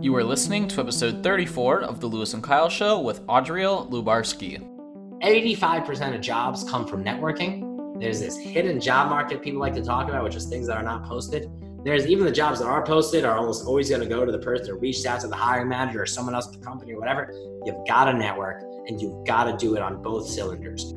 You 0.00 0.14
are 0.14 0.22
listening 0.22 0.68
to 0.68 0.80
episode 0.80 1.24
34 1.24 1.82
of 1.82 1.98
the 1.98 2.06
Lewis 2.06 2.32
and 2.32 2.40
Kyle 2.40 2.68
Show 2.68 3.00
with 3.00 3.20
Adriel 3.28 3.88
Lubarsky. 3.90 4.62
85% 5.24 6.14
of 6.14 6.20
jobs 6.20 6.62
come 6.62 6.86
from 6.86 7.02
networking. 7.02 8.00
There's 8.00 8.20
this 8.20 8.38
hidden 8.38 8.80
job 8.80 9.10
market 9.10 9.42
people 9.42 9.58
like 9.58 9.74
to 9.74 9.82
talk 9.82 10.08
about, 10.08 10.22
which 10.22 10.36
is 10.36 10.46
things 10.46 10.68
that 10.68 10.76
are 10.76 10.84
not 10.84 11.04
posted. 11.04 11.50
There's 11.84 12.06
even 12.06 12.26
the 12.26 12.30
jobs 12.30 12.60
that 12.60 12.66
are 12.66 12.86
posted 12.86 13.24
are 13.24 13.36
almost 13.36 13.66
always 13.66 13.88
going 13.88 14.02
to 14.02 14.06
go 14.06 14.24
to 14.24 14.30
the 14.30 14.38
person 14.38 14.68
who 14.68 14.78
reached 14.78 15.04
out 15.04 15.20
to 15.22 15.26
the 15.26 15.34
hiring 15.34 15.68
manager 15.68 16.02
or 16.02 16.06
someone 16.06 16.36
else 16.36 16.46
at 16.46 16.52
the 16.52 16.64
company 16.64 16.92
or 16.92 17.00
whatever. 17.00 17.32
You've 17.66 17.84
got 17.88 18.04
to 18.04 18.12
network 18.12 18.62
and 18.86 19.02
you've 19.02 19.26
got 19.26 19.44
to 19.44 19.56
do 19.56 19.74
it 19.74 19.82
on 19.82 20.00
both 20.00 20.28
cylinders. 20.28 20.94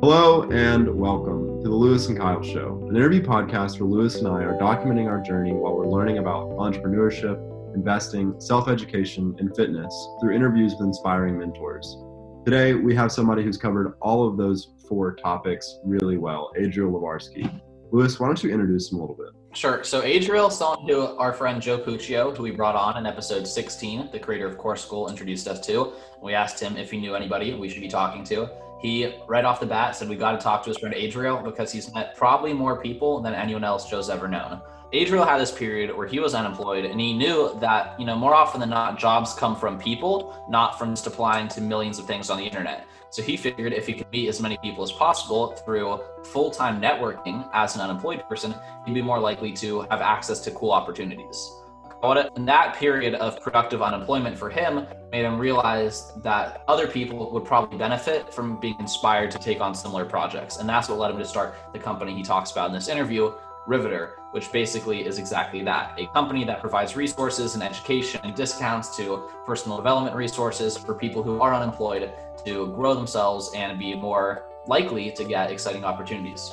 Hello 0.00 0.48
and 0.52 0.88
welcome 0.96 1.60
to 1.60 1.68
the 1.68 1.74
Lewis 1.74 2.06
and 2.06 2.16
Kyle 2.16 2.40
Show, 2.40 2.86
an 2.88 2.94
interview 2.94 3.20
podcast 3.20 3.80
where 3.80 3.88
Lewis 3.88 4.14
and 4.14 4.28
I 4.28 4.44
are 4.44 4.56
documenting 4.56 5.08
our 5.08 5.20
journey 5.20 5.52
while 5.52 5.74
we're 5.74 5.88
learning 5.88 6.18
about 6.18 6.50
entrepreneurship, 6.50 7.74
investing, 7.74 8.40
self 8.40 8.68
education, 8.68 9.34
and 9.40 9.54
fitness 9.56 9.92
through 10.20 10.36
interviews 10.36 10.74
with 10.74 10.82
inspiring 10.82 11.36
mentors. 11.36 11.96
Today, 12.44 12.74
we 12.74 12.94
have 12.94 13.10
somebody 13.10 13.42
who's 13.42 13.56
covered 13.56 13.94
all 14.00 14.28
of 14.28 14.36
those 14.36 14.68
four 14.88 15.16
topics 15.16 15.80
really 15.82 16.16
well, 16.16 16.52
Adriel 16.56 16.92
Lubarsky. 16.92 17.60
Lewis, 17.90 18.20
why 18.20 18.28
don't 18.28 18.40
you 18.44 18.52
introduce 18.52 18.92
him 18.92 18.98
a 18.98 19.00
little 19.00 19.16
bit? 19.16 19.30
Sure. 19.52 19.82
So 19.82 20.02
Adriel 20.02 20.48
someone 20.50 20.86
who 20.86 21.06
our 21.18 21.32
friend 21.32 21.60
Joe 21.60 21.76
Puccio, 21.80 22.36
who 22.36 22.44
we 22.44 22.52
brought 22.52 22.76
on 22.76 22.98
in 22.98 23.04
episode 23.04 23.48
16, 23.48 24.10
the 24.12 24.18
creator 24.20 24.46
of 24.46 24.58
Course 24.58 24.84
School, 24.84 25.08
introduced 25.08 25.48
us 25.48 25.58
to. 25.66 25.92
We 26.22 26.34
asked 26.34 26.60
him 26.60 26.76
if 26.76 26.92
he 26.92 26.98
knew 26.98 27.16
anybody 27.16 27.52
we 27.54 27.68
should 27.68 27.82
be 27.82 27.88
talking 27.88 28.22
to 28.26 28.48
he 28.78 29.14
right 29.26 29.44
off 29.44 29.60
the 29.60 29.66
bat 29.66 29.96
said 29.96 30.08
we 30.08 30.16
got 30.16 30.32
to 30.32 30.38
talk 30.38 30.62
to 30.64 30.70
his 30.70 30.78
friend 30.78 30.94
Adriel 30.94 31.42
because 31.42 31.72
he's 31.72 31.92
met 31.92 32.16
probably 32.16 32.52
more 32.52 32.80
people 32.80 33.20
than 33.20 33.34
anyone 33.34 33.64
else 33.64 33.88
Joe's 33.88 34.08
ever 34.08 34.28
known. 34.28 34.60
Adriel 34.92 35.24
had 35.24 35.38
this 35.38 35.52
period 35.52 35.94
where 35.94 36.06
he 36.06 36.18
was 36.18 36.34
unemployed 36.34 36.86
and 36.86 36.98
he 36.98 37.12
knew 37.12 37.54
that, 37.60 37.98
you 38.00 38.06
know, 38.06 38.16
more 38.16 38.34
often 38.34 38.58
than 38.58 38.70
not, 38.70 38.98
jobs 38.98 39.34
come 39.34 39.54
from 39.54 39.78
people, 39.78 40.34
not 40.48 40.78
from 40.78 40.92
just 40.92 41.06
applying 41.06 41.46
to 41.48 41.60
millions 41.60 41.98
of 41.98 42.06
things 42.06 42.30
on 42.30 42.38
the 42.38 42.44
internet. 42.44 42.86
So 43.10 43.22
he 43.22 43.36
figured 43.36 43.72
if 43.72 43.86
he 43.86 43.94
could 43.94 44.10
meet 44.12 44.28
as 44.28 44.40
many 44.40 44.58
people 44.62 44.82
as 44.82 44.92
possible 44.92 45.48
through 45.48 46.00
full 46.24 46.50
time 46.50 46.80
networking 46.80 47.48
as 47.52 47.74
an 47.74 47.82
unemployed 47.82 48.26
person, 48.28 48.54
he'd 48.86 48.94
be 48.94 49.02
more 49.02 49.18
likely 49.18 49.52
to 49.54 49.82
have 49.90 50.00
access 50.00 50.40
to 50.40 50.50
cool 50.52 50.72
opportunities. 50.72 51.52
And 52.02 52.46
that 52.46 52.76
period 52.76 53.14
of 53.14 53.40
productive 53.40 53.82
unemployment 53.82 54.38
for 54.38 54.48
him 54.50 54.86
made 55.10 55.24
him 55.24 55.38
realize 55.38 56.12
that 56.22 56.62
other 56.68 56.86
people 56.86 57.32
would 57.32 57.44
probably 57.44 57.76
benefit 57.76 58.32
from 58.32 58.60
being 58.60 58.76
inspired 58.78 59.30
to 59.32 59.38
take 59.38 59.60
on 59.60 59.74
similar 59.74 60.04
projects. 60.04 60.58
And 60.58 60.68
that's 60.68 60.88
what 60.88 60.98
led 60.98 61.10
him 61.10 61.18
to 61.18 61.24
start 61.24 61.56
the 61.72 61.78
company 61.78 62.14
he 62.14 62.22
talks 62.22 62.52
about 62.52 62.68
in 62.68 62.74
this 62.74 62.88
interview, 62.88 63.32
Riveter, 63.66 64.20
which 64.30 64.50
basically 64.50 65.04
is 65.04 65.18
exactly 65.18 65.62
that 65.64 65.98
a 65.98 66.06
company 66.08 66.44
that 66.44 66.60
provides 66.60 66.96
resources 66.96 67.54
and 67.54 67.62
education 67.62 68.20
and 68.24 68.34
discounts 68.34 68.96
to 68.96 69.28
personal 69.44 69.76
development 69.76 70.16
resources 70.16 70.78
for 70.78 70.94
people 70.94 71.22
who 71.22 71.40
are 71.42 71.52
unemployed 71.52 72.10
to 72.46 72.68
grow 72.68 72.94
themselves 72.94 73.52
and 73.54 73.78
be 73.78 73.94
more 73.94 74.44
likely 74.66 75.10
to 75.10 75.24
get 75.24 75.50
exciting 75.50 75.84
opportunities. 75.84 76.50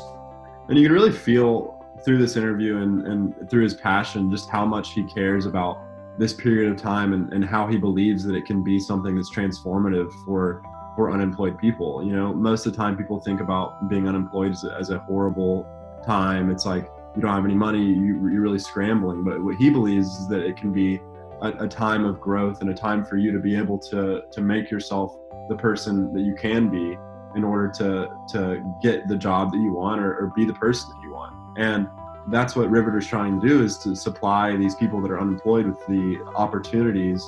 And 0.68 0.78
you 0.78 0.88
can 0.88 0.94
really 0.94 1.12
feel 1.12 1.75
through 2.06 2.20
this 2.20 2.38
interview 2.38 2.78
and, 2.78 3.06
and 3.08 3.50
through 3.50 3.64
his 3.64 3.74
passion, 3.74 4.30
just 4.32 4.50
how 4.50 4.66
much 4.66 4.94
he 4.94 5.04
cares 5.04 5.46
about 5.46 5.82
this 6.18 6.32
period 6.34 6.72
of 6.72 6.78
time 6.78 7.14
and, 7.14 7.34
and 7.34 7.44
how 7.44 7.68
he 7.68 7.78
believes 7.78 8.24
that 8.24 8.36
it 8.36 8.46
can 8.46 8.64
be 8.64 8.80
something 8.80 9.16
that's 9.16 9.34
transformative 9.34 10.10
for 10.26 10.62
for 10.96 11.12
unemployed 11.12 11.58
people. 11.58 12.02
You 12.06 12.14
know, 12.14 12.34
most 12.34 12.66
of 12.66 12.72
the 12.72 12.78
time 12.78 12.96
people 12.96 13.20
think 13.20 13.42
about 13.42 13.90
being 13.90 14.08
unemployed 14.08 14.52
as 14.52 14.64
a, 14.64 14.78
as 14.80 14.90
a 14.92 15.00
horrible 15.00 15.68
time. 16.06 16.50
It's 16.50 16.66
like 16.66 16.90
you 17.16 17.22
don't 17.22 17.34
have 17.34 17.44
any 17.44 17.54
money, 17.56 17.84
you, 17.84 18.30
you're 18.30 18.42
really 18.42 18.60
scrambling. 18.60 19.24
But 19.24 19.44
what 19.44 19.56
he 19.56 19.70
believes 19.70 20.08
is 20.08 20.28
that 20.30 20.42
it 20.42 20.56
can 20.56 20.72
be 20.72 21.02
a, 21.42 21.50
a 21.66 21.68
time 21.68 22.06
of 22.06 22.22
growth 22.22 22.62
and 22.62 22.70
a 22.70 22.74
time 22.74 23.04
for 23.04 23.18
you 23.18 23.32
to 23.34 23.40
be 23.40 23.58
able 23.58 23.78
to 23.80 24.24
to 24.32 24.42
make 24.42 24.72
yourself 24.72 25.18
the 25.50 25.56
person 25.56 26.14
that 26.14 26.22
you 26.22 26.34
can 26.34 26.70
be 26.70 26.98
in 27.36 27.44
order 27.44 27.70
to 27.70 28.10
to 28.30 28.64
get 28.82 29.08
the 29.08 29.18
job 29.18 29.52
that 29.52 29.58
you 29.58 29.74
want 29.74 30.02
or, 30.02 30.16
or 30.18 30.32
be 30.36 30.46
the 30.46 30.54
person 30.54 30.90
that 30.92 31.02
you 31.04 31.14
want. 31.14 31.34
And 31.58 31.88
that's 32.30 32.56
what 32.56 32.70
Riveter's 32.70 33.08
trying 33.08 33.40
to 33.40 33.48
do 33.48 33.64
is 33.64 33.78
to 33.80 33.96
supply 33.96 34.56
these 34.56 34.76
people 34.76 35.02
that 35.02 35.12
are 35.12 35.20
unemployed 35.20 35.68
with 35.68 35.86
the 35.88 36.20
opportunities 36.36 37.24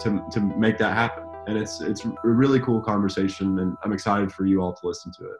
to, 0.00 0.22
to 0.30 0.40
make 0.40 0.78
that 0.78 0.94
happen. 0.94 1.24
And 1.46 1.58
it's 1.58 1.80
it's 1.80 2.04
a 2.04 2.12
really 2.22 2.58
cool 2.60 2.80
conversation, 2.80 3.58
and 3.58 3.76
I'm 3.84 3.92
excited 3.92 4.32
for 4.32 4.46
you 4.46 4.62
all 4.62 4.72
to 4.72 4.86
listen 4.86 5.12
to 5.18 5.26
it. 5.26 5.36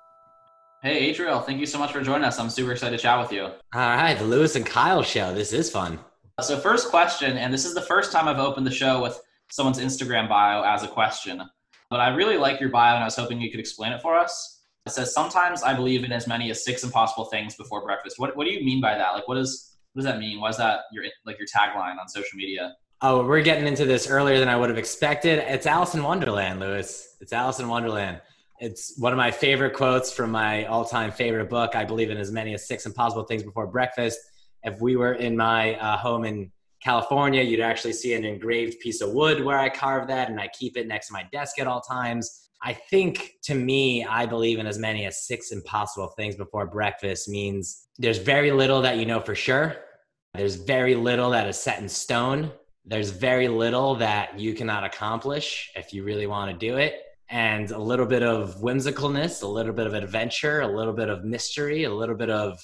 Hey, 0.83 1.09
Adriel, 1.09 1.41
thank 1.41 1.61
you 1.61 1.67
so 1.67 1.79
much 1.79 1.93
for 1.93 2.03
joining 2.03 2.25
us. 2.25 2.39
I'm 2.39 2.51
super 2.51 2.73
excited 2.73 2.95
to 2.95 3.03
chat 3.03 3.19
with 3.19 3.33
you. 3.33 3.45
All 3.45 3.53
right, 3.75 4.13
the 4.13 4.25
Lewis 4.25 4.55
and 4.55 4.67
Kyle 4.67 5.03
show. 5.03 5.33
This 5.33 5.55
is 5.55 5.71
fun. 5.71 5.99
So, 6.43 6.59
first 6.59 6.91
question, 6.91 7.39
and 7.39 7.55
this 7.55 7.65
is 7.65 7.75
the 7.75 7.81
first 7.81 8.13
time 8.13 8.29
I've 8.29 8.39
opened 8.39 8.67
the 8.67 8.71
show 8.71 9.01
with 9.01 9.19
someone's 9.51 9.79
Instagram 9.79 10.29
bio 10.29 10.63
as 10.63 10.83
a 10.83 10.89
question, 10.89 11.43
but 11.89 12.01
I 12.01 12.09
really 12.09 12.37
like 12.37 12.61
your 12.61 12.69
bio, 12.69 12.97
and 12.97 13.03
I 13.03 13.07
was 13.07 13.17
hoping 13.17 13.41
you 13.41 13.51
could 13.51 13.61
explain 13.61 13.93
it 13.93 14.03
for 14.03 14.15
us. 14.15 14.54
It 14.87 14.93
says 14.93 15.15
sometimes 15.15 15.63
I 15.63 15.73
believe 15.73 16.05
in 16.05 16.13
as 16.13 16.27
many 16.27 16.51
as 16.51 16.63
six 16.63 16.85
impossible 16.85 17.25
things 17.25 17.55
before 17.55 17.83
breakfast. 17.83 18.19
What 18.19 18.37
what 18.37 18.47
do 18.47 18.53
you 18.53 18.63
mean 18.63 18.83
by 18.83 18.99
that? 18.99 19.13
Like 19.13 19.27
what 19.27 19.39
is 19.39 19.77
what 19.93 20.03
does 20.03 20.13
that 20.13 20.19
mean? 20.19 20.41
Why 20.41 20.51
is 20.51 20.59
that 20.59 20.81
your 20.93 21.05
like 21.25 21.39
your 21.39 21.47
tagline 21.47 21.99
on 21.99 22.07
social 22.07 22.37
media? 22.37 22.77
Oh, 23.01 23.27
we're 23.27 23.41
getting 23.41 23.67
into 23.67 23.87
this 23.87 24.09
earlier 24.09 24.39
than 24.39 24.49
I 24.49 24.57
would 24.57 24.69
have 24.69 24.77
expected. 24.77 25.39
It's 25.39 25.67
Alice 25.67 25.95
in 25.95 26.03
Wonderland, 26.03 26.61
Lewis. 26.61 27.17
It's 27.21 27.33
Alice 27.33 27.61
in 27.61 27.69
Wonderland. 27.69 28.21
It's 28.61 28.99
one 28.99 29.13
of 29.13 29.17
my 29.17 29.31
favorite 29.31 29.75
quotes 29.75 30.13
from 30.13 30.31
my 30.31 30.67
all-time 30.67 31.11
favorite 31.11 31.49
book. 31.49 31.75
I 31.75 31.85
believe 31.85 32.11
in 32.11 32.19
as 32.19 32.31
many 32.31 32.55
as 32.55 32.69
six 32.69 32.85
impossible 32.87 33.25
things 33.25 33.43
before 33.43 33.67
breakfast. 33.67 34.19
If 34.63 34.81
we 34.81 34.97
were 34.97 35.15
in 35.15 35.37
my 35.37 35.77
uh, 35.77 35.97
home 35.97 36.25
in 36.25 36.53
California, 36.83 37.43
you'd 37.43 37.61
actually 37.61 37.95
see 37.95 38.15
an 38.15 38.25
engraved 38.25 38.81
piece 38.81 39.01
of 39.01 39.13
wood 39.13 39.45
where 39.45 39.59
I 39.59 39.71
carved 39.71 40.09
that, 40.11 40.31
and 40.31 40.39
I 40.39 40.49
keep 40.49 40.77
it 40.77 40.87
next 40.87 41.09
to 41.09 41.15
my 41.15 41.27
desk 41.33 41.59
at 41.59 41.67
all 41.67 41.81
times. 41.81 42.44
I 42.67 42.73
think 42.73 43.35
to 43.43 43.55
me, 43.55 44.07
I 44.07 44.25
believe 44.25 44.59
in 44.59 44.67
as 44.67 44.79
many 44.79 45.05
as 45.05 45.27
six 45.27 45.53
impossible 45.53 46.09
things 46.17 46.35
before 46.35 46.67
breakfast 46.67 47.29
means 47.29 47.89
there's 47.99 48.17
very 48.17 48.51
little 48.53 48.81
that 48.81 48.97
you 48.97 49.05
know 49.05 49.21
for 49.21 49.35
sure. 49.35 49.77
There's 50.33 50.55
very 50.55 50.95
little 50.95 51.31
that 51.31 51.47
is 51.47 51.61
set 51.61 51.79
in 51.81 51.89
stone. 51.91 52.51
There's 52.87 53.11
very 53.11 53.49
little 53.49 53.97
that 53.97 54.41
you 54.41 54.55
cannot 54.55 54.83
accomplish 54.83 55.71
if 55.77 55.93
you 55.93 56.05
really 56.05 56.27
want 56.27 56.51
to 56.51 56.67
do 56.67 56.79
it. 56.79 56.95
And 57.29 57.71
a 57.71 57.79
little 57.79 58.07
bit 58.07 58.23
of 58.23 58.57
whimsicalness, 58.57 59.43
a 59.43 59.47
little 59.47 59.75
bit 59.75 59.87
of 59.87 59.93
adventure, 59.93 60.63
a 60.63 60.69
little 60.69 60.95
bit 60.95 61.11
of 61.11 61.23
mystery, 61.23 61.85
a 61.85 61.93
little 61.93 62.17
bit 62.17 62.31
of 62.31 62.59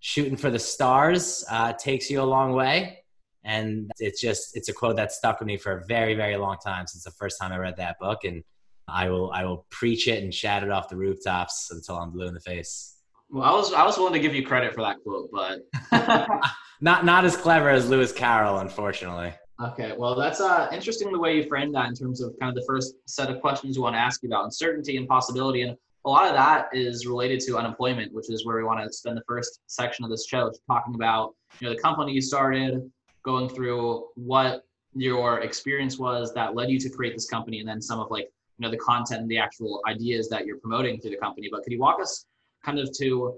shooting 0.00 0.36
for 0.36 0.50
the 0.50 0.58
stars 0.58 1.44
uh, 1.48 1.72
takes 1.74 2.10
you 2.10 2.20
a 2.20 2.24
long 2.24 2.54
way. 2.54 3.04
And 3.44 3.90
it's 4.00 4.20
just, 4.20 4.56
it's 4.56 4.68
a 4.68 4.72
quote 4.72 4.96
that 4.96 5.12
stuck 5.12 5.38
with 5.38 5.46
me 5.46 5.58
for 5.58 5.78
a 5.78 5.86
very, 5.86 6.14
very 6.14 6.36
long 6.36 6.56
time 6.64 6.88
since 6.88 7.04
the 7.04 7.12
first 7.12 7.38
time 7.40 7.52
I 7.52 7.58
read 7.58 7.76
that 7.76 7.98
book. 8.00 8.24
And 8.24 8.42
I 8.88 9.08
will 9.08 9.30
I 9.32 9.44
will 9.44 9.66
preach 9.70 10.08
it 10.08 10.22
and 10.22 10.32
shout 10.32 10.62
it 10.62 10.70
off 10.70 10.88
the 10.88 10.96
rooftops 10.96 11.70
until 11.70 11.96
I'm 11.96 12.10
blue 12.10 12.26
in 12.26 12.34
the 12.34 12.40
face. 12.40 12.96
Well, 13.30 13.44
I 13.44 13.52
was 13.52 13.72
I 13.72 13.84
was 13.84 13.96
willing 13.96 14.12
to 14.12 14.18
give 14.18 14.34
you 14.34 14.44
credit 14.44 14.74
for 14.74 14.82
that 14.82 14.98
quote, 15.02 15.30
but 15.32 15.62
not 16.80 17.04
not 17.04 17.24
as 17.24 17.36
clever 17.36 17.70
as 17.70 17.88
Lewis 17.88 18.12
Carroll, 18.12 18.58
unfortunately. 18.58 19.32
Okay, 19.60 19.94
well 19.96 20.14
that's 20.14 20.40
uh, 20.40 20.68
interesting 20.72 21.12
the 21.12 21.18
way 21.18 21.36
you 21.36 21.48
framed 21.48 21.74
that 21.74 21.88
in 21.88 21.94
terms 21.94 22.20
of 22.20 22.34
kind 22.40 22.50
of 22.50 22.56
the 22.56 22.64
first 22.66 22.94
set 23.06 23.30
of 23.30 23.40
questions 23.40 23.78
we 23.78 23.82
want 23.82 23.94
to 23.94 24.00
ask 24.00 24.22
you 24.22 24.28
about 24.28 24.44
uncertainty 24.44 24.96
and 24.96 25.08
possibility, 25.08 25.62
and 25.62 25.76
a 26.04 26.10
lot 26.10 26.26
of 26.26 26.34
that 26.34 26.66
is 26.72 27.06
related 27.06 27.40
to 27.40 27.56
unemployment, 27.56 28.12
which 28.12 28.30
is 28.30 28.44
where 28.44 28.56
we 28.56 28.64
want 28.64 28.84
to 28.84 28.92
spend 28.92 29.16
the 29.16 29.22
first 29.26 29.60
section 29.66 30.04
of 30.04 30.10
this 30.10 30.26
show 30.26 30.52
talking 30.68 30.94
about 30.94 31.34
you 31.60 31.68
know 31.68 31.74
the 31.74 31.80
company 31.80 32.12
you 32.12 32.20
started, 32.20 32.80
going 33.24 33.48
through 33.48 34.06
what 34.16 34.64
your 34.94 35.40
experience 35.40 35.98
was 35.98 36.34
that 36.34 36.54
led 36.54 36.68
you 36.68 36.78
to 36.78 36.90
create 36.90 37.14
this 37.14 37.26
company, 37.26 37.60
and 37.60 37.68
then 37.68 37.80
some 37.80 38.00
of 38.00 38.10
like 38.10 38.28
you 38.58 38.62
know 38.64 38.70
the 38.70 38.78
content 38.78 39.22
and 39.22 39.30
the 39.30 39.38
actual 39.38 39.80
ideas 39.88 40.28
that 40.28 40.46
you're 40.46 40.58
promoting 40.58 41.00
through 41.00 41.10
the 41.10 41.16
company 41.16 41.48
but 41.50 41.62
could 41.62 41.72
you 41.72 41.80
walk 41.80 42.00
us 42.00 42.26
kind 42.64 42.78
of 42.78 42.90
to 42.98 43.34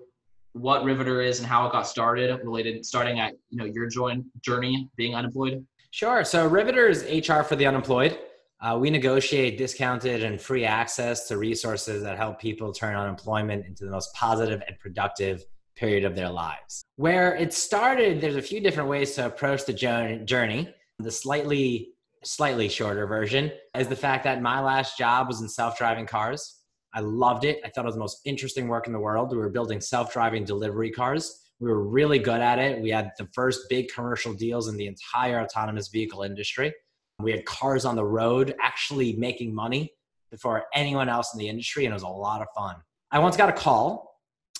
what 0.56 0.84
riveter 0.84 1.20
is 1.20 1.38
and 1.38 1.46
how 1.46 1.66
it 1.66 1.72
got 1.72 1.86
started 1.86 2.40
related 2.42 2.84
starting 2.84 3.20
at 3.20 3.34
you 3.50 3.58
know 3.58 3.64
your 3.64 3.86
join 3.86 4.24
journey 4.40 4.88
being 4.96 5.14
unemployed? 5.14 5.64
Sure. 5.90 6.24
So 6.24 6.46
riveter 6.46 6.88
is 6.88 7.02
hr 7.28 7.42
for 7.42 7.56
the 7.56 7.66
unemployed. 7.66 8.18
Uh, 8.60 8.76
we 8.80 8.88
negotiate 8.88 9.58
discounted 9.58 10.24
and 10.24 10.40
free 10.40 10.64
access 10.64 11.28
to 11.28 11.36
resources 11.36 12.02
that 12.02 12.16
help 12.16 12.40
people 12.40 12.72
turn 12.72 12.96
unemployment 12.96 13.66
into 13.66 13.84
the 13.84 13.90
most 13.90 14.14
positive 14.14 14.62
and 14.66 14.78
productive 14.78 15.44
period 15.76 16.04
of 16.04 16.14
their 16.14 16.30
lives. 16.30 16.84
Where 16.96 17.34
it 17.36 17.52
started 17.52 18.20
there's 18.20 18.36
a 18.36 18.42
few 18.42 18.60
different 18.60 18.88
ways 18.88 19.14
to 19.16 19.26
approach 19.26 19.66
the 19.66 19.74
journey. 19.74 20.74
The 20.98 21.10
slightly 21.10 21.90
slightly 22.24 22.68
shorter 22.68 23.06
version 23.06 23.52
is 23.76 23.88
the 23.88 23.96
fact 23.96 24.24
that 24.24 24.42
my 24.42 24.60
last 24.60 24.98
job 24.98 25.28
was 25.28 25.40
in 25.40 25.48
self-driving 25.48 26.06
cars. 26.06 26.60
I 26.94 27.00
loved 27.00 27.44
it. 27.44 27.60
I 27.64 27.68
thought 27.68 27.84
it 27.84 27.86
was 27.86 27.94
the 27.94 28.00
most 28.00 28.20
interesting 28.24 28.68
work 28.68 28.86
in 28.86 28.92
the 28.92 28.98
world. 28.98 29.30
We 29.30 29.36
were 29.36 29.50
building 29.50 29.80
self-driving 29.80 30.44
delivery 30.44 30.90
cars. 30.90 31.42
We 31.60 31.70
were 31.70 31.82
really 31.82 32.18
good 32.18 32.40
at 32.40 32.58
it. 32.58 32.80
We 32.80 32.90
had 32.90 33.12
the 33.18 33.28
first 33.32 33.68
big 33.68 33.88
commercial 33.92 34.34
deals 34.34 34.68
in 34.68 34.76
the 34.76 34.86
entire 34.86 35.40
autonomous 35.40 35.88
vehicle 35.88 36.22
industry. 36.22 36.72
We 37.20 37.30
had 37.30 37.44
cars 37.44 37.84
on 37.84 37.96
the 37.96 38.04
road 38.04 38.54
actually 38.60 39.14
making 39.14 39.54
money 39.54 39.92
before 40.30 40.64
anyone 40.74 41.08
else 41.08 41.32
in 41.32 41.38
the 41.38 41.48
industry, 41.48 41.86
and 41.86 41.92
it 41.92 41.94
was 41.94 42.02
a 42.02 42.08
lot 42.08 42.42
of 42.42 42.48
fun. 42.54 42.76
I 43.10 43.18
once 43.20 43.36
got 43.36 43.48
a 43.48 43.52
call 43.52 44.18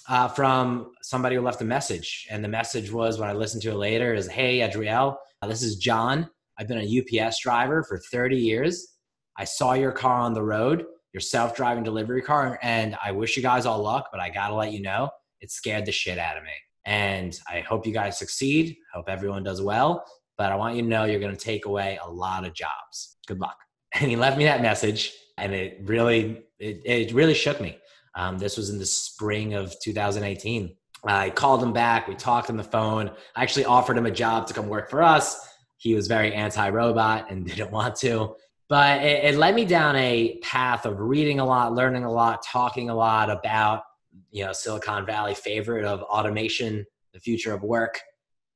uh, 0.09 0.29
from 0.29 0.93
somebody 1.02 1.37
who 1.37 1.43
left 1.43 1.61
a 1.61 1.64
message. 1.64 2.26
And 2.31 2.43
the 2.43 2.49
message 2.49 2.91
was, 2.93 3.19
when 3.19 3.29
I 3.29 3.32
listened 3.32 3.62
to 3.62 3.70
it 3.70 3.76
later, 3.76 4.14
is 4.14 4.29
Hey, 4.29 4.62
Adriel, 4.62 5.19
uh, 5.43 5.47
this 5.49 5.62
is 5.62 5.76
John. 5.76 6.31
I've 6.58 6.69
been 6.69 6.79
a 6.79 7.23
UPS 7.26 7.41
driver 7.41 7.82
for 7.82 7.99
30 7.99 8.37
years. 8.37 8.94
I 9.37 9.44
saw 9.44 9.75
your 9.75 9.93
car 9.93 10.20
on 10.20 10.35
the 10.35 10.43
road, 10.43 10.87
your 11.12 11.20
self 11.20 11.55
driving 11.55 11.85
delivery 11.85 12.23
car, 12.23 12.58
and 12.62 12.97
I 13.05 13.12
wish 13.12 13.37
you 13.37 13.43
guys 13.43 13.67
all 13.67 13.82
luck, 13.82 14.08
but 14.11 14.20
I 14.20 14.31
got 14.31 14.49
to 14.49 14.55
let 14.55 14.73
you 14.73 14.81
know 14.81 15.11
it 15.41 15.50
scared 15.50 15.87
the 15.87 15.93
shit 15.93 16.19
out 16.19 16.37
of 16.37 16.43
me. 16.43 16.50
And 16.85 17.38
I 17.49 17.61
hope 17.61 17.87
you 17.87 17.93
guys 17.93 18.19
succeed. 18.19 18.76
Hope 18.94 19.08
everyone 19.08 19.43
does 19.43 19.61
well. 19.61 20.05
But 20.38 20.53
I 20.53 20.56
want 20.56 20.76
you 20.76 20.82
to 20.82 20.88
know 20.88 21.05
you're 21.05 21.20
to 21.20 21.37
take 21.37 21.67
away 21.67 21.99
a 22.03 22.11
lot 22.11 22.47
of 22.47 22.55
jobs. 22.55 23.17
Good 23.26 23.41
luck. 23.41 23.56
And 23.99 24.11
he 24.11 24.17
left 24.17 24.37
me 24.37 24.44
that 24.44 24.61
message, 24.61 25.14
and 25.38 25.55
it 25.55 25.81
really, 25.85 26.43
it, 26.59 26.82
it 26.85 27.12
really 27.14 27.32
shook 27.32 27.62
me. 27.62 27.79
Um, 28.14 28.37
this 28.37 28.59
was 28.59 28.69
in 28.69 28.79
the 28.79 28.85
spring 28.85 29.55
of 29.55 29.75
2018. 29.81 30.76
I 31.06 31.31
called 31.31 31.62
him 31.62 31.73
back. 31.73 32.06
We 32.06 32.14
talked 32.14 32.50
on 32.50 32.59
the 32.59 32.64
phone. 32.64 33.11
I 33.35 33.43
actually 33.43 33.64
offered 33.64 33.97
him 33.97 34.05
a 34.05 34.11
job 34.11 34.49
to 34.49 34.55
come 34.55 34.69
work 34.69 34.91
for 34.91 35.02
us. 35.02 35.49
He 35.87 35.94
was 35.94 36.09
very 36.09 36.35
anti 36.35 36.69
robot 36.69 37.31
and 37.31 37.47
didn't 37.47 37.71
want 37.71 37.97
to. 37.97 38.35
But 38.69 39.03
it, 39.03 39.25
it 39.25 39.37
led 39.37 39.55
me 39.55 39.65
down 39.65 39.94
a 39.97 40.38
path 40.43 40.87
of 40.87 40.99
reading 40.99 41.38
a 41.38 41.44
lot, 41.44 41.73
learning 41.73 42.05
a 42.05 42.12
lot, 42.12 42.43
talking 42.44 42.91
a 42.91 42.94
lot 42.94 43.31
about 43.31 43.83
you 44.31 44.44
know 44.44 44.53
Silicon 44.53 45.06
Valley 45.06 45.35
favorite 45.35 45.85
of 45.85 46.03
automation, 46.03 46.85
the 47.12 47.21
future 47.21 47.55
of 47.55 47.62
work, 47.62 48.00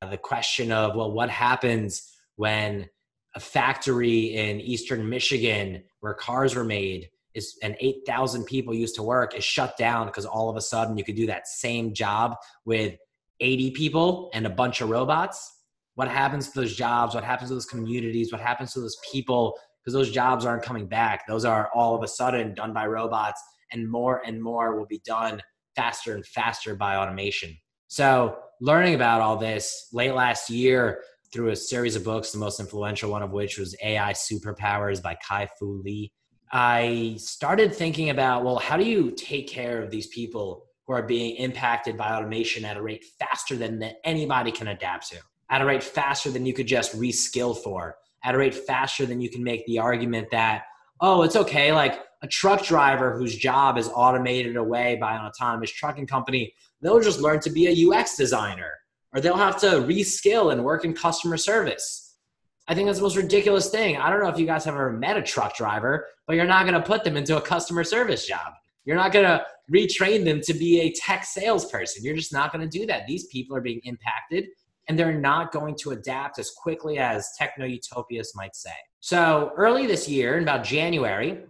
the 0.09 0.17
question 0.17 0.73
of 0.73 0.97
well, 0.97 1.13
what 1.13 1.31
happens 1.31 2.11
when 2.37 2.89
a 3.37 3.41
factory 3.41 4.35
in 4.35 4.61
eastern 4.61 5.09
Michigan 5.09 5.85
where 6.01 6.15
cars 6.15 6.57
were 6.57 6.65
made 6.65 7.09
is 7.35 7.57
and 7.63 7.77
8,000 7.79 8.45
people 8.45 8.75
used 8.75 8.97
to 8.97 9.05
work 9.05 9.37
is 9.37 9.45
shut 9.45 9.77
down 9.77 10.07
because 10.07 10.27
all 10.27 10.51
of 10.51 10.57
a 10.57 10.61
sudden 10.61 10.99
you 10.99 11.05
could 11.05 11.15
do 11.15 11.27
that 11.27 11.47
same 11.47 11.95
job 11.95 12.35
with 12.65 12.97
80 13.39 13.71
people 13.71 14.31
and 14.35 14.47
a 14.47 14.51
bunch 14.51 14.81
of 14.81 14.91
robots. 14.91 15.60
What 16.01 16.09
happens 16.09 16.49
to 16.49 16.61
those 16.61 16.75
jobs? 16.75 17.15
What 17.15 17.25
happens 17.25 17.51
to 17.51 17.55
those 17.57 17.67
communities? 17.67 18.33
What 18.33 18.41
happens 18.41 18.73
to 18.73 18.81
those 18.81 18.97
people? 19.13 19.55
Because 19.85 19.93
those 19.93 20.11
jobs 20.11 20.47
aren't 20.47 20.63
coming 20.63 20.87
back. 20.87 21.27
Those 21.29 21.45
are 21.45 21.69
all 21.75 21.95
of 21.95 22.03
a 22.03 22.09
sudden 22.09 22.55
done 22.55 22.73
by 22.73 22.87
robots, 22.87 23.39
and 23.71 23.87
more 23.87 24.23
and 24.25 24.43
more 24.43 24.79
will 24.79 24.87
be 24.87 25.03
done 25.05 25.43
faster 25.77 26.15
and 26.15 26.25
faster 26.25 26.75
by 26.75 26.97
automation. 26.97 27.55
So, 27.89 28.39
learning 28.63 28.95
about 28.95 29.21
all 29.21 29.37
this 29.37 29.89
late 29.93 30.15
last 30.15 30.49
year 30.49 31.03
through 31.35 31.51
a 31.51 31.57
series 31.57 31.97
of 31.97 32.05
books, 32.05 32.33
the 32.33 32.39
most 32.39 32.61
influential 32.61 33.11
one 33.11 33.23
of 33.23 33.33
which 33.33 33.59
was 33.59 33.77
AI 33.85 34.15
Superpowers 34.15 35.03
by 35.03 35.19
Kai 35.29 35.51
Fu 35.59 35.83
Lee, 35.85 36.11
I 36.51 37.17
started 37.19 37.75
thinking 37.75 38.09
about 38.09 38.43
well, 38.43 38.57
how 38.57 38.79
do 38.79 38.85
you 38.85 39.11
take 39.11 39.49
care 39.49 39.83
of 39.83 39.91
these 39.91 40.07
people 40.07 40.65
who 40.87 40.95
are 40.95 41.03
being 41.03 41.37
impacted 41.37 41.99
by 41.99 42.15
automation 42.17 42.65
at 42.65 42.79
a 42.79 42.83
rate 42.83 43.05
faster 43.19 43.55
than 43.55 43.81
that 43.81 43.97
anybody 44.03 44.51
can 44.51 44.69
adapt 44.69 45.11
to, 45.11 45.19
at 45.51 45.61
a 45.61 45.65
rate 45.65 45.83
faster 45.83 46.31
than 46.31 46.47
you 46.47 46.55
could 46.55 46.67
just 46.67 46.97
reskill 46.97 47.57
for, 47.57 47.97
at 48.25 48.35
a 48.35 48.39
rate 48.39 48.55
faster 48.55 49.05
than 49.05 49.21
you 49.21 49.29
can 49.29 49.43
make 49.43 49.67
the 49.67 49.79
argument 49.79 50.29
that, 50.31 50.63
oh, 51.01 51.23
it's 51.23 51.37
okay, 51.37 51.73
like 51.73 52.01
a 52.23 52.29
truck 52.29 52.63
driver 52.65 53.19
whose 53.19 53.37
job 53.37 53.77
is 53.77 53.89
automated 53.95 54.57
away 54.57 54.97
by 55.01 55.15
an 55.15 55.23
autonomous 55.25 55.71
trucking 55.71 56.07
company, 56.07 56.53
they'll 56.81 57.01
just 57.01 57.21
learn 57.21 57.41
to 57.41 57.51
be 57.51 57.67
a 57.67 57.89
UX 57.89 58.17
designer 58.17 58.73
or 59.13 59.21
they'll 59.21 59.37
have 59.37 59.59
to 59.61 59.67
reskill 59.67 60.53
and 60.53 60.65
work 60.65 60.85
in 60.85 60.95
customer 60.95 61.37
service. 61.37 62.15
I 62.69 62.75
think 62.75 62.87
that's 62.87 62.99
the 62.99 63.03
most 63.03 63.17
ridiculous 63.17 63.71
thing. 63.71 63.97
I 63.97 64.11
don't 64.11 64.23
know 64.23 64.29
if 64.29 64.39
you 64.39 64.47
guys 64.47 64.65
have 64.65 64.75
ever 64.75 64.93
met 64.93 65.17
a 65.17 65.23
truck 65.23 65.57
driver, 65.57 66.07
but 66.27 66.37
you're 66.37 66.45
not 66.45 66.63
going 66.67 66.81
to 66.81 66.87
put 66.87 67.03
them 67.03 67.17
into 67.17 67.37
a 67.37 67.41
customer 67.41 67.83
service 67.83 68.27
job. 68.27 68.53
You're 68.85 68.97
not 68.97 69.13
going 69.13 69.25
to 69.25 69.45
retrain 69.73 70.25
them 70.25 70.41
to 70.43 70.55
be 70.55 70.81
a 70.81 70.93
tech 70.93 71.25
salesperson. 71.25 72.05
You're 72.05 72.15
just 72.15 72.33
not 72.33 72.53
going 72.53 72.69
to 72.69 72.79
do 72.79 72.87
that. 72.87 73.07
These 73.09 73.27
people 73.27 73.57
are 73.57 73.61
being 73.61 73.81
impacted 73.85 74.47
and 74.91 74.99
they're 74.99 75.17
not 75.17 75.53
going 75.53 75.77
to 75.77 75.93
adapt 75.93 76.41
as 76.41 76.51
quickly 76.51 76.99
as 76.99 77.31
techno 77.39 77.65
utopias 77.65 78.33
might 78.35 78.57
say. 78.57 78.73
So, 78.99 79.53
early 79.57 79.87
this 79.87 80.09
year, 80.09 80.37
in 80.37 80.43
about 80.43 80.65
January, 80.65 81.45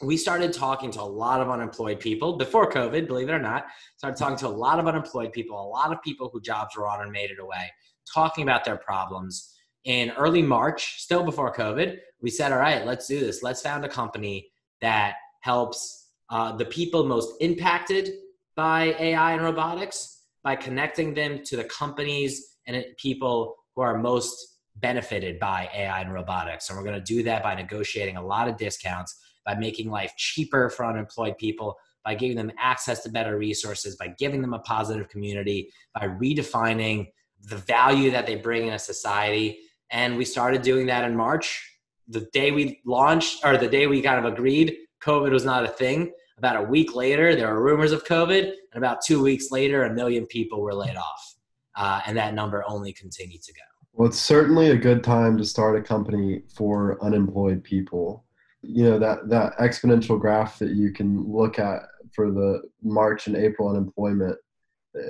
we 0.00 0.16
started 0.16 0.52
talking 0.52 0.92
to 0.92 1.00
a 1.00 1.02
lot 1.02 1.40
of 1.40 1.50
unemployed 1.50 1.98
people 1.98 2.36
before 2.36 2.70
COVID, 2.70 3.08
believe 3.08 3.28
it 3.28 3.32
or 3.32 3.40
not. 3.40 3.66
Started 3.96 4.16
talking 4.16 4.36
to 4.38 4.46
a 4.46 4.56
lot 4.56 4.78
of 4.78 4.86
unemployed 4.86 5.32
people, 5.32 5.60
a 5.60 5.66
lot 5.66 5.92
of 5.92 6.00
people 6.02 6.30
who 6.32 6.40
jobs 6.40 6.76
were 6.76 6.88
automated 6.88 7.40
away, 7.40 7.68
talking 8.14 8.44
about 8.44 8.64
their 8.64 8.76
problems. 8.76 9.56
In 9.82 10.12
early 10.12 10.42
March, 10.42 11.02
still 11.02 11.24
before 11.24 11.52
COVID, 11.52 11.96
we 12.20 12.30
said, 12.30 12.52
all 12.52 12.58
right, 12.58 12.86
let's 12.86 13.08
do 13.08 13.18
this. 13.18 13.42
Let's 13.42 13.60
found 13.60 13.84
a 13.84 13.88
company 13.88 14.52
that 14.80 15.14
helps 15.40 16.10
uh, 16.30 16.54
the 16.56 16.66
people 16.66 17.02
most 17.02 17.34
impacted 17.40 18.12
by 18.54 18.94
AI 19.00 19.32
and 19.32 19.42
robotics 19.42 20.20
by 20.44 20.54
connecting 20.54 21.12
them 21.12 21.42
to 21.46 21.56
the 21.56 21.64
companies 21.64 22.53
and 22.66 22.84
people 22.96 23.56
who 23.74 23.82
are 23.82 23.98
most 23.98 24.58
benefited 24.76 25.38
by 25.38 25.68
AI 25.74 26.00
and 26.00 26.12
robotics. 26.12 26.68
And 26.68 26.78
we're 26.78 26.84
going 26.84 27.02
to 27.02 27.14
do 27.14 27.22
that 27.24 27.42
by 27.42 27.54
negotiating 27.54 28.16
a 28.16 28.24
lot 28.24 28.48
of 28.48 28.56
discounts 28.56 29.20
by 29.44 29.54
making 29.54 29.90
life 29.90 30.12
cheaper 30.16 30.70
for 30.70 30.86
unemployed 30.86 31.36
people, 31.38 31.76
by 32.04 32.14
giving 32.14 32.36
them 32.36 32.52
access 32.58 33.02
to 33.02 33.10
better 33.10 33.36
resources, 33.38 33.96
by 33.96 34.08
giving 34.18 34.42
them 34.42 34.54
a 34.54 34.58
positive 34.60 35.08
community, 35.08 35.70
by 35.94 36.08
redefining 36.08 37.08
the 37.42 37.56
value 37.56 38.10
that 38.10 38.26
they 38.26 38.36
bring 38.36 38.66
in 38.66 38.74
a 38.74 38.78
society. 38.78 39.58
And 39.90 40.16
we 40.16 40.24
started 40.24 40.62
doing 40.62 40.86
that 40.86 41.04
in 41.04 41.16
March. 41.16 41.70
The 42.08 42.26
day 42.32 42.50
we 42.50 42.80
launched, 42.84 43.44
or 43.44 43.56
the 43.56 43.68
day 43.68 43.86
we 43.86 44.02
kind 44.02 44.24
of 44.24 44.30
agreed, 44.30 44.76
COVID 45.02 45.30
was 45.30 45.44
not 45.44 45.64
a 45.64 45.68
thing. 45.68 46.12
About 46.36 46.56
a 46.56 46.62
week 46.62 46.94
later, 46.94 47.36
there 47.36 47.52
were 47.54 47.62
rumors 47.62 47.92
of 47.92 48.04
COVID, 48.04 48.42
and 48.42 48.84
about 48.84 49.02
two 49.04 49.22
weeks 49.22 49.50
later, 49.50 49.84
a 49.84 49.94
million 49.94 50.26
people 50.26 50.60
were 50.60 50.74
laid 50.74 50.96
off. 50.96 51.33
Uh, 51.76 52.00
and 52.06 52.16
that 52.16 52.34
number 52.34 52.64
only 52.66 52.92
continued 52.92 53.42
to 53.42 53.52
go. 53.52 53.60
Well, 53.92 54.08
it's 54.08 54.20
certainly 54.20 54.70
a 54.70 54.76
good 54.76 55.04
time 55.04 55.36
to 55.38 55.44
start 55.44 55.76
a 55.76 55.82
company 55.82 56.42
for 56.54 57.02
unemployed 57.02 57.62
people 57.62 58.24
you 58.66 58.84
know 58.84 58.98
that 58.98 59.28
that 59.28 59.56
exponential 59.58 60.18
graph 60.18 60.58
that 60.58 60.70
you 60.70 60.92
can 60.92 61.30
look 61.30 61.58
at 61.58 61.82
for 62.12 62.30
the 62.30 62.62
March 62.82 63.26
and 63.26 63.36
April 63.36 63.68
unemployment, 63.68 64.36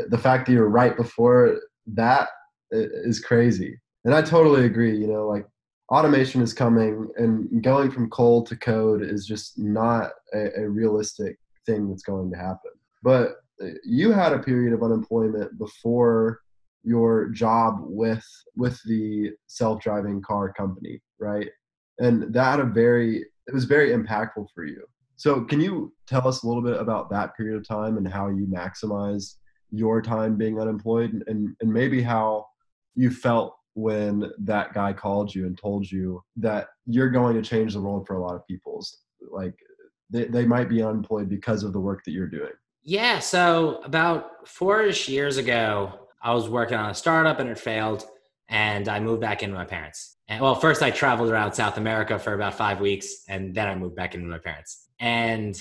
the 0.08 0.18
fact 0.18 0.46
that 0.46 0.52
you're 0.52 0.68
right 0.68 0.96
before 0.96 1.60
that 1.86 2.28
is 2.70 3.20
crazy. 3.20 3.78
And 4.04 4.14
I 4.14 4.22
totally 4.22 4.64
agree. 4.64 4.96
You 4.96 5.06
know, 5.06 5.26
like 5.26 5.46
automation 5.90 6.40
is 6.42 6.52
coming, 6.52 7.08
and 7.16 7.62
going 7.62 7.90
from 7.90 8.10
coal 8.10 8.42
to 8.44 8.56
code 8.56 9.02
is 9.02 9.26
just 9.26 9.58
not 9.58 10.12
a, 10.32 10.62
a 10.62 10.68
realistic 10.68 11.38
thing 11.66 11.88
that's 11.88 12.02
going 12.02 12.30
to 12.30 12.38
happen. 12.38 12.72
But 13.02 13.36
uh, 13.62 13.68
you 13.84 14.10
had 14.12 14.32
a 14.32 14.38
period 14.38 14.72
of 14.72 14.82
unemployment 14.82 15.58
before 15.58 16.40
your 16.84 17.28
job 17.30 17.76
with 17.80 18.24
with 18.56 18.80
the 18.84 19.30
self-driving 19.46 20.22
car 20.22 20.52
company 20.52 21.00
right? 21.24 21.48
And 21.98 22.32
that 22.34 22.60
a 22.60 22.64
very 22.64 23.24
it 23.46 23.54
was 23.54 23.64
very 23.64 23.90
impactful 23.90 24.46
for 24.54 24.64
you. 24.64 24.84
So, 25.16 25.42
can 25.42 25.60
you 25.60 25.92
tell 26.06 26.26
us 26.26 26.42
a 26.42 26.46
little 26.46 26.62
bit 26.62 26.80
about 26.80 27.10
that 27.10 27.36
period 27.36 27.56
of 27.56 27.66
time 27.66 27.96
and 27.96 28.06
how 28.06 28.28
you 28.28 28.46
maximize 28.46 29.36
your 29.70 30.02
time 30.02 30.36
being 30.36 30.60
unemployed 30.60 31.22
and, 31.26 31.54
and 31.60 31.72
maybe 31.72 32.02
how 32.02 32.46
you 32.94 33.10
felt 33.10 33.56
when 33.74 34.30
that 34.38 34.72
guy 34.72 34.92
called 34.92 35.34
you 35.34 35.46
and 35.46 35.58
told 35.58 35.90
you 35.90 36.22
that 36.36 36.68
you're 36.86 37.10
going 37.10 37.34
to 37.34 37.42
change 37.42 37.74
the 37.74 37.80
world 37.80 38.06
for 38.06 38.16
a 38.16 38.20
lot 38.20 38.36
of 38.36 38.46
people's 38.46 38.98
like 39.32 39.54
they, 40.10 40.26
they 40.26 40.46
might 40.46 40.68
be 40.68 40.80
unemployed 40.80 41.28
because 41.28 41.64
of 41.64 41.72
the 41.72 41.80
work 41.80 42.04
that 42.04 42.12
you're 42.12 42.28
doing. 42.28 42.52
Yeah 42.84 43.18
so 43.18 43.80
about 43.84 44.46
four-ish 44.46 45.08
years 45.08 45.38
ago 45.38 46.03
i 46.24 46.34
was 46.34 46.48
working 46.48 46.76
on 46.76 46.90
a 46.90 46.94
startup 46.94 47.38
and 47.38 47.48
it 47.48 47.58
failed 47.58 48.04
and 48.48 48.88
i 48.88 48.98
moved 48.98 49.20
back 49.20 49.42
in 49.42 49.50
with 49.50 49.58
my 49.58 49.64
parents 49.64 50.14
and 50.28 50.40
well, 50.40 50.54
first 50.54 50.82
I 50.82 50.90
traveled 50.90 51.30
around 51.30 51.52
South 51.52 51.76
America 51.76 52.18
for 52.18 52.32
about 52.32 52.54
five 52.54 52.80
weeks, 52.80 53.24
and 53.28 53.54
then 53.54 53.68
I 53.68 53.74
moved 53.74 53.94
back 53.94 54.14
in 54.14 54.22
with 54.22 54.30
my 54.30 54.38
parents. 54.38 54.88
And 54.98 55.60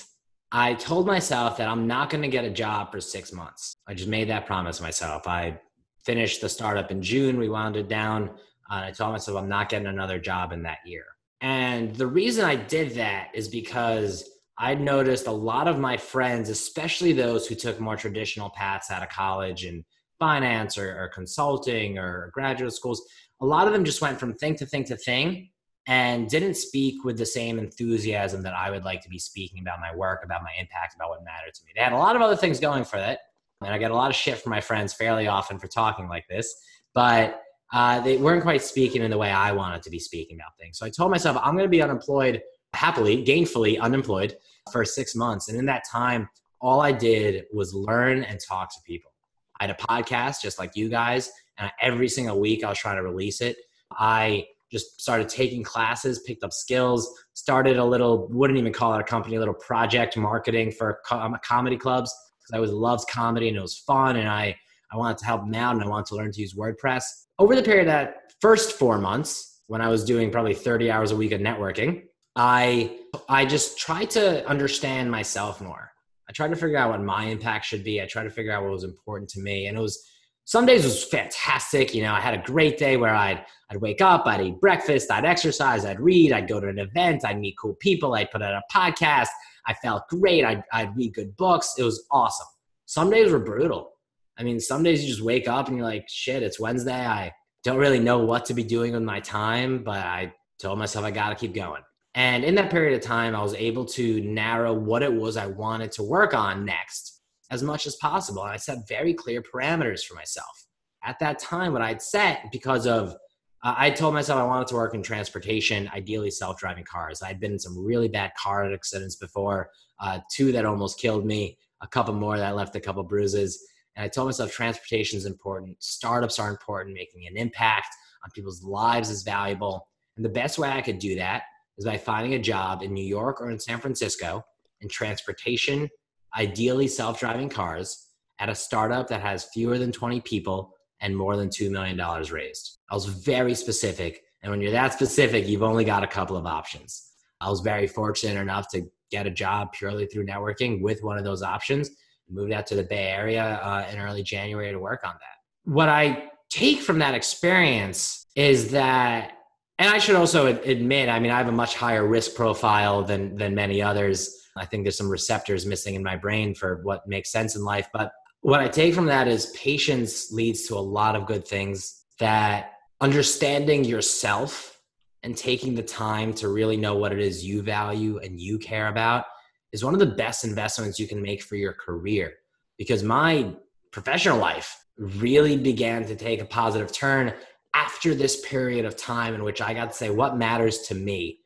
I 0.50 0.74
told 0.74 1.06
myself 1.06 1.58
that 1.58 1.68
I'm 1.68 1.86
not 1.86 2.08
going 2.08 2.22
to 2.22 2.28
get 2.28 2.44
a 2.44 2.50
job 2.50 2.90
for 2.90 3.00
six 3.00 3.32
months. 3.32 3.74
I 3.86 3.94
just 3.94 4.08
made 4.08 4.28
that 4.30 4.46
promise 4.46 4.80
myself. 4.80 5.26
I 5.26 5.60
finished 6.04 6.40
the 6.40 6.48
startup 6.48 6.90
in 6.90 7.02
June. 7.02 7.38
We 7.38 7.48
wound 7.48 7.76
it 7.76 7.88
down. 7.88 8.30
Uh, 8.70 8.84
I 8.84 8.90
told 8.92 9.12
myself 9.12 9.36
I'm 9.36 9.48
not 9.48 9.68
getting 9.68 9.88
another 9.88 10.18
job 10.18 10.52
in 10.52 10.62
that 10.62 10.78
year. 10.86 11.04
And 11.40 11.94
the 11.94 12.06
reason 12.06 12.44
I 12.44 12.56
did 12.56 12.94
that 12.94 13.28
is 13.34 13.48
because 13.48 14.30
I 14.56 14.74
noticed 14.74 15.26
a 15.26 15.32
lot 15.32 15.68
of 15.68 15.78
my 15.78 15.96
friends, 15.96 16.48
especially 16.48 17.12
those 17.12 17.46
who 17.46 17.54
took 17.54 17.80
more 17.80 17.96
traditional 17.96 18.48
paths 18.50 18.90
out 18.90 19.02
of 19.02 19.10
college 19.10 19.64
and 19.64 19.84
finance 20.18 20.78
or, 20.78 20.98
or 20.98 21.08
consulting 21.08 21.98
or 21.98 22.30
graduate 22.32 22.72
schools, 22.72 23.02
a 23.40 23.46
lot 23.46 23.66
of 23.66 23.72
them 23.72 23.84
just 23.84 24.00
went 24.00 24.18
from 24.18 24.34
thing 24.34 24.54
to 24.56 24.66
thing 24.66 24.84
to 24.84 24.96
thing 24.96 25.50
and 25.86 26.28
didn't 26.28 26.54
speak 26.54 27.04
with 27.04 27.18
the 27.18 27.26
same 27.26 27.58
enthusiasm 27.58 28.42
that 28.42 28.54
I 28.54 28.70
would 28.70 28.84
like 28.84 29.02
to 29.02 29.08
be 29.08 29.18
speaking 29.18 29.60
about 29.60 29.80
my 29.80 29.94
work, 29.94 30.24
about 30.24 30.42
my 30.42 30.52
impact, 30.58 30.94
about 30.94 31.10
what 31.10 31.24
mattered 31.24 31.52
to 31.54 31.64
me. 31.66 31.72
They 31.76 31.82
had 31.82 31.92
a 31.92 31.98
lot 31.98 32.16
of 32.16 32.22
other 32.22 32.36
things 32.36 32.58
going 32.58 32.84
for 32.84 32.96
it. 32.96 33.18
And 33.60 33.72
I 33.72 33.78
get 33.78 33.90
a 33.90 33.94
lot 33.94 34.10
of 34.10 34.16
shit 34.16 34.38
from 34.38 34.50
my 34.50 34.60
friends 34.60 34.92
fairly 34.92 35.26
often 35.26 35.58
for 35.58 35.68
talking 35.68 36.08
like 36.08 36.26
this, 36.28 36.54
but 36.94 37.40
uh, 37.72 38.00
they 38.00 38.16
weren't 38.16 38.42
quite 38.42 38.62
speaking 38.62 39.02
in 39.02 39.10
the 39.10 39.18
way 39.18 39.30
I 39.30 39.52
wanted 39.52 39.82
to 39.82 39.90
be 39.90 39.98
speaking 39.98 40.36
about 40.36 40.56
things. 40.58 40.78
So 40.78 40.86
I 40.86 40.90
told 40.90 41.10
myself, 41.10 41.36
I'm 41.42 41.54
going 41.54 41.64
to 41.64 41.70
be 41.70 41.82
unemployed, 41.82 42.42
happily, 42.74 43.24
gainfully 43.24 43.80
unemployed 43.80 44.36
for 44.70 44.84
six 44.84 45.14
months. 45.14 45.48
And 45.48 45.58
in 45.58 45.66
that 45.66 45.84
time, 45.90 46.28
all 46.60 46.80
I 46.80 46.92
did 46.92 47.44
was 47.52 47.74
learn 47.74 48.22
and 48.22 48.38
talk 48.40 48.72
to 48.74 48.80
people. 48.86 49.12
I 49.60 49.66
had 49.66 49.70
a 49.70 49.74
podcast 49.74 50.42
just 50.42 50.58
like 50.58 50.72
you 50.74 50.88
guys, 50.88 51.30
and 51.58 51.70
every 51.80 52.08
single 52.08 52.40
week 52.40 52.64
I 52.64 52.68
was 52.68 52.78
trying 52.78 52.96
to 52.96 53.02
release 53.02 53.40
it. 53.40 53.56
I 53.92 54.46
just 54.70 55.00
started 55.00 55.28
taking 55.28 55.62
classes, 55.62 56.20
picked 56.20 56.42
up 56.42 56.52
skills, 56.52 57.08
started 57.34 57.76
a 57.76 57.84
little, 57.84 58.28
wouldn't 58.28 58.58
even 58.58 58.72
call 58.72 58.94
it 58.94 59.00
a 59.00 59.04
company, 59.04 59.36
a 59.36 59.38
little 59.38 59.54
project 59.54 60.16
marketing 60.16 60.72
for 60.72 61.00
um, 61.10 61.36
comedy 61.44 61.76
clubs 61.76 62.12
because 62.40 62.52
I 62.52 62.56
always 62.56 62.72
loved 62.72 63.08
comedy 63.08 63.48
and 63.48 63.56
it 63.56 63.60
was 63.60 63.78
fun 63.78 64.16
and 64.16 64.28
I, 64.28 64.56
I 64.92 64.96
wanted 64.96 65.18
to 65.18 65.26
help 65.26 65.42
them 65.42 65.54
out 65.54 65.74
and 65.74 65.84
I 65.84 65.86
wanted 65.86 66.06
to 66.06 66.16
learn 66.16 66.32
to 66.32 66.40
use 66.40 66.54
WordPress. 66.54 67.04
Over 67.38 67.54
the 67.54 67.62
period 67.62 67.82
of 67.82 67.86
that 67.86 68.32
first 68.40 68.72
four 68.72 68.98
months, 68.98 69.60
when 69.68 69.80
I 69.80 69.88
was 69.88 70.04
doing 70.04 70.30
probably 70.30 70.54
30 70.54 70.90
hours 70.90 71.10
a 71.10 71.16
week 71.16 71.32
of 71.32 71.40
networking, 71.40 72.02
I 72.36 72.98
I 73.28 73.44
just 73.46 73.78
tried 73.78 74.10
to 74.10 74.46
understand 74.48 75.10
myself 75.10 75.60
more. 75.60 75.93
I 76.28 76.32
tried 76.32 76.48
to 76.48 76.56
figure 76.56 76.78
out 76.78 76.90
what 76.90 77.02
my 77.02 77.24
impact 77.24 77.66
should 77.66 77.84
be. 77.84 78.00
I 78.00 78.06
tried 78.06 78.24
to 78.24 78.30
figure 78.30 78.52
out 78.52 78.62
what 78.62 78.72
was 78.72 78.84
important 78.84 79.28
to 79.30 79.40
me. 79.40 79.66
And 79.66 79.76
it 79.76 79.80
was 79.80 80.04
some 80.46 80.66
days 80.66 80.84
was 80.84 81.04
fantastic. 81.04 81.94
You 81.94 82.02
know, 82.02 82.12
I 82.12 82.20
had 82.20 82.34
a 82.34 82.42
great 82.42 82.78
day 82.78 82.96
where 82.96 83.14
I'd 83.14 83.44
I'd 83.70 83.80
wake 83.80 84.00
up, 84.00 84.26
I'd 84.26 84.42
eat 84.42 84.60
breakfast, 84.60 85.10
I'd 85.10 85.24
exercise, 85.24 85.84
I'd 85.84 86.00
read, 86.00 86.32
I'd 86.32 86.48
go 86.48 86.60
to 86.60 86.68
an 86.68 86.78
event, 86.78 87.24
I'd 87.24 87.40
meet 87.40 87.56
cool 87.58 87.74
people, 87.80 88.14
I'd 88.14 88.30
put 88.30 88.42
out 88.42 88.52
a 88.52 88.62
podcast. 88.72 89.28
I 89.66 89.74
felt 89.74 90.08
great. 90.08 90.44
I'd, 90.44 90.62
I'd 90.72 90.96
read 90.96 91.14
good 91.14 91.36
books. 91.36 91.74
It 91.78 91.82
was 91.82 92.04
awesome. 92.10 92.46
Some 92.86 93.10
days 93.10 93.32
were 93.32 93.38
brutal. 93.38 93.92
I 94.36 94.42
mean, 94.42 94.60
some 94.60 94.82
days 94.82 95.02
you 95.02 95.08
just 95.08 95.22
wake 95.22 95.48
up 95.48 95.68
and 95.68 95.76
you're 95.76 95.86
like, 95.86 96.06
shit, 96.08 96.42
it's 96.42 96.60
Wednesday. 96.60 96.92
I 96.92 97.32
don't 97.62 97.78
really 97.78 98.00
know 98.00 98.18
what 98.18 98.44
to 98.46 98.54
be 98.54 98.64
doing 98.64 98.92
with 98.92 99.02
my 99.02 99.20
time, 99.20 99.82
but 99.82 99.98
I 99.98 100.34
told 100.58 100.78
myself 100.78 101.04
I 101.04 101.10
got 101.10 101.30
to 101.30 101.34
keep 101.34 101.54
going. 101.54 101.82
And 102.14 102.44
in 102.44 102.54
that 102.54 102.70
period 102.70 102.94
of 102.94 103.00
time, 103.00 103.34
I 103.34 103.42
was 103.42 103.54
able 103.54 103.84
to 103.86 104.20
narrow 104.22 104.72
what 104.72 105.02
it 105.02 105.12
was 105.12 105.36
I 105.36 105.46
wanted 105.46 105.90
to 105.92 106.02
work 106.02 106.32
on 106.32 106.64
next 106.64 107.22
as 107.50 107.62
much 107.62 107.86
as 107.86 107.96
possible. 107.96 108.42
And 108.42 108.52
I 108.52 108.56
set 108.56 108.88
very 108.88 109.12
clear 109.12 109.42
parameters 109.42 110.04
for 110.04 110.14
myself. 110.14 110.66
At 111.02 111.18
that 111.18 111.38
time, 111.38 111.72
what 111.72 111.82
I'd 111.82 112.00
set 112.00 112.50
because 112.52 112.86
of 112.86 113.16
uh, 113.62 113.74
I 113.78 113.90
told 113.90 114.12
myself 114.12 114.38
I 114.38 114.44
wanted 114.44 114.68
to 114.68 114.74
work 114.74 114.94
in 114.94 115.02
transportation, 115.02 115.90
ideally 115.94 116.30
self 116.30 116.58
driving 116.58 116.84
cars. 116.84 117.22
I'd 117.22 117.40
been 117.40 117.52
in 117.52 117.58
some 117.58 117.82
really 117.82 118.08
bad 118.08 118.32
car 118.38 118.70
accidents 118.70 119.16
before, 119.16 119.70
uh, 119.98 120.20
two 120.30 120.52
that 120.52 120.66
almost 120.66 121.00
killed 121.00 121.24
me, 121.24 121.58
a 121.80 121.86
couple 121.86 122.14
more 122.14 122.36
that 122.36 122.56
left 122.56 122.76
a 122.76 122.80
couple 122.80 123.02
bruises. 123.02 123.66
And 123.96 124.04
I 124.04 124.08
told 124.08 124.28
myself 124.28 124.52
transportation 124.52 125.16
is 125.16 125.24
important, 125.24 125.82
startups 125.82 126.38
are 126.38 126.50
important, 126.50 126.94
making 126.94 127.26
an 127.26 127.36
impact 127.36 127.88
on 128.22 128.30
people's 128.32 128.62
lives 128.62 129.08
is 129.08 129.22
valuable. 129.22 129.88
And 130.16 130.24
the 130.24 130.30
best 130.30 130.58
way 130.58 130.68
I 130.68 130.82
could 130.82 130.98
do 130.98 131.16
that 131.16 131.44
is 131.78 131.84
by 131.84 131.96
finding 131.96 132.34
a 132.34 132.38
job 132.38 132.82
in 132.82 132.92
New 132.92 133.04
York 133.04 133.40
or 133.40 133.50
in 133.50 133.58
San 133.58 133.80
Francisco 133.80 134.44
in 134.80 134.88
transportation, 134.88 135.88
ideally 136.36 136.88
self 136.88 137.20
driving 137.20 137.48
cars, 137.48 138.08
at 138.38 138.48
a 138.48 138.54
startup 138.54 139.08
that 139.08 139.20
has 139.20 139.44
fewer 139.52 139.78
than 139.78 139.92
20 139.92 140.20
people 140.20 140.74
and 141.00 141.16
more 141.16 141.36
than 141.36 141.48
$2 141.48 141.70
million 141.70 142.00
raised. 142.32 142.78
I 142.90 142.94
was 142.94 143.06
very 143.06 143.54
specific. 143.54 144.22
And 144.42 144.50
when 144.50 144.60
you're 144.60 144.72
that 144.72 144.92
specific, 144.92 145.46
you've 145.46 145.62
only 145.62 145.84
got 145.84 146.02
a 146.02 146.06
couple 146.06 146.36
of 146.36 146.46
options. 146.46 147.10
I 147.40 147.48
was 147.48 147.60
very 147.60 147.86
fortunate 147.86 148.40
enough 148.40 148.68
to 148.70 148.82
get 149.10 149.26
a 149.26 149.30
job 149.30 149.72
purely 149.72 150.06
through 150.06 150.26
networking 150.26 150.80
with 150.80 151.02
one 151.02 151.18
of 151.18 151.24
those 151.24 151.42
options. 151.42 151.90
Moved 152.28 152.52
out 152.52 152.66
to 152.68 152.74
the 152.74 152.84
Bay 152.84 153.08
Area 153.08 153.60
uh, 153.62 153.86
in 153.92 153.98
early 153.98 154.22
January 154.22 154.72
to 154.72 154.78
work 154.78 155.02
on 155.04 155.12
that. 155.12 155.70
What 155.70 155.88
I 155.88 156.30
take 156.50 156.80
from 156.80 156.98
that 157.00 157.14
experience 157.14 158.26
is 158.34 158.70
that 158.70 159.32
and 159.78 159.90
I 159.90 159.98
should 159.98 160.14
also 160.14 160.46
admit, 160.46 161.08
I 161.08 161.18
mean, 161.18 161.32
I 161.32 161.38
have 161.38 161.48
a 161.48 161.52
much 161.52 161.74
higher 161.74 162.06
risk 162.06 162.34
profile 162.34 163.02
than 163.02 163.36
than 163.36 163.54
many 163.54 163.82
others. 163.82 164.42
I 164.56 164.64
think 164.64 164.84
there's 164.84 164.96
some 164.96 165.08
receptors 165.08 165.66
missing 165.66 165.96
in 165.96 166.02
my 166.02 166.16
brain 166.16 166.54
for 166.54 166.80
what 166.84 167.06
makes 167.08 167.32
sense 167.32 167.56
in 167.56 167.64
life. 167.64 167.88
But 167.92 168.12
what 168.42 168.60
I 168.60 168.68
take 168.68 168.94
from 168.94 169.06
that 169.06 169.26
is 169.26 169.46
patience 169.46 170.30
leads 170.30 170.66
to 170.68 170.74
a 170.74 170.78
lot 170.78 171.16
of 171.16 171.26
good 171.26 171.46
things. 171.46 172.04
That 172.20 172.72
understanding 173.00 173.84
yourself 173.84 174.80
and 175.24 175.36
taking 175.36 175.74
the 175.74 175.82
time 175.82 176.32
to 176.34 176.48
really 176.48 176.76
know 176.76 176.94
what 176.94 177.12
it 177.12 177.18
is 177.18 177.44
you 177.44 177.62
value 177.62 178.18
and 178.18 178.38
you 178.38 178.58
care 178.58 178.88
about 178.88 179.24
is 179.72 179.84
one 179.84 179.94
of 179.94 179.98
the 179.98 180.06
best 180.06 180.44
investments 180.44 181.00
you 181.00 181.08
can 181.08 181.20
make 181.20 181.42
for 181.42 181.56
your 181.56 181.72
career. 181.72 182.34
Because 182.78 183.02
my 183.02 183.52
professional 183.90 184.38
life 184.38 184.84
really 184.98 185.56
began 185.56 186.04
to 186.04 186.14
take 186.14 186.40
a 186.40 186.44
positive 186.44 186.92
turn 186.92 187.34
after 187.74 188.14
this 188.14 188.40
period 188.46 188.84
of 188.84 188.96
time 188.96 189.34
in 189.34 189.42
which 189.42 189.60
I 189.60 189.74
got 189.74 189.90
to 189.90 189.96
say, 189.96 190.10
what 190.10 190.36
matters 190.36 190.78
to 190.82 190.94
me? 190.94 191.40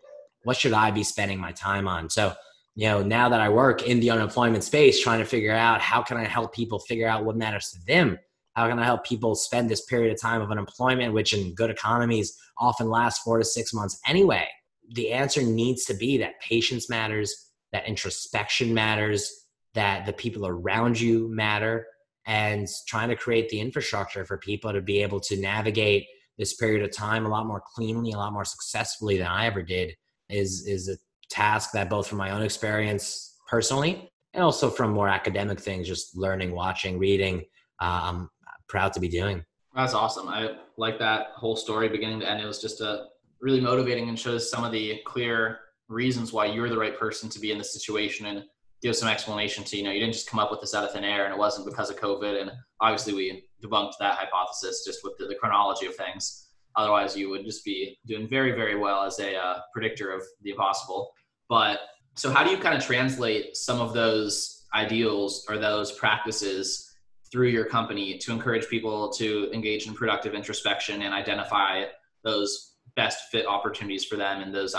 What 0.45 0.57
should 0.57 0.73
I 0.73 0.91
be 0.91 1.03
spending 1.03 1.39
my 1.39 1.53
time 1.53 1.89
on? 1.89 2.11
So, 2.11 2.35
you 2.75 2.87
know, 2.87 3.03
now 3.03 3.29
that 3.31 3.41
I 3.41 3.49
work 3.49 3.83
in 3.83 3.99
the 3.99 4.11
unemployment 4.11 4.63
space, 4.63 5.03
trying 5.03 5.19
to 5.19 5.25
figure 5.25 5.53
out 5.53 5.81
how 5.81 6.03
can 6.03 6.17
I 6.17 6.25
help 6.25 6.55
people 6.55 6.79
figure 6.79 7.09
out 7.09 7.25
what 7.25 7.37
matters 7.37 7.71
to 7.71 7.85
them? 7.87 8.19
How 8.55 8.69
can 8.69 8.79
I 8.79 8.85
help 8.85 9.05
people 9.05 9.35
spend 9.35 9.69
this 9.71 9.85
period 9.87 10.13
of 10.13 10.21
time 10.21 10.43
of 10.43 10.51
unemployment, 10.51 11.13
which 11.13 11.33
in 11.33 11.55
good 11.55 11.71
economies 11.71 12.37
often 12.59 12.89
lasts 12.89 13.23
four 13.23 13.39
to 13.39 13.45
six 13.45 13.73
months 13.73 14.01
anyway? 14.07 14.47
The 14.95 15.13
answer 15.13 15.43
needs 15.43 15.85
to 15.87 15.95
be 15.95 16.19
that 16.19 16.41
patience 16.41 16.91
matters, 16.91 17.51
that 17.73 17.87
introspection 17.87 18.75
matters, 18.75 19.47
that 19.75 20.07
the 20.07 20.13
people 20.13 20.47
around 20.47 21.01
you 21.01 21.29
matter, 21.29 21.87
and 22.27 22.69
trying 22.87 23.09
to 23.09 23.17
create 23.17 23.49
the 23.49 23.61
infrastructure 23.61 24.25
for 24.25 24.39
people 24.39 24.73
to 24.73 24.81
be 24.81 25.03
able 25.03 25.21
to 25.21 25.37
navigate 25.41 26.07
this 26.39 26.55
period 26.55 26.83
of 26.85 26.93
time 26.93 27.27
a 27.27 27.29
lot 27.29 27.47
more 27.47 27.63
cleanly, 27.75 28.13
a 28.13 28.17
lot 28.17 28.33
more 28.33 28.45
successfully 28.45 29.19
than 29.19 29.27
I 29.27 29.47
ever 29.47 29.63
did 29.63 29.95
is 30.29 30.67
is 30.67 30.89
a 30.89 30.97
task 31.31 31.73
that 31.73 31.91
both 31.91 32.07
from 32.07 32.19
my 32.19 32.31
own 32.31 32.43
experience 32.43 33.37
personally 33.49 34.11
and 34.35 34.43
also 34.43 34.71
from 34.71 34.93
more 34.93 35.09
academic 35.09 35.59
things, 35.61 35.87
just 35.87 36.17
learning, 36.17 36.53
watching, 36.53 36.99
reading, 36.99 37.41
uh, 37.81 38.01
I'm 38.05 38.31
proud 38.69 38.93
to 38.93 39.01
be 39.01 39.09
doing. 39.09 39.45
That's 39.75 39.95
awesome. 39.95 40.29
I 40.29 40.57
like 40.77 40.99
that 40.99 41.29
whole 41.35 41.57
story 41.57 41.89
beginning 41.89 42.21
to 42.21 42.31
end. 42.31 42.41
It 42.41 42.47
was 42.47 42.61
just 42.61 42.81
a 42.81 43.07
really 43.41 43.61
motivating 43.61 44.09
and 44.09 44.19
shows 44.19 44.51
some 44.51 44.65
of 44.65 44.73
the 44.73 45.01
clear 45.07 45.61
reasons 45.89 46.33
why 46.33 46.47
you're 46.47 46.69
the 46.69 46.79
right 46.79 46.99
person 46.99 47.29
to 47.31 47.41
be 47.41 47.53
in 47.53 47.59
this 47.59 47.73
situation 47.73 48.27
and 48.27 48.45
give 48.83 48.95
some 48.97 49.09
explanation 49.09 49.65
to 49.65 49.77
you 49.77 49.83
know 49.83 49.91
you 49.91 50.01
didn't 50.01 50.13
just 50.13 50.29
come 50.29 50.39
up 50.39 50.51
with 50.51 50.61
this 50.61 50.75
out 50.75 50.85
of 50.85 50.93
thin 50.93 51.05
air 51.05 51.25
and 51.25 51.35
it 51.35 51.39
wasn't 51.39 51.67
because 51.67 51.91
of 51.91 51.97
covid. 51.97 52.41
And 52.41 52.51
obviously 52.81 53.15
we 53.15 53.45
debunked 53.63 53.95
that 54.01 54.17
hypothesis 54.17 54.85
just 54.85 55.01
with 55.03 55.15
the, 55.19 55.27
the 55.27 55.35
chronology 55.35 55.87
of 55.87 55.97
things. 55.97 56.49
Otherwise 56.77 57.17
you 57.17 57.29
would 57.31 57.45
just 57.45 57.65
be 57.65 57.99
doing 58.07 58.29
very 58.29 58.53
very 58.53 58.77
well 58.77 59.05
as 59.05 59.19
a 59.19 59.37
uh, 59.37 59.61
predictor 59.73 60.11
of 60.11 60.23
the 60.43 60.51
impossible. 60.51 61.11
But 61.49 61.81
so 62.15 62.31
how 62.31 62.45
do 62.45 62.51
you 62.51 62.59
kind 62.59 62.77
of 62.77 62.85
translate 62.85 63.57
some 63.57 63.81
of 63.81 63.93
those 63.93 64.67
ideals 64.75 65.47
or 65.49 65.59
those 65.59 65.93
practices 65.93 66.85
through 67.31 67.49
your 67.49 67.65
company 67.65 68.19
to 68.19 68.33
encourage 68.33 68.69
people 68.69 69.11
to 69.11 69.51
engage 69.53 69.87
in 69.87 69.95
productive 69.95 70.35
introspection 70.35 71.03
and 71.03 71.15
identify 71.15 71.85
those 72.25 72.75
best 72.97 73.31
fit 73.31 73.47
opportunities 73.47 74.05
for 74.05 74.17
them 74.17 74.41
and 74.41 74.55
those 74.55 74.75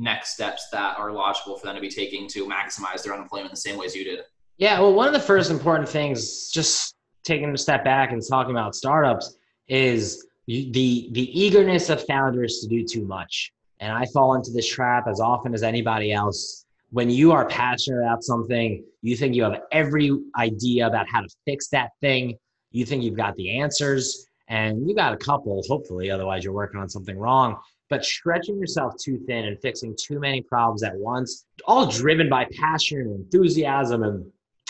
next 0.00 0.30
steps 0.30 0.68
that 0.72 0.98
are 0.98 1.12
logical 1.12 1.56
for 1.56 1.66
them 1.66 1.74
to 1.74 1.80
be 1.80 1.90
taking 1.90 2.26
to 2.28 2.46
maximize 2.46 3.02
their 3.02 3.12
unemployment 3.12 3.50
the 3.50 3.56
same 3.56 3.76
ways 3.76 3.94
you 3.94 4.02
did? 4.02 4.20
Yeah, 4.56 4.80
well, 4.80 4.94
one 4.94 5.06
of 5.06 5.12
the 5.12 5.20
first 5.20 5.50
important 5.50 5.88
things, 5.88 6.50
just 6.50 6.94
taking 7.22 7.52
a 7.54 7.58
step 7.58 7.84
back 7.84 8.10
and 8.10 8.22
talking 8.26 8.50
about 8.50 8.74
startups, 8.74 9.36
is 9.68 10.26
the 10.46 11.08
the 11.12 11.40
eagerness 11.40 11.90
of 11.90 12.04
founders 12.06 12.60
to 12.60 12.68
do 12.68 12.84
too 12.84 13.04
much. 13.04 13.52
And 13.78 13.92
I 13.92 14.04
fall 14.06 14.34
into 14.34 14.50
this 14.50 14.68
trap 14.68 15.06
as 15.06 15.20
often 15.20 15.54
as 15.54 15.62
anybody 15.62 16.12
else. 16.12 16.66
When 16.90 17.08
you 17.08 17.30
are 17.32 17.46
passionate 17.46 18.00
about 18.00 18.24
something, 18.24 18.82
you 19.00 19.16
think 19.16 19.34
you 19.34 19.44
have 19.44 19.60
every 19.70 20.10
idea 20.36 20.86
about 20.86 21.06
how 21.08 21.20
to 21.20 21.28
fix 21.44 21.68
that 21.68 21.90
thing. 22.00 22.36
You 22.72 22.84
think 22.84 23.04
you've 23.04 23.16
got 23.16 23.36
the 23.36 23.60
answers, 23.60 24.26
and 24.48 24.88
you 24.88 24.94
got 24.94 25.12
a 25.12 25.16
couple, 25.16 25.62
hopefully, 25.68 26.10
otherwise 26.10 26.42
you're 26.42 26.52
working 26.52 26.80
on 26.80 26.88
something 26.88 27.16
wrong 27.16 27.56
but 27.90 28.04
stretching 28.04 28.58
yourself 28.58 28.94
too 29.02 29.18
thin 29.26 29.44
and 29.44 29.60
fixing 29.60 29.94
too 30.00 30.18
many 30.20 30.40
problems 30.40 30.82
at 30.82 30.96
once, 30.96 31.44
all 31.66 31.86
driven 31.86 32.28
by 32.28 32.46
passion 32.58 33.00
and 33.00 33.16
enthusiasm 33.16 34.04
and 34.04 34.24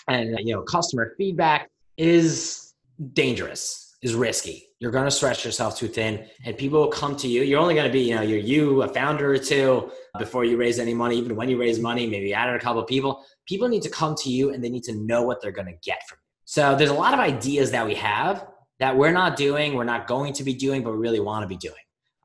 and 0.09 0.37
you 0.41 0.55
know 0.55 0.63
customer 0.63 1.15
feedback 1.17 1.69
is 1.97 2.73
dangerous, 3.13 3.97
is 4.03 4.15
risky. 4.15 4.67
You're 4.81 4.91
going 4.91 5.05
to 5.05 5.11
stretch 5.11 5.45
yourself 5.45 5.77
too 5.77 5.89
thin, 5.89 6.27
and 6.47 6.57
people 6.57 6.81
will 6.81 6.89
come 6.89 7.15
to 7.17 7.29
you. 7.29 7.43
You're 7.43 7.61
only 7.61 7.75
going 7.75 7.87
to 7.87 7.93
be, 7.93 8.01
you 8.01 8.15
know, 8.15 8.23
you're 8.23 8.39
you, 8.39 8.83
a 8.83 8.89
founder 8.89 9.35
or 9.35 9.39
two, 9.39 9.93
before 10.19 10.47
you 10.47 10.57
raise 10.57 10.79
any 10.79 10.95
money. 10.95 11.19
Even 11.19 11.37
when 11.37 11.51
you 11.51 11.61
raise 11.61 11.79
money, 11.79 12.07
maybe 12.07 12.33
add 12.33 12.49
a 12.49 12.59
couple 12.59 12.81
of 12.81 12.89
people. 12.89 13.23
People 13.47 13.69
need 13.69 13.83
to 13.83 13.91
come 13.91 14.15
to 14.17 14.31
you, 14.31 14.55
and 14.55 14.65
they 14.65 14.71
need 14.71 14.85
to 14.85 14.95
know 14.95 15.23
what 15.23 15.43
they're 15.43 15.53
going 15.53 15.67
to 15.67 15.79
get 15.85 16.01
from 16.09 16.17
you. 16.23 16.31
So 16.47 16.75
there's 16.75 16.91
a 16.91 16.95
lot 16.95 17.13
of 17.13 17.21
ideas 17.21 17.71
that 17.73 17.87
we 17.87 17.95
have 17.97 18.47
that 18.79 18.97
we're 18.97 19.13
not 19.13 19.37
doing, 19.37 19.75
we're 19.75 19.85
not 19.85 20.07
going 20.07 20.33
to 20.33 20.43
be 20.43 20.55
doing, 20.55 20.83
but 20.83 20.93
we 20.93 20.97
really 20.97 21.21
want 21.21 21.43
to 21.43 21.47
be 21.47 21.59
doing. 21.59 21.75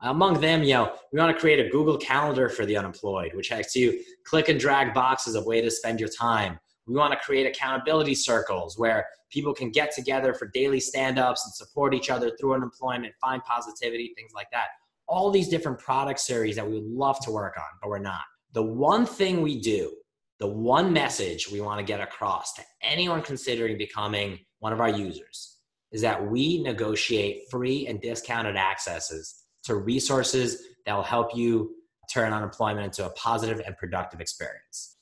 Among 0.06 0.40
them, 0.40 0.62
you 0.62 0.74
know, 0.74 0.94
we 1.12 1.18
want 1.18 1.34
to 1.34 1.40
create 1.40 1.58
a 1.58 1.68
Google 1.68 1.98
Calendar 1.98 2.48
for 2.48 2.64
the 2.64 2.76
unemployed, 2.76 3.34
which 3.34 3.48
has 3.48 3.74
you 3.74 4.00
click 4.24 4.48
and 4.48 4.58
drag 4.58 4.94
boxes 4.94 5.34
of 5.34 5.44
way 5.46 5.60
to 5.60 5.70
spend 5.70 5.98
your 5.98 6.08
time. 6.08 6.58
We 6.86 6.94
want 6.94 7.12
to 7.12 7.18
create 7.18 7.46
accountability 7.46 8.14
circles 8.14 8.78
where 8.78 9.06
people 9.30 9.52
can 9.52 9.70
get 9.70 9.92
together 9.92 10.32
for 10.32 10.46
daily 10.48 10.78
stand 10.78 11.18
ups 11.18 11.44
and 11.44 11.52
support 11.52 11.92
each 11.94 12.10
other 12.10 12.30
through 12.38 12.54
unemployment, 12.54 13.14
find 13.20 13.42
positivity, 13.42 14.12
things 14.16 14.30
like 14.32 14.46
that. 14.52 14.68
All 15.08 15.30
these 15.30 15.48
different 15.48 15.78
product 15.78 16.20
series 16.20 16.54
that 16.56 16.66
we 16.66 16.74
would 16.74 16.86
love 16.86 17.18
to 17.24 17.32
work 17.32 17.56
on, 17.56 17.78
but 17.82 17.88
we're 17.88 17.98
not. 17.98 18.22
The 18.52 18.62
one 18.62 19.04
thing 19.06 19.42
we 19.42 19.60
do 19.60 19.92
the 20.38 20.46
one 20.46 20.92
message 20.92 21.50
we 21.50 21.62
want 21.62 21.78
to 21.78 21.84
get 21.84 22.00
across 22.00 22.52
to 22.52 22.62
anyone 22.82 23.22
considering 23.22 23.78
becoming 23.78 24.38
one 24.58 24.70
of 24.70 24.80
our 24.80 24.90
users 24.90 25.56
is 25.92 26.02
that 26.02 26.30
we 26.30 26.62
negotiate 26.62 27.44
free 27.50 27.86
and 27.86 28.02
discounted 28.02 28.54
accesses 28.54 29.45
to 29.66 29.76
resources 29.76 30.62
that 30.84 30.94
will 30.94 31.02
help 31.02 31.36
you 31.36 31.74
turn 32.12 32.32
unemployment 32.32 32.84
into 32.84 33.04
a 33.04 33.10
positive 33.10 33.60
and 33.64 33.76
productive 33.76 34.20
experience. 34.20 34.96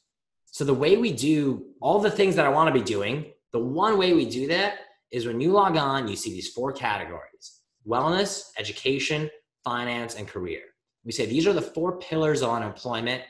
So, 0.46 0.64
the 0.64 0.74
way 0.74 0.96
we 0.96 1.12
do 1.12 1.64
all 1.80 1.98
the 1.98 2.10
things 2.10 2.36
that 2.36 2.46
I 2.46 2.48
want 2.48 2.68
to 2.68 2.80
be 2.80 2.84
doing, 2.84 3.32
the 3.52 3.58
one 3.58 3.98
way 3.98 4.12
we 4.12 4.28
do 4.28 4.46
that 4.48 4.74
is 5.10 5.26
when 5.26 5.40
you 5.40 5.52
log 5.52 5.76
on, 5.76 6.08
you 6.08 6.16
see 6.16 6.30
these 6.30 6.48
four 6.48 6.72
categories 6.72 7.60
wellness, 7.86 8.50
education, 8.58 9.30
finance, 9.62 10.14
and 10.14 10.26
career. 10.26 10.62
We 11.04 11.12
say 11.12 11.26
these 11.26 11.46
are 11.46 11.52
the 11.52 11.62
four 11.62 11.98
pillars 11.98 12.42
of 12.42 12.50
unemployment 12.50 13.22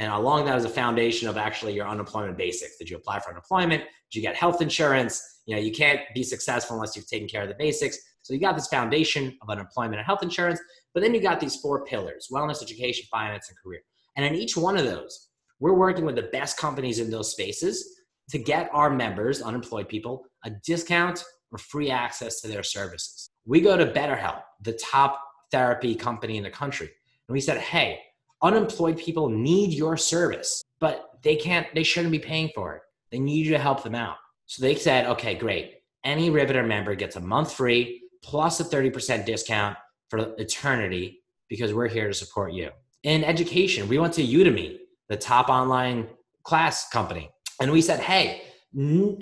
and 0.00 0.10
along 0.10 0.46
that 0.46 0.56
is 0.56 0.64
a 0.64 0.70
foundation 0.70 1.28
of 1.28 1.36
actually 1.36 1.74
your 1.74 1.86
unemployment 1.86 2.38
basics. 2.38 2.78
Did 2.78 2.88
you 2.88 2.96
apply 2.96 3.20
for 3.20 3.30
unemployment? 3.30 3.82
Did 3.82 4.18
you 4.18 4.22
get 4.22 4.34
health 4.34 4.62
insurance? 4.62 5.40
You 5.44 5.56
know, 5.56 5.60
you 5.60 5.72
can't 5.72 6.00
be 6.14 6.22
successful 6.22 6.76
unless 6.76 6.96
you've 6.96 7.06
taken 7.06 7.28
care 7.28 7.42
of 7.42 7.48
the 7.48 7.54
basics. 7.54 7.98
So 8.22 8.34
you 8.34 8.40
got 8.40 8.56
this 8.56 8.68
foundation 8.68 9.36
of 9.42 9.50
unemployment 9.50 9.96
and 9.96 10.06
health 10.06 10.22
insurance, 10.22 10.60
but 10.94 11.02
then 11.02 11.14
you 11.14 11.20
got 11.20 11.40
these 11.40 11.56
four 11.56 11.84
pillars 11.84 12.28
wellness, 12.32 12.62
education, 12.62 13.06
finance, 13.10 13.48
and 13.48 13.58
career. 13.62 13.80
And 14.16 14.26
in 14.26 14.34
each 14.34 14.56
one 14.56 14.76
of 14.76 14.84
those, 14.84 15.28
we're 15.58 15.74
working 15.74 16.04
with 16.04 16.16
the 16.16 16.30
best 16.32 16.56
companies 16.56 16.98
in 16.98 17.10
those 17.10 17.32
spaces 17.32 18.00
to 18.30 18.38
get 18.38 18.70
our 18.72 18.90
members, 18.90 19.42
unemployed 19.42 19.88
people, 19.88 20.24
a 20.44 20.50
discount 20.64 21.22
or 21.52 21.58
free 21.58 21.90
access 21.90 22.40
to 22.40 22.48
their 22.48 22.62
services. 22.62 23.30
We 23.44 23.60
go 23.60 23.76
to 23.76 23.86
BetterHelp, 23.86 24.42
the 24.62 24.72
top 24.74 25.20
therapy 25.50 25.94
company 25.94 26.36
in 26.36 26.44
the 26.44 26.50
country, 26.50 26.86
and 27.28 27.34
we 27.34 27.40
said, 27.40 27.58
hey, 27.58 28.00
unemployed 28.42 28.96
people 28.96 29.28
need 29.28 29.72
your 29.72 29.96
service, 29.96 30.62
but 30.78 31.10
they 31.22 31.36
can't, 31.36 31.66
they 31.74 31.82
shouldn't 31.82 32.12
be 32.12 32.18
paying 32.18 32.50
for 32.54 32.76
it. 32.76 32.82
They 33.10 33.18
need 33.18 33.46
you 33.46 33.52
to 33.52 33.58
help 33.58 33.82
them 33.82 33.94
out. 33.94 34.16
So 34.46 34.62
they 34.62 34.74
said, 34.74 35.06
okay, 35.06 35.34
great. 35.34 35.74
Any 36.04 36.30
Riveter 36.30 36.62
member 36.62 36.94
gets 36.94 37.16
a 37.16 37.20
month 37.20 37.52
free 37.52 38.00
plus 38.22 38.60
a 38.60 38.64
30% 38.64 39.24
discount 39.24 39.76
for 40.08 40.34
eternity 40.38 41.22
because 41.48 41.72
we're 41.72 41.88
here 41.88 42.08
to 42.08 42.14
support 42.14 42.52
you. 42.52 42.70
In 43.02 43.24
education, 43.24 43.88
we 43.88 43.98
went 43.98 44.14
to 44.14 44.22
Udemy, 44.22 44.78
the 45.08 45.16
top 45.16 45.48
online 45.48 46.08
class 46.44 46.88
company, 46.90 47.30
and 47.60 47.72
we 47.72 47.82
said, 47.82 48.00
hey, 48.00 48.42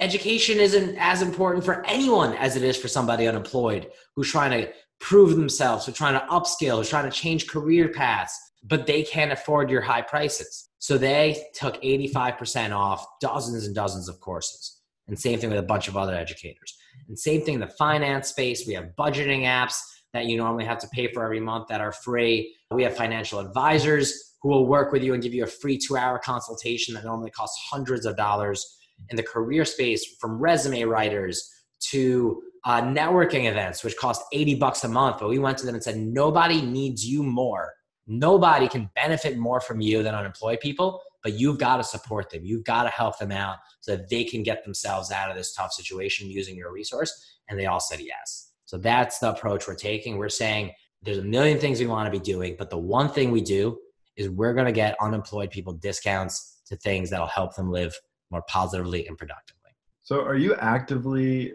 education 0.00 0.58
isn't 0.58 0.96
as 0.98 1.22
important 1.22 1.64
for 1.64 1.84
anyone 1.86 2.34
as 2.34 2.56
it 2.56 2.62
is 2.62 2.76
for 2.76 2.88
somebody 2.88 3.26
unemployed 3.26 3.90
who's 4.14 4.30
trying 4.30 4.50
to 4.50 4.70
prove 5.00 5.36
themselves, 5.36 5.86
who's 5.86 5.96
trying 5.96 6.18
to 6.18 6.26
upskill, 6.26 6.76
who's 6.76 6.90
trying 6.90 7.10
to 7.10 7.16
change 7.16 7.46
career 7.46 7.88
paths 7.88 8.38
but 8.64 8.86
they 8.86 9.02
can't 9.02 9.32
afford 9.32 9.70
your 9.70 9.80
high 9.80 10.02
prices. 10.02 10.68
So 10.78 10.98
they 10.98 11.44
took 11.54 11.80
85% 11.82 12.76
off 12.76 13.06
dozens 13.20 13.66
and 13.66 13.74
dozens 13.74 14.08
of 14.08 14.20
courses. 14.20 14.80
And 15.06 15.18
same 15.18 15.38
thing 15.38 15.50
with 15.50 15.58
a 15.58 15.62
bunch 15.62 15.88
of 15.88 15.96
other 15.96 16.14
educators. 16.14 16.76
And 17.06 17.18
same 17.18 17.42
thing 17.42 17.54
in 17.54 17.60
the 17.60 17.68
finance 17.68 18.28
space. 18.28 18.66
We 18.66 18.74
have 18.74 18.90
budgeting 18.98 19.42
apps 19.42 19.78
that 20.12 20.26
you 20.26 20.36
normally 20.36 20.64
have 20.64 20.78
to 20.78 20.88
pay 20.88 21.12
for 21.12 21.24
every 21.24 21.40
month 21.40 21.68
that 21.68 21.80
are 21.80 21.92
free. 21.92 22.54
We 22.70 22.82
have 22.82 22.96
financial 22.96 23.38
advisors 23.38 24.36
who 24.42 24.48
will 24.48 24.66
work 24.66 24.92
with 24.92 25.02
you 25.02 25.14
and 25.14 25.22
give 25.22 25.34
you 25.34 25.44
a 25.44 25.48
free 25.48 25.78
two 25.78 25.96
hour 25.96 26.18
consultation 26.18 26.94
that 26.94 27.04
normally 27.04 27.30
costs 27.30 27.60
hundreds 27.70 28.06
of 28.06 28.16
dollars. 28.16 28.78
In 29.10 29.16
the 29.16 29.22
career 29.22 29.64
space, 29.64 30.16
from 30.20 30.40
resume 30.40 30.82
writers 30.82 31.48
to 31.90 32.42
uh, 32.64 32.82
networking 32.82 33.48
events, 33.48 33.84
which 33.84 33.96
cost 33.96 34.22
80 34.32 34.56
bucks 34.56 34.82
a 34.82 34.88
month. 34.88 35.18
But 35.20 35.28
we 35.28 35.38
went 35.38 35.56
to 35.58 35.66
them 35.66 35.76
and 35.76 35.84
said, 35.84 35.96
nobody 35.96 36.60
needs 36.60 37.06
you 37.06 37.22
more 37.22 37.74
Nobody 38.08 38.68
can 38.68 38.90
benefit 38.94 39.36
more 39.36 39.60
from 39.60 39.82
you 39.82 40.02
than 40.02 40.14
unemployed 40.14 40.60
people, 40.60 41.02
but 41.28 41.38
you've 41.38 41.58
got 41.58 41.76
to 41.76 41.84
support 41.84 42.30
them. 42.30 42.42
You've 42.42 42.64
got 42.64 42.84
to 42.84 42.88
help 42.88 43.18
them 43.18 43.32
out 43.32 43.56
so 43.80 43.94
that 43.94 44.08
they 44.08 44.24
can 44.24 44.42
get 44.42 44.64
themselves 44.64 45.12
out 45.12 45.28
of 45.28 45.36
this 45.36 45.52
tough 45.52 45.72
situation 45.72 46.30
using 46.30 46.56
your 46.56 46.72
resource. 46.72 47.12
And 47.50 47.60
they 47.60 47.66
all 47.66 47.80
said 47.80 48.00
yes. 48.00 48.52
So 48.64 48.78
that's 48.78 49.18
the 49.18 49.28
approach 49.28 49.68
we're 49.68 49.74
taking. 49.74 50.16
We're 50.16 50.30
saying 50.30 50.72
there's 51.02 51.18
a 51.18 51.22
million 51.22 51.58
things 51.58 51.80
we 51.80 51.86
want 51.86 52.10
to 52.10 52.18
be 52.18 52.24
doing, 52.24 52.56
but 52.58 52.70
the 52.70 52.78
one 52.78 53.10
thing 53.10 53.30
we 53.30 53.42
do 53.42 53.78
is 54.16 54.30
we're 54.30 54.54
going 54.54 54.64
to 54.64 54.72
get 54.72 54.96
unemployed 55.02 55.50
people 55.50 55.74
discounts 55.74 56.62
to 56.68 56.76
things 56.76 57.10
that'll 57.10 57.26
help 57.26 57.54
them 57.54 57.70
live 57.70 57.94
more 58.30 58.42
positively 58.48 59.06
and 59.06 59.18
productively. 59.18 59.72
So 60.04 60.22
are 60.22 60.36
you 60.36 60.54
actively 60.54 61.52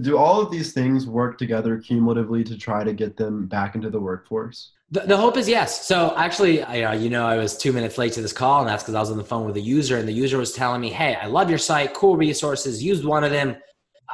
do 0.00 0.18
all 0.18 0.40
of 0.40 0.50
these 0.50 0.72
things 0.72 1.06
work 1.06 1.38
together 1.38 1.78
cumulatively 1.78 2.42
to 2.42 2.58
try 2.58 2.82
to 2.82 2.92
get 2.92 3.16
them 3.16 3.46
back 3.46 3.76
into 3.76 3.90
the 3.90 4.00
workforce? 4.00 4.72
The, 4.90 5.00
the 5.00 5.16
hope 5.16 5.36
is 5.36 5.48
yes. 5.48 5.86
So 5.86 6.14
actually, 6.16 6.62
I, 6.62 6.82
uh, 6.82 6.92
you 6.94 7.10
know, 7.10 7.26
I 7.26 7.36
was 7.36 7.56
two 7.56 7.72
minutes 7.72 7.98
late 7.98 8.12
to 8.14 8.22
this 8.22 8.32
call, 8.32 8.60
and 8.60 8.68
that's 8.68 8.82
because 8.82 8.94
I 8.94 9.00
was 9.00 9.10
on 9.10 9.16
the 9.16 9.24
phone 9.24 9.46
with 9.46 9.56
a 9.56 9.60
user, 9.60 9.96
and 9.96 10.06
the 10.06 10.12
user 10.12 10.38
was 10.38 10.52
telling 10.52 10.80
me, 10.80 10.90
"Hey, 10.90 11.14
I 11.14 11.26
love 11.26 11.48
your 11.48 11.58
site, 11.58 11.94
cool 11.94 12.16
resources. 12.16 12.82
Used 12.82 13.04
one 13.04 13.24
of 13.24 13.30
them. 13.30 13.56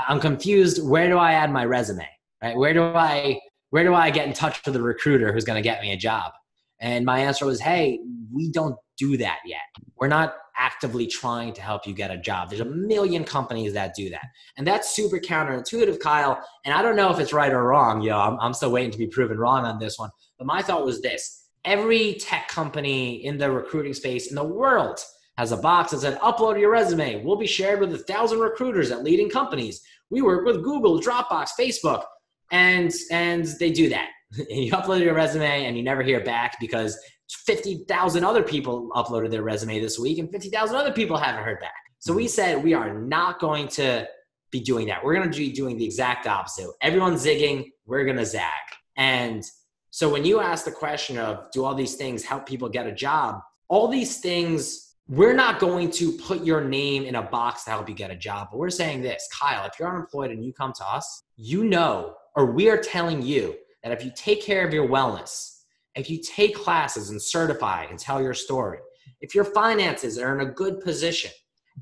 I'm 0.08 0.20
confused. 0.20 0.82
Where 0.82 1.08
do 1.08 1.18
I 1.18 1.32
add 1.32 1.50
my 1.50 1.64
resume? 1.64 2.08
Right? 2.42 2.56
Where 2.56 2.72
do 2.72 2.84
I 2.84 3.40
where 3.70 3.84
do 3.84 3.94
I 3.94 4.10
get 4.10 4.26
in 4.26 4.32
touch 4.32 4.60
with 4.64 4.74
the 4.74 4.82
recruiter 4.82 5.32
who's 5.32 5.44
going 5.44 5.56
to 5.56 5.62
get 5.62 5.82
me 5.82 5.92
a 5.92 5.96
job?" 5.96 6.32
And 6.80 7.04
my 7.04 7.18
answer 7.18 7.46
was, 7.46 7.60
"Hey, 7.60 7.98
we 8.32 8.50
don't 8.50 8.76
do 8.96 9.16
that 9.16 9.38
yet. 9.44 9.60
We're 9.96 10.08
not 10.08 10.34
actively 10.60 11.06
trying 11.06 11.54
to 11.54 11.62
help 11.62 11.86
you 11.86 11.94
get 11.94 12.10
a 12.10 12.18
job. 12.18 12.50
There's 12.50 12.60
a 12.60 12.66
million 12.66 13.24
companies 13.24 13.72
that 13.72 13.94
do 13.94 14.10
that. 14.10 14.26
And 14.58 14.66
that's 14.66 14.94
super 14.94 15.18
counterintuitive, 15.18 15.98
Kyle. 16.00 16.38
And 16.66 16.74
I 16.74 16.82
don't 16.82 16.96
know 16.96 17.10
if 17.10 17.18
it's 17.18 17.32
right 17.32 17.50
or 17.50 17.64
wrong. 17.64 18.02
Yo, 18.02 18.16
I'm, 18.16 18.38
I'm 18.40 18.52
still 18.52 18.70
waiting 18.70 18.90
to 18.90 18.98
be 18.98 19.06
proven 19.06 19.38
wrong 19.38 19.64
on 19.64 19.78
this 19.78 19.98
one. 19.98 20.10
But 20.40 20.46
my 20.46 20.62
thought 20.62 20.86
was 20.86 21.02
this 21.02 21.48
every 21.66 22.14
tech 22.14 22.48
company 22.48 23.26
in 23.26 23.36
the 23.36 23.50
recruiting 23.50 23.92
space 23.92 24.30
in 24.30 24.34
the 24.34 24.42
world 24.42 24.98
has 25.36 25.52
a 25.52 25.56
box 25.58 25.90
that 25.90 26.00
said, 26.00 26.18
upload 26.20 26.58
your 26.58 26.70
resume. 26.70 27.22
We'll 27.22 27.36
be 27.36 27.46
shared 27.46 27.80
with 27.80 27.92
a 27.94 27.98
thousand 27.98 28.40
recruiters 28.40 28.90
at 28.90 29.04
leading 29.04 29.28
companies. 29.28 29.82
We 30.08 30.22
work 30.22 30.46
with 30.46 30.64
Google, 30.64 30.98
Dropbox, 30.98 31.50
Facebook. 31.58 32.04
And, 32.50 32.90
and 33.10 33.44
they 33.58 33.70
do 33.70 33.90
that. 33.90 34.08
you 34.48 34.72
upload 34.72 35.02
your 35.02 35.14
resume 35.14 35.66
and 35.66 35.76
you 35.76 35.82
never 35.82 36.02
hear 36.02 36.24
back 36.24 36.58
because 36.60 36.98
50,000 37.30 38.24
other 38.24 38.42
people 38.42 38.90
uploaded 38.94 39.30
their 39.30 39.42
resume 39.42 39.80
this 39.80 39.98
week 39.98 40.18
and 40.18 40.30
50,000 40.30 40.74
other 40.74 40.92
people 40.92 41.18
haven't 41.18 41.44
heard 41.44 41.60
back. 41.60 41.72
So 41.98 42.14
we 42.14 42.26
said 42.26 42.64
we 42.64 42.72
are 42.72 42.98
not 42.98 43.38
going 43.38 43.68
to 43.68 44.08
be 44.50 44.60
doing 44.60 44.86
that. 44.86 45.04
We're 45.04 45.14
going 45.14 45.30
to 45.30 45.38
be 45.38 45.52
doing 45.52 45.76
the 45.76 45.84
exact 45.84 46.26
opposite. 46.26 46.70
Everyone's 46.80 47.24
zigging, 47.24 47.70
we're 47.84 48.04
going 48.04 48.16
to 48.16 48.26
zag. 48.26 48.50
And 48.96 49.44
so 49.90 50.08
when 50.08 50.24
you 50.24 50.40
ask 50.40 50.64
the 50.64 50.70
question 50.70 51.18
of 51.18 51.50
do 51.50 51.64
all 51.64 51.74
these 51.74 51.96
things 51.96 52.22
help 52.22 52.46
people 52.46 52.68
get 52.68 52.86
a 52.86 52.92
job, 52.92 53.40
all 53.68 53.88
these 53.88 54.18
things, 54.20 54.94
we're 55.08 55.34
not 55.34 55.58
going 55.58 55.90
to 55.90 56.12
put 56.12 56.44
your 56.44 56.62
name 56.62 57.04
in 57.04 57.16
a 57.16 57.22
box 57.22 57.64
to 57.64 57.70
help 57.70 57.88
you 57.88 57.94
get 57.94 58.12
a 58.12 58.16
job. 58.16 58.48
But 58.50 58.58
we're 58.58 58.70
saying 58.70 59.02
this 59.02 59.28
Kyle, 59.36 59.66
if 59.66 59.72
you're 59.78 59.88
unemployed 59.88 60.30
and 60.30 60.44
you 60.44 60.52
come 60.52 60.72
to 60.76 60.86
us, 60.86 61.24
you 61.36 61.64
know, 61.64 62.14
or 62.36 62.52
we 62.52 62.70
are 62.70 62.76
telling 62.76 63.20
you 63.20 63.56
that 63.82 63.92
if 63.92 64.04
you 64.04 64.12
take 64.14 64.44
care 64.44 64.66
of 64.66 64.72
your 64.72 64.86
wellness, 64.86 65.62
if 65.96 66.08
you 66.08 66.20
take 66.22 66.54
classes 66.54 67.10
and 67.10 67.20
certify 67.20 67.84
and 67.84 67.98
tell 67.98 68.22
your 68.22 68.34
story, 68.34 68.78
if 69.20 69.34
your 69.34 69.44
finances 69.44 70.18
are 70.18 70.38
in 70.38 70.46
a 70.46 70.52
good 70.52 70.80
position, 70.80 71.32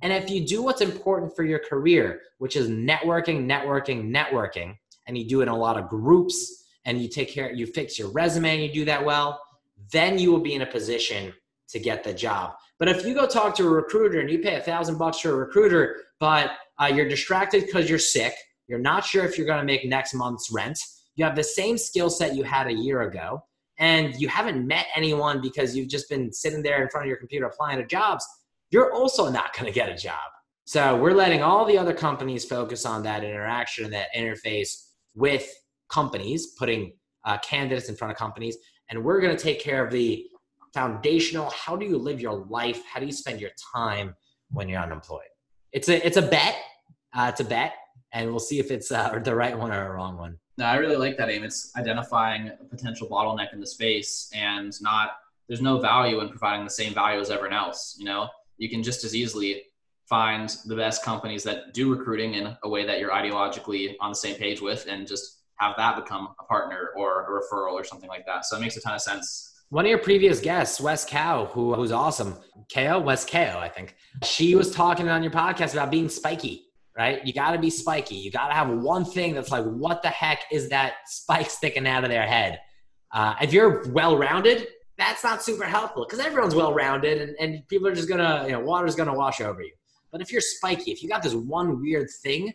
and 0.00 0.12
if 0.12 0.30
you 0.30 0.46
do 0.46 0.62
what's 0.62 0.80
important 0.80 1.36
for 1.36 1.44
your 1.44 1.58
career, 1.58 2.20
which 2.38 2.56
is 2.56 2.70
networking, 2.70 3.46
networking, 3.46 4.10
networking, 4.10 4.76
and 5.06 5.18
you 5.18 5.28
do 5.28 5.40
it 5.40 5.44
in 5.44 5.48
a 5.48 5.56
lot 5.56 5.76
of 5.76 5.88
groups 5.88 6.64
and 6.88 7.02
you 7.02 7.06
take 7.06 7.30
care, 7.30 7.52
you 7.52 7.66
fix 7.66 7.98
your 7.98 8.08
resume 8.08 8.50
and 8.50 8.62
you 8.62 8.72
do 8.72 8.84
that 8.86 9.04
well, 9.04 9.42
then 9.92 10.18
you 10.18 10.32
will 10.32 10.40
be 10.40 10.54
in 10.54 10.62
a 10.62 10.66
position 10.66 11.34
to 11.68 11.78
get 11.78 12.02
the 12.02 12.14
job. 12.14 12.54
But 12.78 12.88
if 12.88 13.04
you 13.04 13.12
go 13.12 13.26
talk 13.26 13.54
to 13.56 13.66
a 13.66 13.68
recruiter 13.68 14.20
and 14.20 14.30
you 14.30 14.38
pay 14.38 14.54
a 14.54 14.60
thousand 14.62 14.96
bucks 14.96 15.20
to 15.20 15.30
a 15.30 15.34
recruiter, 15.34 15.96
but 16.18 16.52
uh, 16.78 16.86
you're 16.86 17.06
distracted 17.06 17.66
because 17.66 17.90
you're 17.90 17.98
sick, 17.98 18.32
you're 18.68 18.78
not 18.78 19.04
sure 19.04 19.26
if 19.26 19.36
you're 19.36 19.46
going 19.46 19.58
to 19.58 19.66
make 19.66 19.84
next 19.84 20.14
month's 20.14 20.50
rent, 20.50 20.78
you 21.16 21.26
have 21.26 21.36
the 21.36 21.44
same 21.44 21.76
skill 21.76 22.08
set 22.08 22.34
you 22.34 22.42
had 22.42 22.68
a 22.68 22.72
year 22.72 23.02
ago, 23.02 23.44
and 23.78 24.14
you 24.18 24.28
haven't 24.28 24.66
met 24.66 24.86
anyone 24.96 25.42
because 25.42 25.76
you've 25.76 25.88
just 25.88 26.08
been 26.08 26.32
sitting 26.32 26.62
there 26.62 26.82
in 26.82 26.88
front 26.88 27.04
of 27.04 27.08
your 27.08 27.18
computer 27.18 27.44
applying 27.44 27.78
to 27.78 27.86
jobs, 27.86 28.26
you're 28.70 28.94
also 28.94 29.30
not 29.30 29.54
going 29.54 29.66
to 29.66 29.72
get 29.72 29.90
a 29.90 29.94
job. 29.94 30.30
So 30.64 30.96
we're 30.96 31.12
letting 31.12 31.42
all 31.42 31.66
the 31.66 31.76
other 31.76 31.92
companies 31.92 32.46
focus 32.46 32.86
on 32.86 33.02
that 33.02 33.24
interaction 33.24 33.84
and 33.84 33.92
that 33.92 34.08
interface 34.16 34.86
with 35.14 35.52
companies, 35.88 36.48
putting 36.58 36.92
uh, 37.24 37.38
candidates 37.38 37.88
in 37.88 37.96
front 37.96 38.12
of 38.12 38.18
companies, 38.18 38.56
and 38.90 39.02
we're 39.02 39.20
going 39.20 39.36
to 39.36 39.42
take 39.42 39.60
care 39.60 39.84
of 39.84 39.92
the 39.92 40.26
foundational. 40.74 41.50
How 41.50 41.76
do 41.76 41.86
you 41.86 41.98
live 41.98 42.20
your 42.20 42.46
life? 42.48 42.82
How 42.90 43.00
do 43.00 43.06
you 43.06 43.12
spend 43.12 43.40
your 43.40 43.50
time 43.74 44.14
when 44.50 44.68
you're 44.68 44.80
unemployed? 44.80 45.22
It's 45.72 45.88
a 45.88 46.04
it's 46.06 46.16
a 46.16 46.22
bet. 46.22 46.56
Uh, 47.14 47.28
it's 47.30 47.40
a 47.40 47.44
bet, 47.44 47.74
and 48.12 48.30
we'll 48.30 48.38
see 48.38 48.58
if 48.58 48.70
it's 48.70 48.92
uh, 48.92 49.18
the 49.22 49.34
right 49.34 49.56
one 49.56 49.72
or 49.72 49.92
a 49.92 49.94
wrong 49.94 50.16
one. 50.16 50.38
No, 50.58 50.64
I 50.64 50.76
really 50.76 50.96
like 50.96 51.16
that 51.18 51.30
aim. 51.30 51.44
It's 51.44 51.72
identifying 51.76 52.48
a 52.48 52.64
potential 52.64 53.08
bottleneck 53.08 53.52
in 53.52 53.60
the 53.60 53.66
space 53.66 54.28
and 54.34 54.72
not 54.82 55.12
there's 55.46 55.62
no 55.62 55.78
value 55.78 56.20
in 56.20 56.28
providing 56.28 56.64
the 56.64 56.70
same 56.70 56.92
value 56.92 57.20
as 57.20 57.30
everyone 57.30 57.56
else. 57.56 57.96
You 57.98 58.06
know, 58.06 58.28
you 58.58 58.68
can 58.68 58.82
just 58.82 59.04
as 59.04 59.14
easily 59.14 59.62
find 60.08 60.54
the 60.66 60.74
best 60.74 61.04
companies 61.04 61.42
that 61.44 61.74
do 61.74 61.94
recruiting 61.94 62.34
in 62.34 62.56
a 62.62 62.68
way 62.68 62.84
that 62.84 62.98
you're 62.98 63.10
ideologically 63.10 63.94
on 64.00 64.10
the 64.10 64.16
same 64.16 64.34
page 64.36 64.60
with 64.60 64.86
and 64.88 65.06
just 65.06 65.37
have 65.58 65.74
that 65.76 65.96
become 65.96 66.28
a 66.40 66.44
partner 66.44 66.90
or 66.96 67.22
a 67.22 67.40
referral 67.40 67.72
or 67.72 67.84
something 67.84 68.08
like 68.08 68.24
that. 68.26 68.44
So 68.44 68.56
it 68.56 68.60
makes 68.60 68.76
a 68.76 68.80
ton 68.80 68.94
of 68.94 69.02
sense. 69.02 69.54
One 69.70 69.84
of 69.84 69.90
your 69.90 69.98
previous 69.98 70.40
guests, 70.40 70.80
Wes 70.80 71.04
Kao, 71.04 71.46
who 71.52 71.74
who's 71.74 71.92
awesome, 71.92 72.36
Ko 72.72 73.00
Wes 73.00 73.26
Ko, 73.26 73.58
I 73.58 73.68
think. 73.68 73.94
She 74.24 74.54
was 74.54 74.72
talking 74.72 75.08
on 75.08 75.22
your 75.22 75.32
podcast 75.32 75.74
about 75.74 75.90
being 75.90 76.08
spiky, 76.08 76.66
right? 76.96 77.24
You 77.26 77.34
got 77.34 77.52
to 77.52 77.58
be 77.58 77.68
spiky. 77.68 78.14
You 78.14 78.30
got 78.30 78.48
to 78.48 78.54
have 78.54 78.70
one 78.70 79.04
thing 79.04 79.34
that's 79.34 79.50
like, 79.50 79.64
what 79.64 80.02
the 80.02 80.08
heck 80.08 80.44
is 80.50 80.70
that 80.70 80.94
spike 81.06 81.50
sticking 81.50 81.86
out 81.86 82.02
of 82.02 82.10
their 82.10 82.26
head? 82.26 82.60
Uh, 83.12 83.34
if 83.42 83.52
you're 83.52 83.86
well-rounded, 83.90 84.68
that's 84.96 85.22
not 85.22 85.42
super 85.42 85.64
helpful 85.64 86.06
because 86.08 86.24
everyone's 86.24 86.54
well-rounded 86.54 87.20
and, 87.20 87.36
and 87.38 87.68
people 87.68 87.86
are 87.88 87.94
just 87.94 88.08
gonna, 88.08 88.44
you 88.46 88.52
know, 88.52 88.60
water's 88.60 88.94
gonna 88.94 89.14
wash 89.14 89.40
over 89.40 89.62
you. 89.62 89.72
But 90.10 90.22
if 90.22 90.32
you're 90.32 90.40
spiky, 90.40 90.92
if 90.92 91.02
you 91.02 91.08
got 91.10 91.22
this 91.22 91.34
one 91.34 91.80
weird 91.80 92.08
thing, 92.22 92.52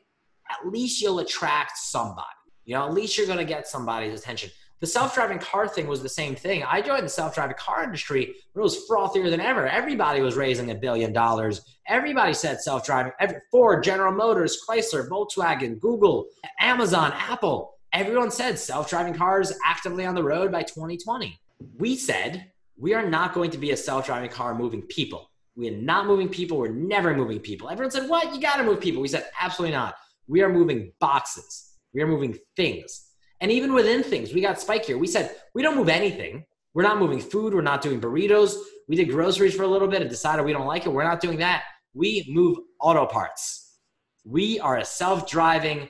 at 0.49 0.67
least 0.67 1.01
you'll 1.01 1.19
attract 1.19 1.77
somebody. 1.77 2.27
You 2.65 2.75
know, 2.75 2.85
at 2.85 2.93
least 2.93 3.17
you're 3.17 3.27
gonna 3.27 3.45
get 3.45 3.67
somebody's 3.67 4.19
attention. 4.19 4.49
The 4.79 4.87
self-driving 4.87 5.39
car 5.39 5.67
thing 5.67 5.87
was 5.87 6.03
the 6.03 6.09
same 6.09 6.35
thing. 6.35 6.63
I 6.63 6.81
joined 6.81 7.05
the 7.05 7.09
self-driving 7.09 7.55
car 7.57 7.83
industry 7.83 8.35
it 8.53 8.59
was 8.59 8.85
frothier 8.89 9.29
than 9.29 9.39
ever. 9.39 9.65
Everybody 9.65 10.21
was 10.21 10.35
raising 10.35 10.71
a 10.71 10.75
billion 10.75 11.13
dollars. 11.13 11.61
Everybody 11.87 12.33
said 12.33 12.59
self-driving. 12.59 13.13
Every, 13.19 13.37
Ford, 13.49 13.81
General 13.81 14.11
Motors, 14.11 14.61
Chrysler, 14.67 15.07
Volkswagen, 15.07 15.79
Google, 15.79 16.25
Amazon, 16.59 17.13
Apple. 17.15 17.75
Everyone 17.93 18.29
said 18.29 18.59
self-driving 18.59 19.13
cars 19.13 19.53
actively 19.63 20.05
on 20.05 20.15
the 20.15 20.23
road 20.23 20.51
by 20.51 20.63
2020. 20.63 21.39
We 21.77 21.95
said 21.95 22.51
we 22.77 22.93
are 22.93 23.07
not 23.07 23.33
going 23.33 23.51
to 23.51 23.57
be 23.57 23.71
a 23.71 23.77
self-driving 23.77 24.31
car 24.31 24.53
moving 24.53 24.81
people. 24.81 25.29
We 25.55 25.69
are 25.69 25.77
not 25.77 26.07
moving 26.07 26.27
people. 26.27 26.57
We're 26.57 26.71
never 26.71 27.15
moving 27.15 27.39
people. 27.39 27.69
Everyone 27.69 27.91
said, 27.91 28.09
"What? 28.09 28.33
You 28.33 28.41
got 28.41 28.57
to 28.57 28.63
move 28.63 28.81
people." 28.81 29.01
We 29.01 29.07
said, 29.07 29.29
"Absolutely 29.39 29.75
not. 29.75 29.95
We 30.27 30.41
are 30.41 30.49
moving 30.49 30.91
boxes. 30.99 31.72
We 31.93 32.01
are 32.01 32.07
moving 32.07 32.37
things." 32.55 33.09
And 33.43 33.51
even 33.51 33.73
within 33.73 34.03
things, 34.03 34.33
we 34.33 34.39
got 34.39 34.61
Spike 34.61 34.85
here. 34.85 34.97
We 34.97 35.05
said, 35.05 35.35
we 35.53 35.61
don't 35.61 35.75
move 35.75 35.89
anything. 35.89 36.45
We're 36.73 36.83
not 36.83 36.97
moving 36.97 37.19
food. 37.19 37.53
We're 37.53 37.61
not 37.61 37.81
doing 37.81 37.99
burritos. 37.99 38.55
We 38.87 38.95
did 38.95 39.09
groceries 39.09 39.53
for 39.53 39.63
a 39.63 39.67
little 39.67 39.89
bit 39.89 39.99
and 39.99 40.09
decided 40.09 40.45
we 40.45 40.53
don't 40.53 40.65
like 40.65 40.85
it. 40.85 40.93
We're 40.93 41.03
not 41.03 41.19
doing 41.19 41.39
that. 41.39 41.63
We 41.93 42.25
move 42.29 42.59
auto 42.79 43.05
parts. 43.05 43.79
We 44.23 44.61
are 44.61 44.77
a 44.77 44.85
self 44.85 45.29
driving 45.29 45.89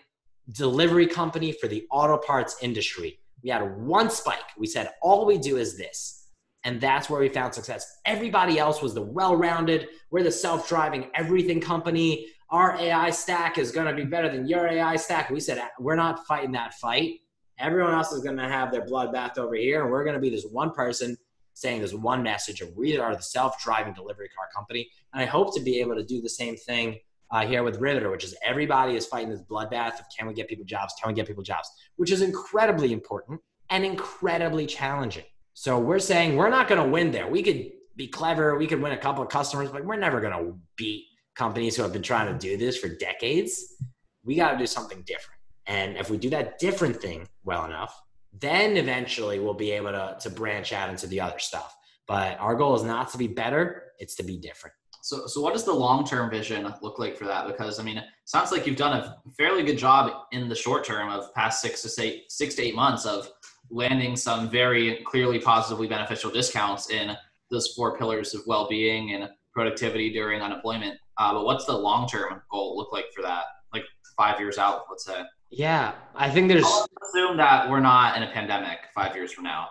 delivery 0.52 1.06
company 1.06 1.52
for 1.52 1.68
the 1.68 1.86
auto 1.92 2.18
parts 2.18 2.58
industry. 2.64 3.20
We 3.44 3.52
had 3.52 3.78
one 3.78 4.10
spike. 4.10 4.40
We 4.58 4.66
said, 4.66 4.90
all 5.04 5.28
we 5.28 5.38
do 5.38 5.58
is 5.58 5.78
this. 5.78 6.30
And 6.64 6.82
that's 6.82 7.08
where 7.08 7.22
we 7.22 7.30
found 7.30 7.54
success. 7.54 8.00
Everybody 8.06 8.58
else 8.58 8.82
was 8.82 8.96
the 8.96 9.02
well 9.04 9.36
rounded, 9.36 9.90
we're 10.10 10.24
the 10.24 10.32
self 10.32 10.68
driving 10.68 11.12
everything 11.14 11.62
company. 11.62 12.30
Our 12.54 12.76
AI 12.76 13.10
stack 13.10 13.58
is 13.58 13.72
going 13.72 13.88
to 13.88 13.96
be 13.96 14.08
better 14.08 14.30
than 14.30 14.48
your 14.48 14.68
AI 14.68 14.96
stack. 14.96 15.32
We 15.32 15.40
said, 15.40 15.60
we're 15.80 15.96
not 15.96 16.28
fighting 16.28 16.52
that 16.52 16.76
fight. 16.76 17.22
Everyone 17.58 17.96
else 17.96 18.12
is 18.12 18.22
going 18.22 18.38
to 18.38 18.48
have 18.48 18.72
their 18.72 18.86
bloodbath 18.86 19.40
over 19.40 19.56
here, 19.56 19.82
and 19.82 19.92
we're 19.92 20.04
going 20.04 20.14
to 20.14 20.22
be 20.22 20.30
this 20.30 20.46
one 20.52 20.70
person 20.70 21.18
saying 21.56 21.82
this 21.82 21.96
one 21.96 22.22
message 22.22 22.62
of 22.62 22.70
we 22.78 22.96
are 22.96 23.16
the 23.16 23.24
self-driving 23.24 23.96
delivery 23.96 24.30
car 24.38 24.50
company. 24.56 24.88
And 25.14 25.24
I 25.24 25.26
hope 25.26 25.56
to 25.56 25.64
be 25.64 25.80
able 25.80 25.96
to 25.96 26.04
do 26.04 26.22
the 26.22 26.30
same 26.30 26.56
thing 26.56 27.00
uh, 27.32 27.44
here 27.44 27.64
with 27.64 27.78
Riveter, 27.78 28.12
which 28.12 28.24
is 28.24 28.36
everybody 28.46 28.98
is 28.98 29.08
fighting 29.08 29.32
this 29.32 29.42
bloodbath 29.42 30.00
of 30.00 30.06
can 30.16 30.28
we 30.28 30.36
get 30.36 30.48
people 30.48 30.64
jobs? 30.64 30.94
Can 31.02 31.10
we 31.10 31.16
get 31.16 31.26
people 31.26 31.42
jobs? 31.42 31.72
Which 31.96 32.12
is 32.12 32.22
incredibly 32.22 32.94
important 32.94 33.42
and 33.72 33.84
incredibly 33.84 34.68
challenging. 34.68 35.26
So 35.56 35.80
we're 35.80 35.98
saying 35.98 36.36
we're 36.36 36.52
not 36.52 36.68
going 36.68 36.84
to 36.84 36.88
win 36.88 37.10
there. 37.10 37.28
We 37.28 37.42
could 37.42 37.72
be 37.96 38.08
clever, 38.08 38.60
we 38.60 38.68
could 38.68 38.80
win 38.80 38.92
a 38.92 38.98
couple 38.98 39.24
of 39.24 39.30
customers, 39.30 39.72
but 39.72 39.84
we're 39.84 39.96
never 39.96 40.22
going 40.22 40.34
to 40.34 40.56
beat 40.76 41.06
companies 41.36 41.76
who 41.76 41.84
have 41.84 41.94
been 41.94 42.02
trying 42.02 42.32
to 42.32 42.38
do 42.38 42.58
this 42.58 42.78
for 42.78 42.88
decades. 42.88 43.76
We 44.24 44.36
got 44.36 44.52
to 44.52 44.58
do 44.58 44.68
something 44.68 45.04
different. 45.06 45.40
And 45.66 45.98
if 45.98 46.10
we 46.10 46.18
do 46.18 46.30
that 46.32 46.60
different 46.60 47.02
thing 47.02 47.28
well 47.44 47.66
enough, 47.66 48.02
then 48.40 48.78
eventually 48.78 49.40
we'll 49.40 49.54
be 49.54 49.72
able 49.72 49.92
to, 49.92 50.18
to 50.20 50.30
branch 50.30 50.74
out 50.74 50.90
into 50.90 51.08
the 51.08 51.22
other 51.22 51.40
stuff. 51.40 51.76
But 52.08 52.40
our 52.40 52.56
goal 52.56 52.76
is 52.76 52.84
not 52.84 53.12
to 53.12 53.18
be 53.18 53.28
better, 53.28 53.84
it's 54.00 54.16
to 54.16 54.24
be 54.24 54.38
different. 54.38 54.76
So, 55.02 55.28
so 55.28 55.42
what 55.42 55.54
does 55.54 55.66
the 55.66 55.74
long-term 55.74 56.30
vision 56.30 56.74
look 56.82 56.98
like 56.98 57.18
for 57.18 57.26
that? 57.26 57.46
Because 57.46 57.80
I 57.80 57.84
mean, 57.84 57.98
it 57.98 58.06
sounds 58.26 58.52
like 58.52 58.66
you've 58.66 58.78
done 58.78 58.98
a 58.98 59.18
fairly 59.38 59.64
good 59.64 59.78
job 59.78 60.28
in 60.32 60.48
the 60.48 60.56
short 60.56 60.86
term 60.86 61.10
of 61.10 61.34
past 61.34 61.62
six 61.62 61.82
to 61.82 62.02
eight, 62.02 62.32
six 62.32 62.56
to 62.56 62.64
eight 62.64 62.76
months 62.76 63.06
of 63.06 63.30
landing 63.70 64.16
some 64.16 64.50
very 64.50 65.04
clearly 65.06 65.40
positively 65.40 65.88
beneficial 65.88 66.32
discounts 66.32 66.90
in 66.90 67.16
those 67.52 67.74
four 67.76 67.98
pillars 67.98 68.34
of 68.34 68.42
well-being 68.48 69.14
and 69.14 69.30
productivity 69.54 70.12
during 70.12 70.42
unemployment. 70.42 70.98
Uh, 71.18 71.34
but 71.34 71.46
what's 71.46 71.66
the 71.66 71.78
long-term 71.78 72.42
goal 72.50 72.78
look 72.78 72.92
like 72.92 73.06
for 73.16 73.22
that? 73.22 73.46
Like 73.74 73.84
five 74.18 74.40
years 74.40 74.58
out, 74.58 74.86
let's 74.90 75.06
say. 75.06 75.22
Yeah, 75.50 75.94
I 76.16 76.30
think 76.30 76.48
there's. 76.48 76.66
I'll 76.66 76.88
assume 77.10 77.38
that 77.38 77.70
we're 77.70 77.80
not 77.80 78.18
in 78.18 78.24
a 78.24 78.32
pandemic 78.32 78.80
five 78.96 79.16
years 79.16 79.32
from 79.32 79.44
now. 79.44 79.68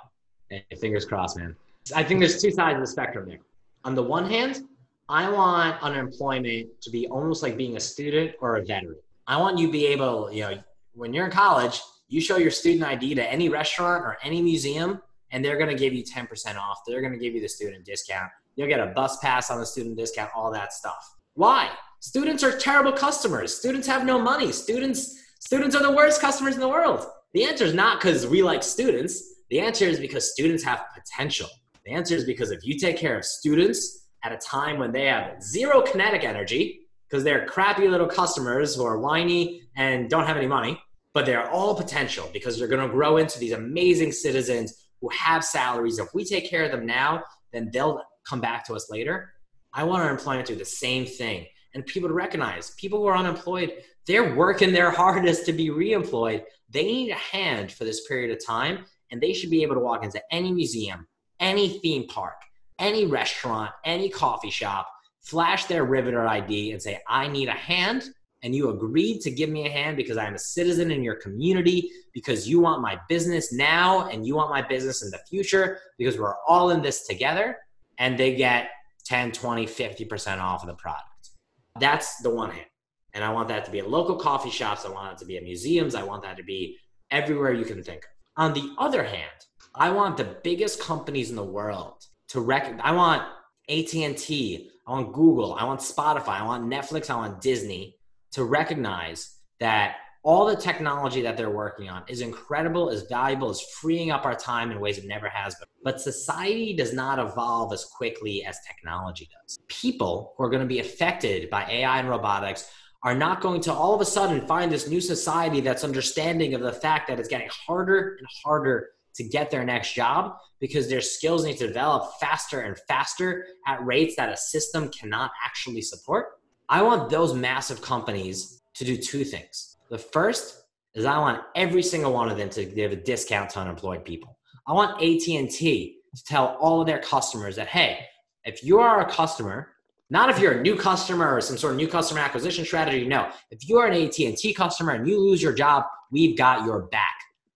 Hey, 0.48 0.64
fingers 0.80 1.04
crossed, 1.04 1.36
man. 1.36 1.56
I 1.94 2.04
think 2.04 2.20
there's 2.20 2.40
two 2.40 2.52
sides 2.52 2.76
of 2.76 2.80
the 2.80 2.86
spectrum 2.86 3.28
there. 3.28 3.40
On 3.84 3.94
the 3.94 4.02
one 4.02 4.28
hand, 4.28 4.62
I 5.08 5.28
want 5.28 5.82
unemployment 5.82 6.80
to 6.82 6.90
be 6.90 7.08
almost 7.08 7.42
like 7.42 7.56
being 7.56 7.76
a 7.76 7.80
student 7.80 8.36
or 8.40 8.56
a 8.56 8.64
veteran. 8.64 8.96
I 9.26 9.36
want 9.36 9.58
you 9.58 9.66
to 9.66 9.72
be 9.72 9.86
able, 9.86 10.30
you 10.32 10.42
know, 10.42 10.62
when 10.94 11.12
you're 11.12 11.24
in 11.24 11.32
college, 11.32 11.80
you 12.08 12.20
show 12.20 12.36
your 12.36 12.50
student 12.50 12.84
ID 12.84 13.14
to 13.16 13.30
any 13.30 13.48
restaurant 13.48 14.04
or 14.04 14.18
any 14.22 14.40
museum, 14.40 15.00
and 15.30 15.44
they're 15.44 15.56
going 15.56 15.70
to 15.70 15.76
give 15.76 15.92
you 15.92 16.04
10% 16.04 16.56
off. 16.56 16.80
They're 16.86 17.00
going 17.00 17.12
to 17.12 17.18
give 17.18 17.34
you 17.34 17.40
the 17.40 17.48
student 17.48 17.84
discount. 17.84 18.30
You'll 18.54 18.68
get 18.68 18.80
a 18.80 18.86
bus 18.86 19.18
pass 19.18 19.50
on 19.50 19.58
the 19.58 19.66
student 19.66 19.96
discount, 19.96 20.30
all 20.34 20.52
that 20.52 20.72
stuff. 20.72 21.16
Why? 21.34 21.70
Students 22.00 22.42
are 22.42 22.56
terrible 22.56 22.92
customers. 22.92 23.54
Students 23.54 23.86
have 23.86 24.04
no 24.04 24.18
money. 24.18 24.52
Students 24.52 25.18
Students 25.44 25.74
are 25.74 25.82
the 25.82 25.90
worst 25.90 26.20
customers 26.20 26.54
in 26.54 26.60
the 26.60 26.68
world. 26.68 27.04
The 27.34 27.44
answer 27.44 27.64
is 27.64 27.74
not 27.74 28.00
because 28.00 28.28
we 28.28 28.44
like 28.44 28.62
students. 28.62 29.40
The 29.50 29.58
answer 29.58 29.86
is 29.86 29.98
because 29.98 30.30
students 30.30 30.62
have 30.62 30.84
potential. 30.94 31.48
The 31.84 31.92
answer 31.92 32.14
is 32.14 32.24
because 32.24 32.52
if 32.52 32.64
you 32.64 32.78
take 32.78 32.96
care 32.96 33.18
of 33.18 33.24
students 33.24 34.06
at 34.22 34.30
a 34.30 34.36
time 34.36 34.78
when 34.78 34.92
they 34.92 35.06
have 35.06 35.42
zero 35.42 35.82
kinetic 35.82 36.22
energy, 36.22 36.86
because 37.08 37.24
they're 37.24 37.44
crappy 37.46 37.88
little 37.88 38.06
customers 38.06 38.76
who 38.76 38.84
are 38.84 38.98
whiny 38.98 39.62
and 39.76 40.08
don't 40.08 40.26
have 40.26 40.36
any 40.36 40.46
money, 40.46 40.80
but 41.12 41.26
they're 41.26 41.50
all 41.50 41.74
potential 41.74 42.30
because 42.32 42.56
they're 42.56 42.68
going 42.68 42.88
to 42.88 42.94
grow 42.94 43.16
into 43.16 43.40
these 43.40 43.52
amazing 43.52 44.12
citizens 44.12 44.86
who 45.00 45.08
have 45.08 45.44
salaries. 45.44 45.98
If 45.98 46.14
we 46.14 46.24
take 46.24 46.48
care 46.48 46.64
of 46.64 46.70
them 46.70 46.86
now, 46.86 47.24
then 47.52 47.68
they'll 47.72 48.00
come 48.28 48.40
back 48.40 48.64
to 48.66 48.74
us 48.74 48.88
later. 48.90 49.31
I 49.74 49.84
want 49.84 50.02
our 50.02 50.10
employment 50.10 50.46
to 50.48 50.52
do 50.54 50.58
the 50.58 50.64
same 50.64 51.06
thing 51.06 51.46
and 51.74 51.86
people 51.86 52.08
to 52.08 52.14
recognize 52.14 52.72
people 52.72 52.98
who 52.98 53.06
are 53.06 53.16
unemployed 53.16 53.72
they're 54.06 54.34
working 54.34 54.72
their 54.72 54.90
hardest 55.02 55.46
to 55.46 55.52
be 55.52 55.70
reemployed. 55.70 56.44
They 56.70 56.84
need 56.84 57.10
a 57.10 57.14
hand 57.14 57.72
for 57.72 57.84
this 57.84 58.06
period 58.06 58.30
of 58.30 58.44
time, 58.44 58.84
and 59.10 59.20
they 59.20 59.32
should 59.32 59.50
be 59.50 59.62
able 59.62 59.74
to 59.74 59.80
walk 59.80 60.04
into 60.04 60.22
any 60.30 60.52
museum, 60.52 61.06
any 61.40 61.78
theme 61.80 62.06
park, 62.08 62.36
any 62.78 63.06
restaurant, 63.06 63.70
any 63.84 64.08
coffee 64.08 64.50
shop, 64.50 64.88
flash 65.20 65.66
their 65.66 65.84
Riveter 65.84 66.26
ID, 66.26 66.72
and 66.72 66.82
say, 66.82 67.00
I 67.08 67.28
need 67.28 67.48
a 67.48 67.52
hand. 67.52 68.04
And 68.44 68.56
you 68.56 68.70
agreed 68.70 69.20
to 69.20 69.30
give 69.30 69.50
me 69.50 69.66
a 69.66 69.70
hand 69.70 69.96
because 69.96 70.16
I'm 70.16 70.34
a 70.34 70.38
citizen 70.38 70.90
in 70.90 71.04
your 71.04 71.14
community, 71.14 71.90
because 72.12 72.48
you 72.48 72.58
want 72.58 72.82
my 72.82 72.98
business 73.08 73.52
now 73.52 74.08
and 74.08 74.26
you 74.26 74.34
want 74.34 74.50
my 74.50 74.62
business 74.62 75.02
in 75.02 75.10
the 75.10 75.20
future, 75.30 75.78
because 75.96 76.18
we're 76.18 76.34
all 76.48 76.70
in 76.70 76.82
this 76.82 77.06
together. 77.06 77.58
And 77.98 78.18
they 78.18 78.34
get 78.34 78.70
10, 79.04 79.32
20, 79.32 79.66
50% 79.66 80.38
off 80.38 80.62
of 80.62 80.68
the 80.68 80.74
product. 80.74 81.30
That's 81.78 82.18
the 82.18 82.30
one 82.30 82.50
hand. 82.50 82.66
And 83.14 83.22
I 83.22 83.30
want 83.30 83.48
that 83.48 83.64
to 83.66 83.70
be 83.70 83.78
at 83.78 83.90
local 83.90 84.16
coffee 84.16 84.50
shops. 84.50 84.84
I 84.86 84.90
want 84.90 85.12
it 85.12 85.18
to 85.18 85.24
be 85.24 85.36
at 85.36 85.42
museums. 85.42 85.94
I 85.94 86.02
want 86.02 86.22
that 86.22 86.36
to 86.36 86.42
be 86.42 86.78
everywhere 87.10 87.52
you 87.52 87.64
can 87.64 87.82
think. 87.82 88.04
On 88.36 88.54
the 88.54 88.74
other 88.78 89.02
hand, 89.02 89.30
I 89.74 89.90
want 89.90 90.16
the 90.16 90.36
biggest 90.42 90.80
companies 90.80 91.30
in 91.30 91.36
the 91.36 91.44
world 91.44 92.06
to 92.28 92.40
recognize. 92.40 92.82
I 92.84 92.92
want 92.92 93.22
AT&T, 93.68 94.70
I 94.86 94.90
want 94.90 95.12
Google, 95.12 95.54
I 95.54 95.64
want 95.64 95.80
Spotify, 95.80 96.40
I 96.40 96.44
want 96.44 96.64
Netflix, 96.64 97.10
I 97.10 97.16
want 97.16 97.40
Disney 97.40 97.96
to 98.32 98.44
recognize 98.44 99.38
that 99.60 99.96
all 100.24 100.46
the 100.46 100.56
technology 100.56 101.20
that 101.22 101.36
they're 101.36 101.50
working 101.50 101.88
on 101.88 102.04
is 102.06 102.20
incredible, 102.20 102.90
is 102.90 103.02
valuable, 103.02 103.50
is 103.50 103.60
freeing 103.80 104.12
up 104.12 104.24
our 104.24 104.36
time 104.36 104.70
in 104.70 104.78
ways 104.78 104.98
it 104.98 105.06
never 105.06 105.28
has 105.28 105.56
been. 105.56 105.66
But 105.82 106.00
society 106.00 106.74
does 106.74 106.92
not 106.92 107.18
evolve 107.18 107.72
as 107.72 107.84
quickly 107.84 108.44
as 108.44 108.58
technology 108.66 109.28
does. 109.42 109.58
People 109.66 110.34
who 110.36 110.44
are 110.44 110.50
going 110.50 110.62
to 110.62 110.66
be 110.66 110.78
affected 110.78 111.50
by 111.50 111.64
AI 111.68 111.98
and 111.98 112.08
robotics 112.08 112.70
are 113.02 113.16
not 113.16 113.40
going 113.40 113.60
to 113.62 113.72
all 113.72 113.94
of 113.94 114.00
a 114.00 114.04
sudden 114.04 114.46
find 114.46 114.70
this 114.70 114.88
new 114.88 115.00
society 115.00 115.60
that's 115.60 115.82
understanding 115.82 116.54
of 116.54 116.60
the 116.60 116.72
fact 116.72 117.08
that 117.08 117.18
it's 117.18 117.28
getting 117.28 117.48
harder 117.50 118.16
and 118.16 118.26
harder 118.44 118.90
to 119.14 119.24
get 119.24 119.50
their 119.50 119.64
next 119.64 119.92
job 119.92 120.36
because 120.60 120.88
their 120.88 121.00
skills 121.00 121.44
need 121.44 121.56
to 121.56 121.66
develop 121.66 122.12
faster 122.20 122.60
and 122.60 122.78
faster 122.88 123.44
at 123.66 123.84
rates 123.84 124.14
that 124.16 124.32
a 124.32 124.36
system 124.36 124.88
cannot 124.88 125.32
actually 125.44 125.82
support. 125.82 126.38
I 126.68 126.80
want 126.82 127.10
those 127.10 127.34
massive 127.34 127.82
companies 127.82 128.62
to 128.74 128.84
do 128.84 128.96
two 128.96 129.24
things. 129.24 129.71
The 129.92 129.98
first 129.98 130.64
is 130.94 131.04
I 131.04 131.18
want 131.18 131.42
every 131.54 131.82
single 131.82 132.14
one 132.14 132.30
of 132.30 132.38
them 132.38 132.48
to 132.48 132.64
give 132.64 132.92
a 132.92 132.96
discount 132.96 133.50
to 133.50 133.58
unemployed 133.58 134.06
people. 134.06 134.38
I 134.66 134.72
want 134.72 135.02
AT&T 135.02 135.98
to 136.16 136.24
tell 136.24 136.56
all 136.58 136.80
of 136.80 136.86
their 136.86 136.98
customers 136.98 137.56
that 137.56 137.68
hey, 137.68 137.98
if 138.44 138.64
you 138.64 138.80
are 138.80 139.02
a 139.02 139.10
customer 139.10 139.68
not 140.08 140.28
if 140.28 140.38
you're 140.38 140.52
a 140.52 140.62
new 140.62 140.76
customer 140.76 141.34
or 141.34 141.40
some 141.40 141.56
sort 141.56 141.72
of 141.72 141.78
new 141.78 141.88
customer 141.88 142.20
acquisition 142.20 142.66
strategy. 142.66 143.06
No, 143.06 143.30
if 143.50 143.66
you 143.66 143.78
are 143.78 143.86
an 143.86 143.94
AT&T 143.94 144.52
customer 144.52 144.92
and 144.92 145.08
you 145.08 145.18
lose 145.18 145.42
your 145.42 145.54
job, 145.54 145.84
we've 146.10 146.36
got 146.36 146.66
your 146.66 146.82
back. 146.82 147.14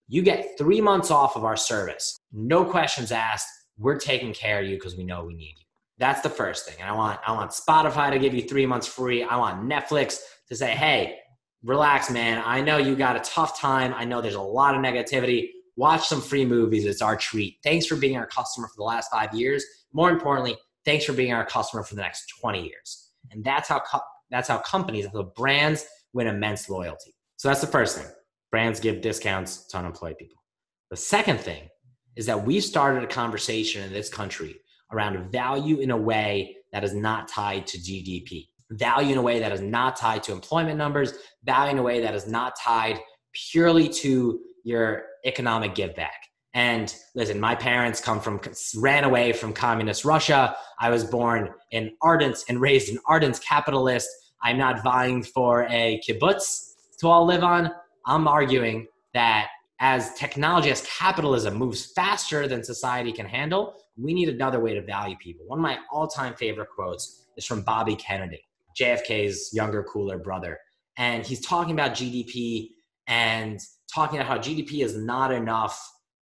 You 0.09 0.23
get 0.23 0.57
three 0.57 0.81
months 0.81 1.11
off 1.11 1.37
of 1.37 1.45
our 1.45 1.57
service. 1.57 2.19
No 2.33 2.65
questions 2.65 3.13
asked. 3.13 3.49
we're 3.77 3.99
taking 3.99 4.33
care 4.33 4.61
of 4.61 4.67
you 4.67 4.77
because 4.77 4.97
we 4.97 5.05
know 5.05 5.25
we 5.25 5.35
need 5.35 5.55
you. 5.59 5.67
That's 5.99 6.23
the 6.23 6.31
first 6.31 6.67
thing. 6.67 6.77
And 6.81 6.89
I 6.89 6.93
want 6.93 7.21
I 7.27 7.33
want 7.33 7.51
Spotify 7.51 8.11
to 8.11 8.19
give 8.19 8.33
you 8.33 8.43
three 8.43 8.65
months 8.65 8.87
free. 8.87 9.23
I 9.23 9.37
want 9.37 9.69
Netflix 9.71 10.19
to 10.49 10.57
say, 10.57 10.71
hey, 10.71 11.17
relax, 11.63 12.11
man. 12.11 12.43
I 12.45 12.61
know 12.61 12.79
you 12.79 12.97
got 12.97 13.17
a 13.17 13.21
tough 13.21 13.59
time. 13.59 13.95
I 13.95 14.05
know 14.05 14.21
there's 14.21 14.35
a 14.35 14.41
lot 14.41 14.75
of 14.75 14.81
negativity. 14.81 15.49
Watch 15.77 16.07
some 16.07 16.21
free 16.21 16.45
movies. 16.45 16.85
It's 16.85 17.03
our 17.03 17.17
treat. 17.17 17.59
Thanks 17.63 17.87
for 17.87 17.97
being 17.97 18.17
our 18.17 18.27
customer 18.27 18.69
for 18.69 18.77
the 18.77 18.85
last 18.85 19.11
five 19.11 19.35
years. 19.35 19.65
More 19.93 20.11
importantly, 20.11 20.57
thanks 20.85 21.05
for 21.05 21.13
being 21.13 21.33
our 21.33 21.45
customer 21.45 21.83
for 21.83 21.95
the 21.95 22.03
next 22.03 22.33
20 22.41 22.63
years. 22.63 23.11
And 23.31 23.45
that's 23.45 23.69
how 23.69 23.81
co- 23.81 24.01
that's 24.31 24.49
how 24.49 24.59
companies, 24.59 25.07
how 25.13 25.23
brands 25.37 25.85
win 26.13 26.27
immense 26.27 26.69
loyalty. 26.69 27.15
So 27.37 27.49
that's 27.49 27.61
the 27.61 27.67
first 27.67 27.99
thing. 27.99 28.07
Brands 28.51 28.81
give 28.81 29.01
discounts 29.01 29.67
to 29.69 29.79
unemployed 29.79 30.17
people. 30.19 30.43
The 30.91 30.97
second 30.97 31.41
thing 31.41 31.69
is 32.17 32.27
that 32.27 32.45
we've 32.45 32.65
started 32.65 33.05
a 33.05 33.07
conversation 33.07 33.83
in 33.83 33.93
this 33.93 34.09
country 34.09 34.57
around 34.93 35.31
value 35.31 35.81
in 35.81 35.91
a 35.91 35.97
way 35.97 36.57
that 36.73 36.85
is 36.85 36.95
not 36.95 37.29
tied 37.29 37.67
to 37.67 37.79
GDP, 37.79 38.49
value 38.71 39.13
in 39.13 39.19
a 39.19 39.23
way 39.23 39.39
that 39.41 39.53
is 39.53 39.61
not 39.61 39.97
tied 39.97 40.23
to 40.25 40.33
employment 40.33 40.77
numbers, 40.77 41.15
value 41.45 41.73
in 41.73 41.79
a 41.79 41.83
way 41.83 42.01
that 42.01 42.15
is 42.15 42.27
not 42.27 42.55
tied 42.61 43.01
purely 43.33 43.89
to 43.89 44.41
your 44.65 45.05
economic 45.25 45.75
give 45.75 45.95
back. 45.95 46.27
And 46.55 46.95
listen, 47.15 47.39
my 47.39 47.55
parents 47.55 48.01
come 48.01 48.19
from, 48.19 48.41
ran 48.77 49.05
away 49.05 49.33
from 49.33 49.53
communist 49.53 50.05
Russia. 50.05 50.57
I 50.81 50.89
was 50.89 51.05
born 51.05 51.51
in 51.71 51.93
Ardent 52.01 52.39
and 52.49 52.61
raised 52.61 52.89
in 52.89 52.99
Ardent 53.07 53.39
capitalist. 53.47 54.09
I'm 54.43 54.57
not 54.57 54.83
vying 54.83 55.23
for 55.23 55.67
a 55.69 56.01
kibbutz 56.09 56.73
to 57.01 57.09
all 57.09 57.27
live 57.27 57.43
on. 57.43 57.71
I'm 58.07 58.27
arguing 58.27 58.87
that 59.13 59.49
as 59.81 60.15
technology, 60.15 60.71
as 60.71 60.81
capitalism 60.83 61.55
moves 61.57 61.93
faster 61.93 62.49
than 62.49 62.65
society 62.65 63.13
can 63.13 63.27
handle, 63.27 63.75
we 63.99 64.15
need 64.15 64.31
another 64.31 64.61
way 64.61 64.73
to 64.73 64.83
value 64.83 65.17
people. 65.17 65.45
One 65.47 65.59
of 65.59 65.63
my 65.63 65.79
all 65.93 66.07
time 66.07 66.35
favorite 66.35 66.69
quotes 66.75 67.27
is 67.37 67.45
from 67.45 67.63
Bobby 67.63 67.97
Kennedy, 67.97 68.46
JFK's 68.81 69.51
younger, 69.53 69.83
cooler 69.85 70.19
brother. 70.19 70.59
And 70.99 71.25
he's 71.25 71.45
talking 71.45 71.73
about 71.73 71.93
GDP 71.93 72.69
and 73.07 73.61
talking 73.93 74.19
about 74.19 74.29
how 74.29 74.39
GDP 74.39 74.85
is 74.85 74.97
not 74.97 75.33
enough 75.33 75.81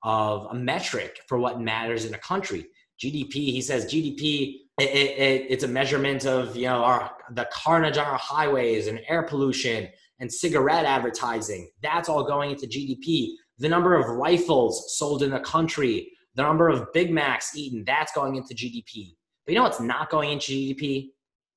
of 0.03 0.47
a 0.51 0.55
metric 0.55 1.21
for 1.27 1.39
what 1.39 1.61
matters 1.61 2.05
in 2.05 2.15
a 2.15 2.19
country. 2.19 2.67
GDP, 3.03 3.33
he 3.33 3.61
says 3.61 3.87
GDP, 3.87 4.57
it, 4.79 4.85
it, 4.85 5.47
it's 5.49 5.65
a 5.65 5.69
measurement 5.69 6.25
of 6.25 6.57
you 6.57 6.67
know 6.67 6.85
our 6.85 7.11
the 7.33 7.49
carnage 7.53 7.99
on 7.99 8.07
our 8.07 8.19
highways 8.19 8.87
and 8.87 9.01
air 9.09 9.23
pollution 9.23 9.89
and 10.21 10.33
cigarette 10.33 10.85
advertising. 10.85 11.71
That's 11.83 12.09
all 12.09 12.25
going 12.25 12.51
into 12.51 12.67
GDP. 12.67 13.31
The 13.59 13.69
number 13.69 13.95
of 13.95 14.09
rifles 14.09 14.97
sold 14.97 15.23
in 15.23 15.31
the 15.31 15.41
country, 15.41 16.11
the 16.35 16.43
number 16.43 16.69
of 16.69 16.93
Big 16.93 17.11
Macs 17.11 17.57
eaten, 17.57 17.85
that's 17.85 18.13
going 18.13 18.37
into 18.37 18.55
GDP. 18.55 19.15
But 19.45 19.53
you 19.53 19.55
know 19.57 19.65
what's 19.65 19.81
not 19.81 20.11
going 20.11 20.31
into 20.31 20.53
GDP? 20.53 21.09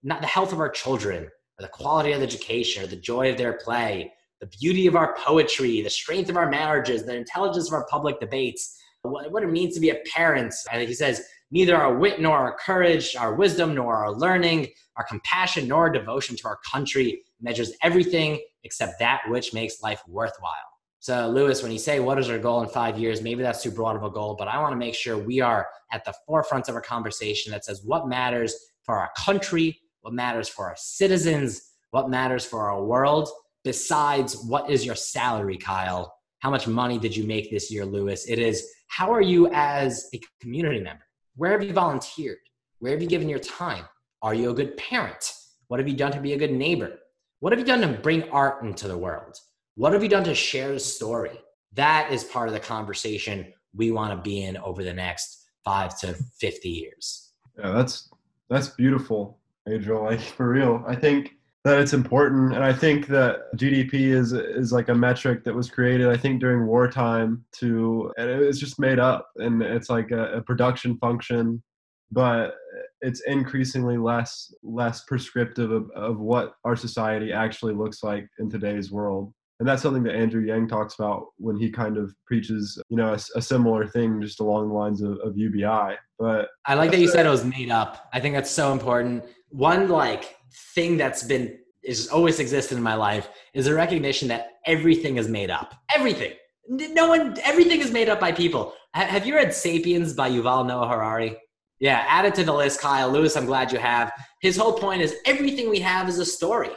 Not 0.04 0.22
the 0.22 0.28
health 0.28 0.52
of 0.52 0.60
our 0.60 0.70
children, 0.70 1.26
or 1.26 1.62
the 1.62 1.68
quality 1.68 2.12
of 2.12 2.22
education, 2.22 2.84
or 2.84 2.88
the 2.88 2.96
joy 2.96 3.32
of 3.32 3.38
their 3.38 3.54
play, 3.54 4.12
the 4.40 4.48
beauty 4.48 4.88
of 4.88 4.96
our 4.96 5.16
poetry, 5.16 5.82
the 5.82 5.90
strength 5.90 6.30
of 6.30 6.38
our 6.38 6.50
marriages, 6.50 7.06
the 7.06 7.16
intelligence 7.16 7.68
of 7.68 7.74
our 7.74 7.86
public 7.86 8.20
debates, 8.20 8.78
what, 9.04 9.32
what 9.32 9.44
it 9.44 9.52
means 9.52 9.76
to 9.76 9.80
be 9.80 9.90
a 9.90 10.02
parent. 10.14 10.54
And 10.72 10.82
he 10.88 10.94
says, 10.94 11.22
neither 11.52 11.76
our 11.76 11.96
wit 11.96 12.20
nor 12.20 12.38
our 12.38 12.58
courage, 12.58 13.16
our 13.16 13.36
wisdom 13.36 13.76
nor 13.76 13.96
our 13.96 14.12
learning, 14.12 14.70
our 14.98 15.04
compassion 15.04 15.68
nor 15.68 15.82
our 15.84 15.90
devotion 15.90 16.36
to 16.38 16.48
our 16.48 16.58
country 16.70 17.22
measures 17.40 17.74
everything 17.84 18.40
except 18.64 19.00
that 19.00 19.22
which 19.28 19.54
makes 19.54 19.82
life 19.82 20.02
worthwhile. 20.08 20.54
So, 21.00 21.30
Lewis, 21.30 21.64
when 21.64 21.72
you 21.72 21.80
say 21.80 22.00
what 22.00 22.20
is 22.20 22.30
our 22.30 22.38
goal 22.38 22.62
in 22.62 22.70
five 22.70 23.00
years, 23.00 23.24
maybe 23.24 23.42
that's 23.42 23.64
too 23.64 23.72
broad 23.72 23.96
of 23.96 24.04
a 24.04 24.10
goal, 24.12 24.36
but 24.38 24.48
I 24.48 24.60
want 24.60 24.74
to 24.74 24.78
make 24.78 24.94
sure 24.94 25.18
we 25.18 25.42
are 25.42 25.68
at 25.92 26.06
the 26.06 26.14
forefront 26.28 26.70
of 26.70 26.76
a 26.76 26.82
conversation 26.82 27.52
that 27.52 27.66
says 27.66 27.82
what 27.84 28.08
matters 28.08 28.56
for 28.84 28.98
our 28.98 29.10
country, 29.18 29.80
what 30.02 30.14
matters 30.14 30.50
for 30.50 30.66
our 30.66 30.76
citizens, 30.78 31.74
what 31.92 32.10
matters 32.10 32.46
for 32.46 32.70
our 32.70 32.84
world, 32.84 33.30
besides 33.64 34.36
what 34.48 34.70
is 34.70 34.86
your 34.86 34.96
salary, 34.96 35.58
Kyle? 35.58 36.14
How 36.40 36.50
much 36.50 36.68
money 36.68 36.98
did 36.98 37.16
you 37.16 37.26
make 37.26 37.52
this 37.52 37.72
year, 37.72 37.86
Lewis? 37.86 38.26
It 38.28 38.40
is 38.40 38.68
how 38.88 39.12
are 39.14 39.22
you 39.22 39.48
as 39.54 40.10
a 40.14 40.20
community 40.42 40.80
member? 40.80 41.04
Where 41.36 41.52
have 41.52 41.64
you 41.64 41.74
volunteered? 41.74 42.40
Where 42.80 42.92
have 42.94 43.02
you 43.02 43.08
given 43.08 43.30
your 43.30 43.40
time? 43.40 43.86
Are 44.22 44.34
you 44.34 44.50
a 44.50 44.54
good 44.54 44.76
parent? 44.78 45.34
What 45.68 45.80
have 45.80 45.88
you 45.88 45.96
done 45.96 46.12
to 46.12 46.20
be 46.20 46.34
a 46.34 46.38
good 46.38 46.52
neighbor? 46.52 46.98
What 47.40 47.54
have 47.54 47.60
you 47.60 47.66
done 47.66 47.82
to 47.82 47.88
bring 47.88 48.30
art 48.30 48.64
into 48.64 48.88
the 48.88 48.98
world? 48.98 49.38
What 49.76 49.94
have 49.94 50.04
you 50.04 50.10
done 50.10 50.24
to 50.26 50.36
share 50.36 50.74
the 50.74 50.80
story? 50.80 51.40
That 51.74 52.12
is 52.12 52.24
part 52.24 52.48
of 52.48 52.54
the 52.54 52.60
conversation 52.60 53.54
we 53.74 53.92
want 53.92 54.12
to 54.12 54.22
be 54.22 54.44
in 54.44 54.58
over 54.58 54.84
the 54.84 54.94
next 54.94 55.46
five 55.64 55.98
to 56.02 56.14
50 56.40 56.70
years. 56.70 57.32
Yeah, 57.58 57.72
that's 57.72 58.10
that's 58.50 58.68
beautiful, 58.70 59.40
Adriel. 59.68 60.04
Like 60.04 60.20
for 60.20 60.50
real. 60.50 60.84
I 60.88 60.96
think 60.96 61.36
that 61.64 61.80
it's 61.80 61.94
important 61.94 62.56
and 62.56 62.64
I 62.64 62.74
think 62.74 63.08
that 63.08 63.54
GDP 63.56 63.94
is 64.14 64.34
is 64.34 64.72
like 64.72 64.90
a 64.90 64.96
metric 64.96 65.44
that 65.44 65.54
was 65.54 65.70
created 65.70 66.08
I 66.08 66.18
think 66.18 66.40
during 66.40 66.66
wartime 66.66 67.46
to 67.58 68.12
and 68.18 68.30
it's 68.30 68.60
just 68.60 68.80
made 68.80 69.00
up 69.00 69.30
and 69.38 69.62
it's 69.62 69.90
like 69.90 70.12
a, 70.12 70.34
a 70.34 70.42
production 70.42 70.98
function 70.98 71.62
but 72.12 72.56
it's 73.02 73.22
increasingly 73.28 73.98
less 73.98 74.54
less 74.64 75.04
prescriptive 75.04 75.72
of, 75.72 75.90
of 75.92 76.20
what 76.20 76.54
our 76.66 76.76
society 76.76 77.32
actually 77.32 77.74
looks 77.74 78.04
like 78.04 78.28
in 78.40 78.50
today's 78.50 78.92
world 78.92 79.32
and 79.60 79.68
that's 79.68 79.84
something 79.84 80.04
that 80.04 80.16
andrew 80.16 80.42
yang 80.42 80.68
talks 80.68 80.96
about 80.96 81.28
when 81.38 81.56
he 81.56 81.70
kind 81.70 81.98
of 81.98 82.14
preaches 82.26 82.82
you 82.90 82.98
know 82.98 83.14
a, 83.14 83.20
a 83.36 83.42
similar 83.42 83.88
thing 83.88 84.20
just 84.22 84.40
along 84.40 84.68
the 84.68 84.74
lines 84.74 85.02
of, 85.02 85.18
of 85.20 85.38
ubi 85.38 85.64
but 86.18 86.50
i 86.66 86.74
like 86.74 86.92
that 86.92 87.00
you 87.00 87.08
said 87.08 87.26
it 87.26 87.30
was 87.30 87.46
made 87.46 87.70
up 87.70 88.10
i 88.14 88.20
think 88.20 88.36
that's 88.36 88.52
so 88.52 88.72
important 88.72 89.24
one 89.52 89.88
like 89.90 90.36
thing 90.74 90.98
that's 90.98 91.24
been 91.24 91.58
is 91.84 92.10
always 92.10 92.40
existed 92.40 92.78
in 92.78 92.84
my 92.84 92.96
life 92.96 93.30
is 93.54 93.68
a 93.68 93.74
recognition 93.74 94.28
that 94.28 94.60
everything 94.66 95.18
is 95.18 95.28
made 95.28 95.50
up 95.50 95.76
everything 95.96 96.34
no 96.68 97.08
one 97.08 97.36
everything 97.44 97.80
is 97.80 97.92
made 97.92 98.10
up 98.10 98.20
by 98.20 98.32
people 98.32 98.74
have 98.94 99.26
you 99.26 99.36
read 99.36 99.54
sapiens 99.54 100.14
by 100.14 100.30
yuval 100.30 100.66
noah 100.66 100.88
harari 100.88 101.36
yeah, 101.82 102.06
add 102.08 102.26
it 102.26 102.36
to 102.36 102.44
the 102.44 102.54
list, 102.54 102.80
Kyle. 102.80 103.10
Lewis, 103.10 103.36
I'm 103.36 103.48
glad 103.48 103.72
you 103.72 103.80
have. 103.80 104.14
His 104.40 104.56
whole 104.56 104.74
point 104.74 105.02
is 105.02 105.16
everything 105.26 105.68
we 105.68 105.80
have 105.80 106.08
is 106.08 106.20
a 106.20 106.26
story. 106.26 106.70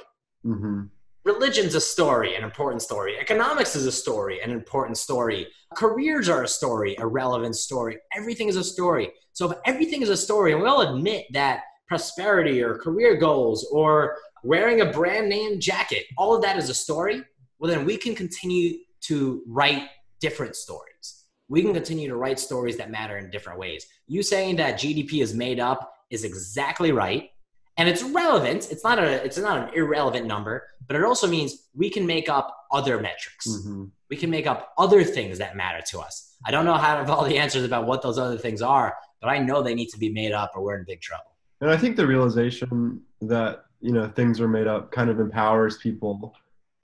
Mm-hmm. 0.46 0.84
Religion's 1.26 1.74
a 1.74 1.80
story, 1.80 2.36
an 2.36 2.42
important 2.42 2.80
story. 2.80 3.18
Economics 3.20 3.76
is 3.76 3.84
a 3.84 3.92
story, 3.92 4.40
an 4.40 4.50
important 4.50 4.96
story. 4.96 5.46
Careers 5.76 6.30
are 6.30 6.44
a 6.44 6.48
story, 6.48 6.96
a 6.98 7.06
relevant 7.06 7.54
story. 7.54 7.98
Everything 8.16 8.48
is 8.48 8.56
a 8.56 8.64
story. 8.64 9.12
So 9.34 9.50
if 9.50 9.58
everything 9.66 10.00
is 10.00 10.08
a 10.08 10.16
story, 10.16 10.52
and 10.52 10.62
we 10.62 10.68
all 10.68 10.80
admit 10.80 11.26
that 11.34 11.64
prosperity 11.88 12.62
or 12.62 12.76
career 12.78 13.16
goals 13.16 13.66
or 13.72 14.16
wearing 14.42 14.80
a 14.80 14.86
brand 14.86 15.28
name 15.28 15.60
jacket, 15.60 16.04
all 16.16 16.34
of 16.34 16.42
that 16.42 16.56
is 16.56 16.68
a 16.68 16.74
story, 16.74 17.22
well, 17.58 17.70
then 17.70 17.84
we 17.84 17.96
can 17.96 18.14
continue 18.14 18.78
to 19.02 19.42
write 19.46 19.88
different 20.20 20.56
stories 20.56 21.24
we 21.48 21.62
can 21.62 21.74
continue 21.74 22.08
to 22.08 22.16
write 22.16 22.38
stories 22.38 22.76
that 22.78 22.90
matter 22.90 23.18
in 23.18 23.30
different 23.30 23.58
ways. 23.58 23.86
You 24.06 24.22
saying 24.22 24.56
that 24.56 24.74
GDP 24.74 25.22
is 25.22 25.34
made 25.34 25.60
up 25.60 25.94
is 26.10 26.24
exactly 26.24 26.92
right. 26.92 27.30
And 27.76 27.88
it's 27.88 28.02
relevant. 28.02 28.68
It's 28.70 28.84
not 28.84 29.00
a 29.00 29.24
it's 29.24 29.36
not 29.36 29.58
an 29.58 29.74
irrelevant 29.74 30.26
number, 30.26 30.62
but 30.86 30.94
it 30.96 31.04
also 31.04 31.26
means 31.26 31.68
we 31.74 31.90
can 31.90 32.06
make 32.06 32.28
up 32.28 32.56
other 32.70 33.00
metrics. 33.00 33.48
Mm-hmm. 33.48 33.86
We 34.08 34.16
can 34.16 34.30
make 34.30 34.46
up 34.46 34.72
other 34.78 35.02
things 35.02 35.38
that 35.38 35.56
matter 35.56 35.82
to 35.88 35.98
us. 35.98 36.36
I 36.46 36.52
don't 36.52 36.64
know 36.64 36.74
how 36.74 36.94
to 36.94 37.00
have 37.04 37.10
all 37.10 37.24
the 37.24 37.36
answers 37.36 37.64
about 37.64 37.86
what 37.86 38.00
those 38.00 38.16
other 38.16 38.38
things 38.38 38.62
are, 38.62 38.94
but 39.20 39.28
I 39.28 39.38
know 39.38 39.60
they 39.60 39.74
need 39.74 39.88
to 39.88 39.98
be 39.98 40.12
made 40.12 40.32
up 40.32 40.52
or 40.54 40.62
we're 40.62 40.78
in 40.78 40.84
big 40.84 41.00
trouble. 41.00 41.33
And 41.60 41.70
I 41.70 41.76
think 41.76 41.96
the 41.96 42.06
realization 42.06 43.00
that, 43.22 43.64
you 43.80 43.92
know, 43.92 44.08
things 44.08 44.40
are 44.40 44.48
made 44.48 44.66
up 44.66 44.92
kind 44.92 45.10
of 45.10 45.20
empowers 45.20 45.78
people 45.78 46.34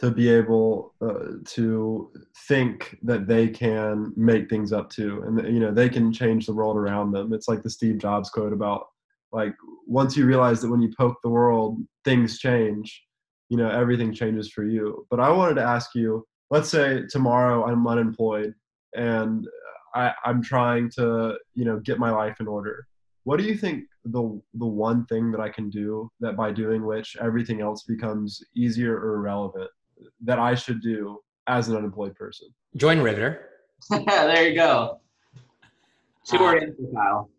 to 0.00 0.10
be 0.10 0.30
able 0.30 0.94
uh, 1.02 1.36
to 1.44 2.10
think 2.48 2.98
that 3.02 3.26
they 3.26 3.46
can 3.48 4.14
make 4.16 4.48
things 4.48 4.72
up 4.72 4.88
too. 4.88 5.22
And 5.26 5.54
you 5.54 5.60
know 5.60 5.72
they 5.72 5.90
can 5.90 6.10
change 6.10 6.46
the 6.46 6.54
world 6.54 6.76
around 6.76 7.12
them. 7.12 7.34
It's 7.34 7.48
like 7.48 7.62
the 7.62 7.68
steve 7.68 7.98
jobs 7.98 8.30
quote 8.30 8.54
about 8.54 8.86
like 9.30 9.54
once 9.86 10.16
you 10.16 10.24
realize 10.24 10.60
that 10.60 10.70
when 10.70 10.80
you 10.80 10.90
poke 10.98 11.18
the 11.22 11.28
world 11.28 11.78
things 12.04 12.38
change 12.38 13.04
you 13.50 13.56
know 13.56 13.68
everything 13.68 14.12
changes 14.14 14.50
for 14.50 14.64
you. 14.64 15.06
But 15.10 15.20
i 15.20 15.30
wanted 15.30 15.54
to 15.56 15.62
ask 15.62 15.94
you 15.94 16.26
let's 16.50 16.70
say 16.70 17.02
tomorrow 17.10 17.66
i'm 17.66 17.86
unemployed 17.86 18.54
and 18.94 19.46
I, 19.94 20.12
i'm 20.24 20.42
trying 20.42 20.90
to 20.92 21.36
you 21.54 21.64
know 21.64 21.78
get 21.80 21.98
my 21.98 22.10
life 22.10 22.40
in 22.40 22.48
order 22.48 22.86
what 23.24 23.38
do 23.38 23.44
you 23.44 23.56
think 23.56 23.84
the 24.04 24.40
the 24.54 24.66
one 24.66 25.04
thing 25.06 25.30
that 25.30 25.40
i 25.40 25.48
can 25.48 25.68
do 25.68 26.10
that 26.20 26.36
by 26.36 26.50
doing 26.50 26.84
which 26.84 27.16
everything 27.20 27.60
else 27.60 27.84
becomes 27.84 28.42
easier 28.54 28.96
or 28.96 29.16
irrelevant 29.16 29.70
that 30.22 30.38
I 30.38 30.54
should 30.54 30.80
do 30.82 31.18
as 31.46 31.68
an 31.68 31.76
unemployed 31.76 32.14
person? 32.14 32.48
Join 32.76 33.00
Riveter. 33.00 33.48
there 33.90 34.48
you 34.48 34.54
go. 34.54 35.00
Too 36.24 36.36
uh, 36.36 36.60
Kyle. 36.94 37.30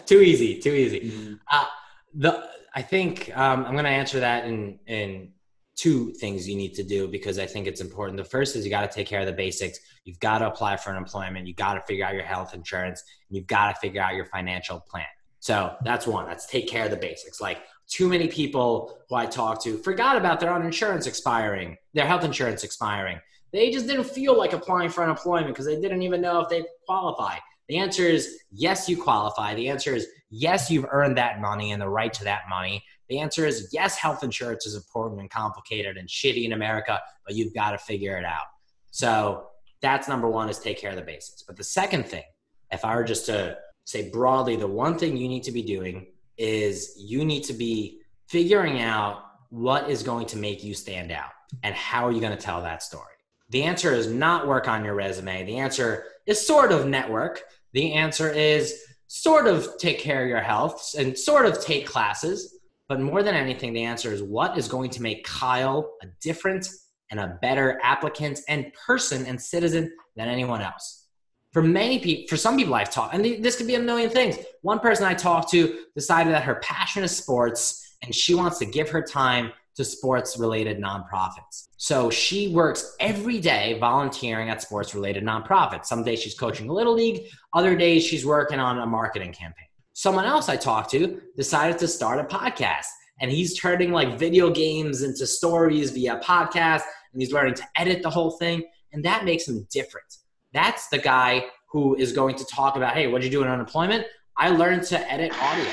too 0.06 0.20
easy. 0.20 0.58
Too 0.60 0.72
easy. 0.72 1.00
Mm-hmm. 1.00 1.34
Uh, 1.50 1.66
the 2.14 2.48
I 2.74 2.82
think 2.82 3.36
um, 3.36 3.64
I'm 3.64 3.72
going 3.72 3.84
to 3.84 3.90
answer 3.90 4.20
that 4.20 4.46
in 4.46 4.78
in 4.86 5.32
two 5.76 6.10
things 6.14 6.48
you 6.48 6.56
need 6.56 6.74
to 6.74 6.82
do 6.82 7.06
because 7.06 7.38
I 7.38 7.46
think 7.46 7.66
it's 7.66 7.82
important. 7.82 8.16
The 8.16 8.24
first 8.24 8.56
is 8.56 8.64
you 8.64 8.70
got 8.70 8.90
to 8.90 8.94
take 8.94 9.06
care 9.06 9.20
of 9.20 9.26
the 9.26 9.32
basics. 9.32 9.78
You've 10.04 10.18
got 10.20 10.38
to 10.38 10.48
apply 10.48 10.78
for 10.78 10.90
unemployment. 10.90 11.46
You've 11.46 11.56
got 11.56 11.74
to 11.74 11.82
figure 11.82 12.04
out 12.04 12.14
your 12.14 12.24
health 12.24 12.54
insurance. 12.54 13.04
And 13.28 13.36
you've 13.36 13.46
got 13.46 13.74
to 13.74 13.80
figure 13.80 14.00
out 14.00 14.14
your 14.14 14.24
financial 14.26 14.80
plan. 14.80 15.04
So 15.40 15.76
that's 15.84 16.06
one. 16.06 16.26
That's 16.26 16.46
take 16.46 16.66
care 16.66 16.86
of 16.86 16.90
the 16.90 16.96
basics. 16.96 17.40
Like 17.40 17.58
too 17.88 18.08
many 18.08 18.26
people 18.26 18.98
who 19.08 19.16
I 19.16 19.26
talk 19.26 19.62
to 19.64 19.76
forgot 19.78 20.16
about 20.16 20.40
their 20.40 20.52
own 20.52 20.64
insurance 20.64 21.06
expiring, 21.06 21.76
their 21.94 22.06
health 22.06 22.24
insurance 22.24 22.64
expiring. 22.64 23.20
They 23.52 23.70
just 23.70 23.86
didn't 23.86 24.04
feel 24.04 24.36
like 24.36 24.54
applying 24.54 24.90
for 24.90 25.04
unemployment 25.04 25.48
because 25.48 25.66
they 25.66 25.80
didn't 25.80 26.02
even 26.02 26.20
know 26.20 26.40
if 26.40 26.48
they 26.48 26.64
qualify. 26.86 27.36
The 27.68 27.78
answer 27.78 28.02
is 28.02 28.40
yes, 28.50 28.88
you 28.88 29.00
qualify. 29.00 29.54
The 29.54 29.68
answer 29.68 29.94
is 29.94 30.06
yes, 30.30 30.70
you've 30.70 30.86
earned 30.90 31.16
that 31.18 31.40
money 31.40 31.72
and 31.72 31.80
the 31.80 31.88
right 31.88 32.12
to 32.14 32.24
that 32.24 32.42
money. 32.48 32.84
The 33.08 33.20
answer 33.20 33.46
is 33.46 33.70
yes, 33.72 33.96
health 33.96 34.22
insurance 34.22 34.66
is 34.66 34.74
important 34.74 35.20
and 35.20 35.30
complicated 35.30 35.96
and 35.96 36.08
shitty 36.08 36.44
in 36.44 36.52
America, 36.52 37.00
but 37.24 37.34
you've 37.34 37.54
got 37.54 37.70
to 37.70 37.78
figure 37.78 38.16
it 38.16 38.24
out. 38.24 38.46
So 38.90 39.48
that's 39.80 40.08
number 40.08 40.28
one 40.28 40.48
is 40.48 40.58
take 40.58 40.78
care 40.78 40.90
of 40.90 40.96
the 40.96 41.02
basics. 41.02 41.42
But 41.42 41.56
the 41.56 41.64
second 41.64 42.06
thing, 42.06 42.24
if 42.72 42.84
I 42.84 42.96
were 42.96 43.04
just 43.04 43.26
to 43.26 43.58
say 43.84 44.10
broadly, 44.10 44.56
the 44.56 44.66
one 44.66 44.98
thing 44.98 45.16
you 45.16 45.28
need 45.28 45.44
to 45.44 45.52
be 45.52 45.62
doing 45.62 46.08
is 46.36 46.94
you 46.98 47.24
need 47.24 47.44
to 47.44 47.52
be 47.52 48.00
figuring 48.28 48.80
out 48.80 49.22
what 49.50 49.88
is 49.88 50.02
going 50.02 50.26
to 50.26 50.36
make 50.36 50.64
you 50.64 50.74
stand 50.74 51.12
out 51.12 51.30
and 51.62 51.74
how 51.74 52.06
are 52.06 52.12
you 52.12 52.20
going 52.20 52.36
to 52.36 52.42
tell 52.42 52.62
that 52.62 52.82
story. 52.82 53.04
The 53.50 53.62
answer 53.62 53.92
is 53.92 54.08
not 54.08 54.48
work 54.48 54.66
on 54.66 54.84
your 54.84 54.94
resume. 54.94 55.44
The 55.44 55.58
answer 55.58 56.04
is 56.26 56.44
sort 56.44 56.72
of 56.72 56.86
network. 56.86 57.42
The 57.72 57.92
answer 57.92 58.30
is 58.30 58.82
sort 59.06 59.46
of 59.46 59.68
take 59.78 60.00
care 60.00 60.22
of 60.22 60.28
your 60.28 60.40
health 60.40 60.94
and 60.98 61.16
sort 61.16 61.46
of 61.46 61.60
take 61.60 61.86
classes. 61.86 62.55
But 62.88 63.00
more 63.00 63.22
than 63.22 63.34
anything, 63.34 63.72
the 63.72 63.84
answer 63.84 64.12
is 64.12 64.22
what 64.22 64.56
is 64.56 64.68
going 64.68 64.90
to 64.90 65.02
make 65.02 65.24
Kyle 65.24 65.94
a 66.02 66.06
different 66.20 66.68
and 67.10 67.20
a 67.20 67.38
better 67.42 67.80
applicant 67.82 68.40
and 68.48 68.72
person 68.74 69.26
and 69.26 69.40
citizen 69.40 69.92
than 70.16 70.28
anyone 70.28 70.62
else. 70.62 71.06
For 71.52 71.62
many 71.62 71.98
people, 71.98 72.28
for 72.28 72.36
some 72.36 72.56
people 72.56 72.74
I've 72.74 72.90
talked, 72.90 73.14
and 73.14 73.24
this 73.42 73.56
could 73.56 73.66
be 73.66 73.76
a 73.76 73.80
million 73.80 74.10
things. 74.10 74.36
One 74.62 74.78
person 74.78 75.04
I 75.06 75.14
talked 75.14 75.50
to 75.52 75.84
decided 75.94 76.32
that 76.32 76.42
her 76.42 76.56
passion 76.56 77.02
is 77.02 77.16
sports 77.16 77.96
and 78.02 78.14
she 78.14 78.34
wants 78.34 78.58
to 78.58 78.66
give 78.66 78.90
her 78.90 79.02
time 79.02 79.52
to 79.76 79.84
sports 79.84 80.38
related 80.38 80.78
nonprofits. 80.78 81.68
So 81.76 82.10
she 82.10 82.48
works 82.48 82.96
every 83.00 83.40
day 83.40 83.78
volunteering 83.78 84.48
at 84.48 84.62
sports 84.62 84.94
related 84.94 85.22
nonprofits. 85.24 85.86
Some 85.86 86.02
days 86.02 86.20
she's 86.20 86.34
coaching 86.34 86.68
a 86.68 86.72
little 86.72 86.94
league, 86.94 87.26
other 87.52 87.76
days 87.76 88.04
she's 88.04 88.24
working 88.24 88.58
on 88.58 88.78
a 88.78 88.86
marketing 88.86 89.32
campaign. 89.32 89.65
Someone 89.98 90.26
else 90.26 90.50
I 90.50 90.56
talked 90.56 90.90
to 90.90 91.22
decided 91.38 91.78
to 91.78 91.88
start 91.88 92.20
a 92.20 92.24
podcast 92.24 92.84
and 93.18 93.30
he's 93.30 93.58
turning 93.58 93.92
like 93.92 94.18
video 94.18 94.50
games 94.50 95.02
into 95.02 95.26
stories 95.26 95.90
via 95.90 96.20
podcast 96.22 96.82
and 97.14 97.22
he's 97.22 97.32
learning 97.32 97.54
to 97.54 97.62
edit 97.76 98.02
the 98.02 98.10
whole 98.10 98.32
thing 98.32 98.62
and 98.92 99.02
that 99.06 99.24
makes 99.24 99.48
him 99.48 99.66
different. 99.70 100.18
That's 100.52 100.88
the 100.88 100.98
guy 100.98 101.46
who 101.70 101.94
is 101.94 102.12
going 102.12 102.36
to 102.36 102.44
talk 102.44 102.76
about, 102.76 102.92
hey, 102.92 103.06
what'd 103.06 103.24
you 103.24 103.30
do 103.30 103.42
in 103.42 103.48
unemployment? 103.48 104.04
I 104.36 104.50
learned 104.50 104.82
to 104.88 105.10
edit 105.10 105.32
audio. 105.42 105.72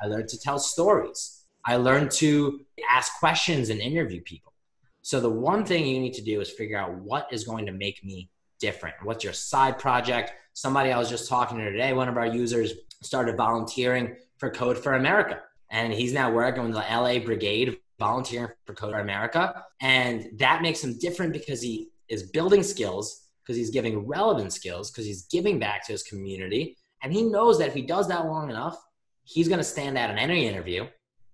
I 0.00 0.06
learned 0.06 0.28
to 0.28 0.38
tell 0.38 0.60
stories. 0.60 1.42
I 1.64 1.74
learned 1.74 2.12
to 2.12 2.60
ask 2.88 3.18
questions 3.18 3.70
and 3.70 3.80
interview 3.80 4.22
people. 4.22 4.52
So 5.02 5.18
the 5.18 5.30
one 5.30 5.64
thing 5.64 5.84
you 5.84 5.98
need 5.98 6.14
to 6.14 6.22
do 6.22 6.40
is 6.40 6.48
figure 6.48 6.78
out 6.78 6.94
what 6.94 7.26
is 7.32 7.42
going 7.42 7.66
to 7.66 7.72
make 7.72 8.04
me 8.04 8.30
different. 8.60 8.94
What's 9.02 9.24
your 9.24 9.32
side 9.32 9.80
project? 9.80 10.32
Somebody 10.52 10.92
I 10.92 10.98
was 10.98 11.10
just 11.10 11.28
talking 11.28 11.58
to 11.58 11.72
today, 11.72 11.92
one 11.92 12.08
of 12.08 12.16
our 12.16 12.26
users 12.26 12.74
started 13.02 13.36
volunteering 13.36 14.16
for 14.38 14.50
Code 14.50 14.78
for 14.78 14.94
America. 14.94 15.40
And 15.70 15.92
he's 15.92 16.12
now 16.12 16.30
working 16.30 16.64
with 16.64 16.72
the 16.72 16.80
LA 16.80 17.18
Brigade, 17.18 17.78
volunteering 17.98 18.50
for 18.64 18.74
Code 18.74 18.92
for 18.92 19.00
America. 19.00 19.64
And 19.80 20.28
that 20.38 20.62
makes 20.62 20.82
him 20.82 20.98
different 20.98 21.32
because 21.32 21.60
he 21.60 21.88
is 22.08 22.30
building 22.30 22.62
skills, 22.62 23.28
because 23.42 23.56
he's 23.56 23.70
giving 23.70 24.06
relevant 24.06 24.52
skills, 24.52 24.90
because 24.90 25.06
he's 25.06 25.22
giving 25.26 25.58
back 25.58 25.84
to 25.86 25.92
his 25.92 26.02
community. 26.02 26.76
And 27.02 27.12
he 27.12 27.22
knows 27.22 27.58
that 27.58 27.68
if 27.68 27.74
he 27.74 27.82
does 27.82 28.08
that 28.08 28.26
long 28.26 28.50
enough, 28.50 28.76
he's 29.24 29.48
going 29.48 29.58
to 29.58 29.64
stand 29.64 29.98
out 29.98 30.10
in 30.10 30.18
any 30.18 30.46
interview 30.46 30.86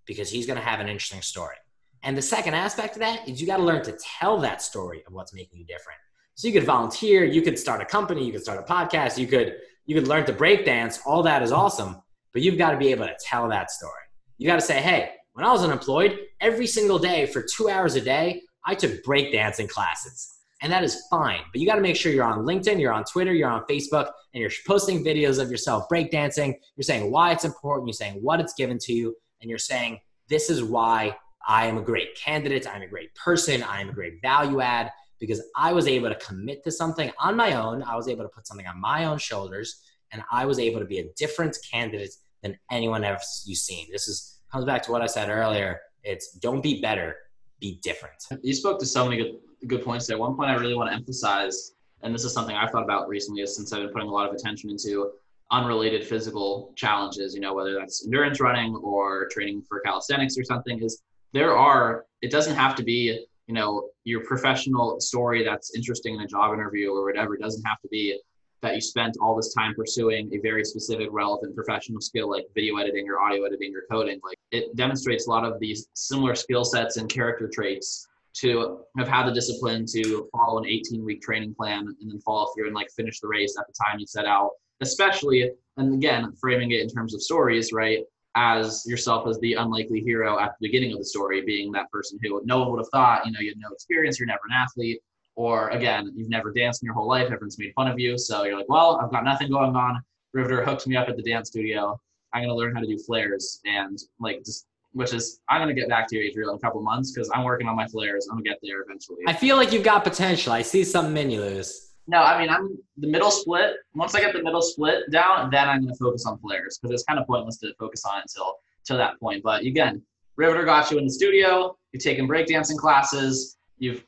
because 0.07 0.31
he's 0.31 0.47
going 0.47 0.59
to 0.59 0.65
have 0.65 0.81
an 0.81 0.89
interesting 0.89 1.23
story. 1.23 1.57
And 2.03 2.17
the 2.17 2.23
second 2.23 2.55
aspect 2.55 2.95
of 2.95 3.01
that 3.01 3.29
is 3.29 3.41
you 3.41 3.47
got 3.47 3.59
to 3.59 3.63
learn 3.63 3.83
to 3.85 3.97
tell 4.19 4.39
that 4.41 4.63
story 4.63 5.03
of 5.07 5.13
what's 5.13 5.35
making 5.35 5.59
you 5.59 5.65
different. 5.67 5.99
So 6.35 6.49
you 6.49 6.55
could 6.55 6.65
volunteer, 6.65 7.25
you 7.25 7.43
could 7.43 7.59
start 7.59 7.83
a 7.83 7.85
company, 7.85 8.25
you 8.25 8.33
could 8.33 8.43
start 8.43 8.59
a 8.59 8.73
podcast, 8.73 9.19
you 9.19 9.27
could 9.27 9.57
you 9.91 9.97
could 9.97 10.07
learn 10.07 10.25
to 10.25 10.33
break 10.33 10.65
dance. 10.65 11.01
All 11.05 11.21
that 11.25 11.43
is 11.43 11.51
awesome, 11.51 12.01
but 12.33 12.43
you've 12.43 12.57
got 12.57 12.71
to 12.71 12.77
be 12.77 12.93
able 12.93 13.07
to 13.07 13.17
tell 13.21 13.49
that 13.49 13.73
story. 13.73 14.05
You 14.39 14.47
got 14.47 14.55
to 14.55 14.61
say, 14.61 14.81
"Hey, 14.81 15.11
when 15.33 15.45
I 15.45 15.51
was 15.51 15.65
unemployed, 15.65 16.17
every 16.41 16.69
single 16.69 17.01
day 17.01 17.27
for 17.27 17.43
2 17.43 17.69
hours 17.69 17.97
a 17.97 18.01
day, 18.01 18.41
I 18.65 18.77
took 18.77 19.03
breakdancing 19.03 19.69
classes." 19.69 20.33
And 20.63 20.73
that 20.73 20.85
is 20.85 21.03
fine, 21.11 21.41
but 21.51 21.61
you 21.61 21.67
got 21.67 21.75
to 21.75 21.81
make 21.81 21.97
sure 21.97 22.13
you're 22.13 22.23
on 22.23 22.45
LinkedIn, 22.45 22.79
you're 22.79 22.93
on 22.93 23.03
Twitter, 23.03 23.33
you're 23.33 23.51
on 23.51 23.65
Facebook, 23.65 24.13
and 24.33 24.41
you're 24.41 24.53
posting 24.65 25.03
videos 25.05 25.43
of 25.43 25.51
yourself 25.51 25.89
breakdancing. 25.93 26.55
You're 26.77 26.85
saying 26.85 27.11
why 27.11 27.33
it's 27.33 27.45
important, 27.45 27.89
you're 27.89 27.95
saying 27.95 28.21
what 28.23 28.39
it's 28.39 28.55
given 28.55 28.79
to 28.83 28.93
you, 28.93 29.17
and 29.41 29.51
you're 29.51 29.59
saying, 29.59 29.99
this 30.29 30.51
is 30.51 30.63
why 30.63 31.17
I 31.49 31.67
am 31.67 31.79
a 31.79 31.83
great 31.83 32.15
candidate, 32.15 32.65
I'm 32.73 32.83
a 32.83 32.87
great 32.87 33.13
person, 33.17 33.65
I 33.65 33.81
am 33.81 33.89
a 33.89 33.93
great 33.93 34.23
value 34.23 34.61
add 34.61 34.93
because 35.21 35.43
I 35.57 35.73
was 35.73 35.87
able 35.87 36.09
to 36.09 36.15
commit 36.17 36.65
to 36.65 36.73
something 36.73 37.13
on 37.19 37.37
my 37.37 37.53
own. 37.53 37.83
I 37.83 37.95
was 37.95 38.09
able 38.09 38.25
to 38.25 38.29
put 38.29 38.47
something 38.47 38.67
on 38.67 38.81
my 38.81 39.05
own 39.05 39.19
shoulders, 39.19 39.81
and 40.13 40.23
I 40.33 40.47
was 40.47 40.59
able 40.59 40.81
to 40.81 40.87
be 40.87 40.99
a 40.99 41.09
different 41.17 41.57
candidate 41.71 42.15
than 42.43 42.59
anyone 42.71 43.05
else 43.05 43.45
you've 43.47 43.59
seen. 43.59 43.87
This 43.93 44.09
is 44.09 44.41
comes 44.51 44.65
back 44.65 44.83
to 44.83 44.93
what 44.93 45.03
I 45.03 45.07
said 45.07 45.29
earlier. 45.29 45.81
It's 46.03 46.33
don't 46.33 46.63
be 46.63 46.81
better, 46.81 47.17
be 47.61 47.79
different. 47.83 48.17
You 48.43 48.55
spoke 48.55 48.81
to 48.81 48.87
so 48.87 49.05
many 49.05 49.17
good 49.19 49.37
good 49.67 49.85
points 49.85 50.07
there. 50.07 50.19
One 50.19 50.35
point 50.35 50.51
I 50.51 50.55
really 50.55 50.75
want 50.75 50.91
to 50.91 50.97
emphasize, 50.97 51.73
and 52.03 52.15
this 52.15 52.25
is 52.25 52.33
something 52.33 52.57
I've 52.57 52.71
thought 52.71 52.83
about 52.83 53.09
recently, 53.09 53.43
is 53.43 53.55
since 53.55 53.73
I've 53.73 53.83
been 53.83 53.93
putting 53.93 54.09
a 54.09 54.13
lot 54.13 54.27
of 54.29 54.35
attention 54.35 54.71
into 54.71 55.13
unrelated 55.53 56.07
physical 56.07 56.73
challenges, 56.77 57.35
you 57.35 57.41
know, 57.41 57.53
whether 57.53 57.75
that's 57.75 58.05
endurance 58.05 58.41
running 58.41 58.75
or 58.77 59.29
training 59.29 59.63
for 59.69 59.81
calisthenics 59.81 60.39
or 60.39 60.45
something, 60.45 60.81
is 60.83 61.03
there 61.33 61.57
are, 61.57 62.07
it 62.23 62.31
doesn't 62.31 62.55
have 62.55 62.75
to 62.77 62.83
be, 62.83 63.27
you 63.51 63.55
know, 63.55 63.89
your 64.05 64.25
professional 64.25 65.01
story 65.01 65.45
that's 65.45 65.75
interesting 65.75 66.15
in 66.15 66.21
a 66.21 66.27
job 66.27 66.55
interview 66.55 66.93
or 66.93 67.05
whatever. 67.05 67.35
It 67.35 67.41
doesn't 67.41 67.65
have 67.65 67.81
to 67.81 67.89
be 67.89 68.17
that 68.63 68.77
you 68.77 68.81
spent 68.81 69.17
all 69.21 69.35
this 69.35 69.53
time 69.53 69.75
pursuing 69.75 70.31
a 70.33 70.39
very 70.39 70.65
specific, 70.65 71.09
relevant 71.11 71.57
professional 71.57 72.01
skill 72.01 72.31
like 72.31 72.45
video 72.55 72.77
editing 72.77 73.09
or 73.09 73.19
audio 73.19 73.43
editing 73.43 73.75
or 73.75 73.83
coding. 73.91 74.21
Like 74.23 74.39
it 74.53 74.77
demonstrates 74.77 75.27
a 75.27 75.31
lot 75.31 75.45
of 75.45 75.59
these 75.59 75.89
similar 75.95 76.37
skill 76.37 76.65
sets 76.65 76.97
and 76.97 77.09
character 77.09 77.51
traits 77.53 78.07
to 78.35 78.83
have 78.97 79.09
had 79.09 79.27
the 79.27 79.33
discipline 79.33 79.85
to 79.95 80.29
follow 80.31 80.59
an 80.59 80.67
18 80.69 81.05
week 81.05 81.21
training 81.21 81.53
plan 81.53 81.89
and 82.01 82.09
then 82.09 82.21
follow 82.21 82.53
through 82.55 82.67
and 82.67 82.75
like 82.77 82.89
finish 82.93 83.19
the 83.19 83.27
race 83.27 83.57
at 83.59 83.67
the 83.67 83.75
time 83.85 83.99
you 83.99 84.07
set 84.07 84.27
out 84.27 84.51
especially, 84.81 85.51
and 85.77 85.95
again, 85.95 86.33
framing 86.41 86.71
it 86.71 86.81
in 86.81 86.89
terms 86.89 87.15
of 87.15 87.23
stories, 87.23 87.73
right? 87.73 88.05
As 88.37 88.85
yourself 88.87 89.27
as 89.27 89.39
the 89.41 89.55
unlikely 89.55 90.01
hero 90.01 90.39
at 90.39 90.55
the 90.61 90.69
beginning 90.69 90.93
of 90.93 90.99
the 90.99 91.05
story, 91.05 91.41
being 91.43 91.73
that 91.73 91.91
person 91.91 92.19
who 92.23 92.41
no 92.45 92.61
one 92.61 92.71
would 92.71 92.79
have 92.79 92.89
thought, 92.93 93.27
you 93.27 93.33
know, 93.33 93.41
you 93.41 93.51
had 93.51 93.59
no 93.59 93.71
experience, 93.73 94.21
you're 94.21 94.27
never 94.27 94.41
an 94.49 94.55
athlete, 94.55 95.01
or 95.35 95.71
again, 95.71 96.13
you've 96.15 96.29
never 96.29 96.53
danced 96.53 96.83
in 96.83 96.87
your 96.87 96.95
whole 96.95 97.09
life, 97.09 97.27
everyone's 97.27 97.59
made 97.59 97.73
fun 97.75 97.89
of 97.89 97.99
you. 97.99 98.17
So 98.17 98.45
you're 98.45 98.57
like, 98.57 98.69
well, 98.69 99.01
I've 99.03 99.11
got 99.11 99.25
nothing 99.25 99.51
going 99.51 99.75
on. 99.75 100.01
Riveter 100.33 100.65
hooked 100.65 100.87
me 100.87 100.97
up 100.97 101.09
at 101.09 101.17
the 101.17 101.23
dance 101.23 101.49
studio. 101.49 102.01
I'm 102.33 102.45
gonna 102.45 102.55
learn 102.55 102.75
how 102.75 102.81
to 102.81 102.87
do 102.87 102.99
flares 102.99 103.61
and 103.65 103.99
like 104.21 104.45
just 104.45 104.67
which 104.93 105.13
is 105.13 105.41
I'm 105.49 105.61
gonna 105.61 105.75
get 105.75 105.89
back 105.89 106.09
to 106.09 106.17
you, 106.17 106.29
Adriel, 106.29 106.51
in 106.51 106.57
a 106.57 106.59
couple 106.59 106.83
months 106.83 107.13
because 107.13 107.31
I'm 107.35 107.45
working 107.45 107.69
on 107.69 107.77
my 107.77 107.87
flares. 107.87 108.29
I'm 108.31 108.37
gonna 108.37 108.49
get 108.49 108.59
there 108.63 108.83
eventually. 108.83 109.19
I 109.27 109.33
feel 109.33 109.57
like 109.57 109.73
you've 109.73 109.85
got 109.85 110.05
potential. 110.05 110.53
I 110.53 110.63
see 110.63 110.85
something 110.85 111.17
in 111.17 111.31
you, 111.31 111.41
Lewis. 111.41 111.90
No, 112.07 112.19
I 112.19 112.39
mean 112.39 112.51
I'm 112.51 112.77
the 112.97 113.09
middle 113.09 113.31
split. 113.31 113.75
Once 113.95 114.15
I 114.15 114.21
get 114.21 114.33
the 114.33 114.43
middle 114.43 114.63
split 114.63 115.11
down, 115.11 115.51
then 115.51 115.69
I'm 115.69 115.81
going 115.81 115.93
to 115.93 115.99
focus 115.99 116.27
on 116.27 116.39
flares 116.39 116.79
because 116.79 116.95
it's 116.95 117.05
kind 117.05 117.19
of 117.19 117.27
pointless 117.27 117.59
to 117.59 117.73
focus 117.79 118.05
on 118.05 118.21
until 118.21 118.57
till 118.85 118.97
that 118.97 119.19
point. 119.21 119.43
But 119.43 119.63
again, 119.63 120.03
Riveter 120.37 120.65
got 120.65 120.91
you 120.91 120.99
in 120.99 121.05
the 121.05 121.13
studio. 121.13 121.77
You've 121.93 122.03
taken 122.03 122.27
breakdancing 122.27 122.77
classes. 122.77 123.59
You've 123.79 124.05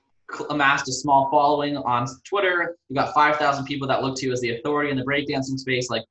amassed 0.51 0.89
a 0.89 0.93
small 0.93 1.31
following 1.31 1.77
on 1.77 2.07
Twitter. 2.25 2.77
You've 2.89 2.97
got 2.97 3.13
5,000 3.13 3.65
people 3.67 3.87
that 3.89 4.03
look 4.03 4.17
to 4.17 4.27
you 4.27 4.33
as 4.33 4.41
the 4.41 4.57
authority 4.57 4.91
in 4.91 4.97
the 4.97 5.05
breakdancing 5.05 5.59
space. 5.59 5.91
Like 5.91 6.05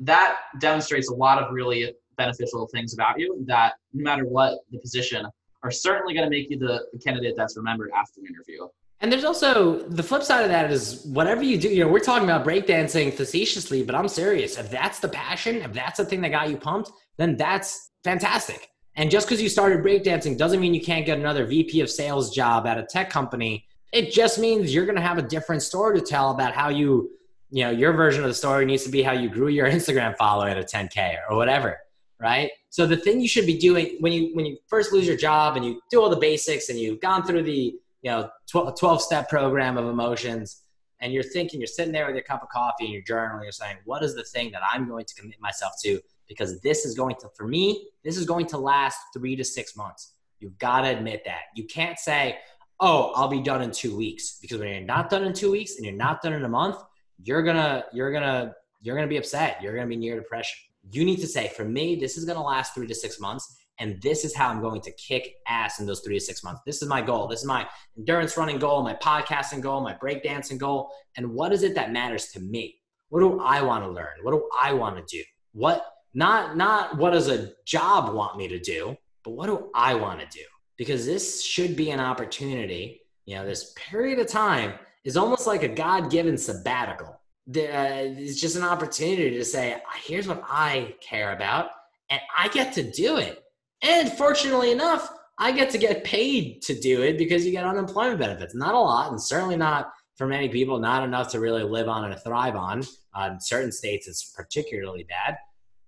that 0.00 0.38
demonstrates 0.60 1.10
a 1.10 1.14
lot 1.14 1.42
of 1.42 1.52
really 1.52 1.92
beneficial 2.16 2.68
things 2.68 2.94
about 2.94 3.18
you 3.18 3.42
that 3.46 3.74
no 3.92 4.04
matter 4.04 4.24
what 4.24 4.60
the 4.70 4.78
position 4.78 5.26
are 5.62 5.70
certainly 5.70 6.14
going 6.14 6.24
to 6.24 6.30
make 6.30 6.50
you 6.50 6.58
the, 6.58 6.86
the 6.92 6.98
candidate 6.98 7.34
that's 7.36 7.56
remembered 7.56 7.90
after 7.96 8.20
the 8.20 8.26
interview. 8.26 8.66
And 9.00 9.10
there's 9.10 9.24
also 9.24 9.80
the 9.88 10.02
flip 10.02 10.22
side 10.22 10.42
of 10.42 10.50
that 10.50 10.70
is 10.70 11.04
whatever 11.06 11.42
you 11.42 11.56
do, 11.56 11.68
you 11.68 11.84
know, 11.84 11.90
we're 11.90 12.00
talking 12.00 12.28
about 12.28 12.46
breakdancing 12.46 13.14
facetiously, 13.14 13.82
but 13.82 13.94
I'm 13.94 14.08
serious. 14.08 14.58
If 14.58 14.70
that's 14.70 15.00
the 15.00 15.08
passion, 15.08 15.56
if 15.56 15.72
that's 15.72 15.96
the 15.96 16.04
thing 16.04 16.20
that 16.20 16.30
got 16.30 16.50
you 16.50 16.58
pumped, 16.58 16.92
then 17.16 17.36
that's 17.36 17.92
fantastic. 18.04 18.68
And 18.96 19.10
just 19.10 19.26
because 19.26 19.40
you 19.40 19.48
started 19.48 19.82
breakdancing 19.82 20.36
doesn't 20.36 20.60
mean 20.60 20.74
you 20.74 20.82
can't 20.82 21.06
get 21.06 21.18
another 21.18 21.46
VP 21.46 21.80
of 21.80 21.88
sales 21.88 22.34
job 22.34 22.66
at 22.66 22.76
a 22.76 22.82
tech 22.82 23.08
company. 23.08 23.64
It 23.92 24.12
just 24.12 24.38
means 24.38 24.74
you're 24.74 24.84
going 24.84 24.96
to 24.96 25.02
have 25.02 25.16
a 25.16 25.22
different 25.22 25.62
story 25.62 25.98
to 25.98 26.04
tell 26.04 26.32
about 26.32 26.52
how 26.52 26.68
you, 26.68 27.10
you 27.50 27.64
know, 27.64 27.70
your 27.70 27.94
version 27.94 28.22
of 28.22 28.28
the 28.28 28.34
story 28.34 28.66
needs 28.66 28.84
to 28.84 28.90
be 28.90 29.02
how 29.02 29.12
you 29.12 29.30
grew 29.30 29.48
your 29.48 29.66
Instagram 29.70 30.14
following 30.18 30.52
at 30.52 30.58
a 30.58 30.62
10K 30.62 31.16
or 31.28 31.36
whatever, 31.36 31.78
right? 32.20 32.50
So 32.68 32.86
the 32.86 32.98
thing 32.98 33.20
you 33.20 33.28
should 33.28 33.46
be 33.46 33.58
doing 33.58 33.96
when 34.00 34.12
you 34.12 34.34
when 34.34 34.44
you 34.44 34.58
first 34.68 34.92
lose 34.92 35.06
your 35.06 35.16
job 35.16 35.56
and 35.56 35.64
you 35.64 35.80
do 35.90 36.02
all 36.02 36.10
the 36.10 36.16
basics 36.16 36.68
and 36.68 36.78
you've 36.78 37.00
gone 37.00 37.24
through 37.24 37.42
the 37.44 37.74
you 38.02 38.10
know 38.10 38.30
12 38.50 39.02
step 39.02 39.28
program 39.28 39.76
of 39.76 39.86
emotions 39.86 40.62
and 41.00 41.12
you're 41.12 41.22
thinking, 41.22 41.60
you're 41.60 41.66
sitting 41.66 41.92
there 41.92 42.06
with 42.06 42.14
your 42.14 42.24
cup 42.24 42.42
of 42.42 42.48
coffee 42.50 42.84
and 42.84 42.92
your 42.92 43.02
journal, 43.02 43.42
you're 43.42 43.52
saying, 43.52 43.78
what 43.84 44.02
is 44.02 44.14
the 44.14 44.22
thing 44.22 44.50
that 44.52 44.62
I'm 44.70 44.86
going 44.86 45.06
to 45.06 45.14
commit 45.14 45.40
myself 45.40 45.72
to? 45.82 46.00
Because 46.28 46.60
this 46.60 46.84
is 46.84 46.94
going 46.94 47.16
to, 47.20 47.28
for 47.36 47.48
me, 47.48 47.88
this 48.04 48.16
is 48.16 48.26
going 48.26 48.46
to 48.48 48.58
last 48.58 48.98
three 49.14 49.34
to 49.36 49.44
six 49.44 49.76
months. 49.76 50.12
You've 50.40 50.58
got 50.58 50.82
to 50.82 50.88
admit 50.88 51.22
that. 51.24 51.44
You 51.54 51.64
can't 51.64 51.98
say, 51.98 52.38
oh, 52.80 53.12
I'll 53.14 53.28
be 53.28 53.40
done 53.40 53.62
in 53.62 53.70
two 53.70 53.96
weeks. 53.96 54.38
Because 54.40 54.58
when 54.58 54.68
you're 54.68 54.80
not 54.80 55.10
done 55.10 55.24
in 55.24 55.32
two 55.32 55.50
weeks 55.50 55.76
and 55.76 55.84
you're 55.84 55.94
not 55.94 56.22
done 56.22 56.34
in 56.34 56.44
a 56.44 56.48
month, 56.48 56.76
you're 57.22 57.42
gonna, 57.42 57.84
you're 57.92 58.12
gonna, 58.12 58.54
you're 58.80 58.96
gonna 58.96 59.08
be 59.08 59.18
upset. 59.18 59.62
You're 59.62 59.74
gonna 59.74 59.86
be 59.86 59.96
near 59.96 60.18
depression. 60.18 60.58
You 60.90 61.04
need 61.04 61.20
to 61.20 61.26
say, 61.26 61.48
for 61.48 61.64
me, 61.64 61.96
this 61.96 62.16
is 62.16 62.24
gonna 62.24 62.42
last 62.42 62.74
three 62.74 62.86
to 62.86 62.94
six 62.94 63.20
months 63.20 63.59
and 63.80 64.00
this 64.02 64.24
is 64.24 64.36
how 64.36 64.48
I'm 64.50 64.60
going 64.60 64.82
to 64.82 64.92
kick 64.92 65.36
ass 65.48 65.80
in 65.80 65.86
those 65.86 66.00
three 66.00 66.18
to 66.18 66.24
six 66.24 66.44
months. 66.44 66.60
This 66.66 66.82
is 66.82 66.88
my 66.88 67.00
goal. 67.00 67.26
This 67.26 67.40
is 67.40 67.46
my 67.46 67.66
endurance 67.96 68.36
running 68.36 68.58
goal, 68.58 68.82
my 68.82 68.94
podcasting 68.94 69.62
goal, 69.62 69.80
my 69.80 69.94
breakdancing 69.94 70.58
goal. 70.58 70.90
And 71.16 71.32
what 71.32 71.52
is 71.52 71.62
it 71.62 71.74
that 71.74 71.90
matters 71.90 72.28
to 72.32 72.40
me? 72.40 72.76
What 73.08 73.20
do 73.20 73.40
I 73.40 73.62
want 73.62 73.82
to 73.84 73.90
learn? 73.90 74.18
What 74.22 74.32
do 74.32 74.48
I 74.58 74.74
want 74.74 74.96
to 74.96 75.16
do? 75.16 75.24
What 75.52 75.84
not 76.12 76.56
not 76.56 76.98
what 76.98 77.10
does 77.10 77.28
a 77.28 77.52
job 77.64 78.14
want 78.14 78.36
me 78.36 78.48
to 78.48 78.60
do, 78.60 78.96
but 79.24 79.32
what 79.32 79.46
do 79.46 79.70
I 79.74 79.94
want 79.94 80.20
to 80.20 80.26
do? 80.26 80.44
Because 80.76 81.06
this 81.06 81.42
should 81.42 81.74
be 81.74 81.90
an 81.90 82.00
opportunity. 82.00 83.00
You 83.24 83.36
know, 83.36 83.46
this 83.46 83.72
period 83.76 84.18
of 84.18 84.26
time 84.26 84.74
is 85.04 85.16
almost 85.16 85.46
like 85.46 85.62
a 85.62 85.68
God-given 85.68 86.36
sabbatical. 86.36 87.08
Uh, 87.48 88.14
it's 88.18 88.40
just 88.40 88.56
an 88.56 88.62
opportunity 88.62 89.30
to 89.30 89.44
say, 89.44 89.80
here's 90.04 90.28
what 90.28 90.42
I 90.46 90.94
care 91.00 91.32
about, 91.32 91.70
and 92.10 92.20
I 92.36 92.48
get 92.48 92.74
to 92.74 92.82
do 92.82 93.16
it 93.16 93.42
and 93.82 94.12
fortunately 94.12 94.72
enough, 94.72 95.10
I 95.38 95.52
get 95.52 95.70
to 95.70 95.78
get 95.78 96.04
paid 96.04 96.60
to 96.62 96.78
do 96.78 97.02
it 97.02 97.16
because 97.16 97.46
you 97.46 97.52
get 97.52 97.64
unemployment 97.64 98.18
benefits. 98.18 98.54
Not 98.54 98.74
a 98.74 98.78
lot, 98.78 99.10
and 99.10 99.20
certainly 99.20 99.56
not 99.56 99.90
for 100.16 100.26
many 100.26 100.50
people, 100.50 100.78
not 100.78 101.02
enough 101.02 101.30
to 101.30 101.40
really 101.40 101.62
live 101.62 101.88
on 101.88 102.10
and 102.10 102.20
thrive 102.20 102.56
on. 102.56 102.82
Uh, 103.14 103.30
in 103.32 103.40
certain 103.40 103.72
states, 103.72 104.06
it's 104.06 104.32
particularly 104.36 105.04
bad. 105.04 105.38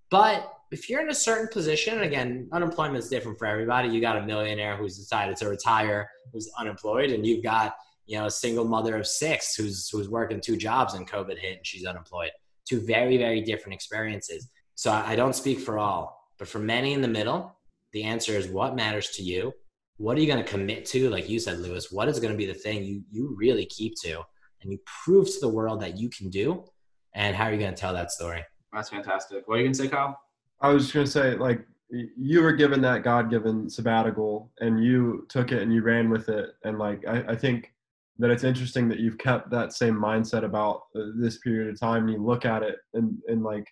But 0.09 0.51
if 0.71 0.89
you're 0.89 1.01
in 1.01 1.09
a 1.09 1.15
certain 1.15 1.47
position, 1.47 2.01
again, 2.01 2.49
unemployment 2.51 2.97
is 2.97 3.09
different 3.09 3.37
for 3.37 3.45
everybody. 3.45 3.89
You 3.89 4.01
got 4.01 4.17
a 4.17 4.23
millionaire 4.23 4.75
who's 4.75 4.97
decided 4.97 5.37
to 5.37 5.49
retire, 5.49 6.09
who's 6.31 6.49
unemployed, 6.57 7.11
and 7.11 7.25
you've 7.25 7.43
got 7.43 7.75
you 8.05 8.17
know 8.17 8.25
a 8.25 8.31
single 8.31 8.65
mother 8.65 8.97
of 8.97 9.07
six 9.07 9.55
who's 9.55 9.89
who's 9.89 10.09
working 10.09 10.41
two 10.41 10.57
jobs 10.57 10.93
and 10.93 11.09
COVID 11.09 11.37
hit 11.37 11.57
and 11.57 11.65
she's 11.65 11.85
unemployed. 11.85 12.31
Two 12.67 12.81
very 12.81 13.17
very 13.17 13.41
different 13.41 13.75
experiences. 13.75 14.49
So 14.75 14.91
I 14.91 15.15
don't 15.15 15.35
speak 15.35 15.59
for 15.59 15.77
all, 15.77 16.31
but 16.39 16.47
for 16.47 16.59
many 16.59 16.93
in 16.93 17.01
the 17.01 17.07
middle, 17.07 17.55
the 17.93 18.03
answer 18.03 18.33
is 18.33 18.47
what 18.47 18.75
matters 18.75 19.09
to 19.11 19.23
you. 19.23 19.53
What 19.97 20.17
are 20.17 20.21
you 20.21 20.27
going 20.27 20.43
to 20.43 20.49
commit 20.49 20.85
to? 20.87 21.09
Like 21.09 21.29
you 21.29 21.39
said, 21.39 21.59
Lewis, 21.59 21.91
what 21.91 22.09
is 22.09 22.19
going 22.19 22.33
to 22.33 22.37
be 22.37 22.47
the 22.47 22.53
thing 22.53 22.83
you, 22.83 23.03
you 23.11 23.35
really 23.37 23.65
keep 23.65 23.93
to 24.03 24.21
and 24.61 24.71
you 24.71 24.79
prove 25.03 25.27
to 25.27 25.39
the 25.39 25.49
world 25.49 25.81
that 25.81 25.97
you 25.97 26.09
can 26.09 26.29
do? 26.29 26.65
And 27.13 27.35
how 27.35 27.45
are 27.45 27.53
you 27.53 27.59
going 27.59 27.73
to 27.73 27.79
tell 27.79 27.93
that 27.93 28.11
story? 28.11 28.43
That's 28.73 28.89
fantastic. 28.89 29.47
What 29.47 29.55
are 29.55 29.57
you 29.59 29.65
going 29.65 29.73
to 29.73 29.79
say, 29.83 29.87
Kyle? 29.87 30.19
I 30.61 30.69
was 30.69 30.83
just 30.83 30.93
going 30.93 31.05
to 31.05 31.11
say, 31.11 31.35
like, 31.35 31.65
you 31.89 32.41
were 32.41 32.53
given 32.53 32.81
that 32.81 33.03
God 33.03 33.29
given 33.29 33.69
sabbatical 33.69 34.51
and 34.59 34.83
you 34.83 35.27
took 35.29 35.51
it 35.51 35.61
and 35.61 35.71
you 35.71 35.83
ran 35.83 36.09
with 36.09 36.27
it. 36.29 36.49
And, 36.63 36.79
like, 36.79 37.05
I, 37.07 37.33
I 37.33 37.35
think 37.35 37.71
that 38.17 38.31
it's 38.31 38.43
interesting 38.43 38.89
that 38.89 38.99
you've 38.99 39.19
kept 39.19 39.51
that 39.51 39.73
same 39.73 39.95
mindset 39.95 40.43
about 40.43 40.83
uh, 40.95 41.01
this 41.15 41.37
period 41.39 41.71
of 41.71 41.79
time 41.79 42.05
and 42.05 42.13
you 42.13 42.25
look 42.25 42.45
at 42.45 42.63
it 42.63 42.77
and, 42.95 43.17
and 43.27 43.43
like, 43.43 43.67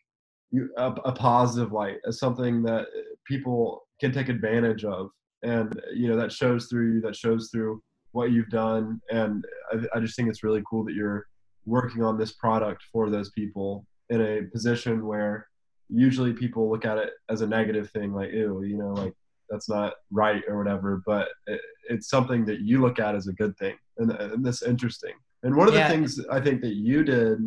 you, 0.52 0.70
a, 0.78 0.92
a 1.06 1.12
positive 1.14 1.72
light 1.72 1.98
as 2.06 2.20
something 2.20 2.62
that 2.64 2.86
people 3.26 3.88
can 4.02 4.12
take 4.12 4.28
advantage 4.28 4.84
of. 4.84 5.12
And 5.44 5.82
you 5.94 6.08
know 6.10 6.18
that 6.18 6.32
shows 6.32 6.68
through 6.68 6.96
you 6.96 7.02
that 7.02 7.16
shows 7.16 7.50
through 7.52 7.82
what 8.12 8.32
you've 8.32 8.50
done. 8.50 9.00
And 9.10 9.44
I, 9.72 9.98
I, 9.98 10.00
just 10.02 10.16
think 10.16 10.28
it's 10.28 10.44
really 10.44 10.62
cool 10.70 10.84
that 10.84 10.94
you're 10.94 11.28
working 11.66 12.04
on 12.04 12.18
this 12.18 12.34
product 12.34 12.84
for 12.92 13.10
those 13.10 13.32
people 13.32 13.86
in 14.10 14.22
a 14.22 14.42
position 14.52 15.06
where 15.06 15.48
usually 15.90 16.34
people 16.34 16.70
look 16.70 16.86
at 16.86 16.98
it 16.98 17.12
as 17.30 17.42
a 17.42 17.48
negative 17.48 17.90
thing 17.92 18.14
like 18.14 18.32
ew 18.32 18.64
you 18.64 18.78
know 18.78 18.94
like 18.94 19.14
that's 19.50 19.70
not 19.70 19.94
right 20.12 20.44
or 20.48 20.58
whatever. 20.58 21.02
But 21.06 21.30
it, 21.48 21.62
it's 21.90 22.10
something 22.10 22.46
that 22.46 22.60
you 22.62 22.82
look 22.82 23.00
at 23.00 23.16
as 23.16 23.28
a 23.28 23.34
good 23.34 23.58
thing. 23.58 23.76
And, 23.98 24.12
and 24.12 24.46
that's 24.46 24.64
interesting. 24.64 25.14
And 25.44 25.56
one 25.56 25.68
of 25.68 25.74
yeah. 25.74 25.88
the 25.88 25.94
things 25.94 26.20
i 26.30 26.40
think 26.40 26.62
that 26.62 26.76
you 26.76 27.04
did 27.04 27.40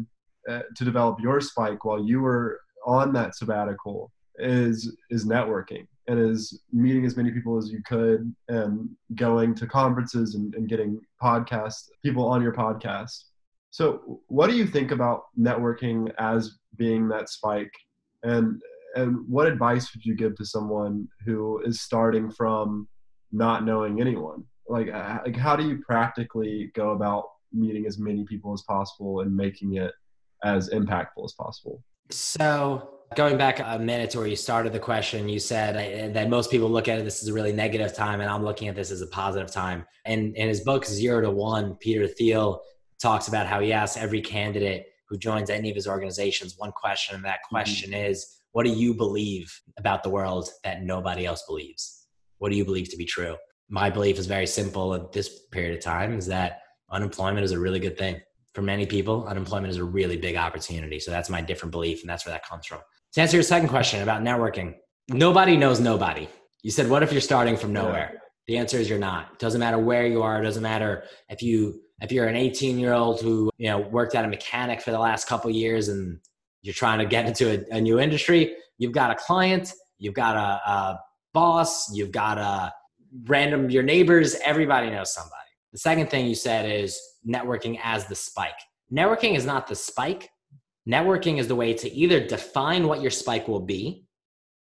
uh, 0.50 0.62
to 0.76 0.84
develop 0.84 1.20
your 1.20 1.40
spike 1.40 1.84
while 1.84 2.05
you 2.05 2.20
were 2.20 2.61
on 2.84 3.12
that 3.12 3.36
sabbatical 3.36 4.11
is 4.38 4.96
is 5.11 5.24
networking 5.24 5.86
and 6.07 6.18
is 6.18 6.62
meeting 6.72 7.05
as 7.05 7.16
many 7.16 7.30
people 7.30 7.57
as 7.57 7.70
you 7.70 7.82
could 7.86 8.34
and 8.48 8.88
going 9.14 9.55
to 9.55 9.66
conferences 9.66 10.34
and, 10.34 10.55
and 10.55 10.68
getting 10.68 11.00
podcast 11.22 11.88
people 12.02 12.26
on 12.26 12.42
your 12.42 12.52
podcast. 12.52 13.24
So 13.70 14.20
what 14.28 14.48
do 14.48 14.57
you 14.57 14.66
think 14.66 14.90
about 14.90 15.24
networking 15.38 16.12
as 16.18 16.59
being 16.76 17.09
that 17.09 17.28
spike? 17.28 17.72
And 18.22 18.62
and 18.94 19.28
what 19.28 19.48
advice 19.48 19.92
would 19.92 20.05
you 20.05 20.14
give 20.14 20.36
to 20.36 20.44
someone 20.44 21.09
who 21.24 21.61
is 21.64 21.80
starting 21.80 22.30
from 22.30 22.86
not 23.32 23.64
knowing 23.64 24.00
anyone? 24.00 24.44
Like 24.68 24.92
uh, 24.92 25.18
like 25.24 25.36
how 25.36 25.57
do 25.57 25.66
you 25.66 25.82
practically 25.84 26.70
go 26.74 26.90
about 26.90 27.24
meeting 27.52 27.86
as 27.86 27.98
many 27.98 28.24
people 28.24 28.52
as 28.52 28.62
possible 28.62 29.20
and 29.20 29.34
making 29.34 29.74
it 29.74 29.92
as 30.44 30.70
impactful 30.70 31.24
as 31.24 31.32
possible? 31.32 31.82
So 32.11 32.93
Going 33.16 33.38
back 33.38 33.61
a 33.61 33.78
minute 33.78 34.11
to 34.11 34.18
where 34.18 34.26
you 34.26 34.34
started 34.34 34.72
the 34.72 34.80
question, 34.80 35.28
you 35.28 35.38
said 35.38 36.14
that 36.14 36.28
most 36.28 36.50
people 36.50 36.68
look 36.68 36.88
at 36.88 36.98
it 36.98 37.05
this 37.05 37.22
as 37.22 37.28
a 37.28 37.32
really 37.32 37.52
negative 37.52 37.94
time, 37.94 38.20
and 38.20 38.28
I'm 38.28 38.44
looking 38.44 38.66
at 38.66 38.74
this 38.74 38.90
as 38.90 39.02
a 39.02 39.07
positive 39.07 39.52
time. 39.52 39.86
And 40.05 40.34
in 40.36 40.48
his 40.48 40.62
book 40.62 40.84
Zero 40.84 41.20
to 41.20 41.30
One, 41.30 41.76
Peter 41.76 42.09
Thiel 42.09 42.61
talks 43.00 43.28
about 43.28 43.46
how 43.46 43.61
he 43.61 43.72
asks 43.72 43.96
every 43.96 44.20
candidate 44.20 44.86
who 45.09 45.16
joins 45.16 45.48
any 45.48 45.70
of 45.70 45.76
his 45.76 45.86
organizations 45.86 46.55
one 46.57 46.72
question, 46.72 47.14
and 47.14 47.24
that 47.24 47.36
mm-hmm. 47.36 47.55
question 47.55 47.92
mm-hmm. 47.92 48.11
is, 48.11 48.40
"What 48.50 48.64
do 48.64 48.72
you 48.72 48.94
believe 48.94 49.61
about 49.76 50.02
the 50.02 50.11
world 50.11 50.48
that 50.64 50.82
nobody 50.82 51.24
else 51.24 51.44
believes? 51.46 52.07
What 52.38 52.50
do 52.50 52.57
you 52.57 52.64
believe 52.64 52.88
to 52.90 52.96
be 52.96 53.05
true?" 53.05 53.36
My 53.68 53.90
belief 53.90 54.18
is 54.18 54.26
very 54.26 54.46
simple 54.46 54.92
at 54.94 55.12
this 55.12 55.46
period 55.52 55.76
of 55.76 55.84
time: 55.84 56.16
is 56.18 56.26
that 56.26 56.62
unemployment 56.90 57.44
is 57.44 57.52
a 57.52 57.61
really 57.61 57.78
good 57.78 57.96
thing 57.96 58.20
for 58.55 58.62
many 58.62 58.86
people. 58.86 59.26
Unemployment 59.28 59.70
is 59.70 59.76
a 59.76 59.84
really 59.84 60.16
big 60.16 60.36
opportunity. 60.36 60.98
So 60.98 61.11
that's 61.11 61.30
my 61.30 61.40
different 61.40 61.70
belief, 61.70 62.00
and 62.00 62.11
that's 62.11 62.26
where 62.26 62.32
that 62.32 62.44
comes 62.44 62.66
from. 62.66 62.80
To 63.14 63.20
answer 63.20 63.36
your 63.36 63.44
second 63.44 63.68
question 63.68 64.02
about 64.02 64.22
networking, 64.22 64.74
nobody 65.08 65.56
knows 65.56 65.78
nobody. 65.78 66.28
You 66.64 66.72
said, 66.72 66.90
what 66.90 67.04
if 67.04 67.12
you're 67.12 67.20
starting 67.20 67.56
from 67.56 67.72
nowhere? 67.72 68.20
The 68.48 68.56
answer 68.56 68.76
is 68.76 68.90
you're 68.90 68.98
not. 68.98 69.28
It 69.34 69.38
doesn't 69.38 69.60
matter 69.60 69.78
where 69.78 70.06
you 70.06 70.22
are. 70.22 70.40
It 70.40 70.44
doesn't 70.44 70.62
matter 70.62 71.04
if 71.28 71.40
you 71.40 71.80
if 72.00 72.10
you're 72.10 72.26
an 72.26 72.34
18 72.34 72.78
year 72.78 72.92
old 72.92 73.20
who 73.20 73.50
you 73.56 73.68
know 73.68 73.78
worked 73.78 74.14
at 74.16 74.24
a 74.24 74.28
mechanic 74.28 74.82
for 74.82 74.90
the 74.90 74.98
last 74.98 75.28
couple 75.28 75.48
years 75.50 75.88
and 75.88 76.18
you're 76.62 76.74
trying 76.74 76.98
to 76.98 77.06
get 77.06 77.24
into 77.28 77.52
a, 77.52 77.76
a, 77.76 77.80
new 77.80 78.00
industry. 78.00 78.56
You've 78.78 78.92
got 78.92 79.12
a 79.12 79.14
client. 79.14 79.72
You've 79.98 80.14
got 80.14 80.36
a, 80.36 80.70
a 80.70 81.00
boss. 81.32 81.94
You've 81.94 82.12
got 82.12 82.36
a 82.36 82.72
random 83.26 83.70
your 83.70 83.84
neighbors. 83.84 84.34
Everybody 84.44 84.90
knows 84.90 85.14
somebody. 85.14 85.34
The 85.72 85.78
second 85.78 86.10
thing 86.10 86.26
you 86.26 86.34
said 86.34 86.70
is 86.70 87.00
networking 87.26 87.78
as 87.82 88.06
the 88.06 88.16
spike. 88.16 88.58
Networking 88.92 89.36
is 89.36 89.46
not 89.46 89.68
the 89.68 89.76
spike. 89.76 90.30
Networking 90.89 91.39
is 91.39 91.49
the 91.49 91.55
way 91.55 91.72
to 91.74 91.91
either 91.91 92.26
define 92.26 92.87
what 92.87 93.01
your 93.01 93.11
spike 93.11 93.49
will 93.49 93.61
be 93.61 94.07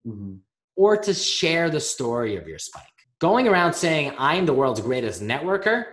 mm-hmm. 0.06 0.34
or 0.76 0.96
to 0.96 1.14
share 1.14 1.70
the 1.70 1.80
story 1.80 2.36
of 2.36 2.48
your 2.48 2.58
spike. 2.58 2.84
Going 3.20 3.48
around 3.48 3.74
saying, 3.74 4.12
I'm 4.18 4.46
the 4.46 4.52
world's 4.52 4.80
greatest 4.80 5.22
networker 5.22 5.84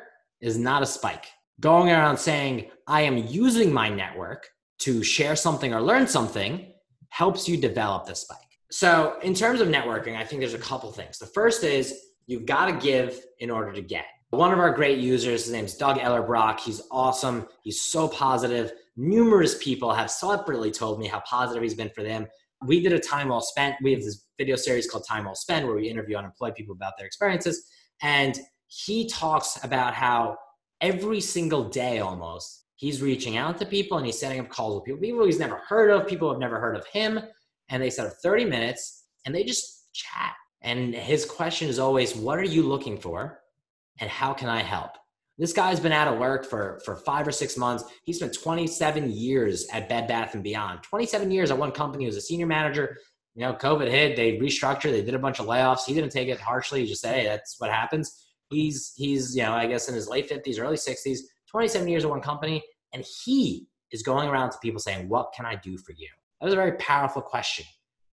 is 0.42 0.58
not 0.58 0.84
a 0.84 0.86
spike. 0.86 1.26
Going 1.60 1.90
around 1.90 2.18
saying, 2.18 2.70
I 2.88 3.02
am 3.02 3.18
using 3.18 3.72
my 3.72 3.90
network 3.90 4.48
to 4.80 5.04
share 5.04 5.36
something 5.36 5.74
or 5.74 5.82
learn 5.82 6.08
something 6.08 6.74
helps 7.10 7.48
you 7.48 7.58
develop 7.58 8.06
the 8.06 8.16
spike. 8.16 8.40
So, 8.72 9.18
in 9.22 9.34
terms 9.34 9.62
of 9.62 9.70
networking, 9.70 10.18
I 10.18 10.26
think 10.26 10.42
there's 10.42 10.54
a 10.54 10.60
couple 10.60 10.92
things. 10.92 11.18
The 11.18 11.28
first 11.28 11.64
is 11.64 11.98
you've 12.28 12.46
got 12.46 12.66
to 12.66 12.74
give 12.74 13.20
in 13.40 13.50
order 13.50 13.72
to 13.72 13.82
get. 13.82 14.06
One 14.32 14.52
of 14.52 14.60
our 14.60 14.72
great 14.72 15.00
users, 15.00 15.46
his 15.46 15.54
name's 15.54 15.76
Doug 15.76 15.98
Ellerbrock. 15.98 16.60
He's 16.60 16.82
awesome. 16.92 17.48
He's 17.64 17.82
so 17.82 18.08
positive 18.08 18.74
numerous 18.98 19.58
people 19.64 19.94
have 19.94 20.10
separately 20.10 20.72
told 20.72 21.00
me 21.00 21.08
how 21.08 21.22
positive 21.22 21.64
he's 21.64 21.74
been 21.74 21.90
for 21.90 22.04
them. 22.04 22.28
We 22.66 22.82
did 22.82 22.94
a 22.94 23.00
time 23.00 23.30
well 23.30 23.42
spent. 23.42 23.76
We 23.82 23.92
have 23.92 24.02
this 24.02 24.26
video 24.38 24.56
series 24.56 24.90
called 24.90 25.06
Time 25.08 25.26
Well 25.26 25.36
Spent 25.36 25.66
where 25.66 25.76
we 25.76 25.90
interview 25.90 26.16
unemployed 26.18 26.56
people 26.56 26.74
about 26.74 26.94
their 26.98 27.08
experiences. 27.08 27.66
And 28.02 28.40
he 28.68 29.08
talks 29.08 29.64
about 29.64 29.94
how 29.94 30.38
every 30.82 31.22
single 31.22 31.70
day 31.70 32.00
almost 32.00 32.66
he's 32.76 33.02
reaching 33.02 33.38
out 33.38 33.58
to 33.58 33.66
people 33.66 33.98
and 33.98 34.06
he's 34.06 34.20
setting 34.20 34.40
up 34.40 34.50
calls 34.50 34.76
with 34.76 34.86
people, 34.86 35.02
people 35.02 35.26
he's 35.26 35.40
never 35.40 35.62
heard 35.68 35.90
of, 35.92 36.08
people 36.08 36.30
have 36.30 36.40
never 36.40 36.60
heard 36.60 36.76
of 36.76 36.86
him. 36.88 37.20
And 37.70 37.82
they 37.82 37.90
set 37.90 38.08
up 38.08 38.14
30 38.24 38.46
minutes 38.46 39.06
and 39.26 39.34
they 39.34 39.44
just 39.44 39.94
chat. 39.94 40.34
And 40.62 40.94
his 40.96 41.26
question 41.26 41.70
is 41.70 41.80
always, 41.80 42.16
What 42.16 42.40
are 42.40 42.44
you 42.44 42.64
looking 42.64 42.98
for? 42.98 43.40
And 44.00 44.10
how 44.10 44.34
can 44.34 44.50
I 44.50 44.62
help? 44.62 44.92
This 45.38 45.54
guy's 45.54 45.80
been 45.80 45.92
out 45.92 46.08
of 46.08 46.18
work 46.18 46.46
for, 46.46 46.80
for 46.86 46.96
five 46.96 47.28
or 47.28 47.32
six 47.32 47.58
months. 47.58 47.84
He 48.04 48.14
spent 48.14 48.34
27 48.34 49.12
years 49.12 49.68
at 49.74 49.90
Bed 49.90 50.08
Bath 50.08 50.34
and 50.34 50.44
Beyond. 50.44 50.84
27 50.84 51.30
years 51.30 51.52
at 51.52 51.58
one 51.58 51.72
company. 51.72 52.06
He 52.06 52.08
was 52.08 52.16
a 52.16 52.22
senior 52.22 52.46
manager. 52.46 52.98
You 53.36 53.42
know, 53.42 53.54
COVID 53.54 53.90
hit. 53.90 54.16
They 54.16 54.38
restructured. 54.38 54.92
They 54.92 55.02
did 55.02 55.14
a 55.14 55.20
bunch 55.20 55.40
of 55.40 55.46
layoffs. 55.46 55.86
He 55.86 55.94
didn't 55.94 56.12
take 56.12 56.30
it 56.30 56.40
harshly. 56.40 56.82
He 56.82 56.88
just 56.88 57.02
said, 57.02 57.16
"Hey, 57.16 57.26
that's 57.26 57.56
what 57.60 57.70
happens." 57.70 58.28
He's 58.50 58.94
he's 58.96 59.36
you 59.36 59.44
know, 59.44 59.52
I 59.52 59.66
guess 59.66 59.90
in 59.90 59.96
his 59.96 60.08
late 60.08 60.30
50s, 60.30 60.58
early 60.58 60.78
60s. 60.78 61.20
27 61.56 61.88
years 61.88 62.04
at 62.04 62.10
one 62.10 62.20
company, 62.20 62.62
And 62.92 63.06
he 63.24 63.68
is 63.92 64.04
going 64.04 64.28
around 64.28 64.52
to 64.52 64.58
people 64.62 64.80
saying, 64.80 65.08
What 65.08 65.32
can 65.34 65.46
I 65.46 65.56
do 65.56 65.78
for 65.78 65.94
you? 65.94 66.10
That 66.40 66.46
was 66.46 66.54
a 66.54 66.58
very 66.58 66.74
powerful 66.74 67.22
question. 67.22 67.66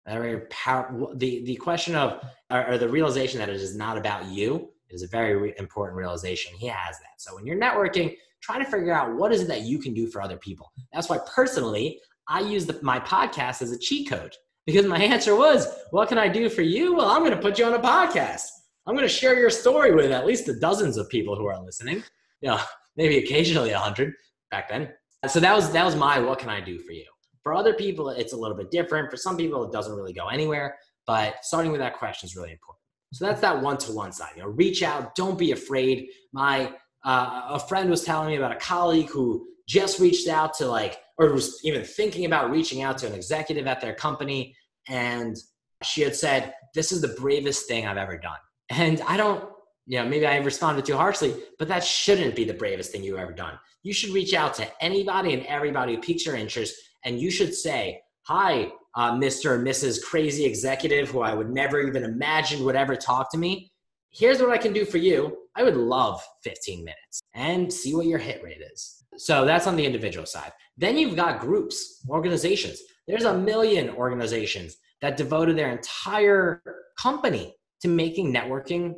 A 0.07 0.15
very 0.15 0.41
power, 0.49 1.13
the, 1.17 1.45
the 1.45 1.57
question 1.57 1.97
of, 1.97 2.25
or, 2.51 2.67
or 2.67 2.79
the 2.79 2.89
realization 2.89 3.41
that 3.41 3.51
it 3.51 3.57
is 3.57 3.77
not 3.77 3.99
about 3.99 4.27
you 4.27 4.71
is 4.91 5.03
a 5.03 5.09
very 5.09 5.37
re- 5.37 5.55
important 5.59 5.97
realization. 5.97 6.55
He 6.57 6.67
has 6.67 6.99
that. 6.99 7.19
So 7.19 7.35
when 7.35 7.47
you're 7.47 7.59
networking, 7.59 8.17
try 8.41 8.59
to 8.59 8.65
figure 8.65 8.93
out 8.93 9.17
what 9.17 9.33
is 9.33 9.43
it 9.43 9.49
that 9.49 9.63
you 9.63 9.79
can 9.79 9.95
do 9.95 10.07
for 10.09 10.23
other 10.23 10.37
people. 10.37 10.71
That's 10.93 11.09
why 11.09 11.19
personally, 11.35 12.01
I 12.29 12.41
use 12.41 12.67
the, 12.67 12.79
my 12.83 12.99
podcast 13.01 13.63
as 13.63 13.73
a 13.73 13.79
cheat 13.79 14.09
code 14.09 14.35
because 14.67 14.87
my 14.87 14.99
answer 14.99 15.37
was, 15.37 15.69
What 15.91 16.09
can 16.09 16.19
I 16.19 16.29
do 16.29 16.49
for 16.49 16.63
you? 16.63 16.95
Well, 16.95 17.09
I'm 17.09 17.21
going 17.21 17.35
to 17.35 17.41
put 17.41 17.59
you 17.59 17.65
on 17.65 17.75
a 17.75 17.79
podcast. 17.79 18.49
I'm 18.87 18.95
going 18.95 19.07
to 19.07 19.13
share 19.13 19.39
your 19.39 19.51
story 19.51 19.95
with 19.95 20.11
at 20.13 20.27
least 20.27 20.47
the 20.47 20.59
dozens 20.61 20.97
of 20.97 21.09
people 21.09 21.37
who 21.37 21.47
are 21.47 21.61
listening. 21.63 22.03
You 22.41 22.51
know, 22.51 22.61
maybe 22.97 23.19
occasionally 23.19 23.71
a 23.71 23.79
hundred 23.79 24.15
back 24.51 24.69
then. 24.69 24.91
So 25.27 25.41
that 25.41 25.55
was 25.55 25.73
that 25.73 25.85
was 25.85 25.97
my 25.97 26.19
what 26.19 26.39
can 26.39 26.51
I 26.51 26.61
do 26.61 26.79
for 26.79 26.93
you? 26.93 27.05
For 27.43 27.55
other 27.55 27.75
people, 27.75 28.11
it's 28.11 28.33
a 28.33 28.37
little 28.37 28.57
bit 28.57 28.71
different. 28.71 29.11
For 29.11 29.17
some 29.17 29.37
people, 29.37 29.65
it 29.65 29.73
doesn't 29.73 29.95
really 29.95 30.13
go 30.13 30.29
anywhere. 30.29 30.77
But 31.07 31.37
starting 31.43 31.71
with 31.71 31.81
that 31.81 31.97
question 31.97 32.27
is 32.27 32.37
really 32.37 32.53
important. 32.53 32.76
So 33.13 33.25
that's 33.25 33.41
that 33.41 33.63
one-to-one 33.63 34.13
side. 34.13 34.33
You 34.37 34.43
know, 34.43 34.49
reach 34.49 34.83
out. 34.83 35.15
Don't 35.15 35.39
be 35.39 35.53
afraid. 35.53 36.09
My 36.33 36.73
uh, 37.05 37.43
a 37.51 37.59
friend 37.61 37.89
was 37.89 38.03
telling 38.03 38.29
me 38.29 38.37
about 38.37 38.53
a 38.53 38.57
colleague 38.57 39.09
who 39.09 39.47
just 39.69 40.01
reached 40.01 40.29
out 40.29 40.55
to 40.55 40.67
like, 40.67 40.99
or 41.19 41.33
was 41.33 41.61
even 41.65 41.85
thinking 41.85 42.25
about 42.25 42.51
reaching 42.51 42.83
out 42.83 42.99
to 42.99 43.07
an 43.07 43.15
executive 43.15 43.67
at 43.67 43.81
their 43.81 43.95
company, 43.95 44.55
and 44.89 45.37
she 45.83 46.03
had 46.03 46.17
said, 46.17 46.53
"This 46.75 46.93
is 46.93 47.01
the 47.01 47.15
bravest 47.21 47.69
thing 47.69 47.87
I've 47.87 47.97
ever 47.97 48.19
done." 48.19 48.39
And 48.71 49.01
I 49.03 49.17
don't, 49.17 49.49
you 49.87 49.99
know, 49.99 50.09
maybe 50.09 50.27
I 50.27 50.37
responded 50.39 50.85
too 50.85 50.97
harshly, 50.97 51.35
but 51.59 51.69
that 51.69 51.85
shouldn't 51.85 52.35
be 52.35 52.45
the 52.45 52.55
bravest 52.55 52.91
thing 52.91 53.05
you've 53.05 53.19
ever 53.19 53.33
done. 53.33 53.59
You 53.83 53.93
should 53.93 54.11
reach 54.11 54.35
out 54.35 54.55
to 54.55 54.67
anybody 54.85 55.33
and 55.33 55.47
everybody 55.47 55.95
who 55.95 56.01
piques 56.01 56.27
your 56.27 56.35
interest, 56.35 56.75
and 57.05 57.21
you 57.21 57.31
should 57.31 57.55
say, 57.55 58.03
Hi, 58.29 58.73
uh, 58.97 59.13
Mr. 59.13 59.55
and 59.55 59.65
Mrs. 59.65 60.03
Crazy 60.03 60.45
Executive, 60.45 61.09
who 61.09 61.21
I 61.21 61.33
would 61.33 61.49
never 61.49 61.81
even 61.81 62.03
imagine 62.03 62.65
would 62.65 62.75
ever 62.75 62.97
talk 62.97 63.31
to 63.31 63.39
me. 63.39 63.71
Here's 64.11 64.41
what 64.41 64.51
I 64.51 64.59
can 64.59 64.73
do 64.73 64.85
for 64.85 64.99
you. 64.99 65.37
I 65.55 65.63
would 65.63 65.77
love 65.77 66.21
15 66.43 66.81
minutes 66.81 67.21
and 67.35 67.73
see 67.73 67.95
what 67.95 68.07
your 68.07 68.19
hit 68.19 68.43
rate 68.43 68.63
is. 68.73 69.05
So 69.17 69.45
that's 69.45 69.69
on 69.69 69.77
the 69.77 69.87
individual 69.87 70.27
side. 70.27 70.51
Then 70.77 70.99
you've 70.99 71.15
got 71.15 71.39
groups, 71.39 72.05
organizations. 72.11 72.81
There's 73.07 73.27
a 73.27 73.39
million 73.39 73.91
organizations 73.91 74.77
that 75.03 75.17
devoted 75.17 75.57
their 75.57 75.71
entire 75.71 76.63
company 76.99 77.55
to 77.83 77.87
making 77.87 78.35
networking 78.35 78.95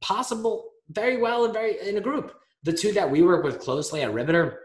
possible 0.00 0.70
very 0.90 1.18
well 1.18 1.44
and 1.44 1.54
very 1.54 1.78
in 1.88 1.98
a 1.98 2.00
group. 2.00 2.34
The 2.64 2.72
two 2.72 2.90
that 2.94 3.08
we 3.08 3.22
work 3.22 3.44
with 3.44 3.60
closely 3.60 4.02
at 4.02 4.12
Riveter 4.12 4.58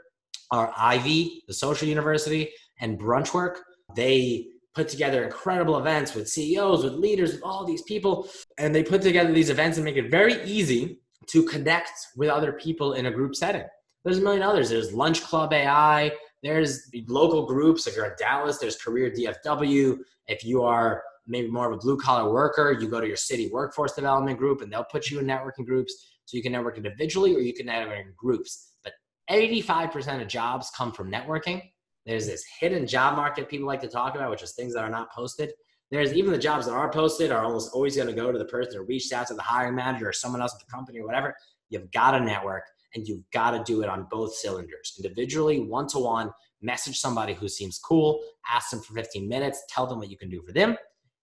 are 0.50 0.74
Ivy, 0.76 1.44
the 1.48 1.54
social 1.54 1.88
university, 1.88 2.50
and 2.80 3.00
Brunchwork. 3.00 3.58
They 3.96 4.48
put 4.76 4.90
together 4.90 5.24
incredible 5.24 5.78
events 5.78 6.14
with 6.14 6.30
CEOs, 6.30 6.84
with 6.84 6.94
leaders, 6.94 7.34
with 7.34 7.44
all 7.44 7.66
these 7.66 7.82
people, 7.84 8.30
and 8.58 8.74
they 8.74 8.84
put 8.84 9.02
together 9.02 9.32
these 9.32 9.50
events 9.50 9.78
and 9.78 9.86
make 9.86 9.96
it 9.96 10.12
very 10.12 10.44
easy 10.44 11.00
to 11.28 11.44
connect 11.44 11.92
with 12.16 12.30
other 12.30 12.54
people 12.54 12.94
in 12.94 13.08
a 13.08 13.12
group 13.12 13.36
setting. 13.36 13.66
There's 14.04 14.20
a 14.20 14.22
million 14.22 14.44
others. 14.44 14.70
There's 14.70 14.92
Lunchclub 14.92 15.52
AI. 15.52 16.12
There's 16.44 16.90
local 17.08 17.46
groups. 17.46 17.88
If 17.88 17.96
you're 17.96 18.06
in 18.06 18.14
Dallas, 18.18 18.60
there's 18.60 18.78
Career 18.78 19.12
DFW. 19.12 19.98
If 20.28 20.46
you 20.46 20.64
are 20.64 21.04
maybe 21.26 21.50
more 21.50 21.68
of 21.68 21.74
a 21.74 21.78
blue 21.78 21.98
collar 21.98 22.32
worker, 22.32 22.78
you 22.80 22.88
go 22.88 23.02
to 23.02 23.08
your 23.08 23.18
city 23.18 23.50
workforce 23.52 23.94
development 23.94 24.38
group 24.38 24.62
and 24.62 24.72
they'll 24.72 24.86
put 24.86 25.10
you 25.10 25.20
in 25.20 25.26
networking 25.26 25.66
groups. 25.66 26.12
So 26.26 26.38
you 26.38 26.44
can 26.44 26.52
network 26.52 26.78
individually 26.78 27.36
or 27.36 27.40
you 27.40 27.54
can 27.54 27.66
network 27.66 28.00
in 28.00 28.14
groups. 28.16 28.74
But 28.84 28.94
85% 29.30 30.22
of 30.22 30.28
jobs 30.28 30.72
come 30.78 30.92
from 30.94 31.12
networking. 31.12 31.64
There's 32.08 32.26
this 32.26 32.44
hidden 32.60 32.88
job 32.88 33.16
market 33.16 33.50
people 33.50 33.68
like 33.68 33.82
to 33.82 33.88
talk 33.88 34.16
about, 34.16 34.32
which 34.32 34.42
is 34.42 34.54
things 34.54 34.74
that 34.74 34.84
are 34.84 34.90
not 34.90 35.12
posted. 35.12 35.52
There's 35.92 36.14
even 36.14 36.32
the 36.32 36.40
jobs 36.40 36.66
that 36.66 36.74
are 36.74 36.92
posted 36.92 37.32
are 37.32 37.46
almost 37.46 37.72
always 37.74 37.96
going 37.96 38.08
to 38.08 38.14
go 38.14 38.32
to 38.32 38.40
the 38.40 38.46
person 38.46 38.78
who 38.78 38.84
reached 38.84 39.14
out 39.14 39.28
to 39.28 39.36
the 39.36 39.42
hiring 39.42 39.76
manager 39.76 40.10
or 40.10 40.14
someone 40.14 40.42
else 40.42 40.56
at 40.56 40.66
the 40.66 40.72
company 40.72 41.00
or 41.00 41.06
whatever. 41.06 41.36
You've 41.70 41.92
got 41.92 42.12
to 42.12 42.20
network 42.20 42.64
and 42.96 43.08
you've 43.08 43.30
got 43.32 43.52
to 43.52 43.64
do 43.64 43.84
it 43.84 43.90
on 43.90 44.08
both 44.10 44.34
cylinders 44.34 44.94
individually, 44.98 45.60
one 45.60 45.88
to 45.90 46.00
one. 46.00 46.32
Message 46.62 47.00
somebody 47.00 47.34
who 47.34 47.48
seems 47.48 47.78
cool, 47.78 48.20
ask 48.50 48.72
them 48.72 48.82
for 48.82 48.96
15 48.96 49.30
minutes, 49.30 49.62
tell 49.70 49.86
them 49.86 50.00
what 50.00 50.10
you 50.10 50.18
can 50.18 50.30
do 50.30 50.42
for 50.42 50.54
them 50.54 50.76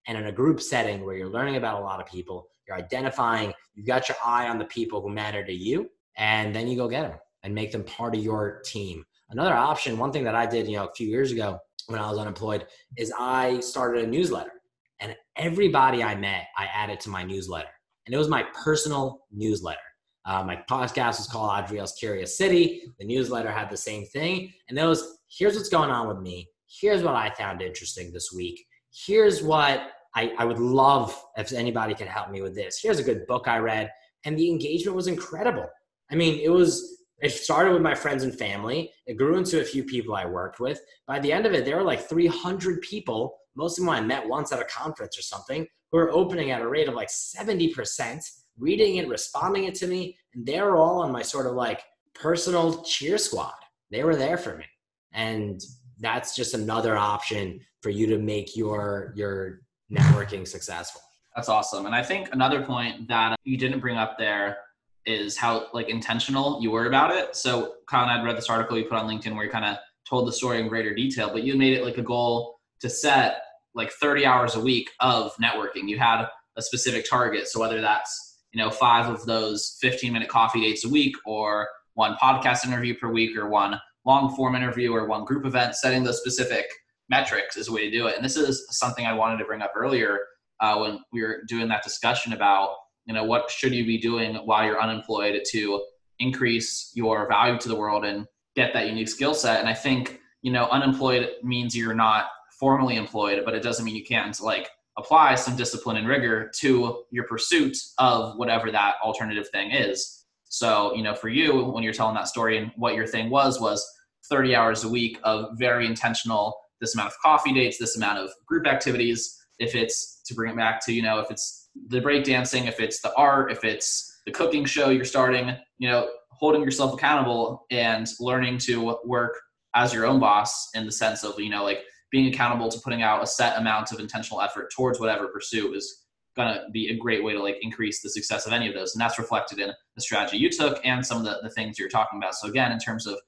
and 0.07 0.19
in 0.19 0.27
a 0.27 0.33
group 0.33 0.61
setting 0.61 1.05
where 1.05 1.17
you're 1.17 1.31
learning 1.31 1.57
about 1.57 1.81
a 1.81 1.85
lot 1.85 2.01
of 2.01 2.07
people, 2.07 2.49
you're 2.67 2.77
identifying, 2.77 3.53
you've 3.75 3.87
got 3.87 4.09
your 4.09 4.17
eye 4.25 4.49
on 4.49 4.59
the 4.59 4.65
people 4.67 5.01
who 5.01 5.11
matter 5.11 5.45
to 5.45 5.53
you, 5.53 5.89
and 6.17 6.55
then 6.55 6.69
you 6.69 6.77
go 6.77 6.89
get 6.89 7.09
them 7.09 7.19
and 7.43 7.55
make 7.55 7.73
them 7.73 7.85
part 7.85 8.15
of 8.15 8.23
your 8.23 8.61
team. 8.65 9.05
Another 9.35 9.55
option, 9.55 9.99
one 9.99 10.13
thing 10.13 10.23
that 10.23 10.37
I 10.37 10.47
did, 10.47 10.69
you 10.69 10.77
know, 10.77 10.85
a 10.85 10.95
few 10.95 11.09
years 11.09 11.33
ago 11.33 11.59
when 11.89 11.99
I 11.99 12.09
was 12.09 12.19
unemployed, 12.19 12.67
is 12.97 13.13
I 13.19 13.59
started 13.59 14.05
a 14.05 14.07
newsletter. 14.07 14.53
And 15.01 15.17
everybody 15.37 16.05
I 16.05 16.15
met, 16.15 16.45
I 16.57 16.67
added 16.73 17.01
to 17.01 17.11
my 17.11 17.25
newsletter. 17.25 17.69
And 18.07 18.15
it 18.15 18.19
was 18.19 18.29
my 18.29 18.45
personal 18.65 19.27
newsletter. 19.33 19.81
Uh, 20.25 20.45
my 20.45 20.63
podcast 20.71 21.19
was 21.19 21.27
called 21.27 21.53
Adriel's 21.59 21.95
Curious 21.95 22.39
City. 22.39 22.85
The 23.01 23.05
newsletter 23.05 23.51
had 23.51 23.71
the 23.71 23.77
same 23.77 24.07
thing. 24.07 24.53
And 24.69 24.79
that 24.79 24.87
was 24.87 25.19
here's 25.29 25.57
what's 25.57 25.69
going 25.69 25.91
on 25.91 26.07
with 26.07 26.21
me. 26.21 26.49
Here's 26.69 27.03
what 27.03 27.17
I 27.17 27.31
found 27.35 27.61
interesting 27.61 28.13
this 28.13 28.31
week. 28.33 28.65
Here's 28.93 29.43
what 29.43 29.91
I, 30.15 30.33
I 30.39 30.45
would 30.45 30.61
love 30.61 31.21
if 31.37 31.53
anybody 31.53 31.95
could 31.95 32.07
help 32.07 32.31
me 32.31 32.41
with 32.41 32.55
this. 32.55 32.79
Here's 32.81 33.01
a 33.01 33.05
good 33.05 33.27
book 33.27 33.49
I 33.49 33.59
read. 33.59 33.91
And 34.25 34.39
the 34.39 34.49
engagement 34.49 34.95
was 34.95 35.09
incredible. 35.09 35.67
I 36.11 36.15
mean, 36.15 36.41
it 36.41 36.51
was, 36.51 37.04
it 37.25 37.33
started 37.33 37.73
with 37.73 37.81
my 37.81 37.95
friends 37.95 38.23
and 38.23 38.39
family. 38.39 38.93
It 39.07 39.17
grew 39.17 39.39
into 39.39 39.63
a 39.63 39.65
few 39.65 39.83
people 39.83 40.15
I 40.15 40.27
worked 40.27 40.61
with. 40.61 40.79
By 41.07 41.21
the 41.21 41.33
end 41.33 41.47
of 41.47 41.55
it, 41.55 41.65
there 41.65 41.77
were 41.77 41.83
like 41.83 42.07
300 42.07 42.83
people, 42.83 43.35
most 43.57 43.79
of 43.79 43.85
them 43.85 43.95
I 43.95 44.03
met 44.03 44.29
once 44.29 44.53
at 44.53 44.61
a 44.61 44.67
conference 44.67 45.17
or 45.17 45.23
something, 45.23 45.67
who 45.91 45.99
were 45.99 46.13
opening 46.13 46.51
at 46.51 46.61
a 46.61 46.69
rate 46.69 46.87
of 46.87 46.95
like 46.95 47.09
70%, 47.09 48.21
reading 48.59 48.97
it, 48.97 49.09
responding 49.09 49.65
it 49.65 49.75
to 49.77 49.87
me. 49.87 50.19
And 50.35 50.45
they 50.45 50.61
were 50.61 50.77
all 50.77 51.01
on 51.01 51.13
my 51.13 51.23
sort 51.23 51.47
of 51.47 51.55
like 51.55 51.83
personal 52.15 52.83
cheer 52.83 53.17
squad. 53.17 53.55
They 53.91 54.05
were 54.05 54.17
there 54.17 54.37
for 54.37 54.59
me. 54.59 54.67
And 55.15 55.63
that's 56.01 56.37
just 56.37 56.53
another 56.53 56.95
option 56.95 57.61
for 57.81 57.89
you 57.89 58.07
to 58.09 58.19
make 58.19 58.55
your 58.55 59.15
your 59.17 59.61
networking 59.91 60.47
successful. 60.47 61.01
That's 61.35 61.49
awesome. 61.49 61.87
And 61.87 61.95
I 61.95 62.03
think 62.03 62.29
another 62.33 62.63
point 62.63 63.09
that 63.09 63.39
you 63.45 63.57
didn't 63.57 63.81
bring 63.81 63.97
up 63.97 64.19
there 64.19 64.59
is 65.07 65.37
how 65.37 65.67
like 65.73 65.89
intentional 65.89 66.61
you 66.63 66.71
were 66.71 66.87
about 66.87 67.15
it. 67.15 67.37
So 67.37 67.75
Kyle 67.87 68.09
and 68.09 68.11
I 68.11 68.25
read 68.25 68.37
this 68.37 68.49
article 68.49 68.79
you 68.79 68.85
put 68.85 68.99
on 68.99 69.09
LinkedIn 69.09 69.35
where 69.35 69.45
you 69.45 69.51
kind 69.51 69.65
of 69.65 69.77
told 70.09 70.27
the 70.29 70.33
story 70.33 70.61
in 70.61 70.69
greater 70.69 70.95
detail, 70.95 71.31
but 71.31 71.43
you 71.43 71.57
made 71.57 71.75
it 71.75 71.85
like 71.85 71.99
a 71.99 72.03
goal 72.03 72.59
to 72.81 72.91
set 72.91 73.43
like 73.75 73.91
30 73.93 74.27
hours 74.27 74.55
a 74.55 74.61
week 74.61 74.91
of 75.01 75.35
networking. 75.37 75.89
You 75.89 75.99
had 75.99 76.27
a 76.57 76.63
specific 76.63 77.09
target. 77.09 77.49
So 77.49 77.61
whether 77.61 77.81
that's, 77.81 78.39
you 78.53 78.63
know, 78.63 78.71
five 78.71 79.09
of 79.09 79.27
those 79.27 79.77
15 79.81 80.13
minute 80.13 80.29
coffee 80.29 80.61
dates 80.61 80.85
a 80.85 80.89
week 80.89 81.17
or 81.27 81.69
one 81.95 82.17
podcast 82.23 82.67
interview 82.67 82.97
per 82.97 83.11
week 83.11 83.37
or 83.37 83.49
one 83.49 83.81
long 84.05 84.35
form 84.37 84.55
interview 84.55 84.93
or 84.93 85.07
one 85.07 85.25
group 85.25 85.47
event, 85.47 85.75
setting 85.75 86.05
those 86.05 86.19
specific 86.19 86.67
metrics 87.09 87.57
is 87.57 87.69
a 87.69 87.73
way 87.73 87.89
to 87.89 87.97
do 87.97 88.07
it. 88.07 88.17
And 88.17 88.25
this 88.25 88.37
is 88.37 88.67
something 88.71 89.07
I 89.07 89.13
wanted 89.13 89.39
to 89.39 89.45
bring 89.45 89.63
up 89.63 89.73
earlier 89.77 90.21
uh, 90.61 90.77
when 90.79 91.01
we 91.13 91.23
were 91.23 91.43
doing 91.49 91.69
that 91.69 91.83
discussion 91.83 92.33
about, 92.33 92.77
you 93.07 93.15
know, 93.15 93.25
what 93.25 93.51
should 93.51 93.75
you 93.75 93.85
be 93.85 93.99
doing 93.99 94.37
while 94.37 94.65
you're 94.65 94.81
unemployed 94.81 95.41
to 95.51 95.85
increase 96.19 96.93
your 96.95 97.29
value 97.29 97.59
to 97.59 97.69
the 97.69 97.75
world 97.75 98.05
and 98.05 98.27
get 98.55 98.73
that 98.73 98.87
unique 98.87 99.09
skill 99.09 99.35
set. 99.35 99.61
And 99.61 99.69
I 99.69 99.75
think, 99.75 100.21
you 100.43 100.53
know, 100.53 100.67
unemployed 100.67 101.29
means 101.43 101.77
you're 101.77 101.95
not 101.95 102.27
formally 102.59 102.97
employed, 102.97 103.43
but 103.45 103.55
it 103.55 103.63
doesn't 103.63 103.85
mean 103.85 103.97
you 103.97 104.05
can't 104.05 104.39
like 104.41 104.69
apply 104.97 105.35
some 105.35 105.57
discipline 105.57 105.97
and 105.97 106.07
rigor 106.07 106.51
to 106.57 107.05
your 107.11 107.25
pursuit 107.25 107.77
of 107.99 108.37
whatever 108.37 108.71
that 108.71 108.95
alternative 109.03 109.49
thing 109.49 109.73
is. 109.73 110.25
So, 110.45 110.95
you 110.95 111.03
know, 111.03 111.15
for 111.15 111.29
you, 111.29 111.65
when 111.65 111.83
you're 111.83 111.93
telling 111.93 112.15
that 112.15 112.29
story 112.29 112.59
and 112.59 112.71
what 112.77 112.95
your 112.95 113.07
thing 113.07 113.29
was, 113.29 113.61
was 113.61 113.85
30 114.29 114.55
hours 114.55 114.85
a 114.85 114.89
week 114.89 115.19
of 115.25 115.59
very 115.59 115.87
intentional 115.87 116.57
this 116.81 116.95
amount 116.95 117.09
of 117.09 117.19
coffee 117.19 117.53
dates, 117.53 117.79
this 117.79 117.97
amount 117.97 118.19
of 118.19 118.31
group 118.47 118.67
activities. 118.67 119.41
If 119.59 119.75
it's 119.75 120.21
to 120.27 120.35
bring 120.35 120.53
it 120.53 120.57
back 120.57 120.85
to, 120.87 120.93
you 120.93 121.03
know, 121.03 121.19
if 121.19 121.31
it's 121.31 121.64
the 121.89 122.01
breakdancing, 122.01 122.67
if 122.67 122.81
it's 122.81 123.01
the 123.01 123.15
art, 123.15 123.51
if 123.51 123.65
it's 123.65 124.23
the 124.27 124.33
cooking 124.33 124.65
show 124.65 124.91
you're 124.91 125.05
starting, 125.05 125.55
you 125.79 125.89
know, 125.89 126.09
holding 126.31 126.63
yourself 126.63 126.95
accountable 126.95 127.67
and 127.71 128.09
learning 128.21 128.59
to 128.59 128.97
work 129.05 129.41
as 129.75 129.93
your 129.93 130.07
own 130.07 130.21
boss 130.21 130.71
in 130.75 130.87
the 130.87 130.93
sense 130.93 131.25
of, 131.25 131.39
you 131.39 131.51
know, 131.51 131.65
like 131.65 131.81
being 132.11 132.33
accountable 132.33 132.69
to 132.69 132.79
putting 132.81 133.03
out 133.03 133.23
a 133.23 133.27
set 133.27 133.59
amount 133.59 133.93
of 133.93 133.99
intentional 133.99 134.41
effort 134.41 134.73
towards 134.73 135.01
whatever 135.01 135.29
pursuit 135.29 135.75
is 135.77 136.05
going 136.37 136.53
to 136.53 136.63
be 136.73 136.89
a 136.89 136.97
great 136.97 137.23
way 137.23 137.33
to 137.33 137.43
like 137.43 137.57
increase 137.61 138.03
the 138.03 138.11
success 138.11 138.47
of 138.47 138.53
any 138.53 138.69
of 138.69 138.75
those. 138.75 138.95
And 138.95 139.01
that's 139.01 139.19
reflected 139.19 139.59
in 139.59 139.71
the 139.95 140.01
strategy 140.01 140.37
you 140.37 140.51
took 140.51 140.81
and 140.85 141.05
some 141.05 141.19
of 141.19 141.25
the, 141.25 141.39
the 141.43 141.51
things 141.51 141.79
you're 141.79 141.89
talking 141.89 142.19
about. 142.19 142.35
So 142.35 142.49
again, 142.49 142.73
in 142.73 142.79
terms 142.79 143.07
of 143.07 143.19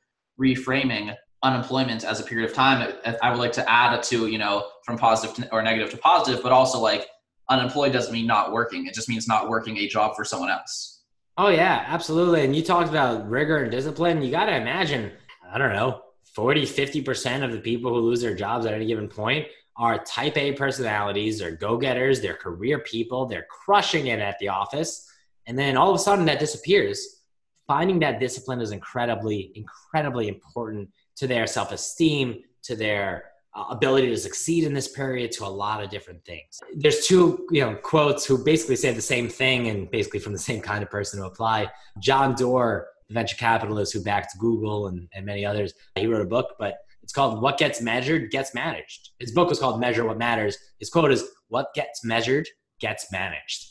reframing 0.40 1.14
unemployment 1.42 2.04
as 2.04 2.18
a 2.18 2.24
period 2.24 2.48
of 2.48 2.56
time 2.56 2.92
i 3.22 3.30
would 3.30 3.38
like 3.38 3.52
to 3.52 3.70
add 3.70 4.02
to 4.02 4.26
you 4.26 4.38
know 4.38 4.66
from 4.84 4.96
positive 4.96 5.36
to, 5.36 5.52
or 5.52 5.62
negative 5.62 5.90
to 5.90 5.96
positive 5.98 6.42
but 6.42 6.50
also 6.50 6.80
like 6.80 7.06
unemployed 7.48 7.92
doesn't 7.92 8.12
mean 8.12 8.26
not 8.26 8.52
working. 8.52 8.86
It 8.86 8.94
just 8.94 9.08
means 9.08 9.28
not 9.28 9.48
working 9.48 9.76
a 9.78 9.88
job 9.88 10.16
for 10.16 10.24
someone 10.24 10.50
else. 10.50 11.02
Oh 11.38 11.48
yeah 11.48 11.84
absolutely. 11.86 12.44
And 12.44 12.56
you 12.56 12.62
talked 12.62 12.88
about 12.88 13.28
rigor 13.28 13.58
and 13.58 13.70
discipline. 13.70 14.22
You 14.22 14.30
got 14.30 14.46
to 14.46 14.56
imagine 14.56 15.12
i 15.52 15.58
don't 15.58 15.72
know 15.72 16.02
40, 16.34 16.64
50% 16.64 17.44
of 17.44 17.52
the 17.52 17.60
people 17.60 17.94
who 17.94 18.00
lose 18.00 18.20
their 18.20 18.34
jobs 18.34 18.66
at 18.66 18.74
any 18.74 18.84
given 18.84 19.08
point 19.08 19.46
are 19.78 20.04
type 20.04 20.36
A 20.36 20.52
personalities, 20.52 21.38
they're 21.38 21.52
go 21.52 21.78
getters, 21.78 22.20
they're 22.20 22.34
career 22.34 22.80
people, 22.80 23.24
they're 23.24 23.46
crushing 23.64 24.08
it 24.08 24.20
at 24.20 24.38
the 24.38 24.48
office. 24.48 25.10
And 25.46 25.58
then 25.58 25.78
all 25.78 25.88
of 25.88 25.96
a 25.96 25.98
sudden 25.98 26.26
that 26.26 26.38
disappears. 26.38 27.22
Finding 27.66 27.98
that 28.00 28.20
discipline 28.20 28.60
is 28.60 28.70
incredibly, 28.70 29.50
incredibly 29.54 30.28
important 30.28 30.90
to 31.16 31.26
their 31.26 31.46
self 31.46 31.72
esteem, 31.72 32.42
to 32.64 32.76
their 32.76 33.30
Uh, 33.56 33.64
ability 33.70 34.08
to 34.08 34.18
succeed 34.18 34.64
in 34.64 34.74
this 34.74 34.86
period 34.88 35.32
to 35.32 35.42
a 35.42 35.48
lot 35.48 35.82
of 35.82 35.88
different 35.88 36.22
things. 36.26 36.60
There's 36.74 37.06
two, 37.06 37.46
you 37.50 37.62
know, 37.62 37.74
quotes 37.76 38.26
who 38.26 38.44
basically 38.44 38.76
say 38.76 38.92
the 38.92 39.00
same 39.00 39.30
thing 39.30 39.68
and 39.68 39.90
basically 39.90 40.20
from 40.20 40.34
the 40.34 40.38
same 40.38 40.60
kind 40.60 40.82
of 40.82 40.90
person 40.90 41.20
to 41.20 41.26
apply. 41.26 41.70
John 41.98 42.34
Doerr, 42.34 42.86
the 43.08 43.14
venture 43.14 43.36
capitalist 43.36 43.94
who 43.94 44.02
backed 44.02 44.38
Google 44.38 44.88
and, 44.88 45.08
and 45.14 45.24
many 45.24 45.46
others, 45.46 45.72
he 45.94 46.06
wrote 46.06 46.20
a 46.20 46.26
book, 46.26 46.56
but 46.58 46.80
it's 47.02 47.14
called 47.14 47.40
What 47.40 47.56
Gets 47.56 47.80
Measured 47.80 48.30
Gets 48.30 48.52
Managed. 48.52 49.12
His 49.20 49.32
book 49.32 49.48
was 49.48 49.58
called 49.58 49.80
Measure 49.80 50.04
What 50.04 50.18
Matters. 50.18 50.58
His 50.78 50.90
quote 50.90 51.10
is 51.10 51.24
What 51.48 51.72
gets 51.74 52.04
measured 52.04 52.46
gets 52.78 53.10
managed. 53.10 53.68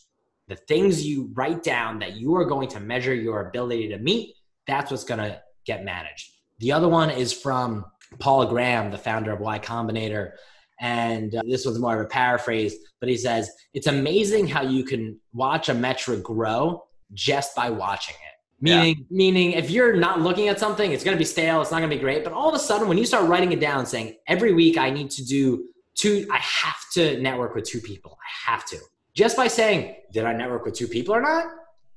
The 0.47 0.55
things 0.55 1.05
you 1.05 1.29
write 1.35 1.61
down 1.61 1.99
that 1.99 2.15
you 2.15 2.35
are 2.35 2.45
going 2.45 2.69
to 2.69 2.79
measure 2.79 3.13
your 3.13 3.49
ability 3.49 3.89
to 3.89 3.99
meet, 3.99 4.33
that's 4.65 4.89
what's 4.89 5.03
going 5.03 5.19
to 5.19 5.39
get 5.63 5.85
managed. 5.85 6.31
The 6.57 6.71
other 6.71 6.87
one 6.87 7.11
is 7.11 7.33
from 7.33 7.85
Paul 8.19 8.45
Graham, 8.47 8.91
the 8.91 8.97
founder 8.97 9.31
of 9.31 9.39
Y 9.39 9.59
Combinator. 9.59 10.33
And 10.79 11.33
uh, 11.35 11.41
this 11.47 11.65
was 11.65 11.79
more 11.79 11.99
of 11.99 12.05
a 12.05 12.09
paraphrase, 12.09 12.75
but 12.99 13.07
he 13.07 13.17
says, 13.17 13.49
It's 13.73 13.87
amazing 13.87 14.47
how 14.47 14.61
you 14.61 14.83
can 14.83 15.19
watch 15.33 15.69
a 15.69 15.73
metric 15.73 16.23
grow 16.23 16.83
just 17.13 17.55
by 17.55 17.69
watching 17.69 18.15
it. 18.15 18.35
Meaning, 18.61 18.97
yeah. 18.97 19.05
meaning 19.09 19.51
if 19.51 19.69
you're 19.69 19.95
not 19.95 20.21
looking 20.21 20.47
at 20.47 20.59
something, 20.59 20.91
it's 20.91 21.03
going 21.03 21.15
to 21.15 21.19
be 21.19 21.25
stale. 21.25 21.61
It's 21.61 21.71
not 21.71 21.79
going 21.79 21.89
to 21.89 21.95
be 21.95 22.01
great. 22.01 22.23
But 22.23 22.33
all 22.33 22.49
of 22.49 22.55
a 22.55 22.59
sudden, 22.59 22.87
when 22.87 22.97
you 22.97 23.05
start 23.05 23.27
writing 23.29 23.51
it 23.51 23.59
down, 23.59 23.85
saying 23.85 24.15
every 24.27 24.53
week 24.53 24.77
I 24.77 24.89
need 24.89 25.11
to 25.11 25.25
do 25.25 25.65
two, 25.93 26.25
I 26.31 26.37
have 26.37 26.77
to 26.93 27.21
network 27.21 27.53
with 27.55 27.65
two 27.65 27.79
people. 27.79 28.17
I 28.21 28.51
have 28.51 28.65
to. 28.67 28.77
Just 29.13 29.37
by 29.37 29.47
saying, 29.47 29.95
did 30.11 30.25
I 30.25 30.33
network 30.33 30.65
with 30.65 30.73
two 30.73 30.87
people 30.87 31.15
or 31.15 31.21
not? 31.21 31.47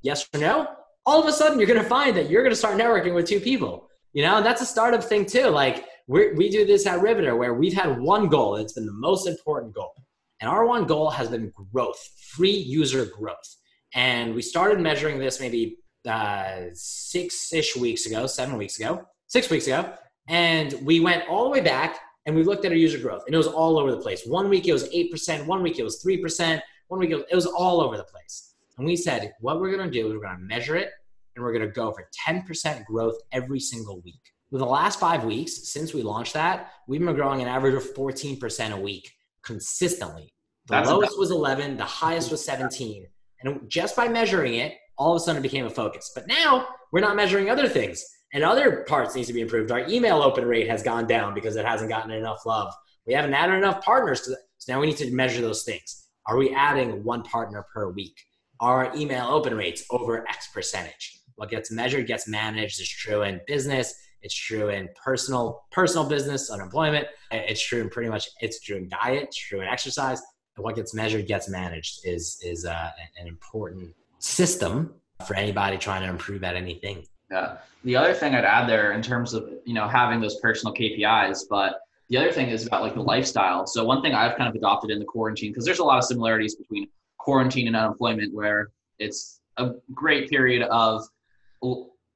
Yes 0.03 0.29
or 0.35 0.41
no? 0.41 0.69
All 1.07 1.21
of 1.21 1.27
a 1.27 1.33
sudden, 1.33 1.59
you're 1.59 1.67
going 1.67 1.83
to 1.83 1.89
find 1.89 2.17
that 2.17 2.29
you're 2.29 2.43
going 2.43 2.53
to 2.53 2.57
start 2.57 2.77
networking 2.77 3.15
with 3.15 3.27
two 3.27 3.41
people. 3.41 3.89
You 4.13 4.23
know, 4.23 4.39
and 4.39 4.47
that's 4.47 4.61
a 4.61 4.67
startup 4.67 5.05
thing 5.05 5.27
too. 5.27 5.47
Like 5.49 5.85
we 6.09 6.49
do 6.49 6.65
this 6.65 6.87
at 6.87 7.01
Riveter 7.03 7.37
where 7.37 7.55
we've 7.55 7.75
had 7.75 8.01
one 8.01 8.29
goal. 8.29 8.57
It's 8.57 8.73
been 8.73 8.87
the 8.87 8.93
most 8.93 9.27
important 9.27 9.75
goal. 9.75 9.93
And 10.41 10.49
our 10.49 10.67
one 10.67 10.87
goal 10.87 11.11
has 11.11 11.29
been 11.29 11.53
growth, 11.73 11.99
free 12.31 12.51
user 12.57 13.07
growth. 13.07 13.57
And 13.95 14.35
we 14.35 14.43
started 14.43 14.81
measuring 14.81 15.19
this 15.19 15.41
maybe 15.41 15.79
uh, 16.09 16.67
six 16.73 17.53
ish 17.53 17.77
weeks 17.77 18.07
ago, 18.07 18.27
seven 18.27 18.57
weeks 18.57 18.79
ago, 18.79 19.05
six 19.27 19.51
weeks 19.51 19.67
ago. 19.67 19.93
And 20.29 20.75
we 20.83 21.01
went 21.01 21.29
all 21.29 21.45
the 21.45 21.51
way 21.51 21.61
back 21.61 21.99
and 22.27 22.35
we 22.37 22.43
looked 22.43 22.65
at 22.65 22.73
our 22.73 22.79
user 22.79 22.99
growth 22.99 23.25
and 23.27 23.35
it 23.35 23.39
was 23.39 23.47
all 23.47 23.79
over 23.79 23.91
the 23.91 24.01
place. 24.01 24.25
One 24.27 24.49
week 24.49 24.67
it 24.67 24.73
was 24.73 24.89
8%, 24.91 25.47
one 25.47 25.63
week 25.63 25.79
it 25.79 25.83
was 25.83 26.03
3%, 26.03 26.61
one 26.89 27.01
week 27.01 27.11
it 27.11 27.17
was, 27.17 27.25
it 27.31 27.35
was 27.35 27.47
all 27.47 27.81
over 27.81 27.97
the 27.97 28.05
place. 28.05 28.55
And 28.77 28.87
we 28.87 28.97
said, 28.97 29.33
what 29.41 29.61
we're 29.61 29.75
going 29.75 29.91
to 29.91 29.93
do 29.93 30.07
is 30.07 30.15
we're 30.15 30.21
going 30.21 30.37
to 30.37 30.43
measure 30.43 30.77
it 30.77 30.91
and 31.35 31.45
we're 31.45 31.53
going 31.53 31.67
to 31.67 31.73
go 31.73 31.93
for 31.93 32.09
10% 32.27 32.85
growth 32.85 33.17
every 33.33 33.61
single 33.61 34.01
week. 34.03 34.21
With 34.51 34.61
the 34.61 34.67
last 34.67 34.99
five 34.99 35.25
weeks 35.25 35.69
since 35.69 35.93
we 35.93 36.03
launched 36.03 36.33
that, 36.33 36.71
we've 36.87 37.05
been 37.05 37.15
growing 37.15 37.43
an 37.43 37.49
average 37.49 37.75
of 37.75 37.95
14% 37.95 38.73
a 38.73 38.81
week 38.81 39.13
consistently. 39.43 40.33
The 40.67 40.77
That's 40.77 40.89
lowest 40.89 41.19
was 41.19 41.31
11, 41.31 41.77
the 41.77 41.85
highest 41.85 42.31
was 42.31 42.43
17. 42.45 43.07
And 43.43 43.69
just 43.69 43.95
by 43.95 44.09
measuring 44.09 44.55
it, 44.55 44.75
all 44.97 45.13
of 45.13 45.17
a 45.17 45.21
sudden 45.21 45.41
it 45.41 45.43
became 45.43 45.67
a 45.67 45.71
focus. 45.71 46.13
But 46.15 46.27
now 46.27 46.67
we're 46.93 47.01
not 47.01 47.15
measuring 47.15 47.51
other 47.51 47.69
things. 47.69 48.03
And 48.33 48.43
other 48.43 48.85
parts 48.89 49.15
needs 49.15 49.29
to 49.29 49.35
be 49.35 49.41
improved. 49.43 49.71
Our 49.71 49.87
email 49.89 50.23
open 50.23 50.45
rate 50.47 50.69
has 50.69 50.83
gone 50.83 51.07
down 51.07 51.35
because 51.35 51.57
it 51.57 51.65
hasn't 51.65 51.91
gotten 51.91 52.11
enough 52.11 52.45
love. 52.47 52.73
We 53.07 53.15
haven't 53.15 53.35
added 53.35 53.57
enough 53.57 53.83
partners 53.83 54.23
to 54.23 54.31
that. 54.31 54.41
So 54.59 54.73
now 54.73 54.81
we 54.81 54.87
need 54.87 54.97
to 54.99 55.11
measure 55.11 55.41
those 55.41 55.63
things. 55.63 56.09
Are 56.27 56.37
we 56.37 56.55
adding 56.55 57.05
one 57.05 57.23
partner 57.23 57.67
per 57.73 57.91
week? 57.91 58.19
Are 58.61 58.87
our 58.87 58.97
email 58.97 59.27
open 59.27 59.55
rates 59.55 59.85
over 59.91 60.27
X 60.29 60.49
percentage? 60.53 61.21
What 61.37 61.51
gets 61.51 61.71
measured 61.71 62.07
gets 62.07 62.27
managed 62.27 62.81
is 62.81 62.89
true 62.89 63.23
in 63.23 63.41
business 63.47 63.95
it's 64.23 64.35
true 64.35 64.69
in 64.69 64.89
personal 65.03 65.63
personal 65.71 66.09
business, 66.09 66.51
unemployment. 66.51 67.07
It's 67.31 67.63
true 67.63 67.81
in 67.81 67.89
pretty 67.89 68.09
much 68.09 68.29
it's 68.41 68.61
true 68.61 68.77
in 68.77 68.89
diet. 68.89 69.25
It's 69.25 69.37
true 69.37 69.61
in 69.61 69.69
exercise. 69.69 70.21
And 70.57 70.65
what 70.65 70.77
gets 70.77 70.95
measured 70.95 71.27
gets 71.27 71.49
managed 71.49 72.01
is 72.05 72.39
is 72.43 72.65
uh, 72.65 72.91
an 73.21 73.27
important 73.27 73.95
system 74.19 74.95
for 75.27 75.35
anybody 75.35 75.79
trying 75.79 76.03
to 76.03 76.09
improve 76.09 76.45
at 76.45 76.57
anything. 76.57 77.05
Yeah. 77.31 77.59
The 77.85 77.97
other 77.97 78.15
thing 78.15 78.35
I'd 78.35 78.45
add 78.45 78.69
there 78.69 78.93
in 78.93 79.03
terms 79.03 79.35
of 79.35 79.49
you 79.65 79.75
know 79.75 79.87
having 79.87 80.21
those 80.21 80.41
personal 80.41 80.75
KPIs, 80.75 81.43
but 81.49 81.81
the 82.09 82.17
other 82.17 82.33
thing 82.33 82.49
is 82.49 82.67
about 82.67 82.83
like 82.83 82.95
the 82.95 83.03
lifestyle. 83.03 83.67
So 83.67 83.85
one 83.85 84.03
thing 84.03 84.15
I've 84.15 84.37
kind 84.37 84.49
of 84.49 84.55
adopted 84.55 84.91
in 84.91 84.99
the 84.99 85.05
quarantine 85.05 85.53
because 85.53 85.65
there's 85.65 85.79
a 85.79 85.85
lot 85.85 85.99
of 85.99 86.05
similarities 86.05 86.57
between 86.57 86.89
quarantine 87.19 87.67
and 87.67 87.77
unemployment, 87.77 88.35
where 88.35 88.71
it's 88.99 89.41
a 89.59 89.73
great 89.95 90.31
period 90.31 90.63
of 90.63 91.05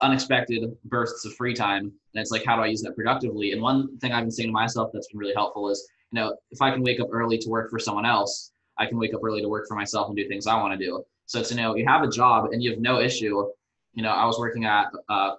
unexpected 0.03 0.77
bursts 0.85 1.25
of 1.25 1.35
free 1.35 1.55
time. 1.55 1.85
And 1.85 2.21
it's 2.21 2.31
like 2.31 2.45
how 2.45 2.57
do 2.57 2.63
i 2.63 2.67
use 2.67 2.83
that 2.83 2.95
productively? 2.95 3.53
And 3.53 3.63
one 3.63 3.97
thing 3.99 4.13
i've 4.13 4.25
been 4.25 4.31
saying 4.31 4.49
to 4.49 4.53
myself 4.53 4.91
that's 4.93 5.09
been 5.09 5.19
really 5.19 5.35
helpful 5.35 5.71
is 5.71 5.89
you 6.11 6.21
know 6.21 6.37
if 6.51 6.61
i 6.61 6.71
can 6.71 6.83
wake 6.83 7.01
up 7.01 7.09
early 7.13 7.39
to 7.39 7.49
work 7.49 7.71
for 7.71 7.79
someone 7.79 8.05
else 8.05 8.53
i 8.79 8.87
can 8.87 8.99
wake 8.99 9.15
up 9.15 9.21
early 9.25 9.41
to 9.41 9.49
work 9.49 9.67
for 9.67 9.77
myself 9.77 10.09
and 10.09 10.17
do 10.17 10.29
things 10.29 10.47
i 10.47 10.57
want 10.61 10.79
to 10.79 10.85
do. 10.85 11.03
So 11.27 11.41
it's 11.41 11.51
you 11.51 11.57
know 11.57 11.75
you 11.77 11.87
have 11.87 12.03
a 12.03 12.09
job 12.09 12.53
and 12.53 12.63
you 12.63 12.71
have 12.71 12.81
no 12.81 13.01
issue 13.01 13.47
you 13.95 14.03
know 14.03 14.11
i 14.11 14.25
was 14.25 14.39
working 14.39 14.65
at 14.65 14.87
a 15.09 15.33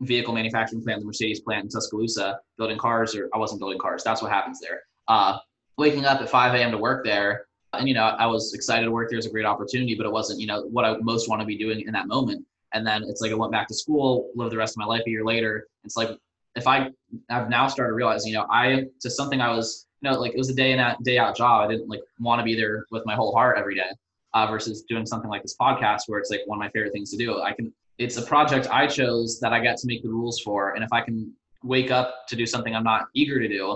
vehicle 0.00 0.34
manufacturing 0.34 0.82
plant 0.82 1.00
the 1.00 1.06
mercedes 1.06 1.40
plant 1.40 1.64
in 1.64 1.70
tuscaloosa 1.70 2.38
building 2.58 2.78
cars 2.78 3.14
or 3.14 3.28
i 3.34 3.38
wasn't 3.38 3.58
building 3.58 3.78
cars 3.78 4.02
that's 4.04 4.22
what 4.22 4.30
happens 4.30 4.60
there. 4.60 4.80
Uh, 5.08 5.38
waking 5.78 6.04
up 6.04 6.20
at 6.20 6.28
5 6.28 6.54
a.m 6.54 6.70
to 6.70 6.78
work 6.78 7.04
there 7.04 7.46
and 7.72 7.86
you 7.88 7.94
know 7.94 8.04
i 8.04 8.26
was 8.26 8.54
excited 8.54 8.84
to 8.84 8.90
work 8.90 9.08
there 9.08 9.16
it 9.16 9.18
was 9.18 9.26
a 9.26 9.30
great 9.30 9.46
opportunity 9.46 9.94
but 9.94 10.06
it 10.06 10.12
wasn't 10.12 10.38
you 10.40 10.46
know 10.46 10.62
what 10.62 10.84
i 10.84 10.96
most 10.98 11.28
want 11.28 11.40
to 11.40 11.46
be 11.46 11.56
doing 11.56 11.80
in 11.86 11.92
that 11.92 12.06
moment 12.06 12.44
and 12.72 12.86
then 12.86 13.02
it's 13.04 13.20
like 13.20 13.32
I 13.32 13.34
went 13.34 13.52
back 13.52 13.68
to 13.68 13.74
school, 13.74 14.30
lived 14.34 14.52
the 14.52 14.56
rest 14.56 14.74
of 14.74 14.78
my 14.78 14.84
life 14.84 15.02
a 15.06 15.10
year 15.10 15.24
later. 15.24 15.66
It's 15.84 15.96
like 15.96 16.10
if 16.56 16.66
I 16.66 16.90
I've 17.28 17.48
now 17.48 17.66
started 17.66 17.94
realizing, 17.94 18.32
you 18.32 18.38
know, 18.38 18.46
I 18.50 18.86
to 19.00 19.10
something 19.10 19.40
I 19.40 19.50
was, 19.50 19.86
you 20.00 20.10
know, 20.10 20.18
like 20.18 20.32
it 20.32 20.38
was 20.38 20.50
a 20.50 20.54
day 20.54 20.72
in 20.72 20.78
out 20.78 21.02
day 21.02 21.18
out 21.18 21.36
job. 21.36 21.68
I 21.68 21.72
didn't 21.72 21.88
like 21.88 22.02
want 22.18 22.40
to 22.40 22.44
be 22.44 22.54
there 22.54 22.86
with 22.90 23.04
my 23.06 23.14
whole 23.14 23.34
heart 23.34 23.58
every 23.58 23.74
day. 23.74 23.90
Uh, 24.32 24.46
versus 24.46 24.84
doing 24.88 25.04
something 25.04 25.28
like 25.28 25.42
this 25.42 25.56
podcast 25.60 26.02
where 26.06 26.20
it's 26.20 26.30
like 26.30 26.42
one 26.46 26.56
of 26.56 26.60
my 26.60 26.68
favorite 26.70 26.92
things 26.92 27.10
to 27.10 27.16
do. 27.16 27.42
I 27.42 27.52
can 27.52 27.72
it's 27.98 28.16
a 28.16 28.22
project 28.22 28.66
I 28.70 28.86
chose 28.86 29.40
that 29.40 29.52
I 29.52 29.62
got 29.62 29.76
to 29.78 29.86
make 29.86 30.02
the 30.02 30.08
rules 30.08 30.40
for. 30.40 30.74
And 30.74 30.82
if 30.82 30.92
I 30.92 31.02
can 31.02 31.34
wake 31.62 31.90
up 31.90 32.26
to 32.28 32.36
do 32.36 32.46
something 32.46 32.74
I'm 32.74 32.84
not 32.84 33.08
eager 33.14 33.38
to 33.38 33.46
do, 33.48 33.72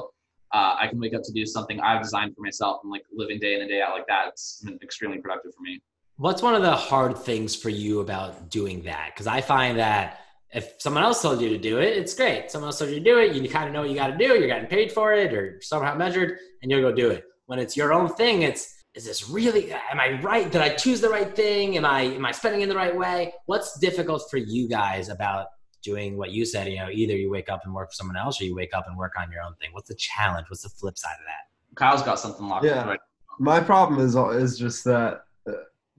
uh, 0.52 0.76
I 0.80 0.86
can 0.86 0.98
wake 0.98 1.12
up 1.12 1.22
to 1.24 1.32
do 1.32 1.44
something 1.44 1.78
I've 1.80 2.02
designed 2.02 2.34
for 2.34 2.40
myself 2.40 2.80
and 2.84 2.90
like 2.90 3.02
living 3.12 3.38
day 3.38 3.56
in 3.56 3.60
and 3.60 3.68
day 3.68 3.82
out 3.82 3.92
like 3.92 4.06
that. 4.06 4.28
It's 4.28 4.62
been 4.64 4.78
extremely 4.82 5.18
productive 5.18 5.52
for 5.54 5.62
me. 5.62 5.82
What's 6.16 6.42
one 6.42 6.54
of 6.54 6.62
the 6.62 6.74
hard 6.74 7.18
things 7.18 7.56
for 7.56 7.70
you 7.70 8.00
about 8.00 8.48
doing 8.48 8.82
that? 8.82 9.10
Because 9.12 9.26
I 9.26 9.40
find 9.40 9.78
that 9.78 10.20
if 10.52 10.74
someone 10.78 11.02
else 11.02 11.20
told 11.20 11.40
you 11.40 11.48
to 11.48 11.58
do 11.58 11.78
it, 11.78 11.96
it's 11.96 12.14
great. 12.14 12.50
Someone 12.50 12.68
else 12.68 12.78
told 12.78 12.92
you 12.92 12.98
to 12.98 13.04
do 13.04 13.18
it, 13.18 13.34
you 13.34 13.48
kind 13.48 13.66
of 13.66 13.72
know 13.72 13.80
what 13.80 13.90
you 13.90 13.96
got 13.96 14.08
to 14.08 14.16
do. 14.16 14.38
You're 14.38 14.46
getting 14.46 14.68
paid 14.68 14.92
for 14.92 15.12
it 15.12 15.34
or 15.34 15.60
somehow 15.60 15.96
measured, 15.96 16.38
and 16.62 16.70
you'll 16.70 16.82
go 16.82 16.92
do 16.92 17.10
it. 17.10 17.24
When 17.46 17.58
it's 17.58 17.76
your 17.76 17.92
own 17.92 18.08
thing, 18.14 18.42
it's 18.42 18.72
is 18.94 19.04
this 19.04 19.28
really? 19.28 19.72
Am 19.72 19.98
I 19.98 20.20
right? 20.20 20.50
Did 20.50 20.62
I 20.62 20.68
choose 20.76 21.00
the 21.00 21.08
right 21.08 21.34
thing? 21.34 21.76
Am 21.76 21.84
I 21.84 22.02
am 22.02 22.24
I 22.24 22.30
spending 22.30 22.60
in 22.60 22.68
the 22.68 22.76
right 22.76 22.96
way? 22.96 23.34
What's 23.46 23.76
difficult 23.80 24.22
for 24.30 24.36
you 24.36 24.68
guys 24.68 25.08
about 25.08 25.48
doing 25.82 26.16
what 26.16 26.30
you 26.30 26.44
said? 26.44 26.68
You 26.68 26.76
know, 26.76 26.88
either 26.90 27.16
you 27.16 27.28
wake 27.28 27.48
up 27.48 27.62
and 27.64 27.74
work 27.74 27.90
for 27.90 27.94
someone 27.94 28.16
else, 28.16 28.40
or 28.40 28.44
you 28.44 28.54
wake 28.54 28.72
up 28.72 28.86
and 28.86 28.96
work 28.96 29.14
on 29.18 29.32
your 29.32 29.42
own 29.42 29.56
thing. 29.60 29.70
What's 29.72 29.88
the 29.88 29.96
challenge? 29.96 30.46
What's 30.48 30.62
the 30.62 30.68
flip 30.68 30.96
side 30.96 31.16
of 31.18 31.26
that? 31.26 31.74
Kyle's 31.74 32.02
got 32.04 32.20
something 32.20 32.46
locked. 32.46 32.64
Yeah, 32.64 32.86
right. 32.86 33.00
my 33.40 33.58
problem 33.58 33.98
is 33.98 34.14
is 34.14 34.56
just 34.56 34.84
that 34.84 35.24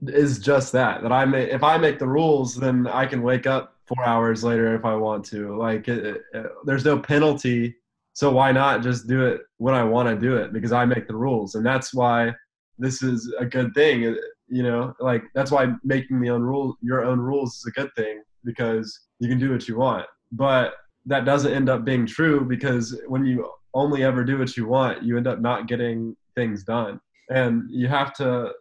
is 0.06 0.38
just 0.38 0.72
that 0.72 1.02
that 1.02 1.12
I 1.12 1.24
may 1.24 1.50
if 1.50 1.62
I 1.62 1.78
make 1.78 1.98
the 1.98 2.06
rules, 2.06 2.54
then 2.54 2.86
I 2.86 3.06
can 3.06 3.22
wake 3.22 3.46
up 3.46 3.76
four 3.86 4.04
hours 4.04 4.44
later 4.44 4.74
if 4.74 4.84
I 4.84 4.94
want 4.94 5.24
to. 5.26 5.56
Like 5.56 5.88
it, 5.88 6.22
it, 6.32 6.46
there's 6.64 6.84
no 6.84 6.98
penalty, 6.98 7.76
so 8.12 8.30
why 8.30 8.52
not 8.52 8.82
just 8.82 9.06
do 9.06 9.26
it 9.26 9.42
when 9.58 9.74
I 9.74 9.84
want 9.84 10.08
to 10.08 10.16
do 10.16 10.36
it 10.36 10.52
because 10.52 10.72
I 10.72 10.84
make 10.84 11.06
the 11.06 11.16
rules, 11.16 11.54
and 11.54 11.64
that's 11.64 11.94
why 11.94 12.34
this 12.78 13.02
is 13.02 13.32
a 13.38 13.46
good 13.46 13.72
thing. 13.74 14.16
You 14.48 14.62
know, 14.62 14.94
like 15.00 15.24
that's 15.34 15.50
why 15.50 15.72
making 15.82 16.20
the 16.20 16.30
own 16.30 16.42
rule 16.42 16.76
your 16.82 17.04
own 17.04 17.18
rules 17.18 17.56
is 17.56 17.64
a 17.66 17.80
good 17.80 17.90
thing 17.96 18.22
because 18.44 19.00
you 19.18 19.28
can 19.28 19.38
do 19.38 19.52
what 19.52 19.66
you 19.66 19.76
want. 19.76 20.06
But 20.32 20.74
that 21.06 21.24
doesn't 21.24 21.52
end 21.52 21.68
up 21.68 21.84
being 21.84 22.06
true 22.06 22.44
because 22.44 23.00
when 23.06 23.24
you 23.24 23.50
only 23.74 24.02
ever 24.02 24.24
do 24.24 24.38
what 24.38 24.56
you 24.56 24.66
want, 24.66 25.02
you 25.02 25.16
end 25.16 25.26
up 25.26 25.40
not 25.40 25.68
getting 25.68 26.16
things 26.34 26.64
done. 26.64 27.00
And 27.30 27.64
you 27.68 27.88
have 27.88 28.12
to 28.14 28.52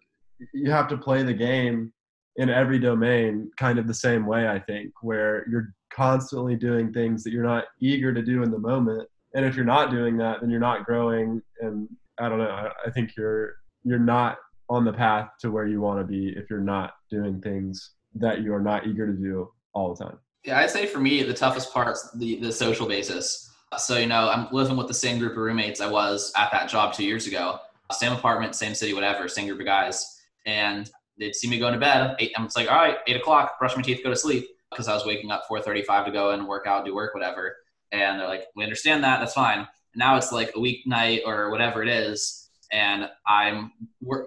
you 0.54 0.72
have 0.72 0.88
to 0.88 0.98
play 0.98 1.24
the 1.24 1.34
game 1.34 1.92
in 2.38 2.50
every 2.50 2.80
domain 2.80 3.50
kind 3.58 3.80
of 3.80 3.88
the 3.88 3.94
same 3.94 4.26
way 4.26 4.48
i 4.48 4.60
think 4.60 4.92
where 5.02 5.48
you're 5.50 5.74
constantly 5.92 6.56
doing 6.56 6.92
things 6.92 7.24
that 7.24 7.32
you're 7.32 7.44
not 7.44 7.66
eager 7.80 8.14
to 8.14 8.22
do 8.22 8.44
in 8.44 8.52
the 8.52 8.60
moment 8.60 9.08
and 9.34 9.46
if 9.46 9.56
you're 9.56 9.66
not 9.66 9.92
doing 9.92 10.18
that 10.18 10.42
then 10.42 10.50
you're 10.50 10.60
not 10.60 10.86
growing 10.86 11.42
and 11.62 11.88
i 12.20 12.28
don't 12.28 12.40
know 12.40 12.70
i, 12.86 12.90
think 12.92 13.16
you're 13.16 13.56
you're 13.84 14.00
not 14.00 14.38
on 14.70 14.84
the 14.84 14.92
path 14.92 15.30
to 15.40 15.52
where 15.52 15.68
you 15.68 15.80
want 15.80 16.00
to 16.00 16.04
be 16.04 16.30
if 16.30 16.50
you're 16.50 16.60
not 16.60 16.96
doing 17.10 17.42
things 17.42 17.92
that 18.14 18.42
you 18.42 18.54
are 18.54 18.62
not 18.62 18.88
eager 18.88 19.06
to 19.06 19.14
do 19.14 19.50
all 19.74 19.94
the 19.94 20.04
time 20.04 20.18
yeah 20.44 20.60
i'd 20.60 20.70
say 20.70 20.86
for 20.86 21.00
me 21.00 21.24
the 21.24 21.34
toughest 21.34 21.72
part's 21.74 22.10
the 22.16 22.40
the 22.40 22.52
social 22.52 22.88
basis 22.88 23.46
So, 23.80 23.98
you 23.98 24.08
know, 24.08 24.30
I'm 24.30 24.48
living 24.52 24.78
with 24.78 24.88
the 24.88 24.94
same 24.94 25.20
group 25.20 25.34
of 25.34 25.40
roommates 25.40 25.82
I 25.82 25.90
was 25.90 26.32
at 26.36 26.52
that 26.52 26.70
job 26.70 26.94
two 26.94 27.04
years 27.04 27.28
ago. 27.28 27.60
Same 27.92 28.14
apartment, 28.14 28.56
same 28.56 28.74
city, 28.74 28.94
whatever, 28.94 29.28
same 29.28 29.48
group 29.48 29.60
of 29.60 29.66
guys. 29.66 30.15
And 30.46 30.90
they'd 31.18 31.36
see 31.36 31.50
me 31.50 31.60
going 31.60 31.74
to 31.74 31.80
bed. 31.80 32.16
Eight, 32.20 32.32
I'm 32.38 32.48
like, 32.56 32.72
all 32.72 32.78
right, 32.78 32.98
eight 33.08 33.16
o'clock, 33.16 33.58
brush 33.60 33.76
my 33.76 33.82
teeth, 33.82 34.02
go 34.04 34.10
to 34.10 34.16
sleep. 34.16 34.48
Because 34.72 34.88
I 34.88 34.94
was 34.94 35.06
waking 35.06 35.32
up 35.32 35.44
4:35 35.50 36.06
to 36.06 36.12
go 36.12 36.32
and 36.32 36.48
work 36.48 36.68
out, 36.68 36.86
do 36.86 36.94
work, 36.94 37.14
whatever. 37.14 37.56
And 37.92 38.20
they're 38.20 38.28
like, 38.28 38.46
we 38.56 38.64
understand 38.64 39.04
that, 39.04 39.20
that's 39.20 39.34
fine. 39.34 39.60
And 39.60 39.68
now 39.96 40.18
it's 40.18 40.32
like 40.32 40.50
a 40.50 40.60
weeknight 40.60 41.22
or 41.26 41.50
whatever 41.50 41.82
it 41.82 41.88
is, 41.88 42.50
and 42.72 43.10
I'm 43.26 43.72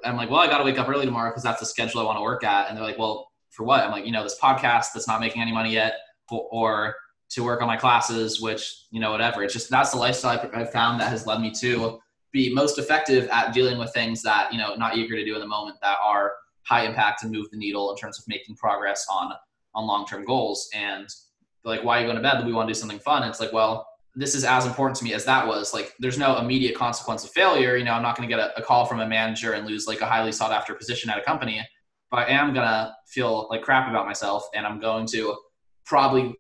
I'm 0.05 0.16
like, 0.16 0.31
well, 0.31 0.41
I 0.41 0.47
got 0.47 0.59
to 0.59 0.64
wake 0.64 0.79
up 0.79 0.89
early 0.89 1.05
tomorrow 1.05 1.31
because 1.31 1.43
that's 1.43 1.61
the 1.61 1.66
schedule 1.66 2.01
I 2.01 2.05
want 2.05 2.19
to 2.19 2.23
work 2.23 2.45
at. 2.45 2.69
And 2.69 2.77
they're 2.77 2.85
like, 2.85 2.99
well, 2.99 3.31
for 3.51 3.64
what? 3.64 3.83
I'm 3.85 3.91
like, 3.91 4.07
you 4.07 4.12
know, 4.12 4.23
this 4.23 4.39
podcast 4.41 4.93
that's 4.95 5.09
not 5.09 5.21
making 5.21 5.43
any 5.43 5.53
money 5.53 5.73
yet, 5.73 5.99
or 6.31 6.95
to 7.31 7.45
work 7.45 7.61
on 7.61 7.66
my 7.66 7.77
classes, 7.77 8.41
which 8.41 8.87
you 8.91 9.01
know, 9.01 9.11
whatever. 9.11 9.43
It's 9.43 9.53
just 9.53 9.71
that's 9.71 9.91
the 9.91 9.99
lifestyle 9.99 10.49
I've 10.55 10.73
found 10.73 11.01
that 11.01 11.09
has 11.11 11.27
led 11.27 11.41
me 11.41 11.51
to 11.61 12.01
be 12.33 12.53
most 12.53 12.79
effective 12.79 13.29
at 13.29 13.55
dealing 13.55 13.79
with 13.79 13.93
things 13.93 14.22
that 14.22 14.53
you 14.53 14.59
know 14.59 14.74
not 14.74 14.97
eager 14.97 15.16
to 15.16 15.24
do 15.24 15.35
in 15.35 15.41
the 15.41 15.47
moment 15.47 15.76
that 15.83 15.97
are 16.05 16.33
high 16.68 16.85
impact 16.85 17.22
and 17.22 17.33
move 17.33 17.51
the 17.51 17.57
needle 17.57 17.91
in 17.91 17.97
terms 17.97 18.18
of 18.18 18.24
making 18.29 18.55
progress 18.57 19.07
on 19.11 19.33
on 19.74 19.87
long 19.87 20.07
term 20.07 20.24
goals. 20.24 20.68
And 20.74 21.09
like, 21.64 21.85
why 21.85 21.99
are 21.99 22.01
you 22.01 22.07
going 22.07 22.16
to 22.16 22.22
bed? 22.22 22.45
We 22.45 22.53
want 22.53 22.68
to 22.68 22.74
do 22.74 22.79
something 22.79 22.99
fun. 22.99 23.22
And 23.22 23.31
it's 23.31 23.41
like, 23.41 23.53
well, 23.53 23.87
this 24.14 24.35
is 24.35 24.45
as 24.45 24.66
important 24.66 24.99
to 24.99 25.05
me 25.05 25.14
as 25.14 25.24
that 25.24 25.47
was. 25.47 25.72
Like, 25.72 25.95
there's 25.99 26.18
no 26.18 26.39
immediate 26.39 26.74
consequence 26.74 27.24
of 27.24 27.31
failure. 27.31 27.76
You 27.76 27.85
know, 27.85 27.93
I'm 27.93 28.03
not 28.03 28.16
going 28.16 28.29
to 28.29 28.35
get 28.35 28.43
a, 28.43 28.59
a 28.59 28.62
call 28.62 28.87
from 28.87 29.01
a 29.01 29.07
manager 29.07 29.53
and 29.53 29.66
lose 29.66 29.87
like 29.87 30.01
a 30.01 30.07
highly 30.07 30.33
sought 30.33 30.53
after 30.53 30.74
position 30.74 31.11
at 31.11 31.18
a 31.18 31.22
company. 31.22 31.64
But 32.11 32.20
I 32.20 32.31
am 32.31 32.55
gonna 32.55 32.97
feel 33.07 33.49
like 33.51 33.61
crap 33.61 33.89
about 33.91 34.07
myself, 34.07 34.49
and 34.55 34.66
I'm 34.66 34.81
going 34.81 35.07
to 35.09 35.37
probably 35.85 36.35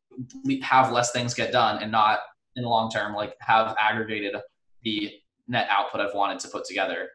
have 0.62 0.92
less 0.92 1.12
things 1.12 1.34
get 1.34 1.52
done 1.52 1.82
and 1.82 1.92
not 1.92 2.20
in 2.56 2.62
the 2.62 2.68
long 2.68 2.90
term 2.90 3.14
like 3.14 3.34
have 3.40 3.76
aggregated 3.78 4.34
the 4.82 5.12
net 5.48 5.68
output 5.70 6.00
I've 6.00 6.14
wanted 6.14 6.38
to 6.40 6.48
put 6.48 6.64
together. 6.64 7.08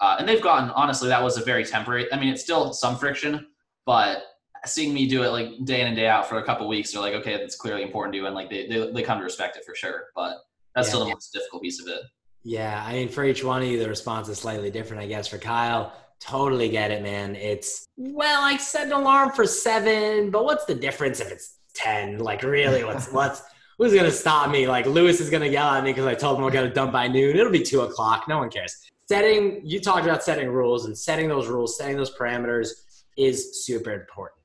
Uh, 0.00 0.16
and 0.18 0.28
they've 0.28 0.42
gotten 0.42 0.70
honestly 0.70 1.08
that 1.08 1.22
was 1.22 1.36
a 1.38 1.44
very 1.44 1.64
temporary. 1.64 2.12
I 2.12 2.18
mean, 2.18 2.32
it's 2.32 2.42
still 2.42 2.72
some 2.72 2.96
friction, 2.96 3.46
but 3.86 4.22
seeing 4.66 4.94
me 4.94 5.08
do 5.08 5.22
it 5.22 5.28
like 5.28 5.64
day 5.64 5.80
in 5.80 5.88
and 5.88 5.96
day 5.96 6.08
out 6.08 6.28
for 6.28 6.38
a 6.38 6.44
couple 6.44 6.68
weeks, 6.68 6.92
they're 6.92 7.02
like, 7.02 7.14
okay, 7.14 7.36
that's 7.36 7.56
clearly 7.56 7.82
important 7.82 8.12
to 8.14 8.18
you, 8.18 8.26
and 8.26 8.34
like 8.34 8.50
they 8.50 8.66
they, 8.66 8.90
they 8.92 9.02
come 9.02 9.18
to 9.18 9.24
respect 9.24 9.56
it 9.56 9.64
for 9.64 9.74
sure. 9.74 10.04
But 10.14 10.36
that's 10.74 10.88
yeah, 10.88 10.90
still 10.90 11.00
the 11.00 11.08
yeah. 11.08 11.14
most 11.14 11.32
difficult 11.32 11.62
piece 11.62 11.80
of 11.80 11.88
it. 11.88 12.00
Yeah, 12.44 12.82
I 12.84 12.94
mean, 12.94 13.08
for 13.08 13.24
each 13.24 13.44
one 13.44 13.62
of 13.62 13.68
you, 13.68 13.78
the 13.78 13.88
response 13.88 14.28
is 14.28 14.38
slightly 14.38 14.70
different, 14.70 15.02
I 15.02 15.06
guess. 15.06 15.28
For 15.28 15.38
Kyle, 15.38 15.92
totally 16.20 16.68
get 16.68 16.90
it, 16.90 17.02
man. 17.02 17.36
It's 17.36 17.86
well, 17.96 18.42
I 18.42 18.56
set 18.56 18.86
an 18.86 18.92
alarm 18.92 19.30
for 19.30 19.46
seven, 19.46 20.30
but 20.30 20.44
what's 20.44 20.64
the 20.64 20.74
difference 20.74 21.20
if 21.20 21.30
it's 21.30 21.58
ten? 21.74 22.18
Like, 22.18 22.42
really, 22.42 22.84
what's 22.84 23.08
what's 23.12 23.42
who's 23.82 23.94
gonna 23.94 24.10
stop 24.10 24.50
me? 24.50 24.66
Like, 24.66 24.86
Lewis 24.86 25.20
is 25.20 25.30
gonna 25.30 25.46
yell 25.46 25.68
at 25.68 25.84
me 25.84 25.90
because 25.90 26.06
I 26.06 26.14
told 26.14 26.38
him 26.38 26.44
I 26.44 26.50
got 26.50 26.62
to 26.62 26.70
dump 26.70 26.92
by 26.92 27.08
noon. 27.08 27.36
It'll 27.36 27.52
be 27.52 27.62
two 27.62 27.80
o'clock. 27.80 28.28
No 28.28 28.38
one 28.38 28.50
cares. 28.50 28.76
Setting 29.08 29.60
you 29.64 29.80
talked 29.80 30.04
about 30.04 30.22
setting 30.22 30.48
rules 30.48 30.86
and 30.86 30.96
setting 30.96 31.28
those 31.28 31.48
rules, 31.48 31.76
setting 31.76 31.96
those 31.96 32.16
parameters 32.16 32.68
is 33.16 33.64
super 33.64 33.92
important 33.92 34.42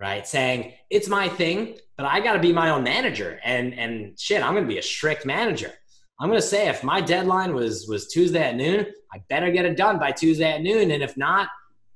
right? 0.00 0.26
Saying 0.26 0.74
it's 0.90 1.08
my 1.08 1.28
thing, 1.28 1.76
but 1.96 2.06
I 2.06 2.20
got 2.20 2.34
to 2.34 2.38
be 2.38 2.52
my 2.52 2.70
own 2.70 2.82
manager. 2.82 3.40
And 3.44 3.74
and 3.74 4.18
shit, 4.18 4.42
I'm 4.42 4.54
to 4.54 4.62
be 4.62 4.78
a 4.78 4.82
strict 4.82 5.26
manager. 5.26 5.72
I'm 6.20 6.32
to 6.32 6.42
say 6.42 6.68
if 6.68 6.82
my 6.82 7.00
deadline 7.00 7.54
was 7.54 7.86
was 7.88 8.08
Tuesday 8.08 8.42
at 8.42 8.56
noon, 8.56 8.86
I 9.12 9.18
better 9.28 9.50
get 9.50 9.64
it 9.64 9.76
done 9.76 9.98
by 9.98 10.12
Tuesday 10.12 10.52
at 10.52 10.62
noon. 10.62 10.90
And 10.90 11.02
if 11.02 11.16
not, 11.16 11.48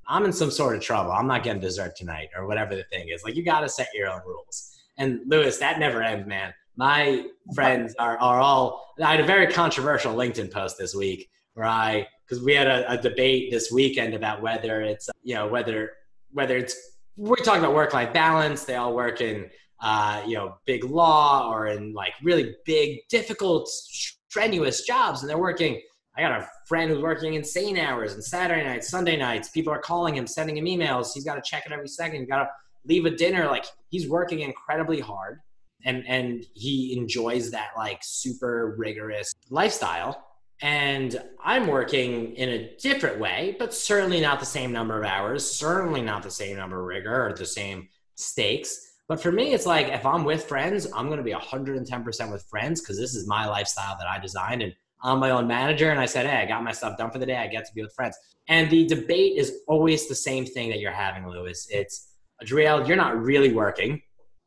I'm 0.07 0.25
in 0.25 0.33
some 0.33 0.51
sort 0.51 0.77
of 0.77 0.83
trouble. 0.83 1.13
I'm 1.13 1.27
not 1.27 1.43
getting 1.43 1.61
dessert 1.61 1.97
tonight 1.97 2.29
or 2.37 2.47
whatever 2.47 2.77
the 2.77 2.85
thing 2.85 3.09
is. 3.09 3.25
Like 3.25 3.37
you 3.37 3.45
got 3.45 3.61
to 3.61 3.69
set 3.69 3.89
your 3.95 4.09
own 4.09 4.21
rules. 4.27 4.79
And 4.99 5.21
Lewis, 5.27 5.59
that 5.59 5.79
never 5.79 6.03
ends, 6.03 6.27
man. 6.27 6.53
My 6.83 7.27
friends 7.55 7.95
are, 8.01 8.19
are 8.19 8.41
all. 8.41 8.93
I 9.01 9.13
had 9.13 9.21
a 9.21 9.25
very 9.25 9.47
controversial 9.47 10.17
LinkedIn 10.17 10.51
post 10.51 10.79
this 10.79 10.97
week 10.97 11.31
where 11.55 11.65
I 11.65 12.09
because 12.27 12.43
we 12.43 12.55
had 12.55 12.67
a, 12.67 12.91
a 12.91 12.99
debate 13.01 13.53
this 13.53 13.71
weekend 13.71 14.15
about 14.15 14.43
whether 14.43 14.83
it's 14.83 15.09
you 15.23 15.37
know 15.37 15.47
whether 15.47 15.93
whether 16.33 16.57
it's 16.57 16.75
we're 17.17 17.37
talking 17.37 17.61
about 17.61 17.77
work 17.77 17.95
life 17.95 18.13
balance. 18.13 18.65
They 18.65 18.75
all 18.75 18.97
work 18.97 19.21
in, 19.21 19.49
uh, 19.81 20.25
you 20.27 20.35
know, 20.35 20.57
big 20.67 20.83
law 20.83 21.49
or 21.53 21.69
in 21.69 21.93
like 21.95 22.15
really 22.21 22.57
big, 22.67 22.99
difficult, 23.09 23.69
strenuous 23.69 24.85
jobs. 24.85 25.21
And 25.21 25.31
they're 25.31 25.39
working. 25.39 25.81
I 26.17 26.23
got 26.23 26.33
a 26.33 26.49
friend 26.67 26.91
who's 26.91 27.01
working 27.01 27.35
insane 27.35 27.79
hours 27.79 28.15
and 28.15 28.25
Saturday 28.25 28.65
nights, 28.65 28.89
Sunday 28.89 29.17
nights. 29.17 29.51
People 29.51 29.73
are 29.73 29.79
calling 29.79 30.17
him, 30.17 30.27
sending 30.27 30.57
him 30.57 30.65
emails. 30.65 31.15
He's 31.15 31.25
got 31.25 31.37
to 31.37 31.43
check 31.45 31.65
it 31.65 31.71
every 31.71 31.87
second. 31.87 32.23
he's 32.23 32.29
got 32.29 32.43
to 32.43 32.49
leave 32.87 33.07
a 33.07 33.11
dinner. 33.11 33.47
Like 33.47 33.67
he's 33.91 34.09
working 34.09 34.41
incredibly 34.41 34.99
hard 34.99 35.39
and, 35.85 36.05
and 36.07 36.45
he 36.55 36.97
enjoys 36.97 37.51
that 37.51 37.71
like 37.77 38.01
super 38.03 38.75
rigorous 38.79 39.35
lifestyle 39.51 40.33
and 40.63 41.21
I'm 41.45 41.67
working 41.67 42.35
in 42.37 42.49
a 42.49 42.77
different 42.77 43.19
way, 43.19 43.57
but 43.59 43.75
certainly 43.75 44.21
not 44.21 44.39
the 44.39 44.47
same 44.47 44.71
number 44.71 44.97
of 44.97 45.05
hours, 45.05 45.51
certainly 45.51 46.03
not 46.03 46.23
the 46.23 46.31
same 46.31 46.57
number 46.57 46.79
of 46.79 46.87
rigor 46.87 47.27
or 47.27 47.33
the 47.33 47.45
same 47.45 47.89
stakes. 48.15 48.93
But 49.09 49.21
for 49.21 49.33
me, 49.33 49.55
it's 49.55 49.67
like 49.67 49.89
if 49.89 50.07
I'm 50.07 50.23
with 50.23 50.45
friends, 50.45 50.87
I'm 50.95 51.07
going 51.07 51.19
to 51.19 51.25
be 51.25 51.33
110% 51.33 52.33
with 52.33 52.45
friends 52.49 52.81
because 52.81 52.97
this 52.97 53.17
is 53.17 53.27
my 53.27 53.45
lifestyle 53.45 53.97
that 53.99 54.07
I 54.07 54.21
designed. 54.21 54.63
And 54.63 54.73
I'm 55.03 55.19
my 55.19 55.31
own 55.31 55.49
manager. 55.49 55.91
And 55.91 55.99
I 55.99 56.07
said, 56.07 56.27
hey, 56.27 56.37
I 56.37 56.47
got 56.47 56.63
my 56.63 56.71
stuff 56.71 56.97
done 56.97 57.11
for 57.11 57.19
the 57.19 57.27
day. 57.27 57.37
I 57.37 57.49
get 57.49 57.67
to 57.67 57.75
be 57.75 57.83
with 57.83 57.93
friends. 57.93 58.17
And 58.47 58.71
the 58.71 58.87
debate 58.87 59.37
is 59.37 59.63
always 59.67 60.09
the 60.09 60.15
same 60.15 60.47
thing 60.47 60.71
that 60.71 60.79
you're 60.79 60.93
having, 60.93 61.29
Lewis. 61.29 61.67
It's, 61.71 62.15
Adriel, 62.41 62.87
you're 62.87 62.97
not 62.97 63.21
really 63.21 63.53
working. 63.53 64.01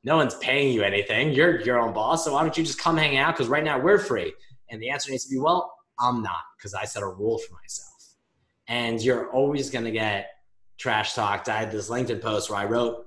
No 0.06 0.18
one's 0.18 0.36
paying 0.36 0.72
you 0.72 0.84
anything. 0.84 1.34
You're 1.34 1.62
your 1.62 1.80
own 1.80 1.92
boss. 1.92 2.24
So 2.24 2.34
why 2.34 2.44
don't 2.44 2.56
you 2.56 2.64
just 2.64 2.80
come 2.80 2.96
hang 2.96 3.18
out? 3.18 3.34
Because 3.34 3.48
right 3.48 3.64
now 3.64 3.80
we're 3.80 3.98
free. 3.98 4.34
And 4.70 4.80
the 4.80 4.92
answer 4.92 5.10
needs 5.10 5.26
to 5.26 5.32
be, 5.32 5.40
well, 5.40 5.74
I'm 6.00 6.22
not 6.22 6.44
because 6.58 6.76
I 6.76 6.86
set 6.86 7.02
a 7.02 7.08
rule 7.08 7.40
for 7.40 7.56
myself. 7.56 7.90
And 8.68 9.02
you're 9.02 9.32
always 9.32 9.72
going 9.72 9.86
to 9.86 9.92
get 9.92 10.30
trash 10.78 11.14
talked. 11.14 11.50
I 11.50 11.58
had 11.58 11.72
this 11.72 11.90
LinkedIn 11.90 12.22
post 12.22 12.52
where 12.52 12.60
I 12.60 12.66
wrote, 12.66 13.04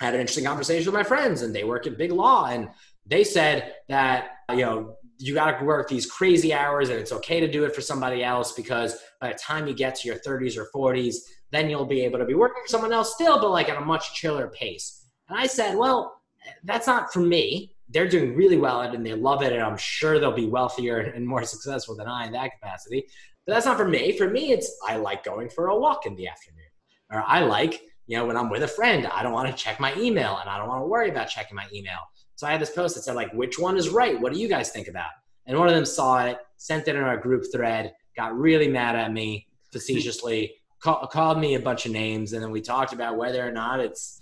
I 0.00 0.06
had 0.06 0.14
an 0.14 0.20
interesting 0.20 0.44
conversation 0.44 0.86
with 0.86 0.94
my 0.94 1.04
friends 1.04 1.42
and 1.42 1.54
they 1.54 1.62
work 1.62 1.86
in 1.86 1.94
big 1.94 2.10
law. 2.10 2.46
And 2.46 2.68
they 3.06 3.22
said 3.22 3.74
that, 3.88 4.30
you 4.50 4.62
know, 4.62 4.96
you 5.18 5.34
got 5.34 5.56
to 5.56 5.64
work 5.64 5.88
these 5.88 6.06
crazy 6.06 6.52
hours 6.52 6.88
and 6.88 6.98
it's 6.98 7.12
okay 7.12 7.38
to 7.38 7.50
do 7.50 7.64
it 7.64 7.74
for 7.76 7.80
somebody 7.80 8.24
else 8.24 8.52
because 8.52 8.98
by 9.20 9.28
the 9.28 9.38
time 9.38 9.68
you 9.68 9.74
get 9.74 9.94
to 9.96 10.08
your 10.08 10.16
30s 10.18 10.56
or 10.56 10.68
40s, 10.74 11.16
then 11.52 11.70
you'll 11.70 11.84
be 11.84 12.00
able 12.00 12.18
to 12.18 12.24
be 12.24 12.34
working 12.34 12.62
for 12.64 12.68
someone 12.68 12.92
else 12.92 13.14
still, 13.14 13.38
but 13.40 13.50
like 13.50 13.68
at 13.68 13.76
a 13.76 13.84
much 13.84 14.14
chiller 14.14 14.48
pace. 14.48 15.06
And 15.28 15.38
I 15.38 15.46
said, 15.46 15.76
well, 15.76 16.19
that's 16.64 16.86
not 16.86 17.12
for 17.12 17.20
me. 17.20 17.74
They're 17.88 18.08
doing 18.08 18.36
really 18.36 18.56
well 18.56 18.82
and 18.82 19.04
they 19.04 19.14
love 19.14 19.42
it 19.42 19.52
and 19.52 19.62
i'm 19.62 19.76
sure 19.76 20.18
they'll 20.18 20.32
be 20.32 20.46
wealthier 20.46 20.98
and 20.98 21.26
more 21.26 21.44
successful 21.54 21.96
than 21.96 22.06
i 22.06 22.26
in 22.26 22.32
that 22.32 22.52
capacity. 22.52 23.06
But 23.46 23.54
that's 23.54 23.66
not 23.66 23.76
for 23.76 23.88
me. 23.88 24.16
For 24.16 24.28
me 24.28 24.52
it's 24.52 24.72
i 24.86 24.96
like 24.96 25.24
going 25.24 25.48
for 25.48 25.68
a 25.68 25.78
walk 25.78 26.06
in 26.06 26.14
the 26.16 26.28
afternoon. 26.28 26.64
Or 27.10 27.24
i 27.26 27.40
like 27.40 27.82
you 28.06 28.16
know 28.16 28.26
when 28.26 28.36
i'm 28.36 28.50
with 28.50 28.62
a 28.62 28.68
friend 28.68 29.06
i 29.06 29.22
don't 29.22 29.32
want 29.32 29.48
to 29.50 29.62
check 29.62 29.80
my 29.80 29.94
email 29.96 30.38
and 30.38 30.48
i 30.48 30.58
don't 30.58 30.68
want 30.68 30.82
to 30.82 30.86
worry 30.86 31.10
about 31.10 31.28
checking 31.28 31.56
my 31.56 31.66
email. 31.74 31.98
So 32.36 32.46
i 32.46 32.52
had 32.52 32.60
this 32.60 32.70
post 32.70 32.94
that 32.94 33.02
said 33.02 33.16
like 33.16 33.32
which 33.32 33.58
one 33.58 33.76
is 33.76 33.88
right? 33.88 34.20
What 34.20 34.32
do 34.32 34.38
you 34.38 34.48
guys 34.48 34.70
think 34.70 34.88
about? 34.88 35.10
And 35.46 35.58
one 35.58 35.68
of 35.68 35.74
them 35.74 35.84
saw 35.86 36.24
it 36.24 36.38
sent 36.58 36.86
it 36.86 36.94
in 36.94 37.02
our 37.02 37.16
group 37.16 37.44
thread 37.52 37.92
got 38.16 38.38
really 38.38 38.68
mad 38.68 38.96
at 38.96 39.12
me 39.12 39.46
facetiously 39.72 40.54
call, 40.80 41.06
called 41.06 41.38
me 41.38 41.54
a 41.54 41.60
bunch 41.60 41.86
of 41.86 41.92
names 41.92 42.32
and 42.32 42.42
then 42.42 42.50
we 42.50 42.60
talked 42.60 42.92
about 42.92 43.16
whether 43.16 43.46
or 43.46 43.52
not 43.52 43.80
it's 43.80 44.19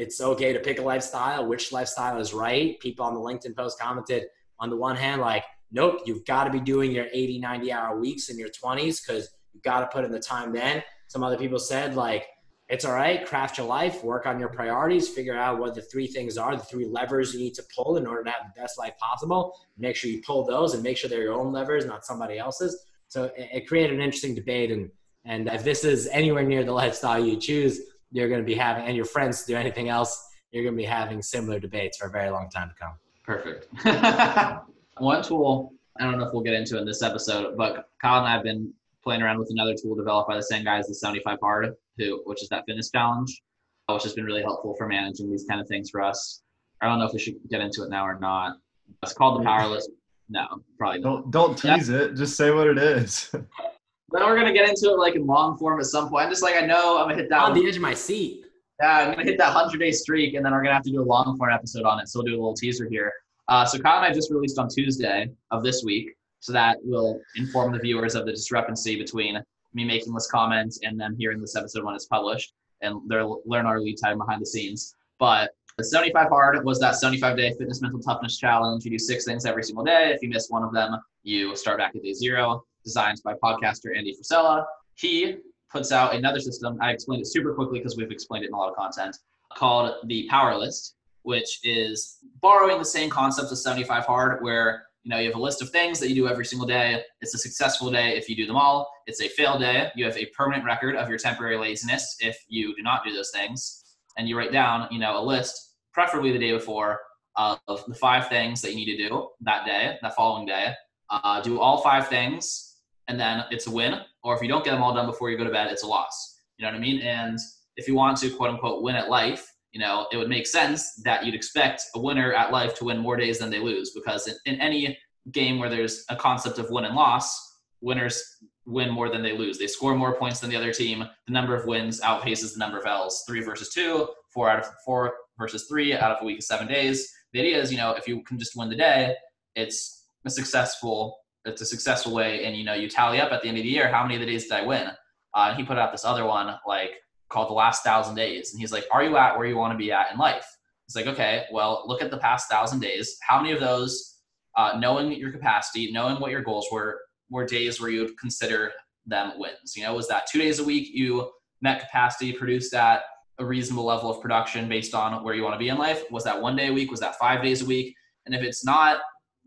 it's 0.00 0.18
okay 0.18 0.54
to 0.54 0.58
pick 0.58 0.78
a 0.78 0.82
lifestyle, 0.82 1.46
which 1.46 1.72
lifestyle 1.72 2.18
is 2.18 2.32
right. 2.32 2.80
People 2.80 3.04
on 3.04 3.12
the 3.12 3.20
LinkedIn 3.20 3.54
post 3.54 3.78
commented 3.78 4.24
on 4.58 4.70
the 4.70 4.76
one 4.76 4.96
hand, 4.96 5.20
like, 5.20 5.44
nope, 5.70 6.00
you've 6.06 6.24
got 6.24 6.44
to 6.44 6.50
be 6.50 6.58
doing 6.58 6.90
your 6.90 7.06
80, 7.12 7.38
90 7.38 7.70
hour 7.70 8.00
weeks 8.00 8.30
in 8.30 8.38
your 8.38 8.48
20s 8.48 9.06
because 9.06 9.28
you've 9.52 9.62
got 9.62 9.80
to 9.80 9.86
put 9.88 10.06
in 10.06 10.10
the 10.10 10.18
time 10.18 10.54
then. 10.54 10.82
Some 11.08 11.22
other 11.22 11.36
people 11.36 11.58
said, 11.58 11.96
like, 11.96 12.24
it's 12.70 12.86
all 12.86 12.94
right, 12.94 13.26
craft 13.26 13.58
your 13.58 13.66
life, 13.66 14.02
work 14.02 14.24
on 14.24 14.40
your 14.40 14.48
priorities, 14.48 15.06
figure 15.06 15.36
out 15.36 15.58
what 15.58 15.74
the 15.74 15.82
three 15.82 16.06
things 16.06 16.38
are, 16.38 16.56
the 16.56 16.62
three 16.62 16.86
levers 16.86 17.34
you 17.34 17.40
need 17.40 17.54
to 17.54 17.64
pull 17.76 17.98
in 17.98 18.06
order 18.06 18.24
to 18.24 18.30
have 18.30 18.54
the 18.54 18.58
best 18.58 18.78
life 18.78 18.94
possible. 18.98 19.54
Make 19.76 19.96
sure 19.96 20.10
you 20.10 20.22
pull 20.24 20.46
those 20.46 20.72
and 20.72 20.82
make 20.82 20.96
sure 20.96 21.10
they're 21.10 21.22
your 21.24 21.34
own 21.34 21.52
levers, 21.52 21.84
not 21.84 22.06
somebody 22.06 22.38
else's. 22.38 22.86
So 23.08 23.24
it, 23.36 23.50
it 23.52 23.68
created 23.68 23.96
an 23.96 24.00
interesting 24.00 24.34
debate. 24.34 24.70
And, 24.70 24.90
and 25.26 25.46
if 25.48 25.62
this 25.62 25.84
is 25.84 26.06
anywhere 26.06 26.44
near 26.44 26.64
the 26.64 26.72
lifestyle 26.72 27.22
you 27.22 27.36
choose, 27.36 27.80
you're 28.12 28.28
going 28.28 28.40
to 28.40 28.46
be 28.46 28.54
having, 28.54 28.84
and 28.84 28.96
your 28.96 29.04
friends 29.04 29.44
do 29.44 29.56
anything 29.56 29.88
else, 29.88 30.28
you're 30.50 30.64
going 30.64 30.74
to 30.74 30.82
be 30.82 30.86
having 30.86 31.22
similar 31.22 31.60
debates 31.60 31.98
for 31.98 32.06
a 32.06 32.10
very 32.10 32.30
long 32.30 32.48
time 32.50 32.68
to 32.68 32.74
come. 32.74 32.94
Perfect. 33.24 33.68
One 34.98 35.22
tool, 35.22 35.72
I 35.98 36.04
don't 36.04 36.18
know 36.18 36.26
if 36.26 36.32
we'll 36.32 36.42
get 36.42 36.54
into 36.54 36.78
in 36.78 36.84
this 36.84 37.02
episode, 37.02 37.56
but 37.56 37.88
Kyle 38.00 38.18
and 38.18 38.26
I 38.26 38.32
have 38.32 38.42
been 38.42 38.72
playing 39.02 39.22
around 39.22 39.38
with 39.38 39.48
another 39.50 39.74
tool 39.74 39.94
developed 39.94 40.28
by 40.28 40.36
the 40.36 40.42
same 40.42 40.64
guy 40.64 40.78
as 40.78 40.86
the 40.86 40.94
75 40.94 41.38
Hard, 41.42 41.74
who, 41.98 42.22
which 42.24 42.42
is 42.42 42.48
that 42.48 42.64
fitness 42.66 42.90
challenge, 42.90 43.42
uh, 43.88 43.94
which 43.94 44.02
has 44.02 44.12
been 44.12 44.24
really 44.24 44.42
helpful 44.42 44.74
for 44.76 44.86
managing 44.86 45.30
these 45.30 45.44
kind 45.48 45.60
of 45.60 45.68
things 45.68 45.90
for 45.90 46.02
us. 46.02 46.42
I 46.80 46.86
don't 46.86 46.98
know 46.98 47.06
if 47.06 47.12
we 47.12 47.18
should 47.18 47.36
get 47.50 47.60
into 47.60 47.82
it 47.82 47.90
now 47.90 48.06
or 48.06 48.18
not. 48.18 48.56
It's 49.02 49.12
called 49.12 49.40
the 49.40 49.44
Power 49.44 49.68
List. 49.68 49.90
No, 50.28 50.46
probably 50.78 51.00
not. 51.00 51.30
Don't 51.30 51.56
don't 51.56 51.58
tease 51.58 51.90
yeah. 51.90 51.98
it. 51.98 52.14
Just 52.14 52.36
say 52.36 52.50
what 52.50 52.66
it 52.66 52.78
is. 52.78 53.34
Then 54.12 54.24
we're 54.24 54.36
gonna 54.36 54.52
get 54.52 54.68
into 54.68 54.90
it 54.90 54.98
like 54.98 55.14
in 55.14 55.26
long 55.26 55.56
form 55.56 55.78
at 55.80 55.86
some 55.86 56.08
point. 56.08 56.24
I'm 56.24 56.30
just 56.30 56.42
like 56.42 56.56
I 56.56 56.66
know 56.66 56.98
I'm 56.98 57.04
gonna 57.08 57.16
hit 57.16 57.28
that 57.30 57.42
on 57.42 57.54
the 57.54 57.66
edge 57.66 57.76
of 57.76 57.82
my 57.82 57.94
seat. 57.94 58.44
Yeah, 58.80 58.98
I'm 58.98 59.10
gonna 59.12 59.24
hit 59.24 59.38
that 59.38 59.52
hundred 59.52 59.78
day 59.78 59.92
streak, 59.92 60.34
and 60.34 60.44
then 60.44 60.52
we're 60.52 60.62
gonna 60.62 60.74
have 60.74 60.84
to 60.84 60.90
do 60.90 61.02
a 61.02 61.04
long 61.04 61.36
form 61.36 61.52
episode 61.52 61.84
on 61.84 62.00
it. 62.00 62.08
So 62.08 62.18
we'll 62.18 62.26
do 62.26 62.32
a 62.32 62.40
little 62.40 62.54
teaser 62.54 62.88
here. 62.88 63.12
Uh, 63.48 63.64
so 63.64 63.78
Kyle 63.78 64.02
and 64.02 64.06
I 64.06 64.14
just 64.14 64.30
released 64.30 64.58
on 64.58 64.68
Tuesday 64.68 65.28
of 65.50 65.62
this 65.62 65.82
week, 65.84 66.14
so 66.40 66.52
that 66.52 66.78
will 66.82 67.20
inform 67.36 67.72
the 67.72 67.78
viewers 67.78 68.14
of 68.14 68.26
the 68.26 68.32
discrepancy 68.32 68.96
between 68.96 69.42
me 69.74 69.84
making 69.84 70.12
this 70.14 70.28
comment 70.30 70.76
and 70.82 70.98
them 70.98 71.14
hearing 71.16 71.40
this 71.40 71.56
episode 71.56 71.84
when 71.84 71.94
it's 71.94 72.06
published, 72.06 72.52
and 72.80 72.96
they'll 73.08 73.42
learn 73.46 73.66
our 73.66 73.80
lead 73.80 73.96
time 74.02 74.18
behind 74.18 74.40
the 74.40 74.46
scenes. 74.46 74.94
But 75.18 75.50
the 75.76 75.84
75 75.84 76.28
hard 76.28 76.64
was 76.64 76.80
that 76.80 76.96
75 76.96 77.36
day 77.36 77.54
fitness 77.56 77.80
mental 77.80 78.00
toughness 78.00 78.38
challenge. 78.38 78.84
You 78.84 78.90
do 78.90 78.98
six 78.98 79.24
things 79.24 79.46
every 79.46 79.62
single 79.62 79.84
day. 79.84 80.12
If 80.14 80.22
you 80.22 80.28
miss 80.28 80.48
one 80.48 80.62
of 80.62 80.72
them, 80.72 80.98
you 81.22 81.54
start 81.54 81.78
back 81.78 81.94
at 81.94 82.02
day 82.02 82.12
zero. 82.12 82.64
Designed 82.84 83.20
by 83.24 83.34
podcaster 83.34 83.96
Andy 83.96 84.14
Frisella. 84.14 84.64
He 84.94 85.36
puts 85.70 85.92
out 85.92 86.14
another 86.14 86.40
system. 86.40 86.78
I 86.80 86.92
explained 86.92 87.22
it 87.22 87.26
super 87.26 87.54
quickly 87.54 87.78
because 87.78 87.96
we've 87.96 88.10
explained 88.10 88.44
it 88.44 88.48
in 88.48 88.54
a 88.54 88.56
lot 88.56 88.70
of 88.70 88.76
content 88.76 89.16
called 89.56 89.94
the 90.06 90.26
Power 90.28 90.56
List, 90.56 90.96
which 91.22 91.60
is 91.62 92.18
borrowing 92.40 92.78
the 92.78 92.84
same 92.84 93.10
concept 93.10 93.52
as 93.52 93.62
75 93.62 94.04
hard, 94.04 94.42
where 94.42 94.84
you 95.02 95.10
know 95.10 95.18
you 95.18 95.26
have 95.26 95.36
a 95.36 95.42
list 95.42 95.62
of 95.62 95.70
things 95.70 95.98
that 96.00 96.08
you 96.08 96.14
do 96.14 96.28
every 96.28 96.44
single 96.44 96.66
day. 96.66 97.02
It's 97.20 97.34
a 97.34 97.38
successful 97.38 97.90
day 97.90 98.16
if 98.16 98.28
you 98.28 98.36
do 98.36 98.46
them 98.46 98.56
all. 98.56 98.90
It's 99.06 99.20
a 99.20 99.28
fail 99.28 99.58
day. 99.58 99.90
You 99.94 100.04
have 100.04 100.16
a 100.16 100.26
permanent 100.26 100.64
record 100.64 100.96
of 100.96 101.08
your 101.08 101.18
temporary 101.18 101.56
laziness 101.56 102.16
if 102.20 102.36
you 102.48 102.74
do 102.76 102.82
not 102.82 103.04
do 103.04 103.12
those 103.12 103.30
things, 103.30 103.82
and 104.18 104.28
you 104.28 104.36
write 104.36 104.52
down 104.52 104.88
you 104.90 104.98
know 104.98 105.18
a 105.18 105.24
list, 105.24 105.74
preferably 105.92 106.32
the 106.32 106.38
day 106.38 106.52
before, 106.52 107.00
of 107.36 107.60
the 107.86 107.94
five 107.94 108.28
things 108.28 108.60
that 108.62 108.70
you 108.70 108.76
need 108.76 108.96
to 108.96 109.08
do 109.08 109.28
that 109.40 109.64
day, 109.66 109.98
that 110.02 110.14
following 110.14 110.46
day. 110.46 110.74
Uh, 111.08 111.40
do 111.40 111.58
all 111.58 111.82
five 111.82 112.06
things 112.06 112.69
and 113.10 113.18
then 113.18 113.44
it's 113.50 113.66
a 113.66 113.70
win. 113.70 114.00
Or 114.22 114.36
if 114.36 114.40
you 114.40 114.48
don't 114.48 114.64
get 114.64 114.70
them 114.70 114.82
all 114.82 114.94
done 114.94 115.06
before 115.06 115.30
you 115.30 115.36
go 115.36 115.44
to 115.44 115.50
bed, 115.50 115.70
it's 115.70 115.82
a 115.82 115.86
loss. 115.86 116.38
You 116.56 116.64
know 116.64 116.70
what 116.70 116.78
I 116.78 116.80
mean? 116.80 117.02
And 117.02 117.38
if 117.76 117.88
you 117.88 117.94
want 117.94 118.16
to 118.18 118.30
quote 118.30 118.50
unquote 118.50 118.82
win 118.82 118.94
at 118.94 119.10
life, 119.10 119.52
you 119.72 119.80
know, 119.80 120.06
it 120.12 120.16
would 120.16 120.28
make 120.28 120.46
sense 120.46 120.94
that 121.04 121.24
you'd 121.24 121.34
expect 121.34 121.82
a 121.94 122.00
winner 122.00 122.32
at 122.32 122.52
life 122.52 122.74
to 122.76 122.84
win 122.84 122.98
more 122.98 123.16
days 123.16 123.38
than 123.38 123.50
they 123.50 123.58
lose 123.58 123.90
because 123.90 124.28
in, 124.28 124.36
in 124.46 124.60
any 124.60 124.96
game 125.32 125.58
where 125.58 125.68
there's 125.68 126.04
a 126.08 126.16
concept 126.16 126.58
of 126.58 126.70
win 126.70 126.84
and 126.84 126.94
loss, 126.94 127.58
winners 127.80 128.22
win 128.66 128.90
more 128.90 129.08
than 129.08 129.22
they 129.22 129.36
lose. 129.36 129.58
They 129.58 129.66
score 129.66 129.94
more 129.96 130.16
points 130.16 130.40
than 130.40 130.50
the 130.50 130.56
other 130.56 130.72
team. 130.72 131.04
The 131.26 131.32
number 131.32 131.54
of 131.54 131.66
wins 131.66 132.00
outpaces 132.00 132.52
the 132.52 132.58
number 132.58 132.78
of 132.78 132.86
L's. 132.86 133.24
Three 133.26 133.40
versus 133.40 133.72
two, 133.72 134.08
four 134.32 134.48
out 134.48 134.60
of 134.60 134.66
four 134.84 135.14
versus 135.38 135.66
three 135.68 135.94
out 135.94 136.12
of 136.12 136.22
a 136.22 136.24
week 136.24 136.38
of 136.38 136.44
seven 136.44 136.68
days. 136.68 137.12
The 137.32 137.40
idea 137.40 137.60
is, 137.60 137.72
you 137.72 137.78
know, 137.78 137.92
if 137.92 138.06
you 138.06 138.22
can 138.22 138.38
just 138.38 138.56
win 138.56 138.68
the 138.68 138.76
day, 138.76 139.14
it's 139.56 140.04
a 140.24 140.30
successful 140.30 141.16
it's 141.44 141.62
a 141.62 141.66
successful 141.66 142.12
way 142.12 142.44
and 142.44 142.56
you 142.56 142.64
know 142.64 142.74
you 142.74 142.88
tally 142.88 143.20
up 143.20 143.32
at 143.32 143.42
the 143.42 143.48
end 143.48 143.56
of 143.56 143.64
the 143.64 143.70
year 143.70 143.88
how 143.90 144.02
many 144.02 144.14
of 144.14 144.20
the 144.20 144.26
days 144.26 144.44
did 144.44 144.52
i 144.52 144.64
win. 144.64 144.88
Uh, 145.32 145.46
and 145.48 145.56
he 145.56 145.62
put 145.62 145.78
out 145.78 145.92
this 145.92 146.04
other 146.04 146.24
one 146.26 146.54
like 146.66 146.92
called 147.28 147.48
the 147.48 147.54
last 147.54 147.84
thousand 147.84 148.16
days. 148.16 148.52
And 148.52 148.60
he's 148.60 148.72
like 148.72 148.84
are 148.92 149.02
you 149.02 149.16
at 149.16 149.36
where 149.36 149.46
you 149.46 149.56
want 149.56 149.72
to 149.72 149.78
be 149.78 149.92
at 149.92 150.12
in 150.12 150.18
life? 150.18 150.46
It's 150.86 150.96
like 150.96 151.06
okay 151.06 151.44
well 151.52 151.84
look 151.86 152.02
at 152.02 152.10
the 152.10 152.18
past 152.18 152.48
thousand 152.50 152.80
days. 152.80 153.16
How 153.26 153.40
many 153.40 153.52
of 153.52 153.60
those 153.60 154.18
uh, 154.56 154.76
knowing 154.78 155.12
your 155.12 155.30
capacity 155.30 155.92
knowing 155.92 156.20
what 156.20 156.30
your 156.30 156.42
goals 156.42 156.66
were 156.70 157.00
were 157.30 157.46
days 157.46 157.80
where 157.80 157.90
you 157.90 158.02
would 158.02 158.18
consider 158.18 158.72
them 159.06 159.32
wins? 159.36 159.76
You 159.76 159.84
know 159.84 159.94
was 159.94 160.08
that 160.08 160.26
two 160.30 160.38
days 160.38 160.58
a 160.58 160.64
week 160.64 160.88
you 160.92 161.30
met 161.62 161.80
capacity 161.80 162.32
produced 162.32 162.74
at 162.74 163.02
a 163.38 163.44
reasonable 163.44 163.84
level 163.84 164.10
of 164.10 164.20
production 164.20 164.68
based 164.68 164.94
on 164.94 165.24
where 165.24 165.34
you 165.34 165.42
want 165.42 165.54
to 165.54 165.58
be 165.58 165.70
in 165.70 165.78
life? 165.78 166.02
Was 166.10 166.24
that 166.24 166.40
one 166.40 166.56
day 166.56 166.68
a 166.68 166.72
week? 166.72 166.90
Was 166.90 167.00
that 167.00 167.16
five 167.16 167.42
days 167.42 167.62
a 167.62 167.64
week? 167.64 167.94
And 168.26 168.34
if 168.34 168.42
it's 168.42 168.64
not 168.64 169.00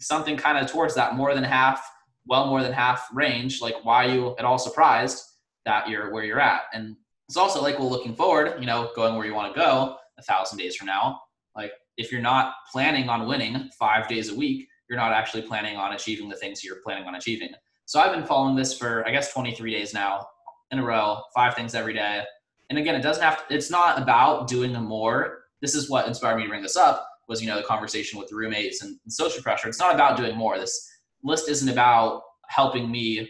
something 0.03 0.37
kind 0.37 0.57
of 0.57 0.71
towards 0.71 0.95
that 0.95 1.15
more 1.15 1.33
than 1.33 1.43
half, 1.43 1.81
well 2.25 2.47
more 2.47 2.61
than 2.61 2.73
half 2.73 3.07
range, 3.13 3.61
like 3.61 3.75
why 3.83 4.05
are 4.05 4.11
you 4.11 4.35
at 4.37 4.45
all 4.45 4.57
surprised 4.57 5.23
that 5.65 5.89
you're 5.89 6.11
where 6.11 6.23
you're 6.23 6.39
at? 6.39 6.63
And 6.73 6.95
it's 7.27 7.37
also 7.37 7.61
like, 7.61 7.79
well, 7.79 7.89
looking 7.89 8.15
forward, 8.15 8.59
you 8.59 8.65
know, 8.65 8.91
going 8.95 9.15
where 9.15 9.25
you 9.25 9.33
want 9.33 9.53
to 9.53 9.59
go 9.59 9.95
a 10.17 10.21
thousand 10.21 10.57
days 10.57 10.75
from 10.75 10.87
now. 10.87 11.19
Like 11.55 11.71
if 11.97 12.11
you're 12.11 12.21
not 12.21 12.53
planning 12.71 13.09
on 13.09 13.27
winning 13.27 13.69
five 13.79 14.07
days 14.07 14.29
a 14.29 14.35
week, 14.35 14.67
you're 14.89 14.99
not 14.99 15.13
actually 15.13 15.43
planning 15.43 15.77
on 15.77 15.93
achieving 15.93 16.29
the 16.29 16.35
things 16.35 16.63
you're 16.63 16.81
planning 16.83 17.07
on 17.07 17.15
achieving. 17.15 17.49
So 17.85 17.99
I've 17.99 18.13
been 18.13 18.25
following 18.25 18.55
this 18.55 18.77
for 18.77 19.07
I 19.07 19.11
guess 19.11 19.33
23 19.33 19.71
days 19.71 19.93
now 19.93 20.27
in 20.71 20.79
a 20.79 20.83
row, 20.83 21.21
five 21.35 21.55
things 21.55 21.75
every 21.75 21.93
day. 21.93 22.23
And 22.69 22.79
again, 22.79 22.95
it 22.95 23.01
doesn't 23.01 23.23
have 23.23 23.47
to, 23.47 23.55
it's 23.55 23.69
not 23.69 24.01
about 24.01 24.47
doing 24.47 24.73
more. 24.73 25.43
This 25.61 25.75
is 25.75 25.89
what 25.89 26.07
inspired 26.07 26.37
me 26.37 26.43
to 26.43 26.49
bring 26.49 26.61
this 26.61 26.75
up 26.75 27.07
was 27.27 27.41
you 27.41 27.47
know 27.47 27.57
the 27.57 27.63
conversation 27.63 28.19
with 28.19 28.29
the 28.29 28.35
roommates 28.35 28.81
and, 28.81 28.97
social 29.07 29.41
pressure. 29.41 29.67
It's 29.67 29.79
not 29.79 29.93
about 29.93 30.17
doing 30.17 30.35
more. 30.35 30.57
This 30.57 30.89
list 31.23 31.49
isn't 31.49 31.69
about 31.69 32.21
helping 32.47 32.91
me 32.91 33.29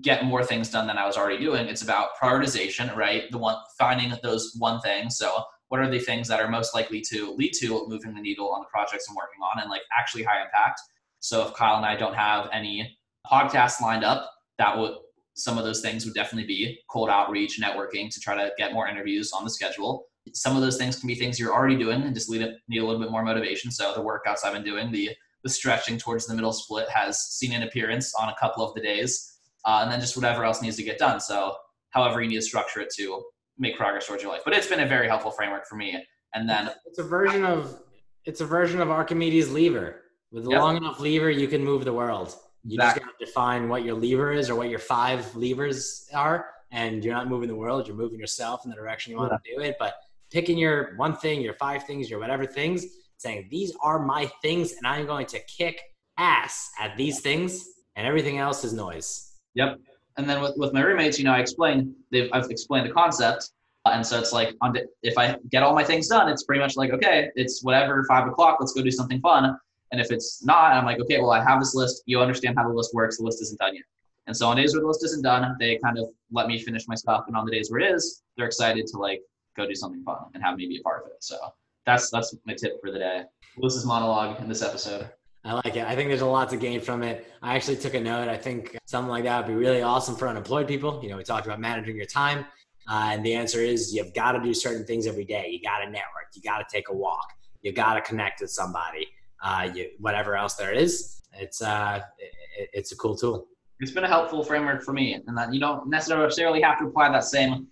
get 0.00 0.24
more 0.24 0.44
things 0.44 0.70
done 0.70 0.86
than 0.86 0.98
I 0.98 1.06
was 1.06 1.16
already 1.16 1.42
doing. 1.42 1.66
It's 1.66 1.82
about 1.82 2.10
prioritization, 2.20 2.94
right? 2.94 3.24
The 3.30 3.38
one 3.38 3.56
finding 3.78 4.12
those 4.22 4.54
one 4.58 4.80
things. 4.80 5.16
So 5.16 5.44
what 5.68 5.80
are 5.80 5.90
the 5.90 5.98
things 5.98 6.28
that 6.28 6.40
are 6.40 6.48
most 6.48 6.74
likely 6.74 7.00
to 7.10 7.34
lead 7.34 7.52
to 7.60 7.86
moving 7.88 8.14
the 8.14 8.20
needle 8.20 8.50
on 8.50 8.60
the 8.60 8.66
projects 8.66 9.06
I'm 9.08 9.16
working 9.16 9.40
on 9.42 9.60
and 9.60 9.70
like 9.70 9.82
actually 9.98 10.24
high 10.24 10.42
impact. 10.42 10.80
So 11.20 11.46
if 11.46 11.54
Kyle 11.54 11.76
and 11.76 11.86
I 11.86 11.96
don't 11.96 12.14
have 12.14 12.48
any 12.52 12.98
podcasts 13.30 13.80
lined 13.80 14.04
up, 14.04 14.30
that 14.58 14.76
would 14.76 14.94
some 15.34 15.56
of 15.56 15.64
those 15.64 15.80
things 15.80 16.04
would 16.04 16.14
definitely 16.14 16.48
be 16.48 16.80
cold 16.90 17.08
outreach, 17.08 17.60
networking 17.60 18.10
to 18.10 18.20
try 18.20 18.34
to 18.34 18.50
get 18.58 18.72
more 18.72 18.88
interviews 18.88 19.30
on 19.32 19.44
the 19.44 19.50
schedule 19.50 20.06
some 20.34 20.56
of 20.56 20.62
those 20.62 20.76
things 20.76 20.98
can 20.98 21.06
be 21.06 21.14
things 21.14 21.38
you're 21.38 21.52
already 21.52 21.76
doing 21.76 22.02
and 22.02 22.14
just 22.14 22.30
need 22.30 22.42
a, 22.42 22.54
need 22.68 22.78
a 22.78 22.84
little 22.84 23.00
bit 23.00 23.10
more 23.10 23.24
motivation. 23.24 23.70
So 23.70 23.92
the 23.94 24.02
workouts 24.02 24.44
I've 24.44 24.52
been 24.52 24.64
doing, 24.64 24.90
the 24.90 25.10
the 25.44 25.48
stretching 25.48 25.98
towards 25.98 26.26
the 26.26 26.34
middle 26.34 26.52
split 26.52 26.88
has 26.88 27.20
seen 27.20 27.52
an 27.52 27.62
appearance 27.62 28.12
on 28.14 28.28
a 28.28 28.34
couple 28.40 28.64
of 28.66 28.74
the 28.74 28.80
days, 28.80 29.38
uh, 29.64 29.80
and 29.82 29.92
then 29.92 30.00
just 30.00 30.16
whatever 30.16 30.44
else 30.44 30.60
needs 30.60 30.76
to 30.76 30.82
get 30.82 30.98
done. 30.98 31.20
So 31.20 31.54
however 31.90 32.20
you 32.20 32.28
need 32.28 32.36
to 32.36 32.42
structure 32.42 32.80
it 32.80 32.90
to 32.96 33.22
make 33.58 33.76
progress 33.76 34.06
towards 34.06 34.22
your 34.22 34.32
life. 34.32 34.42
But 34.44 34.54
it's 34.54 34.66
been 34.66 34.80
a 34.80 34.86
very 34.86 35.08
helpful 35.08 35.30
framework 35.30 35.66
for 35.66 35.76
me. 35.76 36.02
And 36.34 36.48
then 36.48 36.70
it's 36.86 36.98
a 36.98 37.02
version 37.02 37.44
of 37.44 37.80
it's 38.24 38.40
a 38.40 38.46
version 38.46 38.80
of 38.80 38.90
Archimedes' 38.90 39.50
lever. 39.50 40.02
With 40.30 40.46
a 40.46 40.50
yep. 40.50 40.60
long 40.60 40.76
enough 40.76 41.00
lever, 41.00 41.30
you 41.30 41.48
can 41.48 41.64
move 41.64 41.84
the 41.84 41.92
world. 41.92 42.34
You 42.64 42.74
exactly. 42.74 43.00
just 43.00 43.12
got 43.12 43.18
to 43.18 43.24
define 43.24 43.68
what 43.68 43.82
your 43.84 43.94
lever 43.94 44.32
is 44.32 44.50
or 44.50 44.56
what 44.56 44.68
your 44.68 44.78
five 44.78 45.34
levers 45.34 46.06
are, 46.12 46.50
and 46.70 47.02
you're 47.02 47.14
not 47.14 47.28
moving 47.28 47.48
the 47.48 47.54
world. 47.54 47.86
You're 47.86 47.96
moving 47.96 48.18
yourself 48.18 48.64
in 48.64 48.70
the 48.70 48.76
direction 48.76 49.12
you 49.12 49.18
want 49.18 49.32
yeah. 49.32 49.38
to 49.38 49.56
do 49.56 49.62
it. 49.62 49.76
But 49.78 49.94
picking 50.30 50.58
your 50.58 50.96
one 50.96 51.16
thing, 51.16 51.40
your 51.40 51.54
five 51.54 51.84
things, 51.84 52.10
your 52.10 52.18
whatever 52.18 52.46
things, 52.46 52.84
saying 53.16 53.48
these 53.50 53.74
are 53.82 53.98
my 53.98 54.30
things, 54.42 54.72
and 54.72 54.86
I'm 54.86 55.06
going 55.06 55.26
to 55.26 55.40
kick 55.40 55.80
ass 56.18 56.70
at 56.80 56.96
these 56.96 57.20
things, 57.20 57.64
and 57.96 58.06
everything 58.06 58.38
else 58.38 58.64
is 58.64 58.72
noise. 58.72 59.32
Yep. 59.54 59.78
And 60.16 60.28
then 60.28 60.40
with, 60.40 60.54
with 60.56 60.72
my 60.72 60.82
roommates, 60.82 61.18
you 61.18 61.24
know, 61.24 61.32
I 61.32 61.40
explain 61.40 61.94
they've 62.10 62.28
I've 62.32 62.50
explained 62.50 62.86
the 62.86 62.92
concept, 62.92 63.50
uh, 63.84 63.90
and 63.90 64.06
so 64.06 64.18
it's 64.18 64.32
like 64.32 64.54
if 65.02 65.16
I 65.16 65.36
get 65.50 65.62
all 65.62 65.74
my 65.74 65.84
things 65.84 66.08
done, 66.08 66.28
it's 66.28 66.44
pretty 66.44 66.60
much 66.60 66.76
like 66.76 66.90
okay, 66.92 67.30
it's 67.34 67.62
whatever 67.62 68.04
five 68.04 68.26
o'clock, 68.26 68.58
let's 68.60 68.72
go 68.72 68.82
do 68.82 68.90
something 68.90 69.20
fun. 69.20 69.56
And 69.90 70.00
if 70.00 70.10
it's 70.10 70.44
not, 70.44 70.72
I'm 70.72 70.84
like, 70.84 71.00
okay, 71.00 71.18
well, 71.18 71.30
I 71.30 71.42
have 71.42 71.60
this 71.60 71.74
list. 71.74 72.02
You 72.04 72.20
understand 72.20 72.56
how 72.58 72.68
the 72.68 72.74
list 72.74 72.92
works. 72.92 73.16
The 73.16 73.24
list 73.24 73.40
isn't 73.42 73.58
done 73.58 73.74
yet. 73.74 73.84
And 74.26 74.36
so 74.36 74.46
on 74.48 74.58
days 74.58 74.74
where 74.74 74.82
the 74.82 74.86
list 74.86 75.02
isn't 75.04 75.22
done, 75.22 75.56
they 75.58 75.78
kind 75.78 75.98
of 75.98 76.10
let 76.30 76.46
me 76.46 76.58
finish 76.58 76.86
my 76.86 76.94
stuff. 76.94 77.24
And 77.26 77.36
on 77.36 77.46
the 77.46 77.52
days 77.52 77.70
where 77.70 77.80
it 77.80 77.94
is, 77.94 78.22
they're 78.36 78.44
excited 78.46 78.86
to 78.88 78.98
like 78.98 79.22
go 79.58 79.66
do 79.66 79.74
something 79.74 80.02
fun 80.04 80.16
and 80.32 80.42
have 80.42 80.56
me 80.56 80.66
be 80.66 80.78
a 80.78 80.82
part 80.82 81.04
of 81.04 81.10
it. 81.10 81.22
So 81.22 81.36
that's 81.84 82.10
that's 82.10 82.34
my 82.46 82.54
tip 82.54 82.80
for 82.80 82.90
the 82.90 82.98
day. 82.98 83.22
Lewis's 83.58 83.84
monologue 83.84 84.40
in 84.40 84.48
this 84.48 84.62
episode. 84.62 85.10
I 85.44 85.52
like 85.52 85.76
it. 85.76 85.86
I 85.86 85.94
think 85.94 86.08
there's 86.08 86.20
a 86.20 86.26
lot 86.26 86.48
to 86.50 86.56
gain 86.56 86.80
from 86.80 87.02
it. 87.02 87.32
I 87.42 87.56
actually 87.56 87.76
took 87.76 87.94
a 87.94 88.00
note. 88.00 88.28
I 88.28 88.36
think 88.36 88.76
something 88.86 89.10
like 89.10 89.24
that 89.24 89.38
would 89.38 89.52
be 89.52 89.54
really 89.54 89.82
awesome 89.82 90.16
for 90.16 90.28
unemployed 90.28 90.68
people. 90.68 91.00
You 91.02 91.10
know, 91.10 91.16
we 91.16 91.24
talked 91.24 91.46
about 91.46 91.60
managing 91.60 91.96
your 91.96 92.06
time, 92.06 92.44
uh, 92.90 93.10
and 93.12 93.24
the 93.24 93.34
answer 93.34 93.60
is 93.60 93.94
you've 93.94 94.14
got 94.14 94.32
to 94.32 94.40
do 94.40 94.52
certain 94.52 94.84
things 94.84 95.06
every 95.06 95.24
day. 95.24 95.48
You 95.50 95.60
got 95.62 95.78
to 95.78 95.86
network. 95.86 96.28
You 96.34 96.42
got 96.42 96.58
to 96.58 96.64
take 96.70 96.88
a 96.88 96.94
walk. 96.94 97.26
You 97.62 97.72
got 97.72 97.94
to 97.94 98.00
connect 98.00 98.40
with 98.40 98.50
somebody. 98.50 99.06
Uh, 99.42 99.70
you, 99.72 99.90
whatever 99.98 100.36
else 100.36 100.54
there 100.54 100.72
is, 100.72 101.22
it's 101.34 101.62
uh, 101.62 102.00
it, 102.18 102.70
it's 102.72 102.92
a 102.92 102.96
cool 102.96 103.16
tool. 103.16 103.46
It's 103.80 103.92
been 103.92 104.04
a 104.04 104.08
helpful 104.08 104.42
framework 104.42 104.82
for 104.82 104.92
me, 104.92 105.14
and 105.14 105.38
that 105.38 105.54
you 105.54 105.60
don't 105.60 105.88
necessarily 105.88 106.60
have 106.60 106.78
to 106.80 106.86
apply 106.86 107.10
that 107.10 107.24
same 107.24 107.68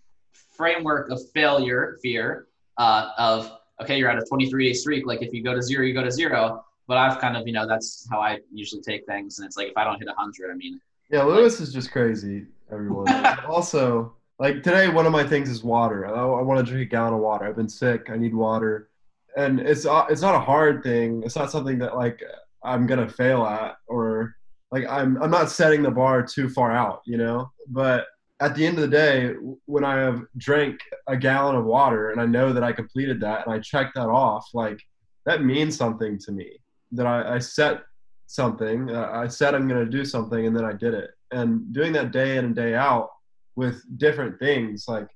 framework 0.57 1.11
of 1.11 1.21
failure 1.35 1.99
fear 2.03 2.47
uh, 2.79 3.11
of 3.19 3.53
okay 3.81 3.99
you're 3.99 4.11
at 4.11 4.19
a 4.19 4.25
23 4.25 4.69
day 4.69 4.73
streak. 4.73 5.07
Like 5.07 5.23
if 5.23 5.33
you 5.33 5.43
go 5.43 5.55
to 5.55 5.63
zero 5.63 5.85
you 5.85 5.95
go 5.95 6.05
to 6.05 6.13
zero. 6.13 6.65
But 6.89 6.99
i've 6.99 7.21
kind 7.21 7.37
of 7.37 7.47
you 7.47 7.53
know 7.53 7.67
that's 7.67 8.07
how 8.11 8.21
i 8.21 8.39
usually 8.53 8.81
take 8.83 9.05
things. 9.07 9.39
And 9.39 9.47
it's 9.47 9.57
like 9.57 9.69
if 9.69 9.77
i 9.77 9.85
don't 9.85 9.99
hit 9.99 10.07
100 10.07 10.51
i 10.51 10.55
mean 10.55 10.81
yeah 11.11 11.23
lewis 11.23 11.55
like, 11.55 11.69
is 11.69 11.73
just 11.73 11.91
crazy 11.91 12.47
everyone. 12.71 13.07
Also 13.47 14.15
like 14.39 14.63
today 14.63 14.89
one 14.89 15.07
of 15.07 15.13
my 15.13 15.27
things 15.27 15.49
is 15.49 15.65
water. 15.65 16.07
I, 16.07 16.13
I 16.13 16.43
want 16.43 16.65
to 16.65 16.71
drink 16.71 16.89
a 16.89 16.91
gallon 16.91 17.15
of 17.15 17.21
water. 17.21 17.47
I've 17.47 17.57
been 17.57 17.69
sick. 17.69 18.11
I 18.11 18.17
need 18.17 18.35
water. 18.35 18.91
And 19.37 19.61
it's 19.61 19.87
uh, 19.87 20.07
it's 20.09 20.23
not 20.23 20.35
a 20.35 20.41
hard 20.41 20.83
thing. 20.83 21.23
It's 21.25 21.37
not 21.37 21.51
something 21.51 21.79
that 21.79 21.97
like 21.97 22.23
i'm 22.67 22.87
gonna 22.87 23.09
fail 23.09 23.45
at 23.45 23.77
or 23.87 24.35
like 24.73 24.85
i'm 24.89 25.23
i'm 25.23 25.31
not 25.31 25.51
setting 25.51 25.83
the 25.83 25.91
bar 25.91 26.23
too 26.23 26.49
far 26.49 26.73
out 26.73 27.01
you 27.07 27.17
know? 27.17 27.51
But 27.69 28.07
at 28.41 28.55
the 28.55 28.67
end 28.67 28.77
of 28.79 28.83
the 28.83 28.97
day, 28.97 29.35
when 29.65 29.85
I 29.85 29.97
have 29.97 30.23
drank 30.37 30.81
a 31.07 31.17
gallon 31.17 31.57
of 31.57 31.65
water 31.65 32.11
and 32.11 32.21
I 32.21 32.27
know 32.27 32.53
that 32.53 32.63
I 32.63 32.73
completed 32.73 33.21
that 33.21 33.47
and 33.47 33.55
I 33.55 33.59
check 33.61 33.93
that 33.95 34.09
off, 34.09 34.49
like 34.53 34.79
that 35.25 35.43
means 35.43 35.77
something 35.77 36.19
to 36.21 36.33
me. 36.33 36.59
That 36.93 37.07
I, 37.07 37.37
I 37.37 37.39
set 37.39 37.83
something, 38.27 38.91
uh, 38.91 39.11
I 39.13 39.27
said 39.29 39.55
I'm 39.55 39.67
going 39.69 39.85
to 39.85 39.91
do 39.91 40.05
something, 40.05 40.47
and 40.47 40.57
then 40.57 40.65
I 40.65 40.73
did 40.73 40.95
it. 40.95 41.11
And 41.33 41.73
doing 41.73 41.93
that 41.95 42.13
day 42.13 42.37
in 42.37 42.45
and 42.45 42.55
day 42.55 42.75
out 42.75 43.11
with 43.57 43.83
different 43.99 44.39
things, 44.39 44.87
like 44.87 45.09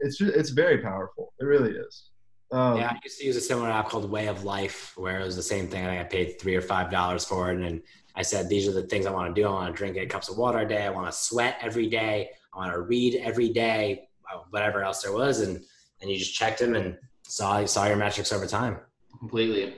it's 0.00 0.16
just, 0.18 0.34
it's 0.34 0.50
very 0.50 0.78
powerful. 0.78 1.34
It 1.38 1.44
really 1.44 1.72
is. 1.72 2.10
Um, 2.50 2.78
yeah, 2.78 2.88
I 2.88 2.98
used 3.04 3.18
to 3.18 3.26
use 3.26 3.36
a 3.36 3.42
similar 3.42 3.68
app 3.68 3.90
called 3.90 4.10
Way 4.10 4.26
of 4.26 4.44
Life, 4.44 4.94
where 4.96 5.20
it 5.20 5.24
was 5.24 5.36
the 5.36 5.42
same 5.42 5.68
thing. 5.68 5.84
I 5.84 5.88
think 5.88 6.00
I 6.00 6.04
paid 6.04 6.40
three 6.40 6.56
or 6.56 6.62
five 6.62 6.90
dollars 6.90 7.24
for 7.24 7.52
it, 7.52 7.60
and 7.60 7.82
I 8.18 8.22
said, 8.22 8.48
"These 8.48 8.66
are 8.66 8.72
the 8.72 8.82
things 8.82 9.06
I 9.06 9.12
want 9.12 9.32
to 9.34 9.40
do. 9.40 9.46
I 9.46 9.52
want 9.52 9.72
to 9.72 9.78
drink 9.78 9.96
eight 9.96 10.10
cups 10.10 10.28
of 10.28 10.36
water 10.36 10.58
a 10.58 10.68
day. 10.68 10.84
I 10.84 10.90
want 10.90 11.06
to 11.06 11.12
sweat 11.16 11.56
every 11.62 11.86
day. 11.86 12.30
I 12.52 12.58
want 12.58 12.72
to 12.72 12.80
read 12.80 13.14
every 13.22 13.48
day. 13.48 14.08
uh, 14.30 14.40
Whatever 14.50 14.82
else 14.82 15.02
there 15.02 15.12
was." 15.12 15.40
And 15.40 15.62
and 16.00 16.10
you 16.10 16.18
just 16.18 16.34
checked 16.34 16.58
them 16.58 16.74
and 16.74 16.98
saw 17.22 17.64
saw 17.64 17.86
your 17.86 17.96
metrics 17.96 18.32
over 18.32 18.46
time. 18.46 18.78
Completely. 19.20 19.76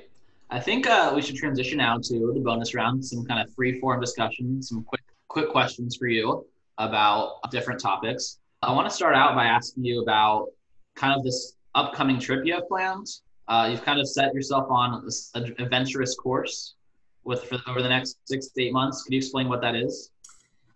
I 0.48 0.58
think 0.58 0.86
uh, 0.86 1.12
we 1.14 1.20
should 1.20 1.36
transition 1.36 1.78
now 1.78 1.98
to 1.98 2.32
the 2.34 2.40
bonus 2.40 2.74
round, 2.74 3.04
some 3.04 3.24
kind 3.26 3.46
of 3.46 3.54
free 3.54 3.78
form 3.78 4.00
discussion, 4.00 4.62
some 4.62 4.84
quick 4.84 5.02
quick 5.28 5.50
questions 5.50 5.96
for 5.96 6.06
you 6.06 6.46
about 6.78 7.42
different 7.50 7.78
topics. 7.78 8.38
I 8.62 8.72
want 8.72 8.88
to 8.88 8.94
start 8.94 9.14
out 9.14 9.34
by 9.34 9.44
asking 9.44 9.84
you 9.84 10.02
about 10.02 10.46
kind 10.96 11.14
of 11.14 11.22
this 11.24 11.56
upcoming 11.74 12.18
trip 12.18 12.46
you 12.46 12.54
have 12.54 12.66
planned. 12.68 13.06
Uh, 13.48 13.68
you've 13.70 13.84
kind 13.84 14.00
of 14.00 14.08
set 14.08 14.32
yourself 14.32 14.66
on 14.70 15.04
this 15.04 15.30
adventurous 15.34 16.14
course 16.16 16.74
with 17.24 17.44
for 17.44 17.58
over 17.68 17.82
the 17.82 17.88
next 17.88 18.18
six 18.24 18.48
to 18.48 18.62
eight 18.62 18.72
months. 18.72 19.02
Can 19.02 19.12
you 19.12 19.18
explain 19.18 19.48
what 19.48 19.60
that 19.60 19.74
is? 19.74 20.10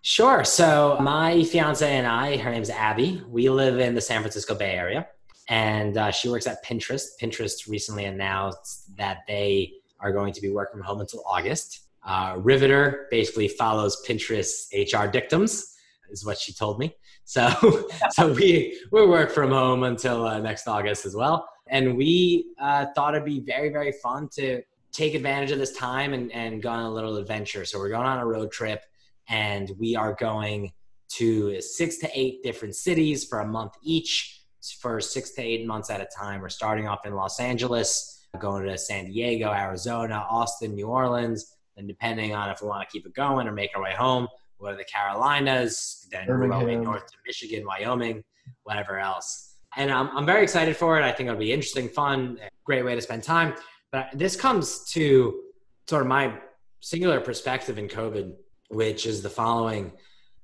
Sure. 0.03 0.45
So 0.45 0.99
my 1.01 1.45
fiance 1.45 1.90
and 1.90 2.07
I, 2.07 2.36
her 2.36 2.51
name's 2.51 2.68
Abby. 2.68 3.22
We 3.26 3.49
live 3.49 3.78
in 3.78 3.95
the 3.95 4.03
San 4.03 4.20
Francisco 4.20 4.55
Bay 4.55 4.72
Area, 4.72 5.09
and 5.49 5.97
uh, 5.97 6.11
she 6.11 6.28
works 6.28 6.47
at 6.47 6.62
Pinterest. 6.62 7.07
Pinterest 7.20 7.68
recently 7.68 8.05
announced 8.05 8.95
that 8.97 9.20
they 9.26 9.72
are 10.01 10.12
going 10.12 10.34
to 10.34 10.42
be 10.42 10.51
working 10.51 10.78
from 10.78 10.86
home 10.86 11.01
until 11.01 11.22
August. 11.26 11.86
Uh, 12.05 12.34
Riveter 12.36 13.07
basically 13.11 13.49
follows 13.49 14.05
Pinterest 14.07 14.66
HR 14.74 15.11
dictums, 15.11 15.74
is 16.11 16.24
what 16.24 16.38
she 16.38 16.53
told 16.53 16.78
me. 16.78 16.95
So, 17.26 17.88
so 18.11 18.34
we 18.34 18.78
we 18.92 19.07
work 19.07 19.30
from 19.30 19.51
home 19.51 19.84
until 19.84 20.26
uh, 20.26 20.38
next 20.40 20.68
August 20.68 21.07
as 21.07 21.16
well. 21.16 21.49
And 21.68 21.97
we 21.97 22.53
uh, 22.61 22.84
thought 22.95 23.14
it'd 23.14 23.24
be 23.24 23.40
very 23.40 23.70
very 23.70 23.92
fun 23.92 24.28
to 24.34 24.61
take 24.95 25.14
advantage 25.14 25.51
of 25.51 25.59
this 25.59 25.76
time 25.76 26.14
and, 26.14 26.32
and 26.32 26.62
go 26.62 26.70
on 26.70 26.84
a 26.84 26.90
little 26.90 27.16
adventure. 27.16 27.64
So 27.64 27.78
we're 27.78 27.90
going 27.90 28.07
on 28.07 28.18
a 28.18 28.26
road 28.26 28.51
trip 28.53 28.82
and 29.28 29.70
we 29.78 29.97
are 29.97 30.14
going 30.14 30.72
to 31.09 31.61
six 31.61 31.99
to 31.99 32.09
eight 32.14 32.42
different 32.42 32.74
cities 32.74 33.24
for 33.24 33.40
a 33.40 33.47
month 33.47 33.72
each 33.82 34.40
for 34.80 35.01
six 35.01 35.32
to 35.32 35.42
eight 35.42 35.66
months 35.66 35.90
at 35.90 36.01
a 36.01 36.07
time. 36.16 36.40
We're 36.40 36.49
starting 36.49 36.88
off 36.88 37.05
in 37.05 37.14
Los 37.14 37.38
Angeles, 37.38 38.26
going 38.38 38.64
to 38.66 38.78
San 38.78 39.07
Diego, 39.07 39.53
Arizona, 39.53 40.24
Austin, 40.30 40.74
New 40.74 40.86
Orleans, 40.86 41.55
and 41.76 41.86
depending 41.86 42.34
on 42.34 42.49
if 42.51 42.62
we 42.62 42.68
want 42.68 42.88
to 42.88 42.92
keep 42.92 43.07
it 43.07 43.14
going 43.14 43.47
or 43.47 43.53
make 43.53 43.70
our 43.76 43.82
way 43.82 43.92
home, 43.92 44.26
we'll 44.59 44.70
go 44.70 44.76
to 44.76 44.78
the 44.78 44.90
Carolinas, 44.90 46.07
then 46.11 46.26
Birmingham. 46.26 46.82
north 46.82 47.07
to 47.07 47.16
Michigan, 47.26 47.66
Wyoming, 47.66 48.24
whatever 48.62 48.99
else. 48.99 49.57
And 49.76 49.90
I'm, 49.90 50.16
I'm 50.16 50.24
very 50.24 50.42
excited 50.42 50.76
for 50.76 50.99
it. 50.99 51.05
I 51.05 51.12
think 51.12 51.28
it'll 51.28 51.38
be 51.38 51.53
interesting, 51.53 51.88
fun, 51.88 52.38
great 52.64 52.84
way 52.84 52.95
to 52.95 53.01
spend 53.01 53.24
time. 53.24 53.55
But 53.95 54.09
this 54.12 54.34
comes 54.34 54.80
to 54.95 55.40
sort 55.88 56.03
of 56.03 56.09
my 56.09 56.36
singular 56.80 57.20
perspective 57.20 57.78
in 57.78 57.86
COVID, 57.86 58.34
which 58.70 59.07
is 59.07 59.22
the 59.22 59.30
following. 59.30 59.92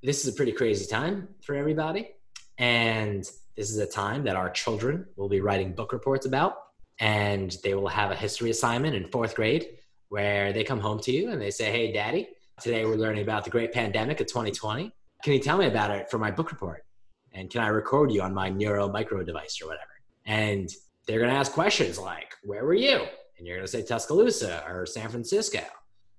This 0.04 0.24
is 0.24 0.32
a 0.32 0.36
pretty 0.36 0.52
crazy 0.52 0.86
time 0.86 1.26
for 1.42 1.56
everybody. 1.56 2.12
And 2.58 3.24
this 3.56 3.70
is 3.70 3.78
a 3.78 3.88
time 3.88 4.22
that 4.22 4.36
our 4.36 4.50
children 4.50 5.04
will 5.16 5.28
be 5.28 5.40
writing 5.40 5.72
book 5.72 5.92
reports 5.92 6.26
about. 6.26 6.58
And 7.00 7.56
they 7.64 7.74
will 7.74 7.88
have 7.88 8.12
a 8.12 8.14
history 8.14 8.50
assignment 8.50 8.94
in 8.94 9.10
fourth 9.10 9.34
grade 9.34 9.78
where 10.10 10.52
they 10.52 10.62
come 10.62 10.78
home 10.78 11.00
to 11.00 11.10
you 11.10 11.32
and 11.32 11.42
they 11.42 11.50
say, 11.50 11.72
Hey, 11.72 11.90
daddy, 11.90 12.28
today 12.60 12.84
we're 12.84 12.94
learning 12.94 13.24
about 13.24 13.42
the 13.42 13.50
great 13.50 13.72
pandemic 13.72 14.20
of 14.20 14.28
2020. 14.28 14.92
Can 15.24 15.32
you 15.32 15.40
tell 15.40 15.58
me 15.58 15.66
about 15.66 15.90
it 15.90 16.08
for 16.08 16.18
my 16.18 16.30
book 16.30 16.52
report? 16.52 16.84
And 17.32 17.50
can 17.50 17.62
I 17.62 17.66
record 17.66 18.12
you 18.12 18.22
on 18.22 18.32
my 18.32 18.48
Neuro 18.48 18.88
micro 18.88 19.24
device 19.24 19.60
or 19.60 19.66
whatever? 19.66 19.90
And 20.24 20.70
they're 21.08 21.18
going 21.18 21.32
to 21.32 21.36
ask 21.36 21.50
questions 21.50 21.98
like, 21.98 22.36
Where 22.44 22.64
were 22.64 22.74
you? 22.74 23.08
And 23.40 23.46
you're 23.46 23.56
going 23.56 23.66
to 23.66 23.72
say 23.72 23.82
Tuscaloosa 23.82 24.62
or 24.68 24.84
San 24.84 25.08
Francisco 25.08 25.62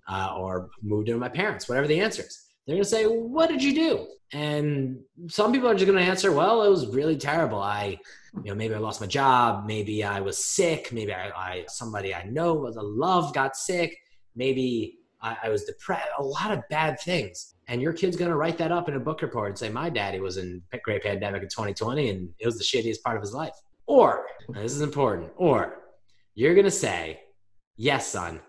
uh, 0.09 0.33
or 0.35 0.71
moved 0.81 1.07
in 1.07 1.13
with 1.13 1.21
my 1.21 1.29
parents, 1.29 1.69
whatever 1.69 1.85
the 1.85 1.99
answer 1.99 2.23
is. 2.23 2.47
They're 2.65 2.75
going 2.75 2.83
to 2.83 2.89
say, 2.89 3.05
What 3.05 3.47
did 3.47 3.61
you 3.63 3.75
do? 3.75 4.07
And 4.33 4.97
some 5.27 5.51
people 5.51 5.69
are 5.69 5.75
just 5.75 5.85
going 5.85 6.03
to 6.03 6.09
answer, 6.09 6.31
Well, 6.31 6.63
it 6.63 6.69
was 6.69 6.87
really 6.87 7.15
terrible. 7.15 7.59
I, 7.59 7.99
you 8.43 8.49
know, 8.49 8.55
maybe 8.55 8.73
I 8.73 8.79
lost 8.79 9.01
my 9.01 9.07
job. 9.07 9.67
Maybe 9.67 10.03
I 10.03 10.19
was 10.19 10.43
sick. 10.43 10.91
Maybe 10.91 11.13
I, 11.13 11.29
I 11.29 11.65
somebody 11.67 12.15
I 12.15 12.23
know 12.23 12.55
was 12.55 12.75
a 12.75 12.81
love 12.81 13.35
got 13.35 13.55
sick. 13.55 13.95
Maybe 14.35 14.97
I, 15.21 15.37
I 15.43 15.49
was 15.49 15.65
depressed. 15.65 16.09
A 16.17 16.23
lot 16.23 16.51
of 16.51 16.67
bad 16.71 16.99
things. 16.99 17.53
And 17.67 17.83
your 17.83 17.93
kid's 17.93 18.17
going 18.17 18.31
to 18.31 18.37
write 18.37 18.57
that 18.57 18.71
up 18.71 18.89
in 18.89 18.95
a 18.95 18.99
book 18.99 19.21
report 19.21 19.49
and 19.49 19.57
say, 19.59 19.69
My 19.69 19.91
daddy 19.91 20.19
was 20.19 20.37
in 20.37 20.63
great 20.83 21.03
pandemic 21.03 21.43
in 21.43 21.49
2020 21.49 22.09
and 22.09 22.29
it 22.39 22.47
was 22.47 22.57
the 22.57 22.63
shittiest 22.63 23.03
part 23.03 23.15
of 23.15 23.21
his 23.21 23.33
life. 23.33 23.53
Or, 23.85 24.25
this 24.49 24.71
is 24.71 24.81
important, 24.81 25.31
or 25.35 25.80
you're 26.35 26.53
going 26.53 26.65
to 26.65 26.71
say, 26.71 27.21
Yes, 27.77 28.07
son, 28.07 28.39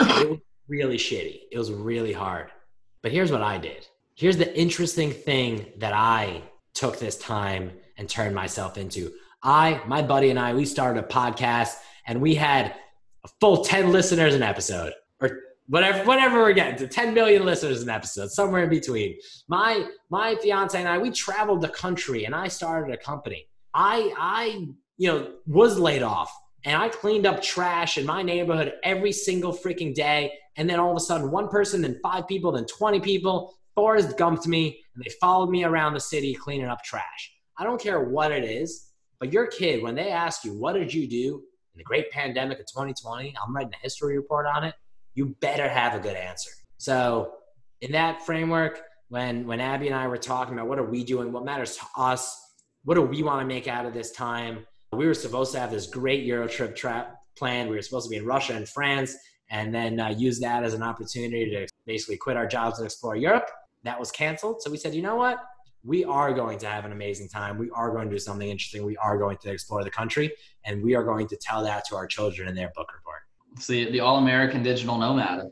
it 0.00 0.28
was 0.28 0.38
really 0.68 0.98
shitty. 0.98 1.40
It 1.50 1.58
was 1.58 1.72
really 1.72 2.12
hard. 2.12 2.50
But 3.02 3.12
here's 3.12 3.32
what 3.32 3.42
I 3.42 3.58
did. 3.58 3.86
Here's 4.16 4.36
the 4.36 4.58
interesting 4.58 5.12
thing 5.12 5.66
that 5.78 5.94
I 5.94 6.42
took 6.74 6.98
this 6.98 7.16
time 7.16 7.72
and 7.96 8.08
turned 8.08 8.34
myself 8.34 8.76
into. 8.76 9.12
I, 9.42 9.80
my 9.86 10.02
buddy, 10.02 10.30
and 10.30 10.38
I, 10.38 10.54
we 10.54 10.64
started 10.66 11.02
a 11.02 11.06
podcast 11.06 11.74
and 12.06 12.20
we 12.20 12.34
had 12.34 12.74
a 13.24 13.28
full 13.40 13.64
10 13.64 13.92
listeners 13.92 14.34
an 14.34 14.42
episode 14.42 14.92
or 15.20 15.38
whatever 15.68 16.04
whatever 16.04 16.40
we're 16.40 16.52
getting 16.52 16.76
to 16.76 16.88
10 16.88 17.14
million 17.14 17.44
listeners 17.44 17.82
an 17.82 17.88
episode 17.88 18.30
somewhere 18.30 18.64
in 18.64 18.70
between 18.70 19.16
my 19.48 19.86
my 20.10 20.34
fiance 20.42 20.76
and 20.76 20.88
i 20.88 20.98
we 20.98 21.10
traveled 21.10 21.60
the 21.60 21.68
country 21.68 22.24
and 22.24 22.34
i 22.34 22.48
started 22.48 22.92
a 22.92 22.96
company 22.96 23.46
i 23.74 24.12
i 24.18 24.66
you 24.96 25.08
know 25.08 25.30
was 25.46 25.78
laid 25.78 26.02
off 26.02 26.36
and 26.64 26.76
i 26.76 26.88
cleaned 26.88 27.26
up 27.26 27.42
trash 27.42 27.98
in 27.98 28.06
my 28.06 28.22
neighborhood 28.22 28.74
every 28.82 29.12
single 29.12 29.52
freaking 29.52 29.94
day. 29.94 30.32
And 30.56 30.68
then 30.68 30.78
all 30.78 30.90
of 30.90 30.96
a 30.96 31.00
sudden 31.00 31.30
one 31.30 31.48
person 31.48 31.82
then 31.82 31.98
five 32.02 32.28
people 32.28 32.52
then 32.52 32.66
20 32.66 33.00
people 33.00 33.54
forrest 33.74 34.16
gumped 34.18 34.46
me 34.46 34.78
and 34.94 35.04
they 35.04 35.10
followed 35.20 35.50
me 35.50 35.64
around 35.64 35.94
the 35.94 36.00
city 36.00 36.34
cleaning 36.34 36.66
up 36.66 36.82
trash. 36.84 37.32
I 37.58 37.64
don't 37.64 37.80
care 37.80 38.00
what 38.00 38.32
it 38.32 38.44
is 38.44 38.90
but 39.18 39.32
your 39.32 39.46
kid 39.46 39.82
when 39.82 39.94
they 39.94 40.10
ask 40.10 40.44
you 40.44 40.52
what 40.52 40.74
did 40.74 40.92
you 40.92 41.08
do 41.08 41.42
in 41.74 41.78
the 41.78 41.84
great 41.84 42.10
pandemic 42.10 42.58
of 42.60 42.66
2020 42.66 43.34
i'm 43.42 43.54
writing 43.54 43.72
a 43.72 43.82
history 43.82 44.16
report 44.16 44.46
on 44.46 44.64
it. 44.64 44.74
You 45.14 45.36
better 45.40 45.68
have 45.68 45.94
a 45.94 45.98
good 46.00 46.16
answer. 46.16 46.50
So, 46.78 47.34
in 47.80 47.92
that 47.92 48.24
framework, 48.24 48.80
when 49.08 49.46
when 49.46 49.60
Abby 49.60 49.88
and 49.88 49.94
I 49.94 50.06
were 50.06 50.16
talking 50.16 50.54
about 50.54 50.68
what 50.68 50.78
are 50.78 50.84
we 50.84 51.04
doing, 51.04 51.32
what 51.32 51.44
matters 51.44 51.76
to 51.76 51.84
us, 51.96 52.34
what 52.84 52.94
do 52.94 53.02
we 53.02 53.22
want 53.22 53.40
to 53.40 53.46
make 53.46 53.68
out 53.68 53.84
of 53.84 53.92
this 53.92 54.10
time, 54.12 54.66
we 54.92 55.06
were 55.06 55.14
supposed 55.14 55.52
to 55.52 55.60
have 55.60 55.70
this 55.70 55.86
great 55.86 56.24
Euro 56.24 56.46
trip 56.46 56.76
trap 56.76 57.16
planned. 57.36 57.70
We 57.70 57.76
were 57.76 57.82
supposed 57.82 58.06
to 58.06 58.10
be 58.10 58.16
in 58.16 58.26
Russia 58.26 58.54
and 58.54 58.68
France, 58.68 59.16
and 59.50 59.74
then 59.74 59.98
uh, 59.98 60.10
use 60.10 60.38
that 60.40 60.64
as 60.64 60.74
an 60.74 60.82
opportunity 60.82 61.50
to 61.50 61.66
basically 61.86 62.16
quit 62.18 62.36
our 62.36 62.46
jobs 62.46 62.78
and 62.78 62.86
explore 62.86 63.16
Europe. 63.16 63.48
That 63.84 63.98
was 63.98 64.10
canceled. 64.10 64.62
So 64.62 64.70
we 64.70 64.76
said, 64.76 64.94
you 64.94 65.02
know 65.02 65.16
what? 65.16 65.42
We 65.82 66.04
are 66.04 66.32
going 66.32 66.58
to 66.58 66.66
have 66.66 66.84
an 66.84 66.92
amazing 66.92 67.28
time. 67.28 67.58
We 67.58 67.70
are 67.70 67.90
going 67.90 68.08
to 68.08 68.14
do 68.14 68.18
something 68.18 68.48
interesting. 68.48 68.84
We 68.84 68.96
are 68.98 69.18
going 69.18 69.38
to 69.38 69.50
explore 69.50 69.82
the 69.82 69.90
country, 69.90 70.32
and 70.64 70.82
we 70.82 70.94
are 70.94 71.02
going 71.02 71.26
to 71.28 71.36
tell 71.36 71.64
that 71.64 71.84
to 71.86 71.96
our 71.96 72.06
children 72.06 72.48
in 72.48 72.54
their 72.54 72.70
book 72.76 72.92
report. 72.94 73.22
It's 73.56 73.66
the, 73.66 73.90
the 73.90 74.00
all 74.00 74.18
American 74.18 74.62
digital 74.62 74.98
nomad. 74.98 75.48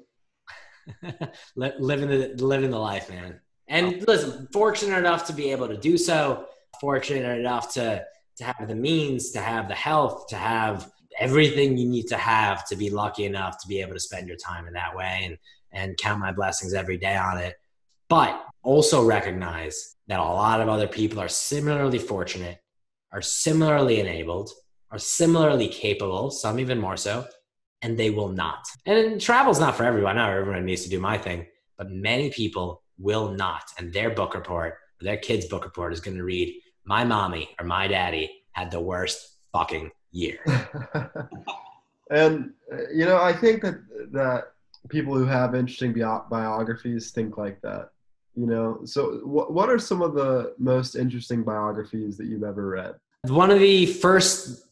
Li- 1.57 1.73
living 1.79 2.09
the 2.09 2.35
living 2.45 2.71
the 2.71 2.79
life, 2.79 3.09
man. 3.11 3.41
And 3.69 4.07
listen, 4.07 4.49
fortunate 4.53 4.99
enough 4.99 5.27
to 5.27 5.33
be 5.33 5.51
able 5.51 5.69
to 5.69 5.77
do 5.77 5.97
so. 5.97 6.47
Fortunate 6.81 7.39
enough 7.39 7.73
to 7.75 8.05
to 8.41 8.45
have 8.45 8.69
the 8.69 8.75
means, 8.75 9.31
to 9.31 9.41
have 9.41 9.69
the 9.69 9.75
health, 9.75 10.27
to 10.29 10.37
have 10.37 10.91
everything 11.19 11.77
you 11.77 11.89
need 11.89 12.07
to 12.09 12.17
have 12.17 12.67
to 12.69 12.77
be 12.77 12.91
lucky 12.91 13.25
enough 13.25 13.59
to 13.61 13.69
be 13.69 13.81
able 13.81 13.95
to 13.95 14.01
spend 14.01 14.29
your 14.29 14.37
time 14.37 14.67
in 14.67 14.75
that 14.75 14.97
way, 14.97 15.23
and 15.25 15.39
and 15.73 15.97
count 15.97 16.19
my 16.21 16.33
blessings 16.33 16.75
every 16.75 16.99
day 16.99 17.17
on 17.17 17.39
it. 17.39 17.57
But 18.09 18.45
also 18.63 19.05
recognize 19.05 19.97
that 20.09 20.19
a 20.19 20.23
lot 20.23 20.61
of 20.61 20.69
other 20.69 20.89
people 20.89 21.21
are 21.21 21.29
similarly 21.29 21.99
fortunate, 21.99 22.59
are 23.13 23.23
similarly 23.23 24.01
enabled, 24.01 24.51
are 24.91 24.99
similarly 24.99 25.69
capable, 25.69 26.31
some 26.31 26.59
even 26.59 26.79
more 26.79 26.97
so, 26.97 27.27
and 27.83 27.97
they 27.97 28.11
will 28.11 28.29
not. 28.29 28.67
And 28.87 29.21
travel's 29.21 29.61
not 29.61 29.77
for 29.77 29.85
everyone. 29.85 30.17
Not 30.17 30.31
everyone 30.31 30.65
needs 30.65 30.83
to 30.83 30.91
do 30.91 31.01
my 31.01 31.17
thing, 31.17 31.47
but 31.79 31.91
many 31.91 32.31
people 32.31 32.83
will 32.99 33.31
not. 33.33 33.63
And 33.79 33.93
their 33.93 34.11
book 34.11 34.35
report, 34.35 34.75
their 35.01 35.17
kid's 35.17 35.47
book 35.47 35.65
report, 35.65 35.93
is 35.93 36.01
going 36.01 36.17
to 36.17 36.25
read, 36.25 36.61
"My 36.91 37.05
mommy 37.05 37.45
or 37.59 37.65
my 37.65 37.87
daddy 37.87 38.43
had 38.51 38.73
the 38.73 38.81
worst 38.81 39.37
fucking 39.53 39.93
year." 40.11 40.39
and 42.11 42.53
uh, 42.73 42.89
you 42.93 43.05
know, 43.05 43.19
I 43.23 43.33
think 43.33 43.63
that 43.63 43.77
that 44.13 44.53
people 44.89 45.15
who 45.15 45.25
have 45.25 45.55
interesting 45.55 45.93
bio- 45.93 46.27
biographies 46.29 47.13
think 47.13 47.39
like 47.39 47.61
that. 47.63 47.91
You 48.35 48.47
know, 48.47 48.81
so 48.85 49.21
what 49.23 49.53
what 49.53 49.69
are 49.69 49.79
some 49.79 50.03
of 50.03 50.15
the 50.15 50.55
most 50.59 50.97
interesting 50.97 51.45
biographies 51.45 52.17
that 52.17 52.27
you've 52.27 52.45
ever 52.45 52.69
read? 52.69 52.95
One 53.29 53.51
of 53.51 53.61
the 53.61 53.87
first 53.87 54.67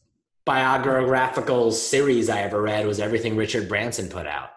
biographical 0.45 1.71
series 1.71 2.29
I 2.29 2.41
ever 2.41 2.61
read 2.61 2.85
was 2.85 2.99
everything 2.99 3.37
Richard 3.37 3.69
Branson 3.69 4.09
put 4.09 4.25
out. 4.25 4.49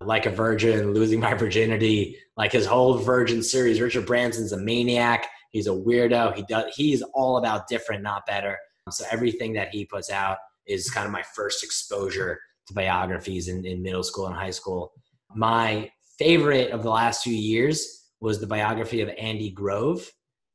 Like 0.00 0.24
a 0.24 0.30
Virgin, 0.30 0.94
Losing 0.94 1.20
My 1.20 1.34
Virginity, 1.34 2.16
like 2.36 2.52
his 2.52 2.64
whole 2.64 2.94
Virgin 2.94 3.42
series. 3.42 3.80
Richard 3.80 4.06
Branson's 4.06 4.52
a 4.52 4.56
maniac. 4.56 5.26
He's 5.50 5.66
a 5.66 5.70
weirdo. 5.70 6.34
He 6.34 6.42
does. 6.48 6.74
He's 6.74 7.02
all 7.14 7.38
about 7.38 7.68
different, 7.68 8.02
not 8.02 8.26
better. 8.26 8.56
So 8.90 9.04
everything 9.10 9.52
that 9.54 9.68
he 9.68 9.84
puts 9.84 10.10
out 10.10 10.38
is 10.66 10.90
kind 10.90 11.06
of 11.06 11.12
my 11.12 11.22
first 11.34 11.62
exposure 11.62 12.40
to 12.66 12.74
biographies 12.74 13.48
in, 13.48 13.64
in 13.64 13.82
middle 13.82 14.02
school 14.02 14.26
and 14.26 14.34
high 14.34 14.50
school. 14.50 14.92
My 15.34 15.90
favorite 16.18 16.70
of 16.70 16.82
the 16.82 16.90
last 16.90 17.22
few 17.22 17.34
years 17.34 18.08
was 18.20 18.40
the 18.40 18.46
biography 18.46 19.00
of 19.00 19.10
Andy 19.18 19.50
Grove. 19.50 20.10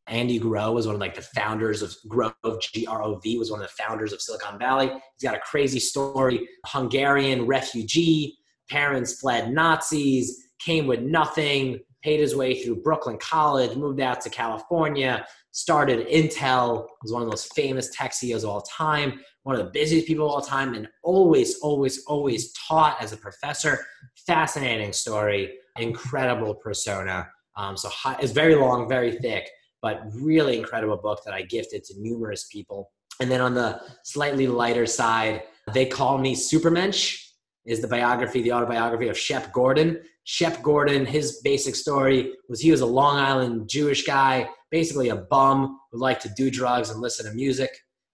Andy 0.08 0.38
Grove 0.38 0.76
was 0.76 0.86
one 0.86 0.96
of 0.96 1.02
like 1.02 1.16
the 1.16 1.22
founders 1.22 1.82
of 1.82 1.96
Grove, 2.08 2.34
G-R-O-V, 2.62 3.38
was 3.38 3.52
one 3.52 3.62
of 3.62 3.68
the 3.68 3.84
founders 3.84 4.14
of 4.14 4.22
Silicon 4.22 4.60
Valley. 4.60 4.88
He's 4.88 5.30
got 5.30 5.36
a 5.36 5.40
crazy 5.40 5.80
story. 5.80 6.48
Hungarian 6.68 7.48
refugee, 7.48 8.38
parents 8.70 9.20
fled 9.20 9.52
Nazis, 9.52 10.50
came 10.60 10.86
with 10.86 11.02
nothing, 11.02 11.80
paid 12.06 12.20
his 12.20 12.36
way 12.36 12.62
through 12.62 12.76
Brooklyn 12.76 13.18
College, 13.18 13.76
moved 13.76 14.00
out 14.00 14.22
to 14.22 14.30
California, 14.30 15.26
started 15.50 16.08
Intel, 16.08 16.86
was 17.02 17.12
one 17.12 17.24
of 17.24 17.28
the 17.28 17.32
most 17.32 17.56
famous 17.56 17.90
tech 17.90 18.14
CEOs 18.14 18.44
of 18.44 18.52
all 18.52 18.62
time, 18.62 19.20
one 19.42 19.56
of 19.56 19.66
the 19.66 19.72
busiest 19.72 20.06
people 20.06 20.28
of 20.28 20.32
all 20.32 20.42
time, 20.42 20.76
and 20.76 20.88
always, 21.02 21.58
always, 21.62 22.04
always 22.06 22.54
taught 22.54 22.96
as 23.02 23.12
a 23.12 23.18
professor. 23.18 23.84
Fascinating 24.28 24.94
story, 24.94 25.56
incredible 25.80 26.54
persona. 26.54 27.28
Um, 27.58 27.76
so 27.76 27.90
high, 27.90 28.18
it's 28.22 28.34
very 28.34 28.54
long, 28.54 28.88
very 28.88 29.14
thick, 29.14 29.50
but 29.82 30.04
really 30.14 30.60
incredible 30.60 30.98
book 30.98 31.22
that 31.26 31.34
I 31.34 31.42
gifted 31.42 31.84
to 31.86 32.00
numerous 32.00 32.48
people. 32.52 32.92
And 33.20 33.32
then 33.32 33.42
on 33.42 33.56
the 33.56 33.82
slightly 34.04 34.46
lighter 34.46 34.86
side, 34.86 35.42
they 35.74 35.88
call 35.88 36.20
me 36.20 36.36
Supermensch 36.36 37.26
is 37.66 37.82
the 37.82 37.88
biography, 37.88 38.44
the 38.44 38.54
autobiography 38.54 39.08
of 39.08 39.18
Shep 39.18 39.52
Gordon. 39.52 40.02
Shep 40.28 40.64
Gordon, 40.64 41.06
his 41.06 41.40
basic 41.44 41.76
story 41.76 42.34
was 42.50 42.60
he 42.60 42.72
was 42.72 42.82
a 42.82 42.86
Long 42.86 43.18
Island 43.18 43.70
Jewish 43.70 44.06
guy, 44.06 44.50
basically 44.72 45.10
a 45.10 45.18
bum 45.18 45.80
who 45.92 46.00
liked 46.00 46.24
to 46.24 46.32
do 46.36 46.50
drugs 46.50 46.90
and 46.90 47.00
listen 47.00 47.28
to 47.28 47.36
music. 47.36 47.70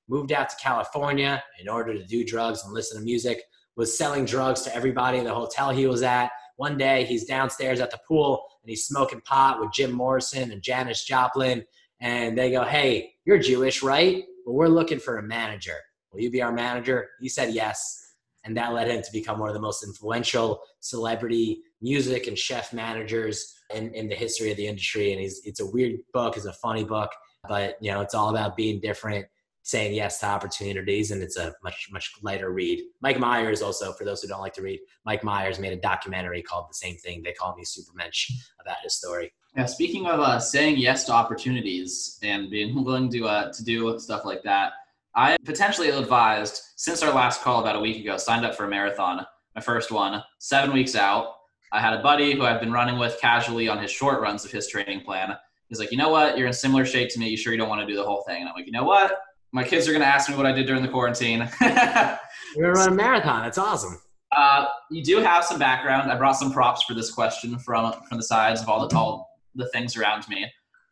Moved 0.09 0.33
out 0.33 0.49
to 0.49 0.55
California 0.61 1.41
in 1.61 1.69
order 1.69 1.93
to 1.93 2.05
do 2.05 2.25
drugs 2.25 2.65
and 2.65 2.73
listen 2.73 2.99
to 2.99 3.03
music. 3.05 3.41
Was 3.77 3.97
selling 3.97 4.25
drugs 4.25 4.63
to 4.63 4.75
everybody 4.75 5.19
in 5.19 5.23
the 5.23 5.33
hotel 5.33 5.69
he 5.69 5.87
was 5.87 6.03
at. 6.03 6.31
One 6.57 6.77
day 6.77 7.05
he's 7.05 7.23
downstairs 7.23 7.79
at 7.79 7.91
the 7.91 7.99
pool 8.05 8.43
and 8.61 8.69
he's 8.69 8.85
smoking 8.85 9.21
pot 9.21 9.61
with 9.61 9.71
Jim 9.71 9.93
Morrison 9.93 10.51
and 10.51 10.61
Janis 10.61 11.05
Joplin. 11.05 11.63
And 12.01 12.37
they 12.37 12.51
go, 12.51 12.65
Hey, 12.65 13.13
you're 13.23 13.39
Jewish, 13.39 13.81
right? 13.81 14.25
Well, 14.45 14.55
we're 14.55 14.67
looking 14.67 14.99
for 14.99 15.17
a 15.17 15.23
manager. 15.23 15.77
Will 16.11 16.19
you 16.19 16.29
be 16.29 16.41
our 16.41 16.51
manager? 16.51 17.07
He 17.21 17.29
said 17.29 17.53
yes 17.53 18.01
and 18.43 18.57
that 18.57 18.73
led 18.73 18.89
him 18.89 19.01
to 19.01 19.11
become 19.11 19.39
one 19.39 19.49
of 19.49 19.53
the 19.53 19.61
most 19.61 19.83
influential 19.83 20.61
celebrity 20.79 21.61
music 21.81 22.27
and 22.27 22.37
chef 22.37 22.73
managers 22.73 23.55
in, 23.73 23.93
in 23.93 24.07
the 24.07 24.15
history 24.15 24.51
of 24.51 24.57
the 24.57 24.67
industry. 24.67 25.11
And 25.11 25.21
he's, 25.21 25.41
it's 25.45 25.59
a 25.59 25.65
weird 25.65 25.99
book, 26.13 26.37
it's 26.37 26.45
a 26.45 26.53
funny 26.53 26.83
book, 26.83 27.11
but 27.47 27.75
you 27.81 27.91
know, 27.91 28.01
it's 28.01 28.13
all 28.13 28.29
about 28.29 28.55
being 28.55 28.79
different, 28.79 29.25
saying 29.63 29.93
yes 29.93 30.19
to 30.19 30.25
opportunities, 30.25 31.11
and 31.11 31.21
it's 31.21 31.37
a 31.37 31.53
much, 31.63 31.87
much 31.91 32.11
lighter 32.21 32.51
read. 32.51 32.81
Mike 33.01 33.19
Myers 33.19 33.61
also, 33.61 33.93
for 33.93 34.05
those 34.05 34.21
who 34.21 34.27
don't 34.27 34.41
like 34.41 34.53
to 34.53 34.61
read, 34.61 34.79
Mike 35.05 35.23
Myers 35.23 35.59
made 35.59 35.73
a 35.73 35.81
documentary 35.81 36.41
called 36.41 36.65
The 36.69 36.73
Same 36.73 36.97
Thing. 36.97 37.21
They 37.23 37.33
call 37.33 37.55
me 37.55 37.63
Supermensch 37.63 38.31
about 38.59 38.77
his 38.83 38.95
story. 38.95 39.33
Yeah, 39.55 39.65
speaking 39.65 40.07
of 40.07 40.19
uh, 40.19 40.39
saying 40.39 40.77
yes 40.77 41.03
to 41.05 41.11
opportunities 41.11 42.17
and 42.23 42.49
being 42.49 42.83
willing 42.83 43.09
to 43.11 43.27
uh, 43.27 43.53
to 43.53 43.63
do 43.63 43.99
stuff 43.99 44.25
like 44.25 44.43
that, 44.43 44.73
I 45.15 45.35
potentially 45.43 45.89
advised 45.89 46.61
since 46.77 47.03
our 47.03 47.13
last 47.13 47.41
call 47.41 47.59
about 47.59 47.75
a 47.75 47.79
week 47.79 48.01
ago, 48.01 48.17
signed 48.17 48.45
up 48.45 48.55
for 48.55 48.65
a 48.65 48.69
marathon, 48.69 49.25
my 49.55 49.61
first 49.61 49.91
one, 49.91 50.23
seven 50.39 50.73
weeks 50.73 50.95
out. 50.95 51.35
I 51.71 51.79
had 51.79 51.93
a 51.93 52.01
buddy 52.01 52.33
who 52.33 52.43
I've 52.43 52.59
been 52.59 52.71
running 52.71 52.97
with 52.97 53.19
casually 53.19 53.67
on 53.67 53.77
his 53.81 53.91
short 53.91 54.21
runs 54.21 54.45
of 54.45 54.51
his 54.51 54.67
training 54.67 55.01
plan. 55.01 55.35
He's 55.69 55.79
like, 55.79 55.91
you 55.91 55.97
know 55.97 56.09
what? 56.09 56.37
You're 56.37 56.47
in 56.47 56.53
similar 56.53 56.85
shape 56.85 57.09
to 57.11 57.19
me. 57.19 57.29
You 57.29 57.37
sure 57.37 57.53
you 57.53 57.59
don't 57.59 57.69
want 57.69 57.81
to 57.81 57.87
do 57.87 57.95
the 57.95 58.03
whole 58.03 58.23
thing? 58.27 58.41
And 58.41 58.49
I'm 58.49 58.55
like, 58.55 58.65
you 58.65 58.73
know 58.73 58.83
what? 58.83 59.19
My 59.53 59.63
kids 59.63 59.87
are 59.87 59.91
going 59.91 60.01
to 60.01 60.07
ask 60.07 60.29
me 60.29 60.35
what 60.35 60.45
I 60.45 60.51
did 60.51 60.67
during 60.67 60.81
the 60.81 60.89
quarantine. 60.89 61.49
You're 61.61 61.71
going 61.71 62.17
to 62.57 62.71
run 62.71 62.89
a 62.89 62.95
marathon. 62.95 63.43
That's 63.43 63.57
awesome. 63.57 64.01
Uh, 64.35 64.65
you 64.89 65.03
do 65.03 65.19
have 65.19 65.43
some 65.43 65.59
background. 65.59 66.11
I 66.11 66.15
brought 66.17 66.37
some 66.37 66.51
props 66.51 66.83
for 66.83 66.93
this 66.93 67.11
question 67.11 67.59
from 67.59 67.93
from 68.07 68.17
the 68.17 68.23
sides 68.23 68.61
of 68.61 68.69
all 68.69 68.87
the 68.87 68.95
all 68.95 69.29
the 69.55 69.67
things 69.69 69.97
around 69.97 70.27
me. 70.29 70.49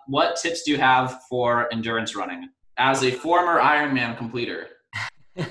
What 0.08 0.36
tips 0.36 0.64
do 0.64 0.72
you 0.72 0.78
have 0.78 1.22
for 1.30 1.72
endurance 1.72 2.16
running? 2.18 2.50
as 2.80 3.04
a 3.04 3.12
former 3.12 3.60
Ironman 3.60 4.18
completer? 4.18 4.70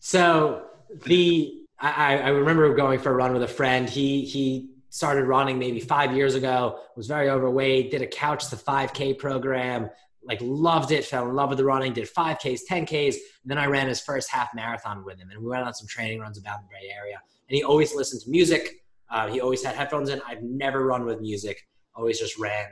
so 0.00 0.66
the 1.06 1.58
I, 1.80 2.18
I 2.18 2.28
remember 2.28 2.74
going 2.74 3.00
for 3.00 3.10
a 3.10 3.14
run 3.14 3.32
with 3.32 3.42
a 3.42 3.48
friend. 3.48 3.88
He 3.88 4.24
he 4.24 4.70
started 4.92 5.24
running 5.24 5.58
maybe 5.58 5.80
five 5.80 6.14
years 6.14 6.34
ago. 6.34 6.78
Was 6.96 7.06
very 7.06 7.30
overweight. 7.30 7.90
Did 7.90 8.02
a 8.02 8.06
couch 8.06 8.48
to 8.50 8.56
5K 8.56 9.16
program. 9.18 9.88
Like 10.22 10.38
loved 10.42 10.92
it. 10.92 11.04
Fell 11.04 11.26
in 11.28 11.34
love 11.34 11.48
with 11.48 11.58
the 11.58 11.64
running. 11.64 11.94
Did 11.94 12.06
5Ks, 12.12 12.60
10Ks. 12.70 13.16
then 13.46 13.56
I 13.56 13.64
ran 13.64 13.88
his 13.88 14.00
first 14.02 14.30
half 14.30 14.50
marathon 14.54 15.02
with 15.02 15.18
him, 15.18 15.30
and 15.30 15.42
we 15.42 15.48
went 15.48 15.64
on 15.64 15.72
some 15.72 15.88
training 15.88 16.20
runs 16.20 16.38
about 16.38 16.60
the 16.60 16.68
Bay 16.68 16.92
Area. 16.94 17.20
And 17.48 17.56
he 17.56 17.64
always 17.64 17.94
listened 17.94 18.20
to 18.22 18.30
music. 18.30 18.84
Uh, 19.10 19.28
he 19.28 19.40
always 19.40 19.64
had 19.64 19.74
headphones 19.74 20.10
in. 20.10 20.20
I've 20.28 20.42
never 20.42 20.86
run 20.86 21.06
with 21.06 21.20
music. 21.20 21.66
Always 21.94 22.18
just 22.20 22.38
ran 22.38 22.66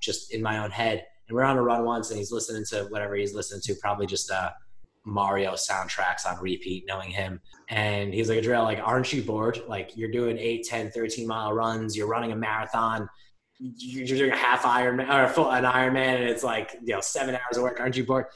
just 0.00 0.32
in 0.32 0.42
my 0.42 0.64
own 0.64 0.70
head 0.70 1.04
and 1.28 1.36
we're 1.36 1.44
on 1.44 1.56
a 1.56 1.62
run 1.62 1.84
once 1.84 2.10
and 2.10 2.18
he's 2.18 2.30
listening 2.30 2.64
to 2.66 2.84
whatever 2.84 3.14
he's 3.16 3.34
listening 3.34 3.60
to, 3.62 3.74
probably 3.76 4.06
just 4.06 4.30
uh, 4.30 4.50
Mario 5.06 5.52
soundtracks 5.52 6.26
on 6.26 6.40
repeat, 6.40 6.84
knowing 6.86 7.10
him. 7.10 7.40
And 7.68 8.12
he's 8.12 8.28
like, 8.28 8.42
Drill, 8.42 8.62
like, 8.64 8.80
aren't 8.82 9.12
you 9.12 9.22
bored? 9.22 9.62
Like, 9.66 9.96
you're 9.96 10.10
doing 10.10 10.38
8, 10.38 10.64
10, 10.66 10.90
13 10.90 11.26
mile 11.26 11.52
runs, 11.52 11.96
you're 11.96 12.08
running 12.08 12.32
a 12.32 12.36
marathon, 12.36 13.08
you're 13.58 14.06
doing 14.06 14.32
a 14.32 14.36
half 14.36 14.62
Ironman 14.62 15.12
or 15.12 15.28
full, 15.28 15.50
an 15.50 15.64
Ironman, 15.64 16.16
and 16.16 16.24
it's 16.24 16.44
like, 16.44 16.76
you 16.82 16.94
know, 16.94 17.00
seven 17.00 17.34
hours 17.34 17.56
of 17.56 17.62
work. 17.62 17.80
Aren't 17.80 17.96
you 17.96 18.04
bored? 18.04 18.26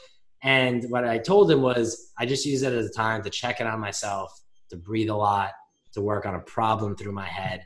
And 0.42 0.84
what 0.88 1.04
I 1.04 1.18
told 1.18 1.50
him 1.50 1.60
was, 1.60 2.12
I 2.18 2.24
just 2.24 2.46
use 2.46 2.62
it 2.62 2.72
as 2.72 2.86
a 2.86 2.92
time 2.92 3.22
to 3.24 3.30
check 3.30 3.60
in 3.60 3.66
on 3.66 3.78
myself, 3.78 4.32
to 4.70 4.76
breathe 4.76 5.10
a 5.10 5.16
lot, 5.16 5.50
to 5.92 6.00
work 6.00 6.24
on 6.24 6.34
a 6.34 6.40
problem 6.40 6.96
through 6.96 7.12
my 7.12 7.26
head. 7.26 7.62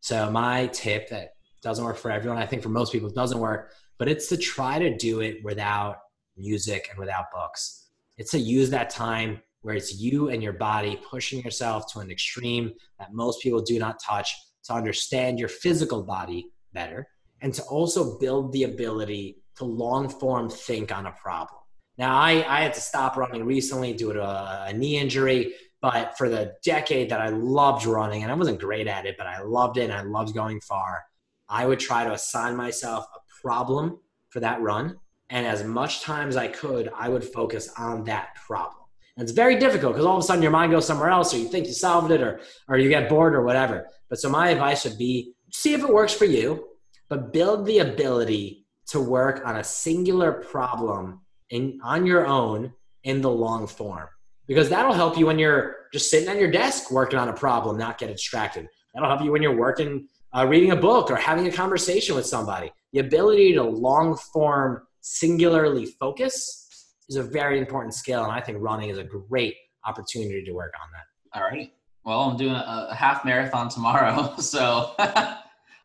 So, 0.00 0.30
my 0.30 0.66
tip 0.68 1.08
that 1.08 1.30
doesn't 1.62 1.84
work 1.84 1.96
for 1.96 2.10
everyone, 2.10 2.38
I 2.38 2.46
think 2.46 2.62
for 2.62 2.68
most 2.68 2.92
people, 2.92 3.08
it 3.08 3.14
doesn't 3.14 3.38
work 3.38 3.72
but 3.98 4.08
it's 4.08 4.28
to 4.28 4.36
try 4.36 4.78
to 4.78 4.96
do 4.96 5.20
it 5.20 5.42
without 5.44 5.96
music 6.36 6.88
and 6.90 6.98
without 6.98 7.26
books. 7.32 7.87
It's 8.18 8.32
to 8.32 8.38
use 8.38 8.68
that 8.70 8.90
time 8.90 9.40
where 9.62 9.74
it's 9.74 9.98
you 9.98 10.28
and 10.28 10.42
your 10.42 10.52
body 10.52 11.00
pushing 11.08 11.42
yourself 11.42 11.92
to 11.92 12.00
an 12.00 12.10
extreme 12.10 12.72
that 12.98 13.12
most 13.12 13.42
people 13.42 13.62
do 13.62 13.78
not 13.78 14.00
touch 14.04 14.34
to 14.64 14.74
understand 14.74 15.38
your 15.38 15.48
physical 15.48 16.02
body 16.02 16.50
better 16.72 17.08
and 17.40 17.54
to 17.54 17.62
also 17.64 18.18
build 18.18 18.52
the 18.52 18.64
ability 18.64 19.38
to 19.56 19.64
long 19.64 20.08
form 20.08 20.48
think 20.50 20.96
on 20.96 21.06
a 21.06 21.12
problem. 21.12 21.60
Now, 21.96 22.16
I, 22.16 22.44
I 22.48 22.60
had 22.60 22.74
to 22.74 22.80
stop 22.80 23.16
running 23.16 23.44
recently 23.44 23.92
due 23.92 24.12
to 24.12 24.22
a, 24.22 24.66
a 24.68 24.72
knee 24.72 24.98
injury, 24.98 25.54
but 25.80 26.16
for 26.16 26.28
the 26.28 26.54
decade 26.64 27.10
that 27.10 27.20
I 27.20 27.28
loved 27.28 27.86
running, 27.86 28.22
and 28.22 28.30
I 28.30 28.34
wasn't 28.34 28.60
great 28.60 28.86
at 28.86 29.06
it, 29.06 29.16
but 29.18 29.26
I 29.26 29.42
loved 29.42 29.78
it 29.78 29.84
and 29.84 29.92
I 29.92 30.02
loved 30.02 30.34
going 30.34 30.60
far, 30.60 31.02
I 31.48 31.66
would 31.66 31.80
try 31.80 32.04
to 32.04 32.12
assign 32.12 32.56
myself 32.56 33.04
a 33.14 33.18
problem 33.42 33.98
for 34.30 34.40
that 34.40 34.60
run. 34.60 34.96
And 35.30 35.46
as 35.46 35.64
much 35.64 36.02
time 36.02 36.28
as 36.28 36.36
I 36.36 36.48
could, 36.48 36.90
I 36.96 37.08
would 37.08 37.24
focus 37.24 37.70
on 37.76 38.04
that 38.04 38.34
problem. 38.34 38.84
And 39.16 39.24
it's 39.24 39.32
very 39.32 39.58
difficult 39.58 39.94
because 39.94 40.06
all 40.06 40.16
of 40.16 40.24
a 40.24 40.26
sudden 40.26 40.42
your 40.42 40.52
mind 40.52 40.72
goes 40.72 40.86
somewhere 40.86 41.10
else, 41.10 41.34
or 41.34 41.38
you 41.38 41.48
think 41.48 41.66
you 41.66 41.72
solved 41.72 42.10
it, 42.12 42.22
or, 42.22 42.40
or 42.68 42.78
you 42.78 42.88
get 42.88 43.08
bored, 43.08 43.34
or 43.34 43.42
whatever. 43.42 43.86
But 44.08 44.20
so 44.20 44.30
my 44.30 44.50
advice 44.50 44.84
would 44.84 44.96
be 44.96 45.32
see 45.52 45.74
if 45.74 45.82
it 45.82 45.92
works 45.92 46.14
for 46.14 46.24
you, 46.24 46.68
but 47.08 47.32
build 47.32 47.66
the 47.66 47.78
ability 47.80 48.66
to 48.88 49.00
work 49.00 49.42
on 49.44 49.56
a 49.56 49.64
singular 49.64 50.32
problem 50.32 51.20
in, 51.50 51.78
on 51.82 52.06
your 52.06 52.26
own 52.26 52.72
in 53.04 53.20
the 53.20 53.30
long 53.30 53.66
form. 53.66 54.08
Because 54.46 54.70
that'll 54.70 54.94
help 54.94 55.18
you 55.18 55.26
when 55.26 55.38
you're 55.38 55.76
just 55.92 56.10
sitting 56.10 56.28
on 56.28 56.38
your 56.38 56.50
desk 56.50 56.90
working 56.90 57.18
on 57.18 57.28
a 57.28 57.34
problem, 57.34 57.76
not 57.76 57.98
get 57.98 58.08
distracted. 58.08 58.66
That'll 58.94 59.08
help 59.08 59.22
you 59.22 59.32
when 59.32 59.42
you're 59.42 59.56
working, 59.56 60.08
uh, 60.34 60.46
reading 60.46 60.70
a 60.70 60.76
book, 60.76 61.10
or 61.10 61.16
having 61.16 61.46
a 61.46 61.52
conversation 61.52 62.14
with 62.14 62.24
somebody 62.24 62.72
the 62.92 63.00
ability 63.00 63.52
to 63.54 63.62
long 63.62 64.16
form 64.16 64.82
singularly 65.08 65.86
focus 65.86 66.66
is 67.08 67.16
a 67.16 67.22
very 67.22 67.58
important 67.58 67.94
skill 67.94 68.22
and 68.24 68.32
i 68.32 68.40
think 68.40 68.58
running 68.60 68.90
is 68.90 68.98
a 68.98 69.04
great 69.04 69.54
opportunity 69.86 70.44
to 70.44 70.52
work 70.52 70.74
on 70.82 70.88
that. 70.92 71.38
All 71.38 71.46
right. 71.48 71.72
Well 72.04 72.20
i'm 72.20 72.36
doing 72.36 72.52
a, 72.54 72.88
a 72.90 72.94
half 72.94 73.24
marathon 73.24 73.68
tomorrow 73.68 74.36
so. 74.38 74.94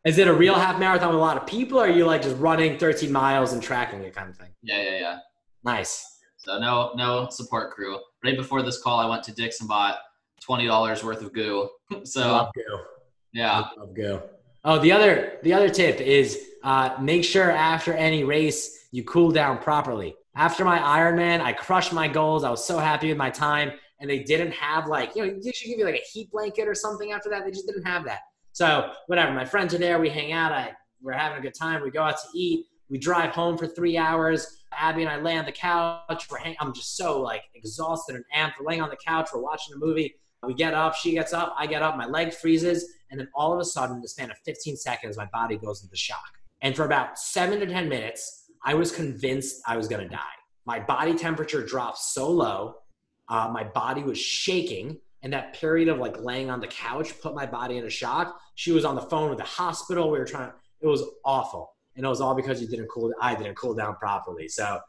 Is 0.04 0.18
it 0.18 0.28
a 0.28 0.34
real 0.34 0.54
half 0.54 0.78
marathon 0.78 1.08
with 1.08 1.16
a 1.16 1.20
lot 1.20 1.38
of 1.38 1.46
people 1.46 1.78
or 1.78 1.86
are 1.86 1.88
you 1.88 2.04
like 2.04 2.20
just 2.20 2.36
running 2.36 2.76
13 2.78 3.10
miles 3.10 3.54
and 3.54 3.62
tracking 3.62 4.02
it 4.02 4.14
kind 4.14 4.28
of 4.28 4.36
thing? 4.36 4.50
Yeah 4.62 4.82
yeah 4.82 4.98
yeah. 4.98 5.18
Nice. 5.64 6.04
So 6.36 6.58
no 6.58 6.92
no 6.94 7.28
support 7.30 7.72
crew. 7.72 7.98
Right 8.22 8.36
before 8.36 8.62
this 8.62 8.82
call 8.82 8.98
i 8.98 9.06
went 9.08 9.22
to 9.24 9.32
dick's 9.32 9.60
and 9.60 9.68
bought 9.68 9.96
$20 10.46 11.02
worth 11.02 11.22
of 11.22 11.32
goo. 11.32 11.70
So 12.04 12.50
goo. 12.54 12.78
yeah. 13.32 13.64
Love 13.78 13.94
goo 13.94 14.20
Oh, 14.64 14.78
the 14.78 14.92
other 14.92 15.38
the 15.42 15.52
other 15.52 15.68
tip 15.68 16.00
is 16.00 16.40
uh, 16.62 16.96
make 17.00 17.22
sure 17.22 17.50
after 17.50 17.92
any 17.92 18.24
race 18.24 18.86
you 18.92 19.04
cool 19.04 19.30
down 19.30 19.58
properly. 19.58 20.16
After 20.34 20.64
my 20.64 20.78
Ironman, 20.78 21.40
I 21.40 21.52
crushed 21.52 21.92
my 21.92 22.08
goals. 22.08 22.44
I 22.44 22.50
was 22.50 22.64
so 22.64 22.78
happy 22.78 23.08
with 23.08 23.18
my 23.18 23.28
time, 23.30 23.72
and 24.00 24.08
they 24.08 24.20
didn't 24.20 24.52
have 24.52 24.86
like 24.86 25.14
you 25.14 25.26
know 25.26 25.38
they 25.42 25.52
should 25.52 25.68
give 25.68 25.78
you 25.78 25.84
like 25.84 25.96
a 25.96 26.04
heat 26.10 26.30
blanket 26.30 26.66
or 26.66 26.74
something 26.74 27.12
after 27.12 27.28
that. 27.28 27.44
They 27.44 27.50
just 27.50 27.66
didn't 27.66 27.84
have 27.84 28.04
that. 28.06 28.20
So 28.52 28.90
whatever, 29.06 29.32
my 29.32 29.44
friends 29.44 29.74
are 29.74 29.78
there. 29.78 29.98
We 30.00 30.08
hang 30.08 30.32
out. 30.32 30.50
I 30.52 30.72
we're 31.02 31.12
having 31.12 31.38
a 31.38 31.42
good 31.42 31.54
time. 31.54 31.82
We 31.82 31.90
go 31.90 32.02
out 32.02 32.16
to 32.16 32.38
eat. 32.38 32.66
We 32.88 32.96
drive 32.98 33.30
home 33.30 33.58
for 33.58 33.66
three 33.66 33.98
hours. 33.98 34.62
Abby 34.72 35.02
and 35.02 35.10
I 35.10 35.20
lay 35.20 35.36
on 35.36 35.44
the 35.44 35.52
couch. 35.52 36.28
We're 36.30 36.38
hang- 36.38 36.56
I'm 36.58 36.72
just 36.72 36.96
so 36.96 37.20
like 37.20 37.42
exhausted 37.54 38.16
and 38.16 38.24
amped. 38.34 38.54
We're 38.58 38.66
laying 38.66 38.80
on 38.80 38.88
the 38.88 38.96
couch. 38.96 39.28
We're 39.34 39.42
watching 39.42 39.74
a 39.74 39.78
movie. 39.78 40.14
We 40.46 40.54
get 40.54 40.74
up. 40.74 40.94
She 40.94 41.12
gets 41.12 41.32
up. 41.32 41.54
I 41.58 41.66
get 41.66 41.82
up. 41.82 41.96
My 41.96 42.06
leg 42.06 42.32
freezes, 42.32 42.94
and 43.10 43.18
then 43.18 43.28
all 43.34 43.52
of 43.52 43.60
a 43.60 43.64
sudden, 43.64 43.96
in 43.96 44.02
the 44.02 44.08
span 44.08 44.30
of 44.30 44.38
15 44.44 44.76
seconds, 44.76 45.16
my 45.16 45.26
body 45.32 45.56
goes 45.56 45.82
into 45.82 45.96
shock. 45.96 46.38
And 46.62 46.74
for 46.74 46.84
about 46.84 47.18
seven 47.18 47.60
to 47.60 47.66
10 47.66 47.88
minutes, 47.88 48.50
I 48.64 48.74
was 48.74 48.90
convinced 48.90 49.62
I 49.66 49.76
was 49.76 49.88
gonna 49.88 50.08
die. 50.08 50.18
My 50.64 50.80
body 50.80 51.14
temperature 51.14 51.64
dropped 51.64 51.98
so 51.98 52.30
low. 52.30 52.76
Uh, 53.28 53.50
my 53.52 53.64
body 53.64 54.02
was 54.02 54.18
shaking 54.18 54.98
and 55.24 55.32
that 55.32 55.54
period 55.54 55.88
of 55.88 55.98
like 55.98 56.20
laying 56.20 56.50
on 56.50 56.60
the 56.60 56.66
couch 56.66 57.18
put 57.20 57.34
my 57.34 57.46
body 57.46 57.78
in 57.78 57.84
a 57.86 57.90
shock. 57.90 58.38
She 58.54 58.72
was 58.72 58.84
on 58.84 58.94
the 58.94 59.00
phone 59.00 59.30
with 59.30 59.38
the 59.38 59.44
hospital. 59.44 60.10
We 60.10 60.18
were 60.18 60.26
trying. 60.26 60.52
It 60.80 60.86
was 60.86 61.02
awful, 61.24 61.72
and 61.96 62.04
it 62.04 62.08
was 62.08 62.20
all 62.20 62.34
because 62.34 62.60
you 62.60 62.68
didn't 62.68 62.88
cool. 62.88 63.10
I 63.20 63.34
didn't 63.34 63.56
cool 63.56 63.74
down 63.74 63.96
properly. 63.96 64.48
So, 64.48 64.80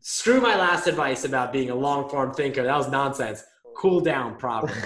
screw 0.00 0.40
my 0.40 0.56
last 0.56 0.88
advice 0.88 1.24
about 1.24 1.52
being 1.52 1.70
a 1.70 1.74
long 1.74 2.10
form 2.10 2.34
thinker. 2.34 2.64
That 2.64 2.76
was 2.76 2.88
nonsense. 2.88 3.44
Cool 3.80 4.00
down 4.00 4.36
properly. 4.36 4.74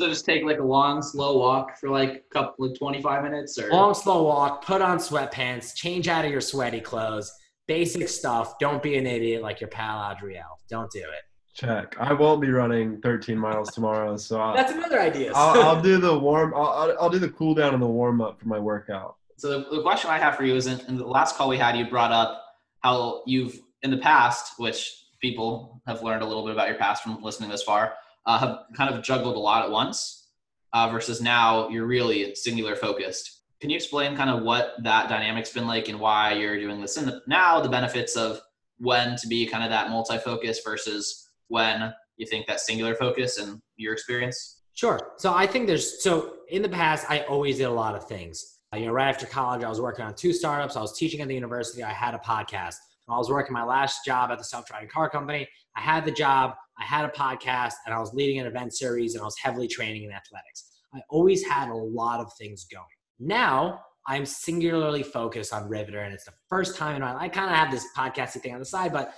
So 0.00 0.06
just 0.06 0.24
take 0.24 0.44
like 0.44 0.60
a 0.60 0.64
long, 0.64 1.02
slow 1.02 1.38
walk 1.38 1.76
for 1.76 1.90
like 1.90 2.10
a 2.10 2.32
couple 2.32 2.64
of 2.64 2.78
25 2.78 3.24
minutes 3.24 3.58
or 3.58 3.68
long, 3.68 3.94
slow 3.94 4.22
walk. 4.22 4.64
Put 4.64 4.80
on 4.80 4.98
sweatpants. 4.98 5.74
Change 5.74 6.06
out 6.06 6.24
of 6.24 6.30
your 6.30 6.40
sweaty 6.40 6.80
clothes. 6.80 7.32
Basic 7.66 8.08
stuff. 8.08 8.60
Don't 8.60 8.80
be 8.80 8.96
an 8.96 9.08
idiot 9.08 9.42
like 9.42 9.60
your 9.60 9.66
pal 9.66 10.12
Adriel. 10.12 10.60
Don't 10.70 10.88
do 10.92 11.00
it. 11.00 11.24
Check. 11.52 11.96
I 11.98 12.12
won't 12.12 12.40
be 12.40 12.48
running 12.48 13.00
13 13.00 13.36
miles 13.36 13.72
tomorrow, 13.72 14.16
so 14.16 14.40
I'll, 14.40 14.54
That's 14.54 14.70
another 14.70 15.00
idea. 15.00 15.32
I'll, 15.34 15.62
I'll 15.62 15.82
do 15.90 15.98
the 15.98 16.16
warm. 16.16 16.54
I'll, 16.54 16.68
I'll, 16.68 16.96
I'll 17.00 17.10
do 17.10 17.18
the 17.18 17.30
cool 17.30 17.54
down 17.54 17.74
and 17.74 17.82
the 17.82 17.88
warm 17.88 18.20
up 18.20 18.40
for 18.40 18.46
my 18.46 18.60
workout. 18.60 19.16
So 19.36 19.48
the, 19.48 19.76
the 19.78 19.82
question 19.82 20.10
I 20.10 20.18
have 20.18 20.36
for 20.36 20.44
you 20.44 20.54
is 20.54 20.68
in, 20.68 20.78
in 20.86 20.96
the 20.96 21.08
last 21.08 21.34
call 21.34 21.48
we 21.48 21.58
had, 21.58 21.76
you 21.76 21.90
brought 21.90 22.12
up 22.12 22.40
how 22.84 23.24
you've 23.26 23.58
in 23.82 23.90
the 23.90 23.98
past, 23.98 24.52
which 24.58 25.07
people 25.20 25.80
have 25.86 26.02
learned 26.02 26.22
a 26.22 26.26
little 26.26 26.44
bit 26.44 26.52
about 26.52 26.68
your 26.68 26.76
past 26.76 27.02
from 27.02 27.22
listening 27.22 27.50
this 27.50 27.62
far, 27.62 27.94
uh, 28.26 28.38
have 28.38 28.58
kind 28.76 28.94
of 28.94 29.02
juggled 29.02 29.36
a 29.36 29.38
lot 29.38 29.64
at 29.64 29.70
once, 29.70 30.28
uh, 30.72 30.88
versus 30.90 31.20
now 31.20 31.68
you're 31.68 31.86
really 31.86 32.34
singular 32.34 32.76
focused. 32.76 33.42
Can 33.60 33.70
you 33.70 33.76
explain 33.76 34.16
kind 34.16 34.30
of 34.30 34.42
what 34.42 34.74
that 34.82 35.08
dynamic's 35.08 35.50
been 35.50 35.66
like 35.66 35.88
and 35.88 35.98
why 35.98 36.32
you're 36.32 36.60
doing 36.60 36.80
this? 36.80 36.96
And 36.96 37.08
the, 37.08 37.22
now 37.26 37.60
the 37.60 37.68
benefits 37.68 38.16
of 38.16 38.40
when 38.78 39.16
to 39.16 39.26
be 39.26 39.46
kind 39.46 39.64
of 39.64 39.70
that 39.70 39.90
multi-focus 39.90 40.60
versus 40.64 41.28
when 41.48 41.92
you 42.16 42.26
think 42.26 42.46
that 42.46 42.60
singular 42.60 42.94
focus 42.94 43.38
and 43.38 43.60
your 43.76 43.92
experience? 43.92 44.60
Sure. 44.74 45.12
So 45.16 45.34
I 45.34 45.46
think 45.46 45.66
there's 45.66 46.02
so 46.02 46.34
in 46.50 46.62
the 46.62 46.68
past 46.68 47.10
I 47.10 47.20
always 47.22 47.56
did 47.56 47.64
a 47.64 47.70
lot 47.70 47.96
of 47.96 48.06
things. 48.06 48.58
You 48.74 48.86
know, 48.86 48.92
right 48.92 49.08
after 49.08 49.26
college, 49.26 49.64
I 49.64 49.68
was 49.68 49.80
working 49.80 50.04
on 50.04 50.14
two 50.14 50.32
startups. 50.32 50.76
I 50.76 50.80
was 50.82 50.96
teaching 50.96 51.20
at 51.20 51.28
the 51.28 51.34
university. 51.34 51.82
I 51.82 51.90
had 51.90 52.14
a 52.14 52.18
podcast. 52.18 52.76
I 53.08 53.18
was 53.18 53.30
working 53.30 53.52
my 53.52 53.64
last 53.64 54.04
job 54.04 54.30
at 54.30 54.38
the 54.38 54.44
self-driving 54.44 54.88
car 54.88 55.08
company, 55.08 55.48
I 55.76 55.80
had 55.80 56.04
the 56.04 56.10
job, 56.10 56.54
I 56.78 56.84
had 56.84 57.04
a 57.04 57.08
podcast, 57.08 57.74
and 57.86 57.94
I 57.94 57.98
was 57.98 58.12
leading 58.12 58.38
an 58.40 58.46
event 58.46 58.74
series, 58.74 59.14
and 59.14 59.22
I 59.22 59.24
was 59.24 59.36
heavily 59.42 59.68
training 59.68 60.04
in 60.04 60.12
athletics. 60.12 60.70
I 60.94 61.00
always 61.10 61.44
had 61.44 61.68
a 61.68 61.74
lot 61.74 62.20
of 62.20 62.32
things 62.38 62.64
going. 62.64 62.84
Now 63.18 63.80
I'm 64.06 64.24
singularly 64.24 65.02
focused 65.02 65.52
on 65.52 65.68
Riveter, 65.68 66.00
and 66.00 66.14
it's 66.14 66.24
the 66.24 66.32
first 66.48 66.76
time 66.76 66.96
in 66.96 67.02
my 67.02 67.12
life. 67.12 67.22
I 67.22 67.28
kind 67.28 67.50
of 67.50 67.56
have 67.56 67.70
this 67.70 67.84
podcasting 67.96 68.42
thing 68.42 68.54
on 68.54 68.58
the 68.58 68.64
side, 68.64 68.92
but 68.92 69.14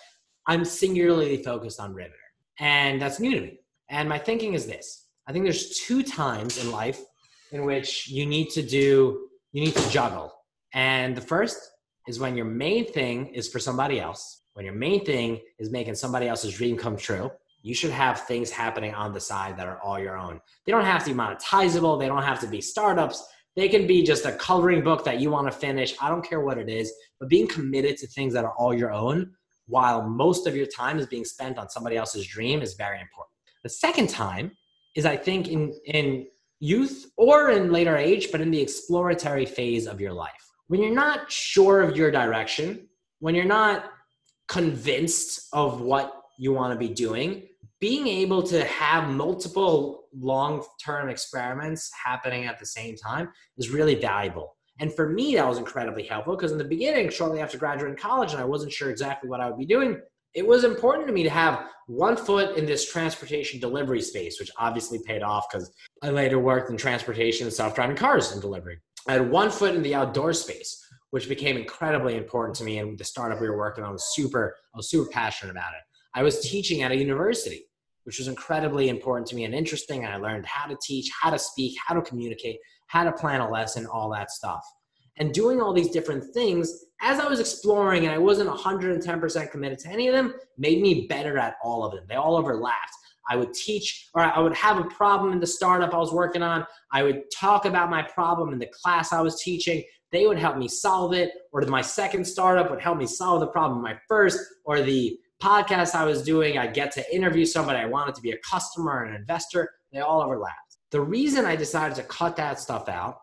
I'm 0.46 0.64
singularly 0.64 1.42
focused 1.42 1.80
on 1.80 1.94
Riveter. 1.94 2.16
And 2.58 3.00
that's 3.00 3.20
new 3.20 3.34
to 3.34 3.40
me. 3.40 3.60
And 3.88 4.08
my 4.08 4.18
thinking 4.18 4.54
is 4.54 4.66
this 4.66 5.06
I 5.26 5.32
think 5.32 5.44
there's 5.44 5.78
two 5.78 6.02
times 6.02 6.62
in 6.62 6.70
life 6.70 7.00
in 7.52 7.64
which 7.64 8.08
you 8.08 8.26
need 8.26 8.50
to 8.50 8.62
do, 8.62 9.28
you 9.52 9.62
need 9.64 9.74
to 9.76 9.90
juggle. 9.90 10.32
And 10.74 11.16
the 11.16 11.20
first 11.20 11.58
is 12.06 12.18
when 12.18 12.36
your 12.36 12.46
main 12.46 12.90
thing 12.92 13.26
is 13.28 13.48
for 13.48 13.58
somebody 13.58 14.00
else, 14.00 14.42
when 14.54 14.64
your 14.64 14.74
main 14.74 15.04
thing 15.04 15.40
is 15.58 15.70
making 15.70 15.94
somebody 15.94 16.28
else's 16.28 16.54
dream 16.54 16.76
come 16.76 16.96
true. 16.96 17.30
You 17.62 17.74
should 17.74 17.90
have 17.90 18.22
things 18.22 18.50
happening 18.50 18.94
on 18.94 19.12
the 19.12 19.20
side 19.20 19.56
that 19.58 19.66
are 19.66 19.80
all 19.82 19.98
your 19.98 20.16
own. 20.16 20.40
They 20.64 20.72
don't 20.72 20.84
have 20.84 21.04
to 21.04 21.10
be 21.10 21.16
monetizable, 21.16 21.98
they 21.98 22.08
don't 22.08 22.22
have 22.22 22.40
to 22.40 22.46
be 22.46 22.60
startups. 22.60 23.26
They 23.56 23.68
can 23.68 23.86
be 23.86 24.02
just 24.02 24.24
a 24.24 24.32
coloring 24.32 24.82
book 24.82 25.04
that 25.04 25.20
you 25.20 25.30
want 25.30 25.48
to 25.48 25.52
finish. 25.52 25.94
I 26.00 26.08
don't 26.08 26.24
care 26.26 26.40
what 26.40 26.56
it 26.56 26.68
is, 26.68 26.92
but 27.18 27.28
being 27.28 27.48
committed 27.48 27.96
to 27.98 28.06
things 28.06 28.32
that 28.32 28.44
are 28.44 28.52
all 28.52 28.72
your 28.72 28.92
own 28.92 29.32
while 29.66 30.02
most 30.02 30.46
of 30.46 30.56
your 30.56 30.66
time 30.66 30.98
is 30.98 31.06
being 31.06 31.24
spent 31.24 31.58
on 31.58 31.68
somebody 31.68 31.96
else's 31.96 32.26
dream 32.26 32.60
is 32.60 32.74
very 32.74 33.00
important. 33.00 33.34
The 33.62 33.68
second 33.68 34.08
time 34.08 34.52
is 34.94 35.06
I 35.06 35.16
think 35.16 35.48
in 35.48 35.72
in 35.86 36.26
youth 36.58 37.10
or 37.16 37.50
in 37.50 37.72
later 37.72 37.96
age, 37.96 38.30
but 38.30 38.40
in 38.40 38.50
the 38.50 38.60
exploratory 38.60 39.46
phase 39.46 39.86
of 39.86 40.00
your 40.00 40.12
life. 40.12 40.49
When 40.70 40.80
you're 40.80 40.94
not 40.94 41.32
sure 41.32 41.80
of 41.80 41.96
your 41.96 42.12
direction, 42.12 42.86
when 43.18 43.34
you're 43.34 43.44
not 43.44 43.86
convinced 44.46 45.48
of 45.52 45.80
what 45.80 46.22
you 46.38 46.52
want 46.52 46.72
to 46.72 46.78
be 46.78 46.94
doing, 46.94 47.48
being 47.80 48.06
able 48.06 48.40
to 48.44 48.64
have 48.64 49.10
multiple 49.10 50.04
long-term 50.16 51.08
experiments 51.08 51.90
happening 52.04 52.44
at 52.44 52.60
the 52.60 52.66
same 52.66 52.94
time 52.94 53.30
is 53.58 53.70
really 53.70 53.96
valuable. 53.96 54.54
And 54.78 54.94
for 54.94 55.08
me, 55.08 55.34
that 55.34 55.48
was 55.48 55.58
incredibly 55.58 56.04
helpful 56.04 56.36
because 56.36 56.52
in 56.52 56.58
the 56.58 56.62
beginning, 56.62 57.10
shortly 57.10 57.40
after 57.40 57.58
graduating 57.58 57.96
college, 57.96 58.30
and 58.30 58.40
I 58.40 58.44
wasn't 58.44 58.70
sure 58.70 58.90
exactly 58.90 59.28
what 59.28 59.40
I 59.40 59.48
would 59.48 59.58
be 59.58 59.66
doing, 59.66 60.00
it 60.34 60.46
was 60.46 60.62
important 60.62 61.08
to 61.08 61.12
me 61.12 61.24
to 61.24 61.30
have 61.30 61.64
one 61.88 62.16
foot 62.16 62.56
in 62.56 62.64
this 62.64 62.88
transportation 62.88 63.58
delivery 63.58 64.00
space, 64.00 64.38
which 64.38 64.52
obviously 64.56 65.00
paid 65.04 65.24
off 65.24 65.48
because 65.50 65.72
I 66.00 66.10
later 66.10 66.38
worked 66.38 66.70
in 66.70 66.76
transportation 66.76 67.48
and 67.48 67.52
self-driving 67.52 67.96
cars 67.96 68.30
and 68.30 68.40
delivery. 68.40 68.78
I 69.10 69.14
had 69.14 69.28
one 69.28 69.50
foot 69.50 69.74
in 69.74 69.82
the 69.82 69.96
outdoor 69.96 70.32
space, 70.32 70.86
which 71.10 71.28
became 71.28 71.56
incredibly 71.56 72.16
important 72.16 72.54
to 72.58 72.64
me. 72.64 72.78
And 72.78 72.96
the 72.96 73.02
startup 73.02 73.40
we 73.40 73.50
were 73.50 73.58
working 73.58 73.82
on 73.82 73.92
was 73.92 74.14
super, 74.14 74.54
I 74.72 74.76
was 74.76 74.88
super 74.88 75.10
passionate 75.10 75.50
about 75.50 75.72
it. 75.72 75.82
I 76.14 76.22
was 76.22 76.48
teaching 76.48 76.82
at 76.82 76.92
a 76.92 76.96
university, 76.96 77.64
which 78.04 78.18
was 78.18 78.28
incredibly 78.28 78.88
important 78.88 79.26
to 79.28 79.34
me 79.34 79.44
and 79.46 79.52
interesting. 79.52 80.04
And 80.04 80.12
I 80.12 80.16
learned 80.16 80.46
how 80.46 80.68
to 80.68 80.78
teach, 80.80 81.10
how 81.20 81.30
to 81.30 81.40
speak, 81.40 81.76
how 81.84 81.96
to 81.96 82.02
communicate, 82.02 82.60
how 82.86 83.02
to 83.02 83.10
plan 83.10 83.40
a 83.40 83.50
lesson, 83.50 83.84
all 83.86 84.10
that 84.10 84.30
stuff. 84.30 84.64
And 85.16 85.34
doing 85.34 85.60
all 85.60 85.72
these 85.72 85.90
different 85.90 86.32
things 86.32 86.84
as 87.02 87.18
I 87.18 87.26
was 87.26 87.40
exploring 87.40 88.04
and 88.04 88.14
I 88.14 88.18
wasn't 88.18 88.48
110% 88.48 89.50
committed 89.50 89.80
to 89.80 89.88
any 89.88 90.06
of 90.06 90.14
them 90.14 90.34
made 90.56 90.80
me 90.80 91.08
better 91.08 91.36
at 91.36 91.56
all 91.64 91.84
of 91.84 91.92
them. 91.94 92.04
They 92.08 92.14
all 92.14 92.36
overlapped. 92.36 92.94
I 93.30 93.36
would 93.36 93.54
teach 93.54 94.08
or 94.12 94.22
I 94.22 94.40
would 94.40 94.54
have 94.54 94.78
a 94.78 94.84
problem 94.84 95.32
in 95.32 95.40
the 95.40 95.46
startup 95.46 95.94
I 95.94 95.98
was 95.98 96.12
working 96.12 96.42
on. 96.42 96.66
I 96.92 97.04
would 97.04 97.30
talk 97.30 97.64
about 97.64 97.88
my 97.88 98.02
problem 98.02 98.52
in 98.52 98.58
the 98.58 98.66
class 98.66 99.12
I 99.12 99.20
was 99.20 99.40
teaching. 99.40 99.84
They 100.10 100.26
would 100.26 100.38
help 100.38 100.58
me 100.58 100.66
solve 100.66 101.14
it. 101.14 101.30
Or 101.52 101.62
my 101.62 101.80
second 101.80 102.26
startup 102.26 102.70
would 102.70 102.80
help 102.80 102.98
me 102.98 103.06
solve 103.06 103.40
the 103.40 103.46
problem 103.46 103.80
my 103.80 103.96
first. 104.08 104.38
Or 104.64 104.82
the 104.82 105.16
podcast 105.40 105.94
I 105.94 106.04
was 106.04 106.22
doing, 106.22 106.58
I'd 106.58 106.74
get 106.74 106.90
to 106.92 107.14
interview 107.14 107.46
somebody 107.46 107.78
I 107.78 107.86
wanted 107.86 108.16
to 108.16 108.20
be 108.20 108.32
a 108.32 108.38
customer 108.38 109.04
and 109.04 109.14
an 109.14 109.20
investor. 109.20 109.70
They 109.92 110.00
all 110.00 110.20
overlapped. 110.20 110.78
The 110.90 111.00
reason 111.00 111.44
I 111.44 111.54
decided 111.54 111.94
to 111.96 112.02
cut 112.02 112.34
that 112.36 112.58
stuff 112.58 112.88
out 112.88 113.20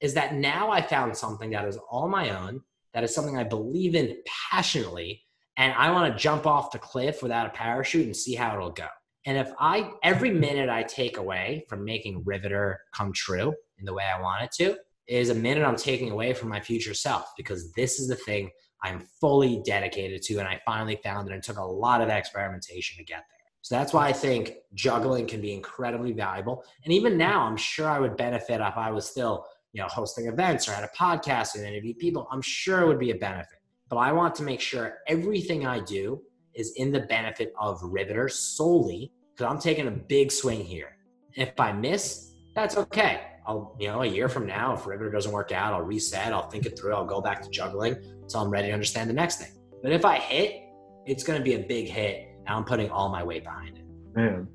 is 0.00 0.14
that 0.14 0.34
now 0.34 0.70
I 0.70 0.80
found 0.80 1.16
something 1.16 1.50
that 1.50 1.68
is 1.68 1.78
all 1.90 2.08
my 2.08 2.30
own, 2.30 2.62
that 2.94 3.04
is 3.04 3.14
something 3.14 3.36
I 3.36 3.44
believe 3.44 3.94
in 3.94 4.16
passionately, 4.50 5.22
and 5.58 5.74
I 5.74 5.90
want 5.90 6.12
to 6.12 6.18
jump 6.18 6.46
off 6.46 6.72
the 6.72 6.78
cliff 6.78 7.22
without 7.22 7.46
a 7.46 7.50
parachute 7.50 8.06
and 8.06 8.16
see 8.16 8.34
how 8.34 8.54
it'll 8.56 8.70
go. 8.70 8.88
And 9.26 9.38
if 9.38 9.52
I, 9.58 9.90
every 10.02 10.30
minute 10.30 10.68
I 10.68 10.82
take 10.82 11.16
away 11.16 11.64
from 11.68 11.84
making 11.84 12.22
Riveter 12.24 12.80
come 12.92 13.12
true 13.12 13.54
in 13.78 13.84
the 13.84 13.94
way 13.94 14.04
I 14.04 14.20
want 14.20 14.42
it 14.42 14.52
to, 14.62 14.76
is 15.06 15.30
a 15.30 15.34
minute 15.34 15.64
I'm 15.64 15.76
taking 15.76 16.10
away 16.10 16.32
from 16.32 16.48
my 16.48 16.60
future 16.60 16.94
self 16.94 17.32
because 17.36 17.72
this 17.72 18.00
is 18.00 18.08
the 18.08 18.16
thing 18.16 18.50
I'm 18.82 19.00
fully 19.20 19.62
dedicated 19.64 20.22
to. 20.22 20.38
And 20.38 20.48
I 20.48 20.60
finally 20.64 20.98
found 21.04 21.28
it 21.28 21.34
and 21.34 21.42
took 21.42 21.58
a 21.58 21.64
lot 21.64 22.00
of 22.00 22.08
experimentation 22.08 22.98
to 22.98 23.04
get 23.04 23.18
there. 23.18 23.42
So 23.62 23.76
that's 23.76 23.92
why 23.92 24.08
I 24.08 24.12
think 24.12 24.54
juggling 24.74 25.26
can 25.26 25.40
be 25.40 25.52
incredibly 25.52 26.12
valuable. 26.12 26.64
And 26.84 26.92
even 26.92 27.16
now, 27.16 27.42
I'm 27.42 27.56
sure 27.56 27.88
I 27.88 28.00
would 28.00 28.16
benefit 28.16 28.60
if 28.60 28.76
I 28.76 28.90
was 28.90 29.06
still, 29.06 29.46
you 29.72 29.80
know, 29.80 29.86
hosting 29.86 30.26
events 30.26 30.68
or 30.68 30.72
had 30.72 30.82
a 30.82 30.90
podcast 30.98 31.54
and 31.54 31.64
interview 31.64 31.94
people. 31.94 32.26
I'm 32.32 32.42
sure 32.42 32.80
it 32.80 32.88
would 32.88 32.98
be 32.98 33.12
a 33.12 33.16
benefit. 33.16 33.58
But 33.88 33.98
I 33.98 34.10
want 34.12 34.34
to 34.36 34.42
make 34.42 34.60
sure 34.60 34.98
everything 35.06 35.64
I 35.64 35.78
do 35.78 36.22
is 36.54 36.72
in 36.76 36.92
the 36.92 37.00
benefit 37.00 37.52
of 37.58 37.80
Riveter 37.82 38.28
solely 38.28 39.12
because 39.34 39.50
I'm 39.50 39.58
taking 39.58 39.86
a 39.86 39.90
big 39.90 40.30
swing 40.30 40.64
here. 40.64 40.96
If 41.34 41.58
I 41.58 41.72
miss, 41.72 42.32
that's 42.54 42.76
okay. 42.76 43.22
I'll, 43.46 43.76
you 43.80 43.88
know, 43.88 44.02
a 44.02 44.06
year 44.06 44.28
from 44.28 44.46
now, 44.46 44.74
if 44.74 44.86
Riveter 44.86 45.10
doesn't 45.10 45.32
work 45.32 45.52
out, 45.52 45.72
I'll 45.72 45.82
reset, 45.82 46.32
I'll 46.32 46.48
think 46.48 46.66
it 46.66 46.78
through, 46.78 46.94
I'll 46.94 47.04
go 47.04 47.20
back 47.20 47.42
to 47.42 47.50
juggling 47.50 47.96
until 48.22 48.40
I'm 48.40 48.50
ready 48.50 48.68
to 48.68 48.72
understand 48.72 49.10
the 49.10 49.14
next 49.14 49.36
thing. 49.36 49.52
But 49.82 49.92
if 49.92 50.04
I 50.04 50.18
hit, 50.18 50.62
it's 51.06 51.24
going 51.24 51.38
to 51.38 51.44
be 51.44 51.54
a 51.54 51.58
big 51.58 51.88
hit 51.88 52.28
and 52.46 52.56
I'm 52.56 52.64
putting 52.64 52.90
all 52.90 53.08
my 53.08 53.22
weight 53.22 53.44
behind 53.44 53.78
it. 53.78 53.84
Man, 54.14 54.46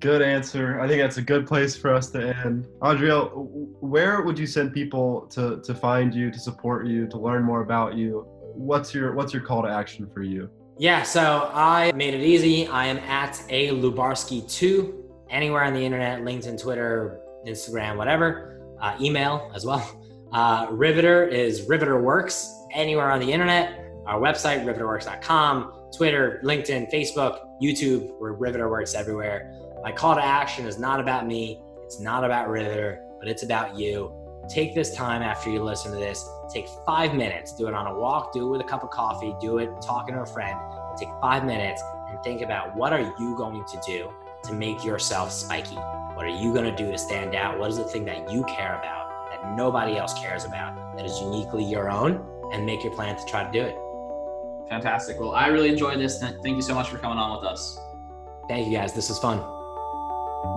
good 0.00 0.22
answer. 0.22 0.80
I 0.80 0.88
think 0.88 1.00
that's 1.00 1.16
a 1.16 1.22
good 1.22 1.46
place 1.46 1.76
for 1.76 1.92
us 1.94 2.10
to 2.10 2.36
end. 2.44 2.66
Adriel, 2.82 3.28
where 3.80 4.22
would 4.22 4.38
you 4.38 4.46
send 4.46 4.72
people 4.72 5.26
to 5.28 5.60
to 5.62 5.74
find 5.74 6.14
you, 6.14 6.30
to 6.30 6.38
support 6.38 6.86
you, 6.86 7.06
to 7.08 7.18
learn 7.18 7.42
more 7.42 7.62
about 7.62 7.94
you? 7.94 8.26
What's 8.54 8.94
your 8.94 9.14
what's 9.14 9.32
your 9.32 9.42
call 9.42 9.62
to 9.62 9.68
action 9.68 10.08
for 10.12 10.22
you? 10.22 10.50
Yeah, 10.76 11.02
so 11.04 11.50
I 11.54 11.92
made 11.92 12.14
it 12.14 12.20
easy. 12.20 12.66
I 12.66 12.86
am 12.86 12.98
at 12.98 13.40
a 13.48 13.68
Lubarsky2 13.70 14.92
anywhere 15.30 15.62
on 15.62 15.72
the 15.72 15.84
internet, 15.84 16.20
LinkedIn, 16.20 16.60
Twitter, 16.60 17.20
Instagram, 17.46 17.96
whatever. 17.96 18.60
Uh, 18.80 18.96
email 19.00 19.50
as 19.54 19.64
well. 19.64 20.00
Uh, 20.32 20.66
Riveter 20.72 21.24
is 21.28 21.68
Riveter 21.68 22.00
Works 22.00 22.52
anywhere 22.72 23.08
on 23.12 23.20
the 23.20 23.32
internet. 23.32 23.80
our 24.06 24.20
website, 24.20 24.64
riveterworks.com, 24.64 25.72
Twitter, 25.96 26.40
LinkedIn, 26.42 26.92
Facebook, 26.92 27.38
YouTube. 27.62 28.10
We're 28.18 28.36
Riveterworks 28.36 28.96
everywhere. 28.96 29.54
My 29.84 29.92
call 29.92 30.16
to 30.16 30.24
action 30.24 30.66
is 30.66 30.76
not 30.76 30.98
about 30.98 31.26
me, 31.28 31.60
it's 31.84 32.00
not 32.00 32.24
about 32.24 32.48
Riveter, 32.48 33.00
but 33.20 33.28
it's 33.28 33.44
about 33.44 33.78
you. 33.78 34.12
Take 34.48 34.74
this 34.74 34.92
time 34.94 35.22
after 35.22 35.50
you 35.50 35.62
listen 35.62 35.92
to 35.92 35.98
this. 35.98 36.28
Take 36.54 36.68
five 36.86 37.16
minutes. 37.16 37.52
Do 37.52 37.66
it 37.66 37.74
on 37.74 37.88
a 37.88 37.98
walk, 37.98 38.32
do 38.32 38.46
it 38.46 38.50
with 38.50 38.60
a 38.60 38.64
cup 38.64 38.84
of 38.84 38.90
coffee, 38.90 39.34
do 39.40 39.58
it 39.58 39.82
talking 39.82 40.14
to 40.14 40.20
a 40.20 40.26
friend. 40.26 40.56
Take 40.96 41.08
five 41.20 41.44
minutes 41.44 41.82
and 42.08 42.22
think 42.22 42.42
about 42.42 42.76
what 42.76 42.92
are 42.92 43.12
you 43.18 43.36
going 43.36 43.64
to 43.64 43.80
do 43.84 44.14
to 44.44 44.52
make 44.52 44.84
yourself 44.84 45.32
spiky? 45.32 45.74
What 45.74 46.24
are 46.24 46.28
you 46.28 46.54
going 46.54 46.64
to 46.64 46.76
do 46.76 46.92
to 46.92 46.96
stand 46.96 47.34
out? 47.34 47.58
What 47.58 47.70
is 47.70 47.76
the 47.76 47.82
thing 47.82 48.04
that 48.04 48.30
you 48.30 48.44
care 48.44 48.78
about 48.78 49.32
that 49.32 49.56
nobody 49.56 49.96
else 49.96 50.14
cares 50.14 50.44
about 50.44 50.96
that 50.96 51.04
is 51.04 51.20
uniquely 51.20 51.64
your 51.64 51.90
own? 51.90 52.24
And 52.52 52.64
make 52.64 52.84
your 52.84 52.94
plan 52.94 53.16
to 53.16 53.24
try 53.24 53.42
to 53.42 53.50
do 53.50 53.62
it. 53.62 53.74
Fantastic. 54.68 55.18
Well, 55.18 55.32
I 55.32 55.48
really 55.48 55.70
enjoyed 55.70 55.98
this. 55.98 56.20
Thank 56.20 56.46
you 56.46 56.62
so 56.62 56.74
much 56.74 56.88
for 56.88 56.98
coming 56.98 57.18
on 57.18 57.36
with 57.40 57.50
us. 57.50 57.76
Thank 58.48 58.68
you 58.68 58.78
guys. 58.78 58.92
This 58.92 59.08
was 59.08 59.18
fun. 59.18 59.38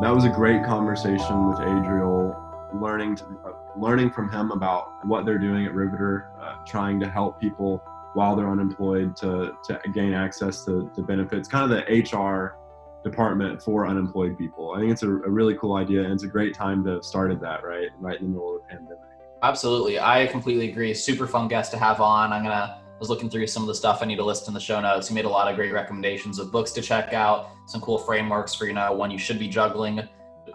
That 0.02 0.14
was 0.14 0.26
a 0.26 0.30
great 0.30 0.64
conversation 0.64 1.48
with 1.50 1.60
Adriel. 1.60 2.47
Learning 2.74 3.16
to, 3.16 3.24
uh, 3.46 3.52
learning 3.80 4.12
from 4.12 4.30
him 4.30 4.52
about 4.52 5.06
what 5.06 5.26
they're 5.26 5.38
doing 5.38 5.66
at 5.66 5.74
Riveter, 5.74 6.32
uh, 6.42 6.56
trying 6.66 7.00
to 7.00 7.10
help 7.10 7.40
people 7.40 7.84
while 8.14 8.36
they're 8.36 8.50
unemployed 8.50 9.16
to, 9.18 9.54
to 9.66 9.80
gain 9.94 10.14
access 10.14 10.66
to, 10.66 10.92
to 10.96 11.02
benefits, 11.02 11.48
kind 11.48 11.64
of 11.64 11.70
the 11.70 12.18
HR 12.18 12.58
department 13.04 13.62
for 13.62 13.88
unemployed 13.88 14.38
people. 14.38 14.72
I 14.72 14.80
think 14.80 14.92
it's 14.92 15.04
a, 15.04 15.08
a, 15.10 15.30
really 15.30 15.56
cool 15.56 15.76
idea 15.76 16.04
and 16.04 16.12
it's 16.12 16.24
a 16.24 16.28
great 16.28 16.54
time 16.54 16.84
to 16.86 16.92
have 16.94 17.06
started 17.06 17.40
that, 17.42 17.64
right? 17.64 17.90
Right 18.00 18.20
in 18.20 18.28
the 18.28 18.32
middle 18.32 18.56
of 18.56 18.62
the 18.62 18.68
pandemic. 18.68 18.98
Absolutely. 19.44 20.00
I 20.00 20.26
completely 20.28 20.70
agree. 20.70 20.94
Super 20.94 21.28
fun 21.28 21.48
guest 21.48 21.72
to 21.72 21.78
have 21.78 22.02
on. 22.02 22.34
I'm 22.34 22.44
going 22.44 22.56
to 22.56 22.80
was 23.00 23.10
looking 23.10 23.30
through 23.30 23.48
some 23.48 23.64
of 23.64 23.68
the 23.68 23.76
stuff 23.76 24.02
I 24.02 24.06
need 24.06 24.16
to 24.16 24.26
list 24.26 24.48
in 24.48 24.54
the 24.54 24.60
show 24.60 24.82
notes. 24.82 25.08
He 25.08 25.14
made 25.14 25.26
a 25.26 25.30
lot 25.30 25.48
of 25.48 25.56
great 25.56 25.72
recommendations 25.72 26.40
of 26.40 26.52
books 26.52 26.72
to 26.72 26.82
check 26.82 27.14
out, 27.14 27.52
some 27.68 27.82
cool 27.82 27.98
frameworks 27.98 28.56
for, 28.56 28.66
you 28.66 28.74
know, 28.74 28.94
when 28.94 29.12
you 29.12 29.18
should 29.18 29.38
be 29.38 29.48
juggling 29.48 30.08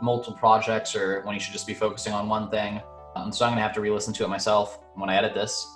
multiple 0.03 0.37
projects 0.39 0.95
or 0.95 1.23
when 1.23 1.35
you 1.35 1.41
should 1.41 1.53
just 1.53 1.67
be 1.67 1.75
focusing 1.75 2.13
on 2.13 2.29
one 2.29 2.51
thing. 2.51 2.81
Um, 3.15 3.33
so 3.33 3.45
I'm 3.45 3.51
going 3.51 3.59
to 3.59 3.63
have 3.63 3.75
to 3.75 3.81
re 3.81 3.91
listen 3.91 4.13
to 4.15 4.25
it 4.25 4.29
myself 4.29 4.79
when 4.95 5.09
I 5.09 5.17
edit 5.17 5.35
this 5.35 5.67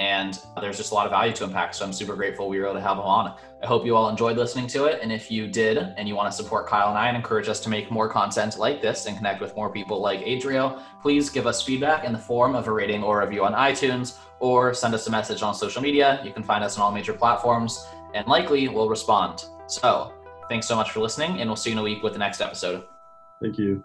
and 0.00 0.40
there's 0.58 0.78
just 0.78 0.92
a 0.92 0.94
lot 0.94 1.04
of 1.04 1.12
value 1.12 1.32
to 1.34 1.44
impact. 1.44 1.74
So 1.74 1.84
I'm 1.84 1.92
super 1.92 2.16
grateful 2.16 2.48
we 2.48 2.58
were 2.58 2.64
able 2.64 2.76
to 2.76 2.80
have 2.80 2.96
him 2.96 3.02
on. 3.02 3.36
I 3.62 3.66
hope 3.66 3.84
you 3.84 3.94
all 3.94 4.08
enjoyed 4.08 4.38
listening 4.38 4.66
to 4.68 4.86
it. 4.86 5.00
And 5.02 5.12
if 5.12 5.30
you 5.30 5.46
did 5.46 5.76
and 5.76 6.08
you 6.08 6.16
want 6.16 6.30
to 6.30 6.36
support 6.36 6.66
Kyle 6.66 6.88
and 6.88 6.96
I 6.96 7.08
and 7.08 7.16
encourage 7.18 7.48
us 7.48 7.60
to 7.60 7.68
make 7.68 7.90
more 7.90 8.08
content 8.08 8.58
like 8.58 8.80
this 8.80 9.04
and 9.04 9.14
connect 9.14 9.42
with 9.42 9.54
more 9.56 9.70
people 9.70 10.00
like 10.00 10.22
Adriel, 10.22 10.82
please 11.02 11.28
give 11.28 11.46
us 11.46 11.62
feedback 11.62 12.04
in 12.04 12.14
the 12.14 12.18
form 12.18 12.54
of 12.54 12.66
a 12.66 12.72
rating 12.72 13.02
or 13.02 13.20
review 13.20 13.44
on 13.44 13.52
iTunes 13.52 14.16
or 14.38 14.72
send 14.72 14.94
us 14.94 15.06
a 15.06 15.10
message 15.10 15.42
on 15.42 15.54
social 15.54 15.82
media. 15.82 16.22
You 16.24 16.32
can 16.32 16.42
find 16.42 16.64
us 16.64 16.78
on 16.78 16.82
all 16.82 16.92
major 16.92 17.12
platforms 17.12 17.86
and 18.14 18.26
likely 18.26 18.68
we'll 18.68 18.88
respond. 18.88 19.44
So 19.66 20.14
thanks 20.48 20.66
so 20.66 20.76
much 20.76 20.92
for 20.92 21.00
listening 21.00 21.40
and 21.40 21.50
we'll 21.50 21.56
see 21.56 21.70
you 21.70 21.74
in 21.74 21.80
a 21.80 21.82
week 21.82 22.02
with 22.02 22.14
the 22.14 22.18
next 22.18 22.40
episode. 22.40 22.84
Thank 23.40 23.58
you. 23.58 23.84